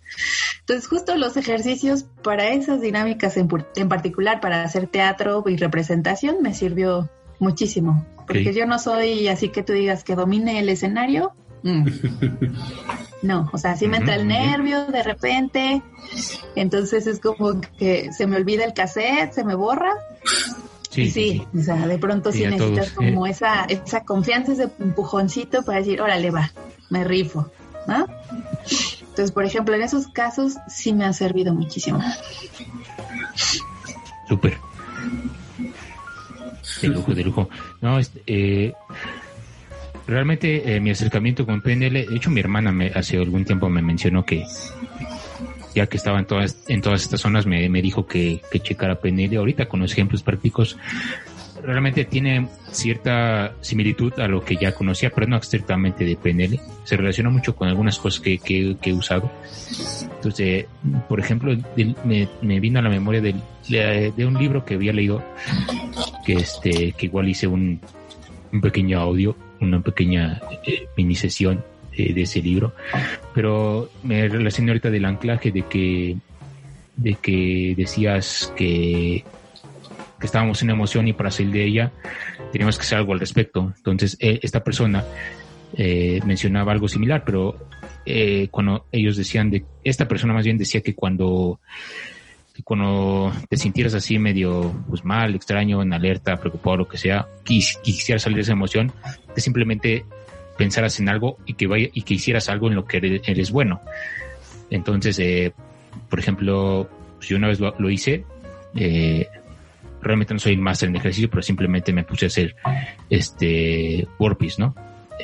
Entonces 0.62 0.88
justo 0.88 1.16
los 1.16 1.38
ejercicios 1.38 2.06
para 2.24 2.50
esas 2.50 2.82
dinámicas 2.82 3.38
en, 3.38 3.48
en 3.76 3.90
particular, 3.90 4.40
para 4.42 4.64
hacer 4.64 4.88
teatro 4.88 5.44
y 5.48 5.58
representación, 5.58 6.42
me 6.42 6.54
sirvió 6.54 7.10
muchísimo, 7.40 8.06
porque 8.28 8.54
yo 8.54 8.66
no 8.66 8.80
soy 8.80 9.28
así 9.28 9.50
que 9.50 9.64
tú 9.64 9.74
digas 9.74 10.04
que 10.04 10.16
domine 10.16 10.60
el 10.60 10.70
escenario, 10.70 11.34
Mm. 11.66 11.88
No, 13.22 13.50
o 13.52 13.58
sea, 13.58 13.76
sí 13.76 13.88
me 13.88 13.98
entra 13.98 14.16
el 14.16 14.28
nervio 14.28 14.86
de 14.86 15.02
repente, 15.02 15.82
entonces 16.56 17.08
es 17.08 17.20
como 17.20 17.60
que 17.80 18.14
se 18.14 18.28
me 18.28 18.36
olvida 18.36 18.66
el 18.66 18.74
cassette, 18.74 19.34
se 19.34 19.44
me 19.44 19.56
borra. 19.56 19.94
Sí, 20.92 21.10
sí, 21.10 21.48
o 21.58 21.64
sea, 21.64 21.88
de 21.88 21.98
pronto 21.98 22.32
sí, 22.32 22.46
necesitas 22.46 22.92
como 22.92 23.26
esa, 23.26 23.64
esa 23.64 24.04
confianza, 24.04 24.52
ese 24.52 24.70
empujoncito 24.80 25.64
para 25.64 25.80
decir, 25.80 26.02
órale, 26.02 26.30
va, 26.30 26.52
me 26.92 27.04
rifo, 27.04 27.50
¿no? 27.88 28.06
Entonces, 29.16 29.32
por 29.32 29.46
ejemplo, 29.46 29.74
en 29.74 29.82
esos 29.82 30.10
casos 30.10 30.58
sí 30.68 30.92
me 30.92 31.06
ha 31.06 31.14
servido 31.14 31.54
muchísimo. 31.54 32.04
Súper. 34.28 34.58
De 36.82 36.88
lujo, 36.90 37.16
de 37.16 37.24
lujo. 37.24 37.50
No, 37.80 37.98
este, 37.98 38.22
eh, 38.28 38.74
realmente 40.06 40.76
eh, 40.76 40.82
mi 40.82 40.90
acercamiento 40.90 41.46
con 41.46 41.62
PNL, 41.62 41.94
de 41.94 42.14
hecho 42.14 42.30
mi 42.30 42.42
hermana 42.42 42.74
me, 42.74 42.88
hace 42.88 43.16
algún 43.16 43.46
tiempo 43.46 43.70
me 43.70 43.82
mencionó 43.82 44.26
que 44.26 44.44
ya 45.74 45.88
que 45.88 45.96
estaba 45.96 46.20
en 46.20 46.26
todas, 46.26 46.58
en 46.68 46.82
todas 46.82 47.04
estas 47.04 47.22
zonas 47.22 47.46
me, 47.46 47.70
me 47.70 47.82
dijo 47.82 48.06
que, 48.06 48.42
que 48.52 48.60
checara 48.60 49.00
PNL 49.00 49.38
ahorita 49.38 49.70
con 49.70 49.80
los 49.80 49.94
ejemplos 49.94 50.24
prácticos 50.24 50.78
realmente 51.66 52.06
tiene 52.06 52.48
cierta 52.72 53.54
similitud 53.62 54.14
a 54.20 54.28
lo 54.28 54.44
que 54.44 54.56
ya 54.56 54.74
conocía, 54.74 55.10
pero 55.10 55.28
no 55.28 55.38
estrictamente 55.38 56.06
de 56.06 56.16
PNL. 56.16 56.60
Se 56.84 56.98
relaciona 56.98 57.30
mucho 57.30 57.56
con 57.56 57.68
algunas 57.68 57.98
cosas 58.00 58.20
que, 58.22 58.38
que, 58.38 58.78
he 58.84 58.94
usado. 58.94 59.32
Entonces, 60.16 60.66
por 61.10 61.20
ejemplo, 61.20 61.56
me, 62.06 62.28
me, 62.42 62.60
vino 62.60 62.80
a 62.80 62.82
la 62.82 62.90
memoria 62.90 63.22
de, 63.22 63.36
de, 64.16 64.26
un 64.26 64.36
libro 64.36 64.66
que 64.66 64.76
había 64.76 64.94
leído, 64.94 65.24
que, 66.26 66.34
este, 66.34 66.94
que 66.94 67.06
igual 67.06 67.30
hice 67.30 67.48
un, 67.48 67.80
un 68.52 68.62
pequeño 68.62 69.00
audio 69.00 69.36
una 69.60 69.82
pequeña 69.82 70.42
eh, 70.66 70.88
mini 70.98 71.16
sesión 71.16 71.64
eh, 71.94 72.14
de 72.14 72.22
ese 72.24 72.42
libro, 72.42 72.74
pero 73.34 73.90
me 74.04 74.28
relacioné 74.28 74.72
ahorita 74.72 74.90
del 74.90 75.06
anclaje 75.06 75.52
de 75.52 75.62
que 75.64 76.18
de 76.98 77.16
que 77.16 77.74
decías 77.76 78.54
que, 78.56 79.24
estábamos 80.26 80.62
en 80.62 80.70
emoción 80.70 81.08
y 81.08 81.14
para 81.14 81.32
salir 81.32 81.54
de 81.54 81.66
ella 81.66 81.92
teníamos 82.52 82.78
que 82.78 82.84
hacer 82.84 82.98
algo 82.98 83.14
al 83.14 83.20
respecto. 83.20 83.74
Entonces, 83.78 84.18
eh, 84.20 84.40
esta 84.42 84.64
persona 84.64 85.04
mencionaba 86.26 86.72
algo 86.72 86.88
similar, 86.88 87.24
pero 87.26 87.68
cuando 88.50 88.86
ellos 88.94 89.18
decían 89.18 89.50
de, 89.50 89.66
esta 89.84 90.08
persona 90.08 90.34
más 90.34 90.46
bien 90.46 90.58
decía 90.58 90.80
que 90.80 90.96
cuando 90.96 91.60
cuando 92.64 93.34
te 93.50 93.58
sintieras 93.58 93.94
así 93.96 94.18
medio 94.18 94.72
pues 94.88 95.04
mal, 95.04 95.36
extraño, 95.36 95.82
en 95.82 95.94
alerta, 95.94 96.38
preocupado, 96.38 96.78
lo 96.78 96.88
que 96.88 96.98
sea, 96.98 97.28
quisieras 97.44 98.22
salir 98.24 98.38
de 98.38 98.44
esa 98.44 98.54
emoción, 98.54 98.94
que 99.34 99.42
simplemente 99.42 100.06
pensaras 100.58 101.00
en 101.00 101.10
algo 101.10 101.38
y 101.46 101.56
que 101.56 101.68
vaya 101.68 101.90
y 101.94 102.04
que 102.04 102.14
hicieras 102.14 102.48
algo 102.50 102.68
en 102.70 102.76
lo 102.76 102.86
que 102.86 103.22
eres, 103.26 103.52
bueno. 103.52 103.82
Entonces, 104.70 105.20
eh, 105.20 105.54
por 106.10 106.20
ejemplo, 106.20 106.90
si 107.20 107.30
yo 107.30 107.38
una 107.38 107.50
vez 107.50 107.60
lo, 107.60 107.90
hice, 107.90 108.24
eh, 108.76 109.28
realmente 110.06 110.34
no 110.34 110.40
soy 110.40 110.56
máster 110.58 110.90
en 110.90 110.96
ejercicio, 110.96 111.30
pero 111.30 111.42
simplemente 111.42 111.92
me 111.92 112.04
puse 112.04 112.26
a 112.26 112.28
hacer 112.28 112.56
este 113.10 114.08
burpees, 114.18 114.60
¿no? 114.60 114.76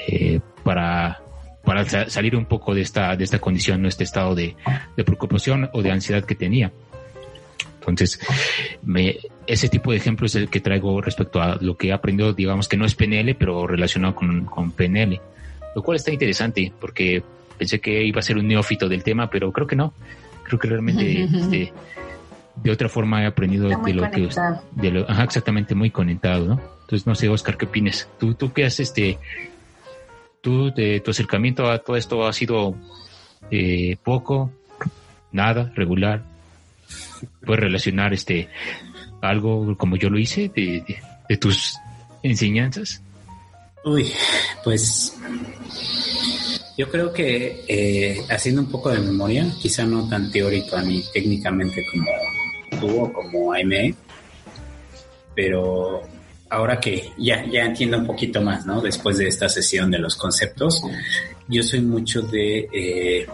Eh, 0.07 0.39
para 0.63 1.21
para 1.63 1.85
salir 2.09 2.35
un 2.35 2.45
poco 2.45 2.73
de 2.73 2.81
esta 2.81 3.15
de 3.15 3.23
esta 3.23 3.39
condición, 3.39 3.81
¿no? 3.81 3.87
este 3.87 4.03
estado 4.03 4.33
de, 4.33 4.55
de 4.97 5.03
preocupación 5.03 5.69
o 5.73 5.81
de 5.81 5.91
ansiedad 5.91 6.23
que 6.25 6.35
tenía. 6.35 6.71
Entonces, 7.79 8.19
me, 8.83 9.17
ese 9.47 9.67
tipo 9.67 9.91
de 9.91 9.97
ejemplo 9.97 10.27
es 10.27 10.35
el 10.35 10.49
que 10.49 10.59
traigo 10.59 11.01
respecto 11.01 11.41
a 11.41 11.57
lo 11.59 11.77
que 11.77 11.87
he 11.87 11.93
aprendido, 11.93 12.33
digamos 12.33 12.67
que 12.67 12.77
no 12.77 12.85
es 12.85 12.93
PNL, 12.93 13.35
pero 13.35 13.65
relacionado 13.65 14.13
con, 14.13 14.45
con 14.45 14.71
PNL, 14.71 15.19
lo 15.75 15.83
cual 15.83 15.95
está 15.95 16.11
interesante 16.11 16.71
porque 16.79 17.23
pensé 17.57 17.79
que 17.79 18.03
iba 18.03 18.19
a 18.19 18.23
ser 18.23 18.37
un 18.37 18.47
neófito 18.47 18.87
del 18.87 19.03
tema, 19.03 19.29
pero 19.29 19.51
creo 19.51 19.67
que 19.67 19.75
no. 19.75 19.93
Creo 20.43 20.59
que 20.59 20.67
realmente 20.67 21.23
este, 21.33 21.73
de 22.55 22.71
otra 22.71 22.89
forma 22.89 23.23
he 23.23 23.25
aprendido 23.25 23.67
de 23.67 23.93
lo 23.93 24.09
que 24.11 24.29
de 24.71 24.91
lo, 24.91 25.09
ajá, 25.09 25.23
exactamente 25.23 25.75
muy 25.75 25.91
conectado, 25.91 26.45
¿no? 26.45 26.61
Entonces 26.81 27.07
no 27.07 27.15
sé, 27.15 27.29
Oscar, 27.29 27.57
¿qué 27.57 27.65
opinas? 27.65 28.07
¿Tú, 28.19 28.33
tú 28.33 28.51
qué 28.51 28.65
haces 28.65 28.89
este 28.89 29.17
tú 30.41 30.71
de 30.73 30.99
tu 30.99 31.11
acercamiento 31.11 31.69
a 31.69 31.79
todo 31.79 31.95
esto 31.95 32.25
ha 32.25 32.33
sido 32.33 32.75
eh, 33.49 33.95
poco, 34.03 34.51
nada, 35.31 35.71
regular, 35.75 36.23
puedes 37.45 37.61
relacionar 37.61 38.13
este 38.13 38.49
algo 39.21 39.77
como 39.77 39.95
yo 39.95 40.09
lo 40.09 40.17
hice 40.17 40.49
de, 40.49 41.37
tus 41.37 41.77
enseñanzas? 42.23 43.01
Uy, 43.85 44.11
pues 44.63 45.17
yo 46.81 46.89
creo 46.89 47.13
que 47.13 47.63
eh, 47.67 48.25
haciendo 48.27 48.61
un 48.61 48.67
poco 48.67 48.89
de 48.89 48.97
memoria, 48.97 49.45
quizá 49.61 49.85
no 49.85 50.09
tan 50.09 50.31
teórica 50.31 50.81
ni 50.81 51.03
técnicamente 51.13 51.85
como 51.91 52.09
tú 52.79 53.01
o 53.03 53.13
como 53.13 53.53
Aime, 53.53 53.93
pero 55.35 56.01
ahora 56.49 56.79
que 56.79 57.11
ya, 57.19 57.45
ya 57.45 57.65
entiendo 57.65 57.99
un 57.99 58.07
poquito 58.07 58.41
más, 58.41 58.65
¿no? 58.65 58.81
Después 58.81 59.19
de 59.19 59.27
esta 59.27 59.47
sesión 59.47 59.91
de 59.91 59.99
los 59.99 60.15
conceptos, 60.15 60.81
yo 61.47 61.61
soy 61.61 61.81
mucho 61.81 62.23
de 62.23 62.67
eh, 62.73 63.27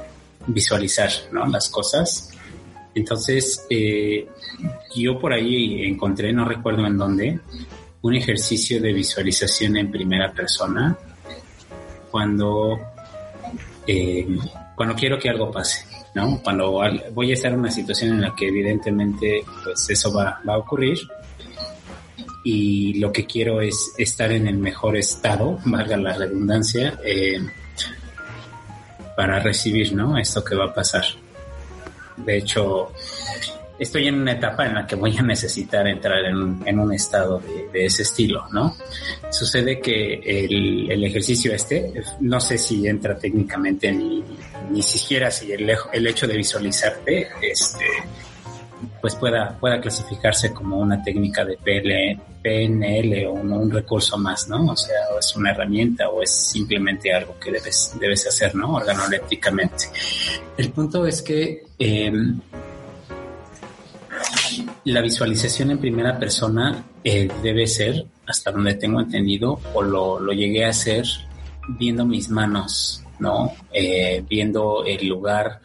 visualizar, 0.48 1.10
¿no? 1.32 1.48
Las 1.48 1.70
cosas 1.70 2.32
entonces, 2.98 3.64
eh, 3.70 4.28
yo 4.96 5.20
por 5.20 5.32
ahí 5.32 5.84
encontré, 5.84 6.34
no 6.34 6.46
recuerdo 6.46 6.86
en 6.88 6.98
dónde, 6.98 7.40
un 8.02 8.16
ejercicio 8.16 8.82
de 8.82 8.92
visualización 8.92 9.78
en 9.78 9.92
primera 9.92 10.34
persona 10.34 10.98
cuando, 12.10 12.80
eh, 13.88 14.28
cuando 14.76 14.96
quiero 14.96 15.18
que 15.18 15.30
algo 15.30 15.50
pase, 15.52 15.86
¿no? 16.14 16.42
Cuando 16.44 16.82
voy 17.14 17.32
a 17.32 17.34
estar 17.34 17.52
en 17.52 17.60
una 17.60 17.72
situación 17.72 18.16
en 18.16 18.22
la 18.22 18.36
que 18.36 18.48
evidentemente 18.48 19.44
pues 19.64 19.90
eso 19.90 20.14
va, 20.14 20.42
va 20.48 20.54
a 20.54 20.58
ocurrir 20.58 21.00
y 22.44 22.94
lo 22.94 23.12
que 23.12 23.26
quiero 23.26 23.60
es 23.60 23.94
estar 23.98 24.32
en 24.32 24.48
el 24.48 24.58
mejor 24.58 24.96
estado, 24.96 25.60
valga 25.66 25.98
la 25.98 26.14
redundancia, 26.14 26.98
eh, 27.04 27.40
para 29.18 29.40
recibir, 29.40 29.94
¿no? 29.94 30.18
Esto 30.18 30.46
que 30.46 30.56
va 30.56 30.66
a 30.66 30.74
pasar. 30.74 31.04
De 32.16 32.38
hecho, 32.38 32.94
estoy 33.80 34.08
en 34.08 34.22
una 34.22 34.34
etapa 34.34 34.66
en 34.66 34.76
la 34.76 34.88
que 34.88 34.96
voy 34.96 35.16
a 35.18 35.22
necesitar 35.22 35.88
entrar 35.88 36.26
en, 36.26 36.80
un 36.80 36.94
estado 36.94 37.40
de, 37.40 37.86
ese 37.86 38.04
estilo, 38.04 38.48
¿no? 38.52 38.76
Sucede 39.30 39.80
que 39.80 40.16
el, 40.16 41.04
ejercicio 41.04 41.54
este, 41.54 41.94
no 42.22 42.40
sé 42.40 42.58
si 42.58 42.88
entra 42.88 43.18
técnicamente 43.18 43.92
ni, 43.92 44.82
siquiera 44.82 45.32
si 45.32 45.52
el, 45.52 45.70
hecho 46.08 46.28
de 46.28 46.38
visualizarte, 46.38 47.28
este, 47.42 47.86
pues 49.02 49.16
pueda, 49.16 49.58
pueda 49.60 49.80
clasificarse 49.80 50.54
como 50.54 50.78
una 50.78 51.02
técnica 51.02 51.46
de 51.46 51.58
PNL 52.44 53.26
o 53.28 53.34
un, 53.34 53.72
recurso 53.72 54.18
más, 54.18 54.48
¿no? 54.48 54.72
O 54.72 54.76
sea, 54.76 54.98
es 55.20 55.36
una 55.36 55.52
herramienta 55.52 56.10
o 56.10 56.22
es 56.22 56.32
simplemente 56.32 57.14
algo 57.14 57.38
que 57.40 57.52
debes, 57.52 57.96
debes 58.00 58.28
hacer, 58.28 58.56
¿no? 58.56 58.76
Organolépticamente. 58.76 59.86
El 60.58 60.72
punto 60.72 61.06
es 61.06 61.22
que 61.22 61.64
em, 61.80 62.40
la 64.88 65.02
visualización 65.02 65.72
en 65.72 65.80
primera 65.80 66.18
persona 66.18 66.86
eh, 67.04 67.28
debe 67.44 67.68
ser, 67.68 68.06
hasta 68.26 68.52
donde 68.52 68.76
tengo 68.76 69.02
entendido, 69.02 69.60
o 69.74 69.82
lo, 69.82 70.20
lo 70.20 70.32
llegué 70.32 70.64
a 70.64 70.70
hacer 70.70 71.06
viendo 71.68 72.06
mis 72.06 72.30
manos, 72.30 73.04
¿no? 73.20 73.54
Eh, 73.74 74.24
viendo 74.30 74.86
el 74.86 75.06
lugar 75.08 75.60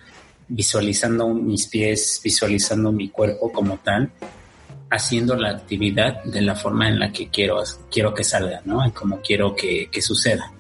visualizando 0.49 1.29
mis 1.29 1.69
pies, 1.69 2.21
visualizando 2.23 2.91
mi 2.91 3.11
cuerpo 3.11 3.53
como 3.53 3.79
tal, 3.79 4.11
haciendo 4.91 5.37
la 5.37 5.51
actividad 5.51 6.25
de 6.25 6.43
la 6.43 6.57
forma 6.57 6.89
en 6.89 6.99
la 6.99 7.13
que 7.13 7.29
quiero, 7.29 7.63
quiero 7.91 8.13
que 8.13 8.25
salga, 8.25 8.61
¿no? 8.65 8.93
Como 8.93 9.21
quiero 9.21 9.55
que, 9.55 9.89
suceda. 10.03 10.53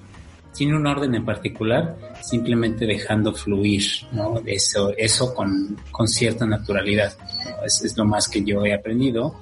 Sin 0.52 0.74
un 0.74 0.86
orden 0.86 1.14
en 1.14 1.24
particular, 1.24 1.96
simplemente 2.20 2.86
dejando 2.86 3.32
fluir, 3.32 3.82
¿no? 4.12 4.42
Eso, 4.44 4.92
eso 4.96 5.34
con, 5.34 5.76
cierta 6.06 6.46
naturalidad. 6.46 7.14
Es, 7.64 7.96
lo 7.96 8.04
más 8.04 8.28
que 8.28 8.44
yo 8.44 8.64
he 8.64 8.74
aprendido. 8.74 9.40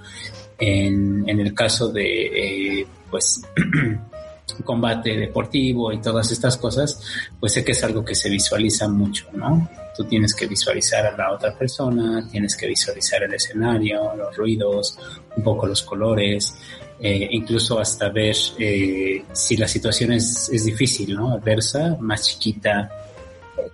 En, 0.59 1.29
el 1.29 1.55
caso 1.55 1.91
de, 1.91 2.81
eh, 2.81 2.87
pues, 3.11 3.43
combate 4.65 5.17
deportivo 5.17 5.93
y 5.93 6.01
todas 6.01 6.31
estas 6.31 6.57
cosas, 6.57 7.01
pues 7.39 7.53
sé 7.55 7.65
que 7.65 7.73
es 7.73 7.83
algo 7.83 8.05
que 8.05 8.15
se 8.15 8.29
visualiza 8.29 8.89
mucho, 8.89 9.27
¿no? 9.33 9.69
Tú 10.01 10.07
tienes 10.07 10.35
que 10.35 10.47
visualizar 10.47 11.05
a 11.05 11.15
la 11.15 11.31
otra 11.31 11.55
persona, 11.55 12.27
tienes 12.33 12.57
que 12.57 12.67
visualizar 12.67 13.23
el 13.23 13.35
escenario, 13.35 14.17
los 14.17 14.35
ruidos, 14.35 14.99
un 15.37 15.45
poco 15.45 15.67
los 15.67 15.83
colores, 15.83 16.55
eh, 16.99 17.29
incluso 17.33 17.79
hasta 17.79 18.09
ver 18.09 18.35
eh, 18.59 19.23
si 19.31 19.59
la 19.59 19.69
situación 19.69 20.13
es, 20.13 20.49
es, 20.51 20.65
difícil, 20.65 21.15
¿no? 21.15 21.35
Adversa, 21.35 21.99
más 22.01 22.27
chiquita, 22.27 22.91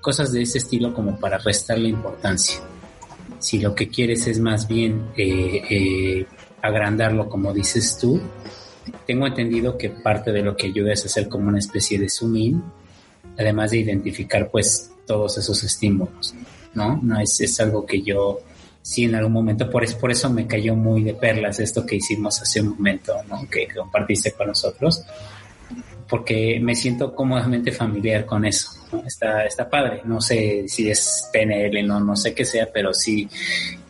cosas 0.00 0.32
de 0.32 0.42
ese 0.42 0.58
estilo 0.58 0.92
como 0.92 1.16
para 1.16 1.38
restarle 1.38 1.90
importancia. 1.90 2.60
Si 3.38 3.60
lo 3.60 3.72
que 3.72 3.88
quieres 3.88 4.26
es 4.26 4.40
más 4.40 4.66
bien 4.66 5.12
eh, 5.16 6.26
agrandarlo, 6.60 7.28
como 7.28 7.54
dices 7.54 7.98
tú, 8.00 8.20
tengo 9.06 9.28
entendido 9.28 9.78
que 9.78 9.90
parte 9.90 10.32
de 10.32 10.42
lo 10.42 10.56
que 10.56 10.66
ayuda 10.66 10.92
es 10.92 11.06
hacer 11.06 11.28
como 11.28 11.46
una 11.46 11.60
especie 11.60 12.00
de 12.00 12.08
zoom 12.08 12.36
in, 12.36 12.64
además 13.38 13.70
de 13.70 13.76
identificar 13.76 14.50
pues 14.50 14.90
todos 15.06 15.38
esos 15.38 15.62
estímulos, 15.62 16.34
¿no? 16.74 16.98
No 17.02 17.20
es, 17.20 17.40
es 17.40 17.60
algo 17.60 17.86
que 17.86 18.02
yo 18.02 18.40
sí 18.82 19.04
en 19.04 19.14
algún 19.14 19.32
momento, 19.32 19.68
por, 19.68 19.82
es, 19.82 19.94
por 19.94 20.10
eso 20.10 20.30
me 20.30 20.46
cayó 20.46 20.76
muy 20.76 21.02
de 21.02 21.14
perlas 21.14 21.58
esto 21.58 21.84
que 21.84 21.96
hicimos 21.96 22.40
hace 22.40 22.60
un 22.60 22.70
momento, 22.70 23.14
¿no? 23.28 23.48
Que 23.48 23.66
compartiste 23.68 24.32
con 24.32 24.48
nosotros, 24.48 25.02
porque 26.08 26.60
me 26.60 26.74
siento 26.74 27.14
cómodamente 27.14 27.72
familiar 27.72 28.24
con 28.24 28.44
eso, 28.44 28.70
Está, 29.04 29.44
está 29.44 29.68
padre, 29.68 30.02
no 30.04 30.20
sé 30.20 30.66
si 30.68 30.88
es 30.88 31.28
PNL, 31.32 31.84
no, 31.84 31.98
no 31.98 32.14
sé 32.14 32.32
qué 32.32 32.44
sea, 32.44 32.68
pero 32.72 32.94
sí, 32.94 33.28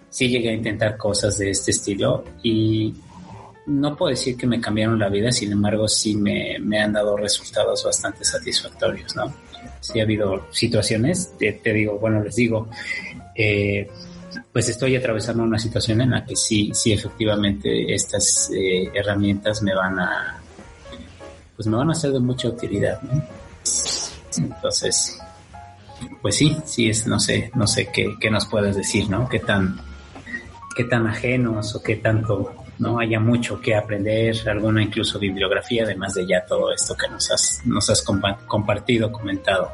sí 0.09 0.28
llegué 0.28 0.48
a 0.48 0.55
intentar 0.55 0.97
cosas 0.97 1.36
de 1.36 1.51
este 1.51 1.72
estilo 1.72 2.24
y 2.43 2.94
no 3.66 3.97
puedo 3.97 4.10
decir 4.10 4.36
que 4.36 4.47
me 4.47 4.60
cambiaron 4.60 4.98
la 4.98 5.09
vida, 5.09 5.30
sin 5.32 5.52
embargo 5.52 5.88
sí 5.88 6.16
me, 6.16 6.56
han 6.80 6.93
dado 6.93 7.16
resultados 7.16 7.84
bastante 7.84 8.24
satisfactorios, 8.24 9.14
¿no? 9.16 9.32
Sí 9.86 10.00
ha 10.00 10.02
habido 10.02 10.46
situaciones, 10.50 11.32
te, 11.38 11.72
digo, 11.72 11.98
bueno, 11.98 12.22
les 12.22 12.34
digo, 12.34 12.68
eh, 13.34 13.88
pues 14.52 14.68
estoy 14.68 14.96
atravesando 14.96 15.44
una 15.44 15.60
situación 15.60 16.00
en 16.00 16.10
la 16.10 16.24
que 16.24 16.34
sí, 16.34 16.72
sí 16.74 16.92
efectivamente 16.92 17.94
estas 17.94 18.50
eh, 18.52 18.90
herramientas 18.92 19.62
me 19.62 19.74
van 19.74 20.00
a, 20.00 20.40
pues 21.54 21.68
me 21.68 21.76
van 21.76 21.90
a 21.90 21.94
ser 21.94 22.10
de 22.10 22.18
mucha 22.18 22.48
utilidad. 22.48 23.00
Entonces, 24.36 25.18
pues 26.20 26.34
sí, 26.34 26.56
sí 26.64 26.90
es, 26.90 27.06
no 27.06 27.20
sé, 27.20 27.52
no 27.54 27.68
sé 27.68 27.88
qué, 27.92 28.16
qué 28.20 28.28
nos 28.28 28.46
puedes 28.46 28.74
decir, 28.74 29.08
¿no? 29.08 29.28
Qué 29.28 29.38
tan, 29.38 29.80
qué 30.76 30.82
tan 30.82 31.06
ajenos 31.06 31.76
o 31.76 31.82
qué 31.82 31.94
tanto 31.94 32.65
no 32.78 32.98
haya 32.98 33.20
mucho 33.20 33.61
que 33.61 33.74
aprender, 33.74 34.36
alguna 34.48 34.82
incluso 34.82 35.19
bibliografía, 35.19 35.85
además 35.85 36.15
de 36.15 36.27
ya 36.27 36.44
todo 36.44 36.73
esto 36.73 36.94
que 36.97 37.09
nos 37.09 37.31
has, 37.31 37.62
nos 37.65 37.89
has 37.90 38.03
compartido, 38.03 39.11
comentado. 39.11 39.70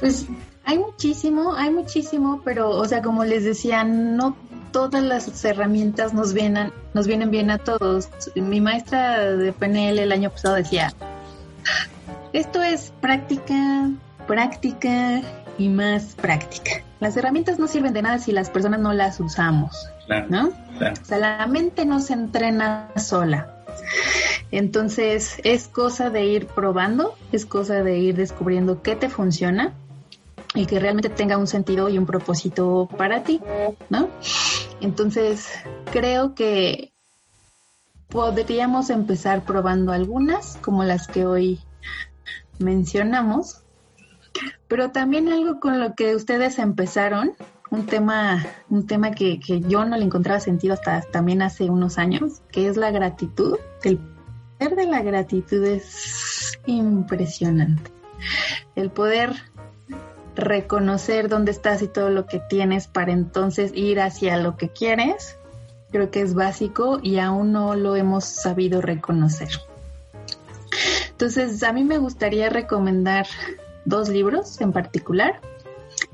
Pues 0.00 0.26
hay 0.64 0.78
muchísimo, 0.78 1.54
hay 1.54 1.70
muchísimo, 1.70 2.42
pero, 2.44 2.70
o 2.70 2.84
sea, 2.86 3.02
como 3.02 3.24
les 3.24 3.44
decía, 3.44 3.84
no 3.84 4.36
todas 4.72 5.02
las 5.02 5.44
herramientas 5.44 6.12
nos 6.12 6.34
vienen, 6.34 6.72
nos 6.94 7.06
vienen 7.06 7.30
bien 7.30 7.50
a 7.50 7.58
todos. 7.58 8.08
Mi 8.34 8.60
maestra 8.60 9.36
de 9.36 9.52
PNL 9.52 9.98
el 9.98 10.12
año 10.12 10.30
pasado 10.30 10.56
decía, 10.56 10.92
esto 12.32 12.62
es 12.62 12.92
práctica, 13.00 13.90
práctica 14.26 15.22
y 15.56 15.68
más 15.68 16.14
práctica. 16.14 16.82
Las 17.00 17.16
herramientas 17.16 17.58
no 17.58 17.66
sirven 17.66 17.92
de 17.92 18.02
nada 18.02 18.18
si 18.18 18.32
las 18.32 18.50
personas 18.50 18.80
no 18.80 18.92
las 18.92 19.20
usamos, 19.20 19.88
¿no? 20.28 20.48
O 20.48 21.04
sea, 21.04 21.18
la 21.18 21.46
mente 21.46 21.84
no 21.84 22.00
se 22.00 22.14
entrena 22.14 22.90
sola. 22.96 23.54
Entonces, 24.50 25.40
es 25.44 25.68
cosa 25.68 26.10
de 26.10 26.24
ir 26.24 26.46
probando, 26.46 27.14
es 27.32 27.44
cosa 27.44 27.82
de 27.82 27.98
ir 27.98 28.16
descubriendo 28.16 28.82
qué 28.82 28.96
te 28.96 29.08
funciona 29.08 29.74
y 30.54 30.66
que 30.66 30.80
realmente 30.80 31.10
tenga 31.10 31.36
un 31.36 31.46
sentido 31.46 31.88
y 31.88 31.98
un 31.98 32.06
propósito 32.06 32.88
para 32.96 33.22
ti, 33.22 33.40
¿no? 33.90 34.08
Entonces, 34.80 35.48
creo 35.92 36.34
que 36.34 36.92
podríamos 38.08 38.88
empezar 38.90 39.44
probando 39.44 39.92
algunas, 39.92 40.56
como 40.62 40.84
las 40.84 41.06
que 41.06 41.26
hoy 41.26 41.60
mencionamos, 42.58 43.62
pero 44.66 44.90
también 44.90 45.28
algo 45.28 45.60
con 45.60 45.78
lo 45.78 45.94
que 45.94 46.14
ustedes 46.14 46.58
empezaron, 46.58 47.32
un 47.70 47.86
tema, 47.86 48.46
un 48.68 48.86
tema 48.86 49.10
que, 49.10 49.40
que 49.40 49.60
yo 49.60 49.84
no 49.84 49.96
le 49.96 50.04
encontraba 50.04 50.40
sentido 50.40 50.74
hasta 50.74 51.02
también 51.02 51.42
hace 51.42 51.70
unos 51.70 51.98
años, 51.98 52.42
que 52.50 52.68
es 52.68 52.76
la 52.76 52.90
gratitud. 52.90 53.58
El 53.82 53.98
poder 53.98 54.76
de 54.76 54.86
la 54.86 55.02
gratitud 55.02 55.64
es 55.64 56.58
impresionante. 56.66 57.90
El 58.74 58.90
poder 58.90 59.34
reconocer 60.34 61.28
dónde 61.28 61.50
estás 61.50 61.82
y 61.82 61.88
todo 61.88 62.10
lo 62.10 62.26
que 62.26 62.40
tienes 62.48 62.86
para 62.86 63.12
entonces 63.12 63.72
ir 63.74 64.00
hacia 64.00 64.36
lo 64.36 64.56
que 64.56 64.68
quieres, 64.68 65.36
creo 65.90 66.10
que 66.10 66.20
es 66.20 66.34
básico 66.34 67.00
y 67.02 67.18
aún 67.18 67.52
no 67.52 67.74
lo 67.74 67.96
hemos 67.96 68.24
sabido 68.24 68.80
reconocer. 68.80 69.48
Entonces, 71.10 71.62
a 71.64 71.72
mí 71.72 71.82
me 71.82 71.98
gustaría 71.98 72.48
recomendar 72.48 73.26
dos 73.84 74.08
libros 74.08 74.60
en 74.60 74.72
particular. 74.72 75.40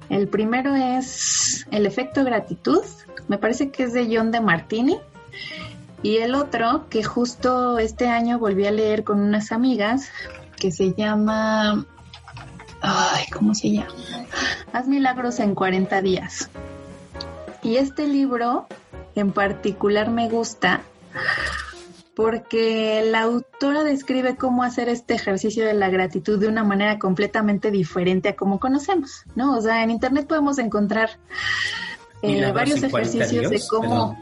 El 0.09 0.29
primero 0.29 0.75
es 0.75 1.67
El 1.71 1.87
efecto 1.87 2.25
gratitud, 2.25 2.83
me 3.29 3.39
parece 3.39 3.71
que 3.71 3.85
es 3.85 3.93
de 3.93 4.09
John 4.15 4.31
de 4.31 4.41
Martini. 4.41 4.99
Y 6.03 6.19
el 6.19 6.35
otro, 6.35 6.87
que 6.91 7.03
justo 7.03 7.79
este 7.79 8.09
año 8.09 8.39
volví 8.39 8.67
a 8.67 8.71
leer 8.71 9.05
con 9.05 9.21
unas 9.21 9.53
amigas, 9.53 10.11
que 10.57 10.71
se 10.71 10.93
llama... 10.93 11.87
Ay, 12.83 13.25
¿cómo 13.33 13.55
se 13.55 13.71
llama? 13.71 13.95
Haz 14.73 14.87
milagros 14.87 15.41
en 15.41 15.55
40 15.55 16.03
días. 16.03 16.51
Y 17.63 17.77
este 17.77 18.07
libro 18.07 18.67
en 19.15 19.33
particular 19.33 20.11
me 20.11 20.29
gusta 20.29 20.83
porque 22.15 23.03
la 23.05 23.23
autora 23.23 23.83
describe 23.83 24.37
cómo 24.37 24.63
hacer 24.63 24.89
este 24.89 25.15
ejercicio 25.15 25.67
de 25.67 25.75
la 25.75 25.89
gratitud 25.89 26.39
de 26.39 26.49
una 26.49 26.65
manera 26.65 26.99
completamente 26.99 27.71
diferente 27.71 28.31
a 28.31 28.37
como 28.37 28.61
conocemos, 28.61 29.25
¿no? 29.35 29.57
O 29.57 29.61
sea, 29.61 29.83
en 29.83 29.91
internet 29.91 30.27
podemos 30.27 30.59
encontrar 30.59 31.11
eh, 32.23 32.51
varios 32.53 32.83
ejercicios 32.83 33.51
de 33.51 33.61
cómo 33.69 34.17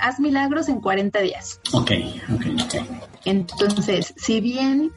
haz 0.00 0.20
milagros 0.20 0.68
en 0.68 0.80
40 0.80 1.20
días. 1.20 1.60
Ok, 1.72 1.90
ok, 2.34 2.46
ok. 2.64 2.74
Entonces, 3.24 4.12
si 4.16 4.40
bien 4.40 4.92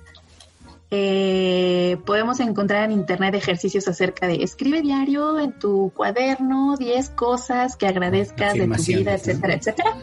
eh, 0.91 1.97
podemos 2.05 2.39
encontrar 2.41 2.85
en 2.85 2.91
internet 2.91 3.35
ejercicios 3.35 3.87
acerca 3.87 4.27
de 4.27 4.43
escribe 4.43 4.81
diario 4.81 5.39
en 5.39 5.57
tu 5.57 5.93
cuaderno 5.95 6.75
10 6.77 7.11
cosas 7.11 7.77
que 7.77 7.87
agradezcas 7.87 8.55
de 8.55 8.67
tu 8.67 8.83
vida, 8.83 9.13
etcétera, 9.13 9.53
etcétera 9.53 9.95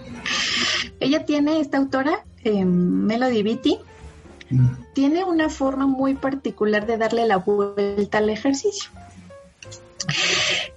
Ella 1.01 1.24
tiene, 1.24 1.60
esta 1.60 1.78
autora, 1.78 2.24
eh, 2.44 2.64
Melody 2.64 3.43
Beatty, 3.43 3.78
tiene 4.94 5.24
una 5.24 5.48
forma 5.48 5.86
muy 5.86 6.14
particular 6.14 6.86
de 6.86 6.97
darle 6.97 7.27
la 7.27 7.36
vuelta 7.39 8.18
al 8.18 8.31
ejercicio. 8.31 8.90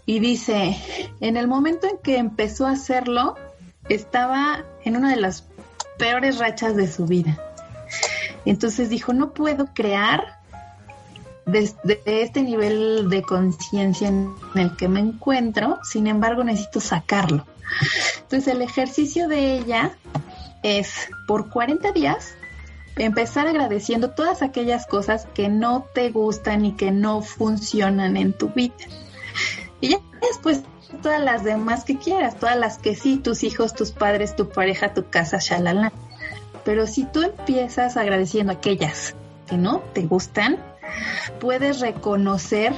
Y 0.06 0.20
dice, 0.20 0.78
en 1.20 1.38
el 1.38 1.48
momento 1.48 1.88
en 1.88 1.98
que 2.00 2.18
empezó 2.18 2.66
a 2.66 2.72
hacerlo, 2.72 3.36
estaba 3.88 4.66
en 4.84 4.98
una 4.98 5.12
de 5.12 5.18
las 5.18 5.46
peores 5.98 6.40
rachas 6.40 6.76
de 6.76 6.92
su 6.92 7.06
vida. 7.06 7.38
Entonces 8.46 8.90
dijo, 8.90 9.14
no 9.14 9.34
puedo 9.34 9.68
crear 9.74 10.40
desde 11.46 12.02
este 12.06 12.42
nivel 12.42 13.10
de 13.10 13.22
conciencia 13.22 14.08
en 14.08 14.34
el 14.56 14.76
que 14.76 14.88
me 14.88 15.00
encuentro, 15.00 15.80
sin 15.84 16.08
embargo 16.08 16.44
necesito 16.44 16.80
sacarlo. 16.80 17.46
Entonces 18.22 18.54
el 18.54 18.62
ejercicio 18.62 19.28
de 19.28 19.58
ella 19.58 19.98
es 20.64 21.10
por 21.28 21.50
40 21.50 21.92
días 21.92 22.36
empezar 22.98 23.48
agradeciendo 23.48 24.12
todas 24.12 24.42
aquellas 24.42 24.86
cosas 24.86 25.28
que 25.34 25.48
no 25.48 25.86
te 25.94 26.10
gustan 26.10 26.66
y 26.66 26.74
que 26.74 26.92
no 26.92 27.22
funcionan 27.22 28.18
en 28.18 28.34
tu 28.34 28.50
vida. 28.50 28.76
Y 29.82 29.90
ya 29.90 30.00
después 30.22 30.64
todas 31.02 31.22
las 31.22 31.44
demás 31.44 31.86
que 31.86 31.98
quieras, 31.98 32.38
todas 32.38 32.58
las 32.58 32.78
que 32.78 32.96
sí, 32.96 33.18
tus 33.18 33.44
hijos, 33.44 33.74
tus 33.74 33.92
padres, 33.92 34.36
tu 34.36 34.50
pareja, 34.50 34.94
tu 34.94 35.10
casa, 35.10 35.38
shalala. 35.40 35.94
Pero 36.66 36.88
si 36.88 37.06
tú 37.06 37.22
empiezas 37.24 37.96
agradeciendo 37.96 38.52
aquellas 38.52 39.16
que 39.48 39.58
no 39.58 39.80
te 39.94 40.02
gustan, 40.02 40.58
puedes 41.40 41.80
reconocer 41.80 42.74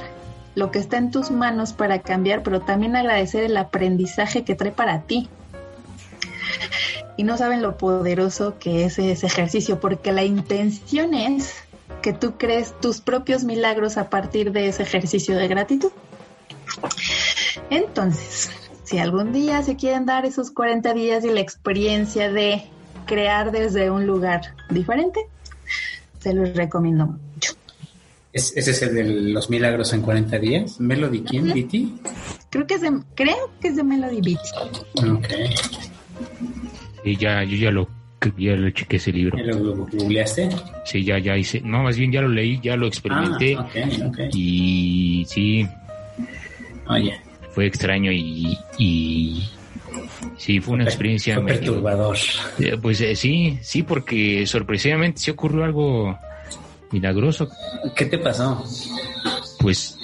lo 0.54 0.70
que 0.70 0.78
está 0.78 0.98
en 0.98 1.10
tus 1.10 1.30
manos 1.30 1.72
para 1.72 2.00
cambiar, 2.00 2.42
pero 2.42 2.60
también 2.60 2.96
agradecer 2.96 3.44
el 3.44 3.56
aprendizaje 3.56 4.44
que 4.44 4.54
trae 4.54 4.72
para 4.72 5.02
ti. 5.02 5.28
Y 7.16 7.24
no 7.24 7.36
saben 7.36 7.62
lo 7.62 7.76
poderoso 7.76 8.58
que 8.58 8.84
es 8.84 8.98
ese 8.98 9.26
ejercicio, 9.26 9.80
porque 9.80 10.12
la 10.12 10.24
intención 10.24 11.14
es 11.14 11.54
que 12.02 12.12
tú 12.12 12.36
crees 12.36 12.74
tus 12.80 13.00
propios 13.00 13.44
milagros 13.44 13.96
a 13.96 14.10
partir 14.10 14.52
de 14.52 14.68
ese 14.68 14.82
ejercicio 14.82 15.36
de 15.36 15.48
gratitud. 15.48 15.92
Entonces, 17.70 18.50
si 18.84 18.98
algún 18.98 19.32
día 19.32 19.62
se 19.62 19.76
quieren 19.76 20.04
dar 20.04 20.26
esos 20.26 20.50
40 20.50 20.92
días 20.94 21.24
y 21.24 21.30
la 21.30 21.40
experiencia 21.40 22.30
de 22.30 22.64
crear 23.06 23.52
desde 23.52 23.90
un 23.90 24.06
lugar 24.06 24.54
diferente, 24.68 25.20
se 26.20 26.34
los 26.34 26.54
recomiendo 26.54 27.18
mucho. 28.34 28.52
¿Ese 28.56 28.70
es 28.70 28.82
el 28.82 28.94
de 28.94 29.04
los 29.32 29.50
milagros 29.50 29.92
en 29.92 30.02
40 30.02 30.38
días? 30.38 30.80
¿Melody 30.80 31.22
quién? 31.22 31.52
¿Viti? 31.52 31.94
Creo 32.50 32.66
que 32.66 32.74
es 32.74 32.80
de, 32.80 32.90
creo 33.14 33.50
que 33.60 33.68
es 33.68 33.76
de 33.76 33.82
Melody 33.84 34.20
Viti. 34.20 34.48
Ok. 35.10 35.28
Y 37.04 37.16
ya, 37.16 37.42
yo 37.44 37.56
ya 37.56 37.70
lo, 37.70 37.88
ya 38.38 38.52
lo 38.54 38.70
chequé 38.70 38.96
ese 38.96 39.12
libro. 39.12 39.36
¿Ya 39.38 39.44
¿Lo 39.52 39.74
googleaste? 39.74 40.48
Sí, 40.84 41.04
ya, 41.04 41.18
ya 41.18 41.36
hice. 41.36 41.60
No, 41.60 41.82
más 41.82 41.96
bien 41.96 42.12
ya 42.12 42.22
lo 42.22 42.28
leí, 42.28 42.60
ya 42.62 42.76
lo 42.76 42.86
experimenté. 42.86 43.56
Ah, 43.56 43.66
ok, 43.68 44.06
ok. 44.08 44.18
Y 44.34 45.24
sí, 45.28 45.66
Oye, 46.88 47.14
fue 47.52 47.66
extraño 47.66 48.10
y, 48.12 48.58
y 48.78 49.48
sí, 50.36 50.60
fue 50.60 50.74
una 50.74 50.84
experiencia 50.84 51.36
fue 51.36 51.46
perturbador. 51.46 52.16
Eh, 52.58 52.76
Pues 52.80 53.00
eh, 53.00 53.16
sí, 53.16 53.58
sí, 53.62 53.82
porque 53.82 54.46
sorpresivamente 54.46 55.20
sí 55.20 55.30
ocurrió 55.30 55.64
algo 55.64 56.18
milagroso. 56.92 57.48
¿Qué 57.96 58.06
te 58.06 58.18
pasó? 58.18 58.64
Pues, 59.58 59.96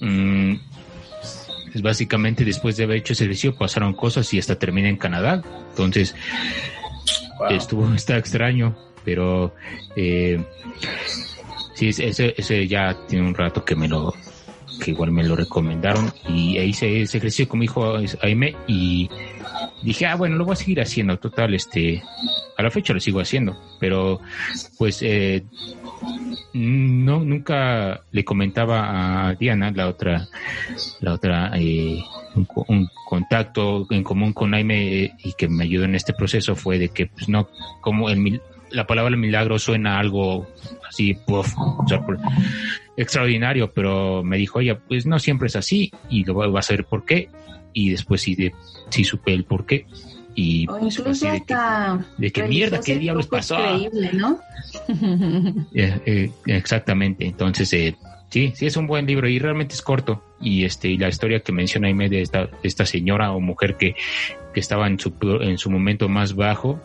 mm, 0.00 0.54
pues 1.72 1.82
básicamente 1.82 2.44
después 2.44 2.76
de 2.76 2.84
haber 2.84 2.98
hecho 2.98 3.12
ese 3.12 3.24
ejercicio 3.24 3.54
pasaron 3.54 3.94
cosas 3.94 4.32
y 4.34 4.38
hasta 4.38 4.58
terminé 4.58 4.88
en 4.88 4.96
Canadá. 4.96 5.42
Entonces, 5.70 6.14
Wow. 7.38 7.50
estuvo, 7.50 7.94
está 7.94 8.16
extraño, 8.16 8.76
pero 9.04 9.54
eh, 9.96 10.42
sí, 11.74 11.88
ese, 11.88 12.34
ese 12.36 12.66
ya 12.66 12.96
tiene 13.06 13.26
un 13.26 13.34
rato 13.34 13.64
que 13.64 13.76
me 13.76 13.88
lo, 13.88 14.12
que 14.82 14.90
igual 14.90 15.12
me 15.12 15.24
lo 15.24 15.36
recomendaron 15.36 16.12
y 16.28 16.58
hice 16.58 17.02
ese 17.02 17.18
ejercicio 17.18 17.48
con 17.48 17.60
mi 17.60 17.66
hijo 17.66 17.96
Aime 18.22 18.56
y 18.66 19.08
dije, 19.82 20.06
ah, 20.06 20.14
bueno, 20.16 20.36
lo 20.36 20.44
voy 20.44 20.52
a 20.52 20.56
seguir 20.56 20.80
haciendo, 20.80 21.16
total, 21.18 21.54
este, 21.54 22.02
a 22.56 22.62
la 22.62 22.70
fecha 22.70 22.92
lo 22.92 23.00
sigo 23.00 23.20
haciendo, 23.20 23.56
pero 23.80 24.20
pues 24.76 25.00
eh, 25.02 25.44
no, 26.54 27.20
nunca 27.20 28.00
le 28.10 28.24
comentaba 28.24 29.28
a 29.28 29.34
Diana, 29.34 29.70
la 29.70 29.88
otra, 29.88 30.28
la 31.00 31.12
otra, 31.14 31.50
eh, 31.56 32.02
un, 32.34 32.44
co- 32.44 32.64
un 32.68 32.88
contacto 33.06 33.86
en 33.90 34.02
común 34.02 34.32
con 34.32 34.54
Aime 34.54 35.04
eh, 35.04 35.12
y 35.24 35.32
que 35.34 35.48
me 35.48 35.64
ayudó 35.64 35.84
en 35.84 35.94
este 35.94 36.12
proceso 36.12 36.54
fue 36.56 36.78
de 36.78 36.88
que, 36.90 37.06
pues 37.06 37.28
no, 37.28 37.48
como 37.80 38.10
el, 38.10 38.40
la 38.70 38.86
palabra 38.86 39.16
milagro 39.16 39.58
suena 39.58 39.98
algo 39.98 40.46
así, 40.88 41.14
puff, 41.14 41.54
extraordinario, 42.96 43.72
pero 43.72 44.22
me 44.24 44.36
dijo, 44.36 44.58
oye, 44.58 44.74
pues 44.74 45.06
no 45.06 45.18
siempre 45.18 45.46
es 45.46 45.56
así 45.56 45.92
y 46.10 46.24
lo 46.24 46.34
va 46.34 46.58
a 46.58 46.62
saber 46.62 46.84
por 46.84 47.04
qué 47.04 47.28
y 47.72 47.90
después 47.90 48.22
sí, 48.22 48.34
de, 48.34 48.54
sí 48.90 49.04
supe 49.04 49.32
el 49.32 49.44
por 49.44 49.66
qué 49.66 49.86
y 50.38 50.68
O 50.68 50.78
pues, 50.78 50.96
incluso 50.96 51.26
de 51.26 51.32
que, 51.32 51.36
hasta... 51.54 52.06
de 52.16 52.30
que 52.30 52.42
mierda, 52.44 52.80
¿qué 52.80 52.96
diablos 52.96 53.26
pasó? 53.26 53.58
Increíble, 53.58 54.10
¿no? 54.12 54.38
Eh, 55.74 56.00
eh, 56.06 56.30
exactamente. 56.46 57.26
Entonces, 57.26 57.72
eh, 57.72 57.96
sí, 58.30 58.52
sí 58.54 58.66
es 58.66 58.76
un 58.76 58.86
buen 58.86 59.04
libro 59.04 59.28
y 59.28 59.40
realmente 59.40 59.74
es 59.74 59.82
corto. 59.82 60.22
Y 60.40 60.64
este, 60.64 60.88
y 60.88 60.96
la 60.96 61.08
historia 61.08 61.40
que 61.40 61.50
menciona 61.50 61.88
Aime 61.88 62.08
de 62.08 62.22
esta, 62.22 62.46
de 62.46 62.52
esta 62.62 62.86
señora 62.86 63.32
o 63.32 63.40
mujer 63.40 63.76
que, 63.76 63.96
que 64.54 64.60
estaba 64.60 64.86
en 64.86 65.00
su, 65.00 65.12
en 65.40 65.58
su 65.58 65.70
momento 65.70 66.08
más 66.08 66.36
bajo, 66.36 66.80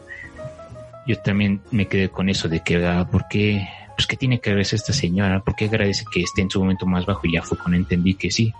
yo 1.05 1.19
también 1.19 1.61
me 1.69 1.87
quedé 1.87 2.09
con 2.09 2.29
eso 2.29 2.47
de 2.47 2.61
que, 2.61 2.83
ah, 2.83 3.07
¿por 3.11 3.27
qué? 3.27 3.67
Pues, 3.95 4.07
¿qué 4.07 4.17
tiene 4.17 4.39
que 4.39 4.51
ver 4.51 4.61
esta 4.61 4.93
señora? 4.93 5.41
¿Por 5.41 5.55
qué 5.55 5.65
agradece 5.65 6.05
que 6.11 6.21
esté 6.21 6.41
en 6.41 6.49
su 6.49 6.59
momento 6.59 6.87
más 6.87 7.05
bajo? 7.05 7.27
Y 7.27 7.33
ya 7.33 7.43
fue 7.43 7.55
cuando 7.59 7.77
entendí 7.77 8.15
que 8.15 8.31
sí. 8.31 8.51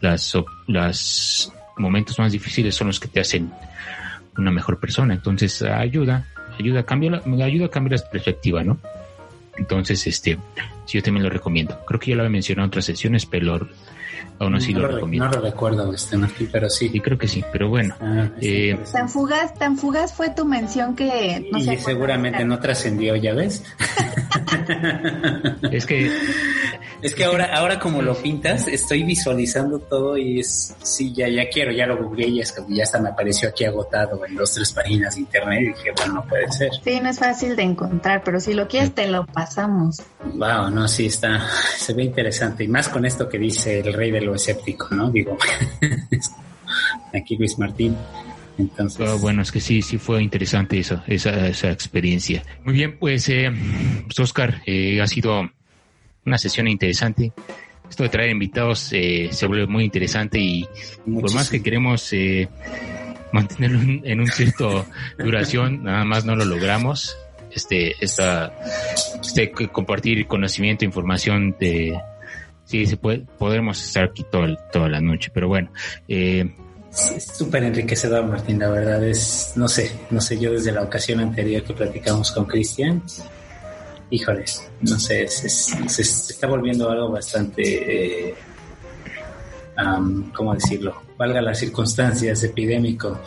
Las, 0.00 0.36
las 0.66 1.52
momentos 1.76 2.18
más 2.18 2.32
difíciles 2.32 2.74
son 2.74 2.88
los 2.88 3.00
que 3.00 3.08
te 3.08 3.20
hacen 3.20 3.50
una 4.36 4.50
mejor 4.50 4.78
persona. 4.78 5.14
Entonces, 5.14 5.62
ayuda, 5.62 6.26
ayuda, 6.58 6.84
cambia 6.84 7.10
la- 7.10 7.44
ayuda 7.44 7.66
a 7.66 7.70
cambiar 7.70 8.00
la 8.00 8.10
perspectiva, 8.10 8.62
¿no? 8.62 8.78
Entonces, 9.56 10.06
este, 10.06 10.38
sí, 10.84 10.98
yo 10.98 11.02
también 11.02 11.24
lo 11.24 11.30
recomiendo. 11.30 11.78
Creo 11.86 11.98
que 11.98 12.10
ya 12.10 12.16
lo 12.16 12.22
había 12.22 12.30
mencionado 12.32 12.64
en 12.64 12.68
otras 12.68 12.84
sesiones, 12.84 13.24
pero 13.24 13.66
aún 14.38 14.54
así 14.56 14.72
no, 14.72 14.80
lo 14.80 14.82
lo, 14.86 14.88
re- 14.88 14.94
recomiendo. 14.96 15.26
no 15.26 15.32
lo 15.32 15.40
recuerdo, 15.40 15.92
este 15.92 16.16
Martín, 16.16 16.48
pero 16.52 16.68
sí. 16.70 16.88
Sí, 16.88 17.00
creo 17.00 17.18
que 17.18 17.28
sí, 17.28 17.44
pero 17.52 17.68
bueno. 17.68 17.94
Ah, 18.00 18.28
Eh. 18.40 18.78
Tan 18.92 19.08
fugaz, 19.08 19.54
tan 19.54 19.76
fugaz 19.76 20.12
fue 20.12 20.30
tu 20.30 20.44
mención 20.44 20.94
que 20.96 21.48
no 21.52 21.58
y 21.58 21.64
sé. 21.64 21.76
seguramente 21.78 22.44
no 22.44 22.58
trascendió, 22.58 23.16
¿ya 23.16 23.32
ves? 23.34 23.62
Es 25.70 25.86
que 25.86 26.10
Es 27.02 27.14
que 27.14 27.24
ahora, 27.24 27.50
ahora 27.54 27.78
como 27.78 28.00
lo 28.02 28.14
pintas, 28.14 28.68
estoy 28.68 29.02
visualizando 29.04 29.78
todo 29.78 30.16
y 30.16 30.40
es, 30.40 30.74
sí, 30.82 31.12
ya, 31.14 31.28
ya 31.28 31.48
quiero, 31.50 31.70
ya 31.70 31.86
lo 31.86 31.98
googleé 32.02 32.28
y 32.28 32.40
es 32.40 32.52
que 32.52 32.62
ya 32.68 32.84
hasta 32.84 32.98
me 32.98 33.10
apareció 33.10 33.48
aquí 33.50 33.64
agotado 33.64 34.24
en 34.26 34.34
dos, 34.34 34.52
tres 34.54 34.72
páginas 34.72 35.14
de 35.14 35.20
internet 35.20 35.60
y 35.62 35.66
dije, 35.68 35.92
bueno, 35.96 36.14
no 36.14 36.24
puede 36.24 36.50
ser. 36.52 36.70
Sí, 36.82 36.98
no 37.00 37.10
es 37.10 37.18
fácil 37.18 37.54
de 37.54 37.62
encontrar, 37.62 38.22
pero 38.24 38.40
si 38.40 38.54
lo 38.54 38.66
quieres 38.66 38.94
te 38.94 39.06
lo 39.08 39.26
pasamos. 39.26 40.02
Wow, 40.34 40.70
no, 40.70 40.88
sí 40.88 41.06
está, 41.06 41.46
se 41.76 41.92
ve 41.92 42.04
interesante 42.04 42.64
y 42.64 42.68
más 42.68 42.88
con 42.88 43.04
esto 43.04 43.28
que 43.28 43.38
dice 43.38 43.80
el 43.80 43.92
rey 43.92 44.10
de 44.10 44.22
lo 44.26 44.34
escéptico, 44.34 44.94
¿no? 44.94 45.10
Digo, 45.10 45.38
aquí 47.14 47.36
Luis 47.36 47.58
Martín. 47.58 47.96
Entonces, 48.58 49.06
Ah, 49.06 49.16
bueno, 49.20 49.42
es 49.42 49.52
que 49.52 49.60
sí, 49.60 49.82
sí 49.82 49.98
fue 49.98 50.22
interesante 50.22 50.78
esa, 50.78 51.04
esa, 51.06 51.46
esa 51.46 51.70
experiencia. 51.70 52.42
Muy 52.64 52.74
bien, 52.74 52.98
pues, 52.98 53.28
eh, 53.28 53.50
pues, 54.04 54.18
Oscar, 54.18 54.62
eh, 54.66 55.00
ha 55.00 55.06
sido 55.06 55.50
una 56.24 56.38
sesión 56.38 56.66
interesante. 56.66 57.32
Esto 57.88 58.02
de 58.02 58.08
traer 58.08 58.30
invitados 58.30 58.92
eh, 58.92 59.28
se 59.30 59.46
vuelve 59.46 59.66
muy 59.66 59.84
interesante 59.84 60.40
y 60.40 60.66
por 61.04 61.32
más 61.32 61.50
que 61.50 61.62
queremos 61.62 62.12
eh, 62.12 62.48
mantenerlo 63.32 64.00
en, 64.04 64.20
un 64.20 64.26
cierto 64.26 64.86
duración, 65.18 65.84
nada 65.84 66.04
más 66.04 66.24
no 66.24 66.34
lo 66.34 66.44
logramos. 66.44 67.16
Este, 67.52 67.94
esta, 68.04 68.52
este 69.20 69.50
compartir 69.50 70.26
conocimiento, 70.26 70.84
información 70.84 71.56
de, 71.58 71.98
sí, 72.66 72.84
se 72.86 72.96
puede, 72.98 73.24
podremos 73.38 73.82
estar 73.82 74.04
aquí 74.04 74.24
todo 74.30 74.44
toda 74.72 74.88
la 74.88 75.00
noche, 75.00 75.30
pero 75.32 75.48
bueno, 75.48 75.70
eh, 76.06 76.44
Es 76.90 77.26
súper 77.36 77.62
enriquecedor, 77.64 78.24
Martín, 78.26 78.58
la 78.58 78.68
verdad 78.68 79.02
es, 79.04 79.52
no 79.56 79.68
sé, 79.68 79.90
no 80.10 80.20
sé, 80.20 80.38
yo 80.38 80.52
desde 80.52 80.72
la 80.72 80.82
ocasión 80.82 81.20
anterior 81.20 81.62
que 81.62 81.72
platicamos 81.72 82.30
con 82.32 82.44
Cristian, 82.44 83.02
híjoles, 84.10 84.70
no 84.82 84.98
sé, 84.98 85.26
se 85.28 85.48
se 85.48 86.02
está 86.02 86.46
volviendo 86.46 86.90
algo 86.90 87.10
bastante, 87.10 87.62
eh, 88.28 88.34
am, 89.76 90.30
¿cómo 90.32 90.54
decirlo? 90.54 91.02
Valga 91.18 91.40
las 91.40 91.58
circunstancias, 91.58 92.42
epidémico. 92.44 93.20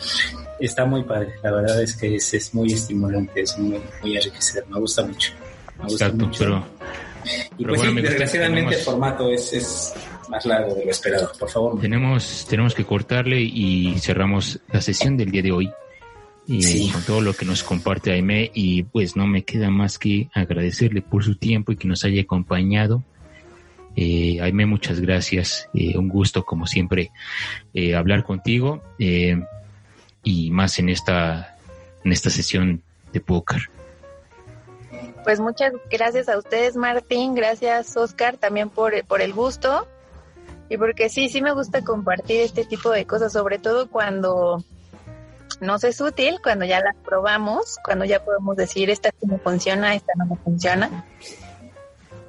Está 0.59 0.85
muy 0.85 1.03
padre, 1.03 1.35
la 1.41 1.51
verdad 1.51 1.81
es 1.81 1.95
que 1.95 2.15
es, 2.15 2.33
es 2.33 2.53
muy 2.53 2.73
estimulante, 2.73 3.41
es 3.41 3.57
muy, 3.57 3.79
muy 4.01 4.17
enriquecedor, 4.17 4.67
me 4.69 4.79
gusta 4.79 5.05
mucho. 5.05 5.31
Me 5.77 5.83
gusta 5.85 6.05
exacto, 6.07 6.25
mucho. 6.25 6.39
pero 6.43 6.65
y 7.25 7.63
pero 7.63 7.69
pues 7.69 7.79
bueno, 7.79 7.81
sí, 7.83 7.87
amigos, 7.89 8.09
desgraciadamente 8.11 8.61
tenemos- 8.61 8.75
el 8.79 8.85
formato 8.85 9.29
es, 9.31 9.53
es 9.53 9.93
más 10.29 10.45
largo 10.45 10.75
de 10.75 10.85
lo 10.85 10.91
esperado, 10.91 11.31
por 11.39 11.49
favor. 11.49 11.79
tenemos, 11.81 12.45
tenemos 12.49 12.73
que 12.75 12.85
cortarle 12.85 13.41
y 13.41 13.95
cerramos 13.99 14.59
la 14.71 14.81
sesión 14.81 15.17
del 15.17 15.31
día 15.31 15.41
de 15.41 15.51
hoy. 15.51 15.69
y 16.51 16.89
con 16.89 17.03
todo 17.03 17.21
lo 17.21 17.33
que 17.35 17.45
nos 17.45 17.61
comparte 17.63 18.11
Aime 18.11 18.49
y 18.55 18.81
pues 18.81 19.15
no 19.15 19.27
me 19.27 19.43
queda 19.43 19.69
más 19.69 19.99
que 19.99 20.29
agradecerle 20.33 21.03
por 21.03 21.23
su 21.23 21.35
tiempo 21.35 21.71
y 21.71 21.75
que 21.75 21.87
nos 21.87 22.03
haya 22.05 22.23
acompañado. 22.23 23.03
Eh, 23.95 24.39
Aime, 24.41 24.65
muchas 24.65 24.99
gracias. 24.99 25.69
Eh, 25.75 25.95
un 25.95 26.09
gusto, 26.09 26.43
como 26.43 26.65
siempre, 26.65 27.11
eh, 27.75 27.93
hablar 27.95 28.23
contigo 28.23 28.81
eh, 28.97 29.39
y 30.23 30.49
más 30.49 30.79
en 30.79 30.89
esta, 30.89 31.55
en 32.03 32.11
esta 32.13 32.31
sesión 32.31 32.81
de 33.13 33.19
póker. 33.19 33.69
Pues 35.29 35.39
muchas 35.39 35.73
gracias 35.91 36.27
a 36.27 36.39
ustedes, 36.39 36.75
Martín. 36.75 37.35
Gracias, 37.35 37.95
Oscar, 37.95 38.37
también 38.37 38.71
por, 38.71 39.05
por 39.05 39.21
el 39.21 39.31
gusto. 39.31 39.87
Y 40.69 40.77
porque 40.77 41.07
sí, 41.07 41.29
sí 41.29 41.39
me 41.43 41.53
gusta 41.53 41.83
compartir 41.83 42.41
este 42.41 42.65
tipo 42.65 42.89
de 42.89 43.05
cosas, 43.05 43.31
sobre 43.31 43.59
todo 43.59 43.91
cuando 43.91 44.63
nos 45.61 45.83
es 45.83 46.01
útil 46.01 46.39
cuando 46.41 46.65
ya 46.65 46.81
las 46.81 46.95
probamos, 46.95 47.77
cuando 47.85 48.05
ya 48.05 48.25
podemos 48.25 48.57
decir 48.57 48.89
esta 48.89 49.11
sí 49.21 49.27
me 49.27 49.37
funciona, 49.37 49.93
esta 49.93 50.13
no 50.17 50.25
me 50.25 50.35
funciona. 50.37 51.05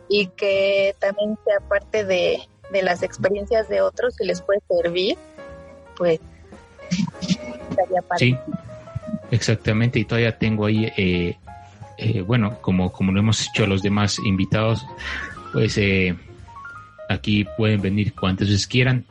Y 0.07 0.27
que 0.27 0.95
también 0.99 1.39
sea 1.47 1.61
parte 1.67 2.05
de, 2.05 2.47
las 2.83 3.03
experiencias 3.03 3.67
de 3.71 3.81
otros 3.81 4.15
que 4.15 4.27
les 4.27 4.43
puede 4.43 4.61
servir, 4.69 5.17
pues 5.97 6.21
Sí, 8.19 8.37
exactamente. 9.31 10.01
Y 10.01 10.05
todavía 10.05 10.37
tengo 10.37 10.67
ahí, 10.67 10.93
eh, 10.99 11.39
eh, 12.01 12.23
bueno, 12.23 12.59
como, 12.61 12.91
como 12.93 13.13
lo 13.13 13.21
hemos 13.21 13.47
hecho 13.47 13.65
a 13.65 13.67
los 13.67 13.83
demás 13.83 14.19
invitados, 14.25 14.87
pues 15.53 15.77
eh, 15.79 16.17
aquí 17.09 17.47
pueden 17.57 17.83
venir 17.83 18.15
cuantas 18.15 18.49
veces 18.49 18.67
quieran. 18.67 19.05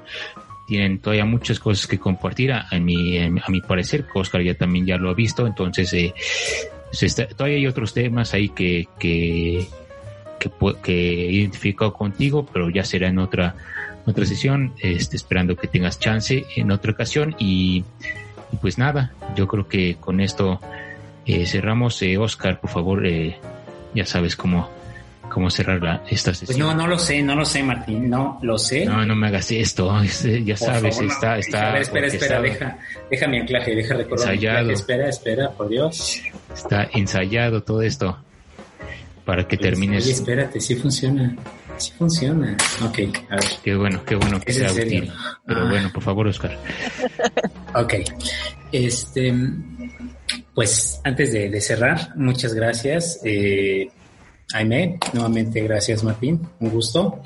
Tienen 0.67 0.99
todavía 0.99 1.25
muchas 1.25 1.59
cosas 1.59 1.87
que 1.87 1.99
compartir 1.99 2.51
a, 2.51 2.67
mi, 2.79 3.17
a 3.17 3.49
mi 3.49 3.61
parecer, 3.61 4.05
Oscar 4.13 4.41
ya 4.41 4.53
también 4.53 4.85
ya 4.85 4.97
lo 4.97 5.09
ha 5.09 5.13
visto, 5.13 5.47
entonces 5.47 5.91
eh, 5.93 6.13
todavía 7.35 7.57
hay 7.57 7.67
otros 7.67 7.93
temas 7.93 8.33
ahí 8.33 8.49
que, 8.49 8.87
que, 8.99 9.67
que, 10.83 11.27
he 11.27 11.31
identificado 11.31 11.93
contigo, 11.93 12.45
pero 12.51 12.69
ya 12.69 12.83
será 12.83 13.07
en 13.07 13.19
otra, 13.19 13.55
otra 14.05 14.25
sesión, 14.25 14.73
este, 14.79 15.15
esperando 15.15 15.55
que 15.55 15.67
tengas 15.67 15.99
chance 15.99 16.45
en 16.55 16.71
otra 16.71 16.91
ocasión 16.91 17.35
y, 17.39 17.83
pues 18.61 18.77
nada, 18.77 19.13
yo 19.35 19.47
creo 19.47 19.67
que 19.67 19.95
con 19.95 20.19
esto 20.19 20.59
eh, 21.35 21.45
cerramos. 21.45 22.01
Eh, 22.01 22.17
Oscar, 22.17 22.59
por 22.59 22.69
favor, 22.69 23.03
ya 23.93 24.05
sabes 24.05 24.35
cómo 24.35 24.69
cómo 25.29 25.49
cerrar 25.49 25.81
la, 25.81 26.03
esta 26.09 26.33
sesión. 26.33 26.47
Pues 26.47 26.57
no, 26.57 26.73
no 26.73 26.87
lo 26.87 26.97
sé, 26.97 27.21
no 27.21 27.35
lo 27.35 27.45
sé, 27.45 27.63
Martín, 27.63 28.09
no 28.09 28.39
lo 28.41 28.57
sé. 28.57 28.85
No, 28.85 29.05
no 29.05 29.15
me 29.15 29.27
hagas 29.27 29.51
esto, 29.51 29.95
ya 30.43 30.57
sabes, 30.57 30.99
está, 30.99 31.37
está. 31.37 31.77
espera, 31.77 32.07
espera, 32.07 32.41
deja, 32.41 32.77
deja 33.09 33.27
mi 33.27 33.37
anclaje, 33.37 33.75
deja 33.75 33.95
recordar. 33.95 34.33
Ensayado. 34.33 34.71
Espera, 34.71 35.09
espera, 35.09 35.51
por 35.51 35.69
Dios. 35.69 36.21
Está 36.53 36.89
ensayado 36.93 37.63
todo 37.63 37.81
esto 37.81 38.17
para 39.23 39.47
que 39.47 39.57
termines. 39.57 40.03
Oye, 40.03 40.13
espérate, 40.13 40.59
sí 40.59 40.75
funciona. 40.75 41.35
Sí 41.77 41.93
funciona. 41.97 42.57
Ok, 42.83 42.99
a 43.29 43.35
ver. 43.35 43.43
Qué 43.63 43.75
bueno, 43.75 44.03
qué 44.03 44.15
bueno 44.15 44.41
que 44.41 44.51
sea 44.51 44.71
útil. 44.73 45.13
Pero 45.45 45.61
ah. 45.61 45.69
bueno, 45.69 45.89
por 45.93 46.03
favor, 46.03 46.27
Oscar. 46.27 46.57
ok. 47.73 47.93
Este, 48.71 49.33
pues 50.53 50.99
antes 51.03 51.31
de, 51.31 51.61
cerrar, 51.61 52.15
muchas 52.15 52.53
gracias. 52.53 53.19
Eh, 53.23 53.89
nuevamente 55.13 55.61
gracias 55.61 56.03
Martín, 56.03 56.41
un 56.59 56.69
gusto. 56.69 57.21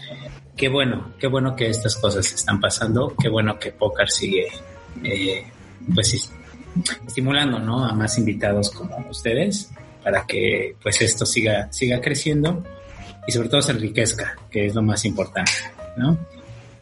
Qué 0.55 0.69
bueno, 0.69 1.13
qué 1.19 1.27
bueno 1.27 1.55
que 1.55 1.67
estas 1.67 1.95
cosas 1.95 2.31
están 2.31 2.59
pasando, 2.59 3.15
qué 3.19 3.29
bueno 3.29 3.57
que 3.57 3.71
Pócar 3.71 4.09
sigue, 4.09 4.47
eh, 5.03 5.45
pues 5.93 6.31
estimulando, 7.07 7.59
¿no? 7.59 7.85
A 7.85 7.93
más 7.93 8.17
invitados 8.17 8.69
como 8.69 9.09
ustedes 9.09 9.71
para 10.03 10.25
que 10.25 10.75
pues 10.81 11.01
esto 11.01 11.25
siga, 11.25 11.71
siga 11.71 12.01
creciendo 12.01 12.63
y 13.25 13.31
sobre 13.31 13.49
todo 13.49 13.61
se 13.61 13.71
enriquezca, 13.71 14.37
que 14.51 14.65
es 14.65 14.75
lo 14.75 14.81
más 14.81 15.05
importante, 15.05 15.51
¿no? 15.97 16.17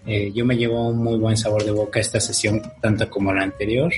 Eh, 0.06 0.32
yo 0.34 0.46
me 0.46 0.58
llevo 0.58 0.88
un 0.90 0.98
muy 0.98 1.18
buen 1.18 1.38
sabor 1.38 1.64
de 1.64 1.72
boca 1.72 2.00
esta 2.00 2.20
sesión, 2.20 2.62
tanto 2.82 3.08
como 3.10 3.32
la 3.34 3.44
anterior. 3.44 3.94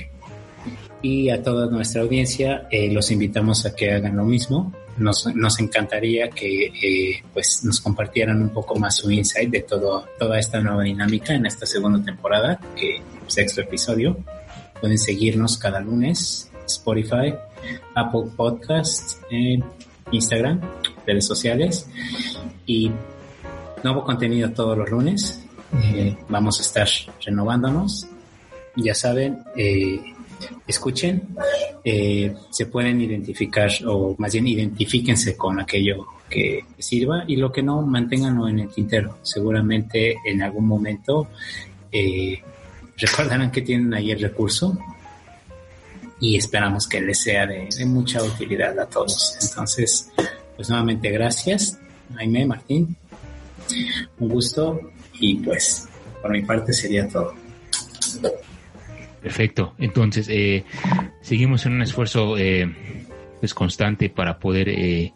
Y 1.04 1.28
a 1.28 1.42
toda 1.42 1.66
nuestra 1.66 2.00
audiencia 2.00 2.66
eh, 2.70 2.90
los 2.90 3.10
invitamos 3.10 3.66
a 3.66 3.76
que 3.76 3.92
hagan 3.92 4.16
lo 4.16 4.24
mismo, 4.24 4.72
nos, 4.96 5.26
nos 5.34 5.60
encantaría 5.60 6.30
que 6.30 6.68
eh, 6.68 7.22
pues 7.30 7.62
nos 7.62 7.78
compartieran 7.82 8.40
un 8.40 8.48
poco 8.48 8.74
más 8.76 8.96
su 8.96 9.10
insight 9.10 9.50
de 9.50 9.60
todo, 9.60 10.06
toda 10.18 10.38
esta 10.38 10.62
nueva 10.62 10.82
dinámica 10.82 11.34
en 11.34 11.44
esta 11.44 11.66
segunda 11.66 12.02
temporada, 12.02 12.58
que 12.74 13.02
sexto 13.26 13.60
episodio. 13.60 14.16
Pueden 14.80 14.96
seguirnos 14.96 15.58
cada 15.58 15.78
lunes, 15.78 16.50
Spotify, 16.64 17.34
Apple 17.94 18.30
Podcast, 18.34 19.18
Instagram, 20.10 20.62
redes 21.06 21.26
sociales 21.26 21.86
y 22.64 22.90
nuevo 23.82 24.04
contenido 24.04 24.52
todos 24.52 24.78
los 24.78 24.90
lunes. 24.90 25.44
Eh, 25.82 26.16
vamos 26.30 26.60
a 26.60 26.62
estar 26.62 26.88
renovándonos. 27.22 28.06
Ya 28.74 28.94
saben, 28.94 29.44
eh, 29.54 30.00
escuchen, 30.66 31.36
eh, 31.84 32.34
se 32.50 32.66
pueden 32.66 33.00
identificar 33.00 33.70
o 33.86 34.14
más 34.18 34.32
bien 34.32 34.46
identifíquense 34.46 35.36
con 35.36 35.60
aquello 35.60 36.06
que 36.28 36.64
sirva 36.78 37.24
y 37.26 37.36
lo 37.36 37.52
que 37.52 37.62
no, 37.62 37.82
manténganlo 37.82 38.48
en 38.48 38.60
el 38.60 38.68
tintero. 38.68 39.18
Seguramente 39.22 40.16
en 40.24 40.42
algún 40.42 40.66
momento 40.66 41.28
eh, 41.92 42.42
recordarán 42.96 43.50
que 43.50 43.62
tienen 43.62 43.92
ahí 43.94 44.10
el 44.10 44.20
recurso 44.20 44.78
y 46.20 46.36
esperamos 46.36 46.86
que 46.88 47.00
les 47.00 47.20
sea 47.20 47.46
de, 47.46 47.68
mucha 47.86 48.22
utilidad 48.22 48.78
a 48.78 48.86
todos. 48.86 49.36
Entonces, 49.42 50.10
pues 50.56 50.68
nuevamente 50.68 51.10
gracias, 51.10 51.78
Jaime, 52.14 52.46
Martín. 52.46 52.96
Un 54.18 54.28
gusto 54.28 54.80
y 55.14 55.36
pues 55.36 55.88
por 56.20 56.32
mi 56.32 56.42
parte 56.42 56.72
sería 56.72 57.08
todo. 57.08 57.34
Perfecto. 59.24 59.72
Entonces, 59.78 60.28
eh, 60.28 60.64
seguimos 61.22 61.64
en 61.64 61.72
un 61.72 61.80
esfuerzo 61.80 62.36
eh, 62.36 62.70
pues 63.40 63.54
constante 63.54 64.10
para 64.10 64.38
poder 64.38 64.68
eh, 64.68 65.14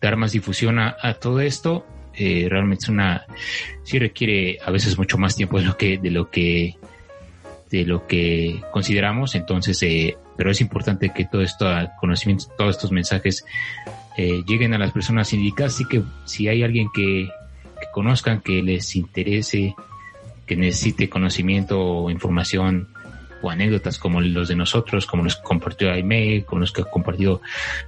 dar 0.00 0.16
más 0.16 0.32
difusión 0.32 0.78
a, 0.78 0.96
todo 1.20 1.40
esto. 1.40 1.84
Eh, 2.14 2.46
realmente 2.48 2.84
es 2.84 2.88
una, 2.88 3.26
sí 3.82 3.98
requiere 3.98 4.58
a 4.64 4.70
veces 4.70 4.96
mucho 4.96 5.18
más 5.18 5.36
tiempo 5.36 5.58
de 5.58 5.66
lo 5.66 5.76
que, 5.76 5.98
de 5.98 6.10
lo 6.10 6.30
que, 6.30 6.78
de 7.70 7.84
lo 7.84 8.06
que 8.06 8.62
consideramos. 8.72 9.34
Entonces, 9.34 9.78
pero 10.38 10.50
es 10.50 10.62
importante 10.62 11.10
que 11.10 11.26
todo 11.26 11.42
esto 11.42 11.66
conocimiento, 12.00 12.46
todos 12.56 12.76
estos 12.76 12.92
mensajes 12.92 13.44
lleguen 14.16 14.72
a 14.72 14.78
las 14.78 14.92
personas 14.92 15.34
indicadas. 15.34 15.74
Así 15.74 15.84
que 15.84 16.02
si 16.24 16.48
hay 16.48 16.62
alguien 16.62 16.88
que, 16.94 17.28
que 17.78 17.86
conozcan, 17.92 18.40
que 18.40 18.62
les 18.62 18.96
interese, 18.96 19.74
que 20.46 20.56
necesite 20.56 21.10
conocimiento 21.10 21.78
o 21.78 22.08
información 22.08 22.93
anécdotas 23.50 23.98
como 23.98 24.20
los 24.20 24.48
de 24.48 24.56
nosotros, 24.56 25.06
como 25.06 25.24
los 25.24 25.36
que 25.36 25.42
compartió 25.42 25.92
Aime, 25.92 26.44
como 26.44 26.60
los 26.60 26.72
que 26.72 26.82
ha 26.82 26.84
compartido 26.84 27.40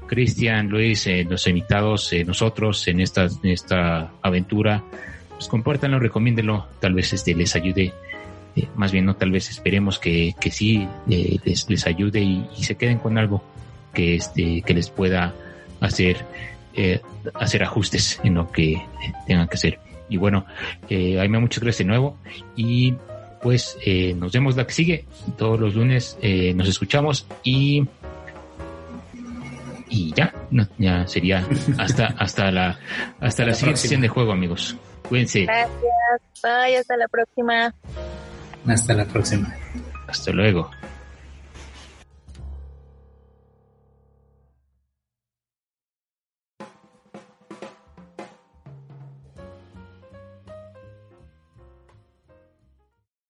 Cristian, 0.07 0.69
Luis, 0.69 1.07
eh, 1.07 1.27
los 1.29 1.47
invitados, 1.47 2.13
eh, 2.13 2.25
nosotros 2.25 2.87
en 2.89 3.01
esta, 3.01 3.29
esta 3.43 4.13
aventura, 4.23 4.83
pues 5.31 5.49
compártanlo, 5.49 5.99
recomiéndenlo, 5.99 6.67
tal 6.81 6.95
vez 6.95 7.13
este 7.13 7.35
les 7.35 7.55
ayude, 7.57 7.93
eh, 8.55 8.69
más 8.77 8.93
bien 8.93 9.05
no, 9.05 9.17
tal 9.17 9.31
vez 9.31 9.51
esperemos 9.51 9.99
que, 9.99 10.35
que 10.41 10.51
sí 10.51 10.89
les, 11.07 11.69
les 11.69 11.87
ayude 11.87 12.21
y, 12.21 12.49
se 12.63 12.77
queden 12.77 12.99
con 12.99 13.19
algo 13.19 13.43
que 13.93 14.17
este 14.17 14.63
que 14.63 14.75
les 14.75 14.91
pueda 14.91 15.35
hacer 15.81 16.25
hacer 17.33 17.63
ajustes 17.63 18.21
en 18.23 18.35
lo 18.35 18.53
que 18.53 18.83
tengan 19.27 19.49
que 19.49 19.55
hacer. 19.55 19.79
Y 20.11 20.19
bueno, 20.19 20.45
Aime, 20.91 21.39
muchas 21.39 21.63
gracias 21.63 21.79
de 21.79 21.85
nuevo 21.87 22.19
y 22.55 22.95
pues 23.47 23.79
eh, 23.87 24.13
nos 24.13 24.33
vemos 24.33 24.57
la 24.57 24.67
que 24.67 24.73
sigue. 24.73 25.05
Todos 25.39 25.61
los 25.61 25.77
lunes 25.77 26.19
eh, 26.21 26.53
nos 26.53 26.67
escuchamos 26.67 27.29
y 27.45 27.87
y 29.89 30.13
ya, 30.15 30.35
ya 30.79 31.07
sería 31.07 31.47
hasta 31.79 32.07
hasta 32.19 32.51
la 32.51 32.77
hasta 33.21 33.45
la, 33.45 33.55
siguiente 33.55 33.83
sesión 33.83 34.01
de 34.01 34.09
juego, 34.09 34.33
amigos. 34.33 34.77
Cuídense. 35.09 35.45
Gracias. 35.45 36.43
Bye, 36.43 36.77
hasta 36.77 36.97
la 36.97 37.07
próxima. 37.07 37.73
Hasta 38.67 38.95
la 38.95 39.05
próxima. 39.05 39.55
Hasta 40.09 40.33
luego. 40.33 40.69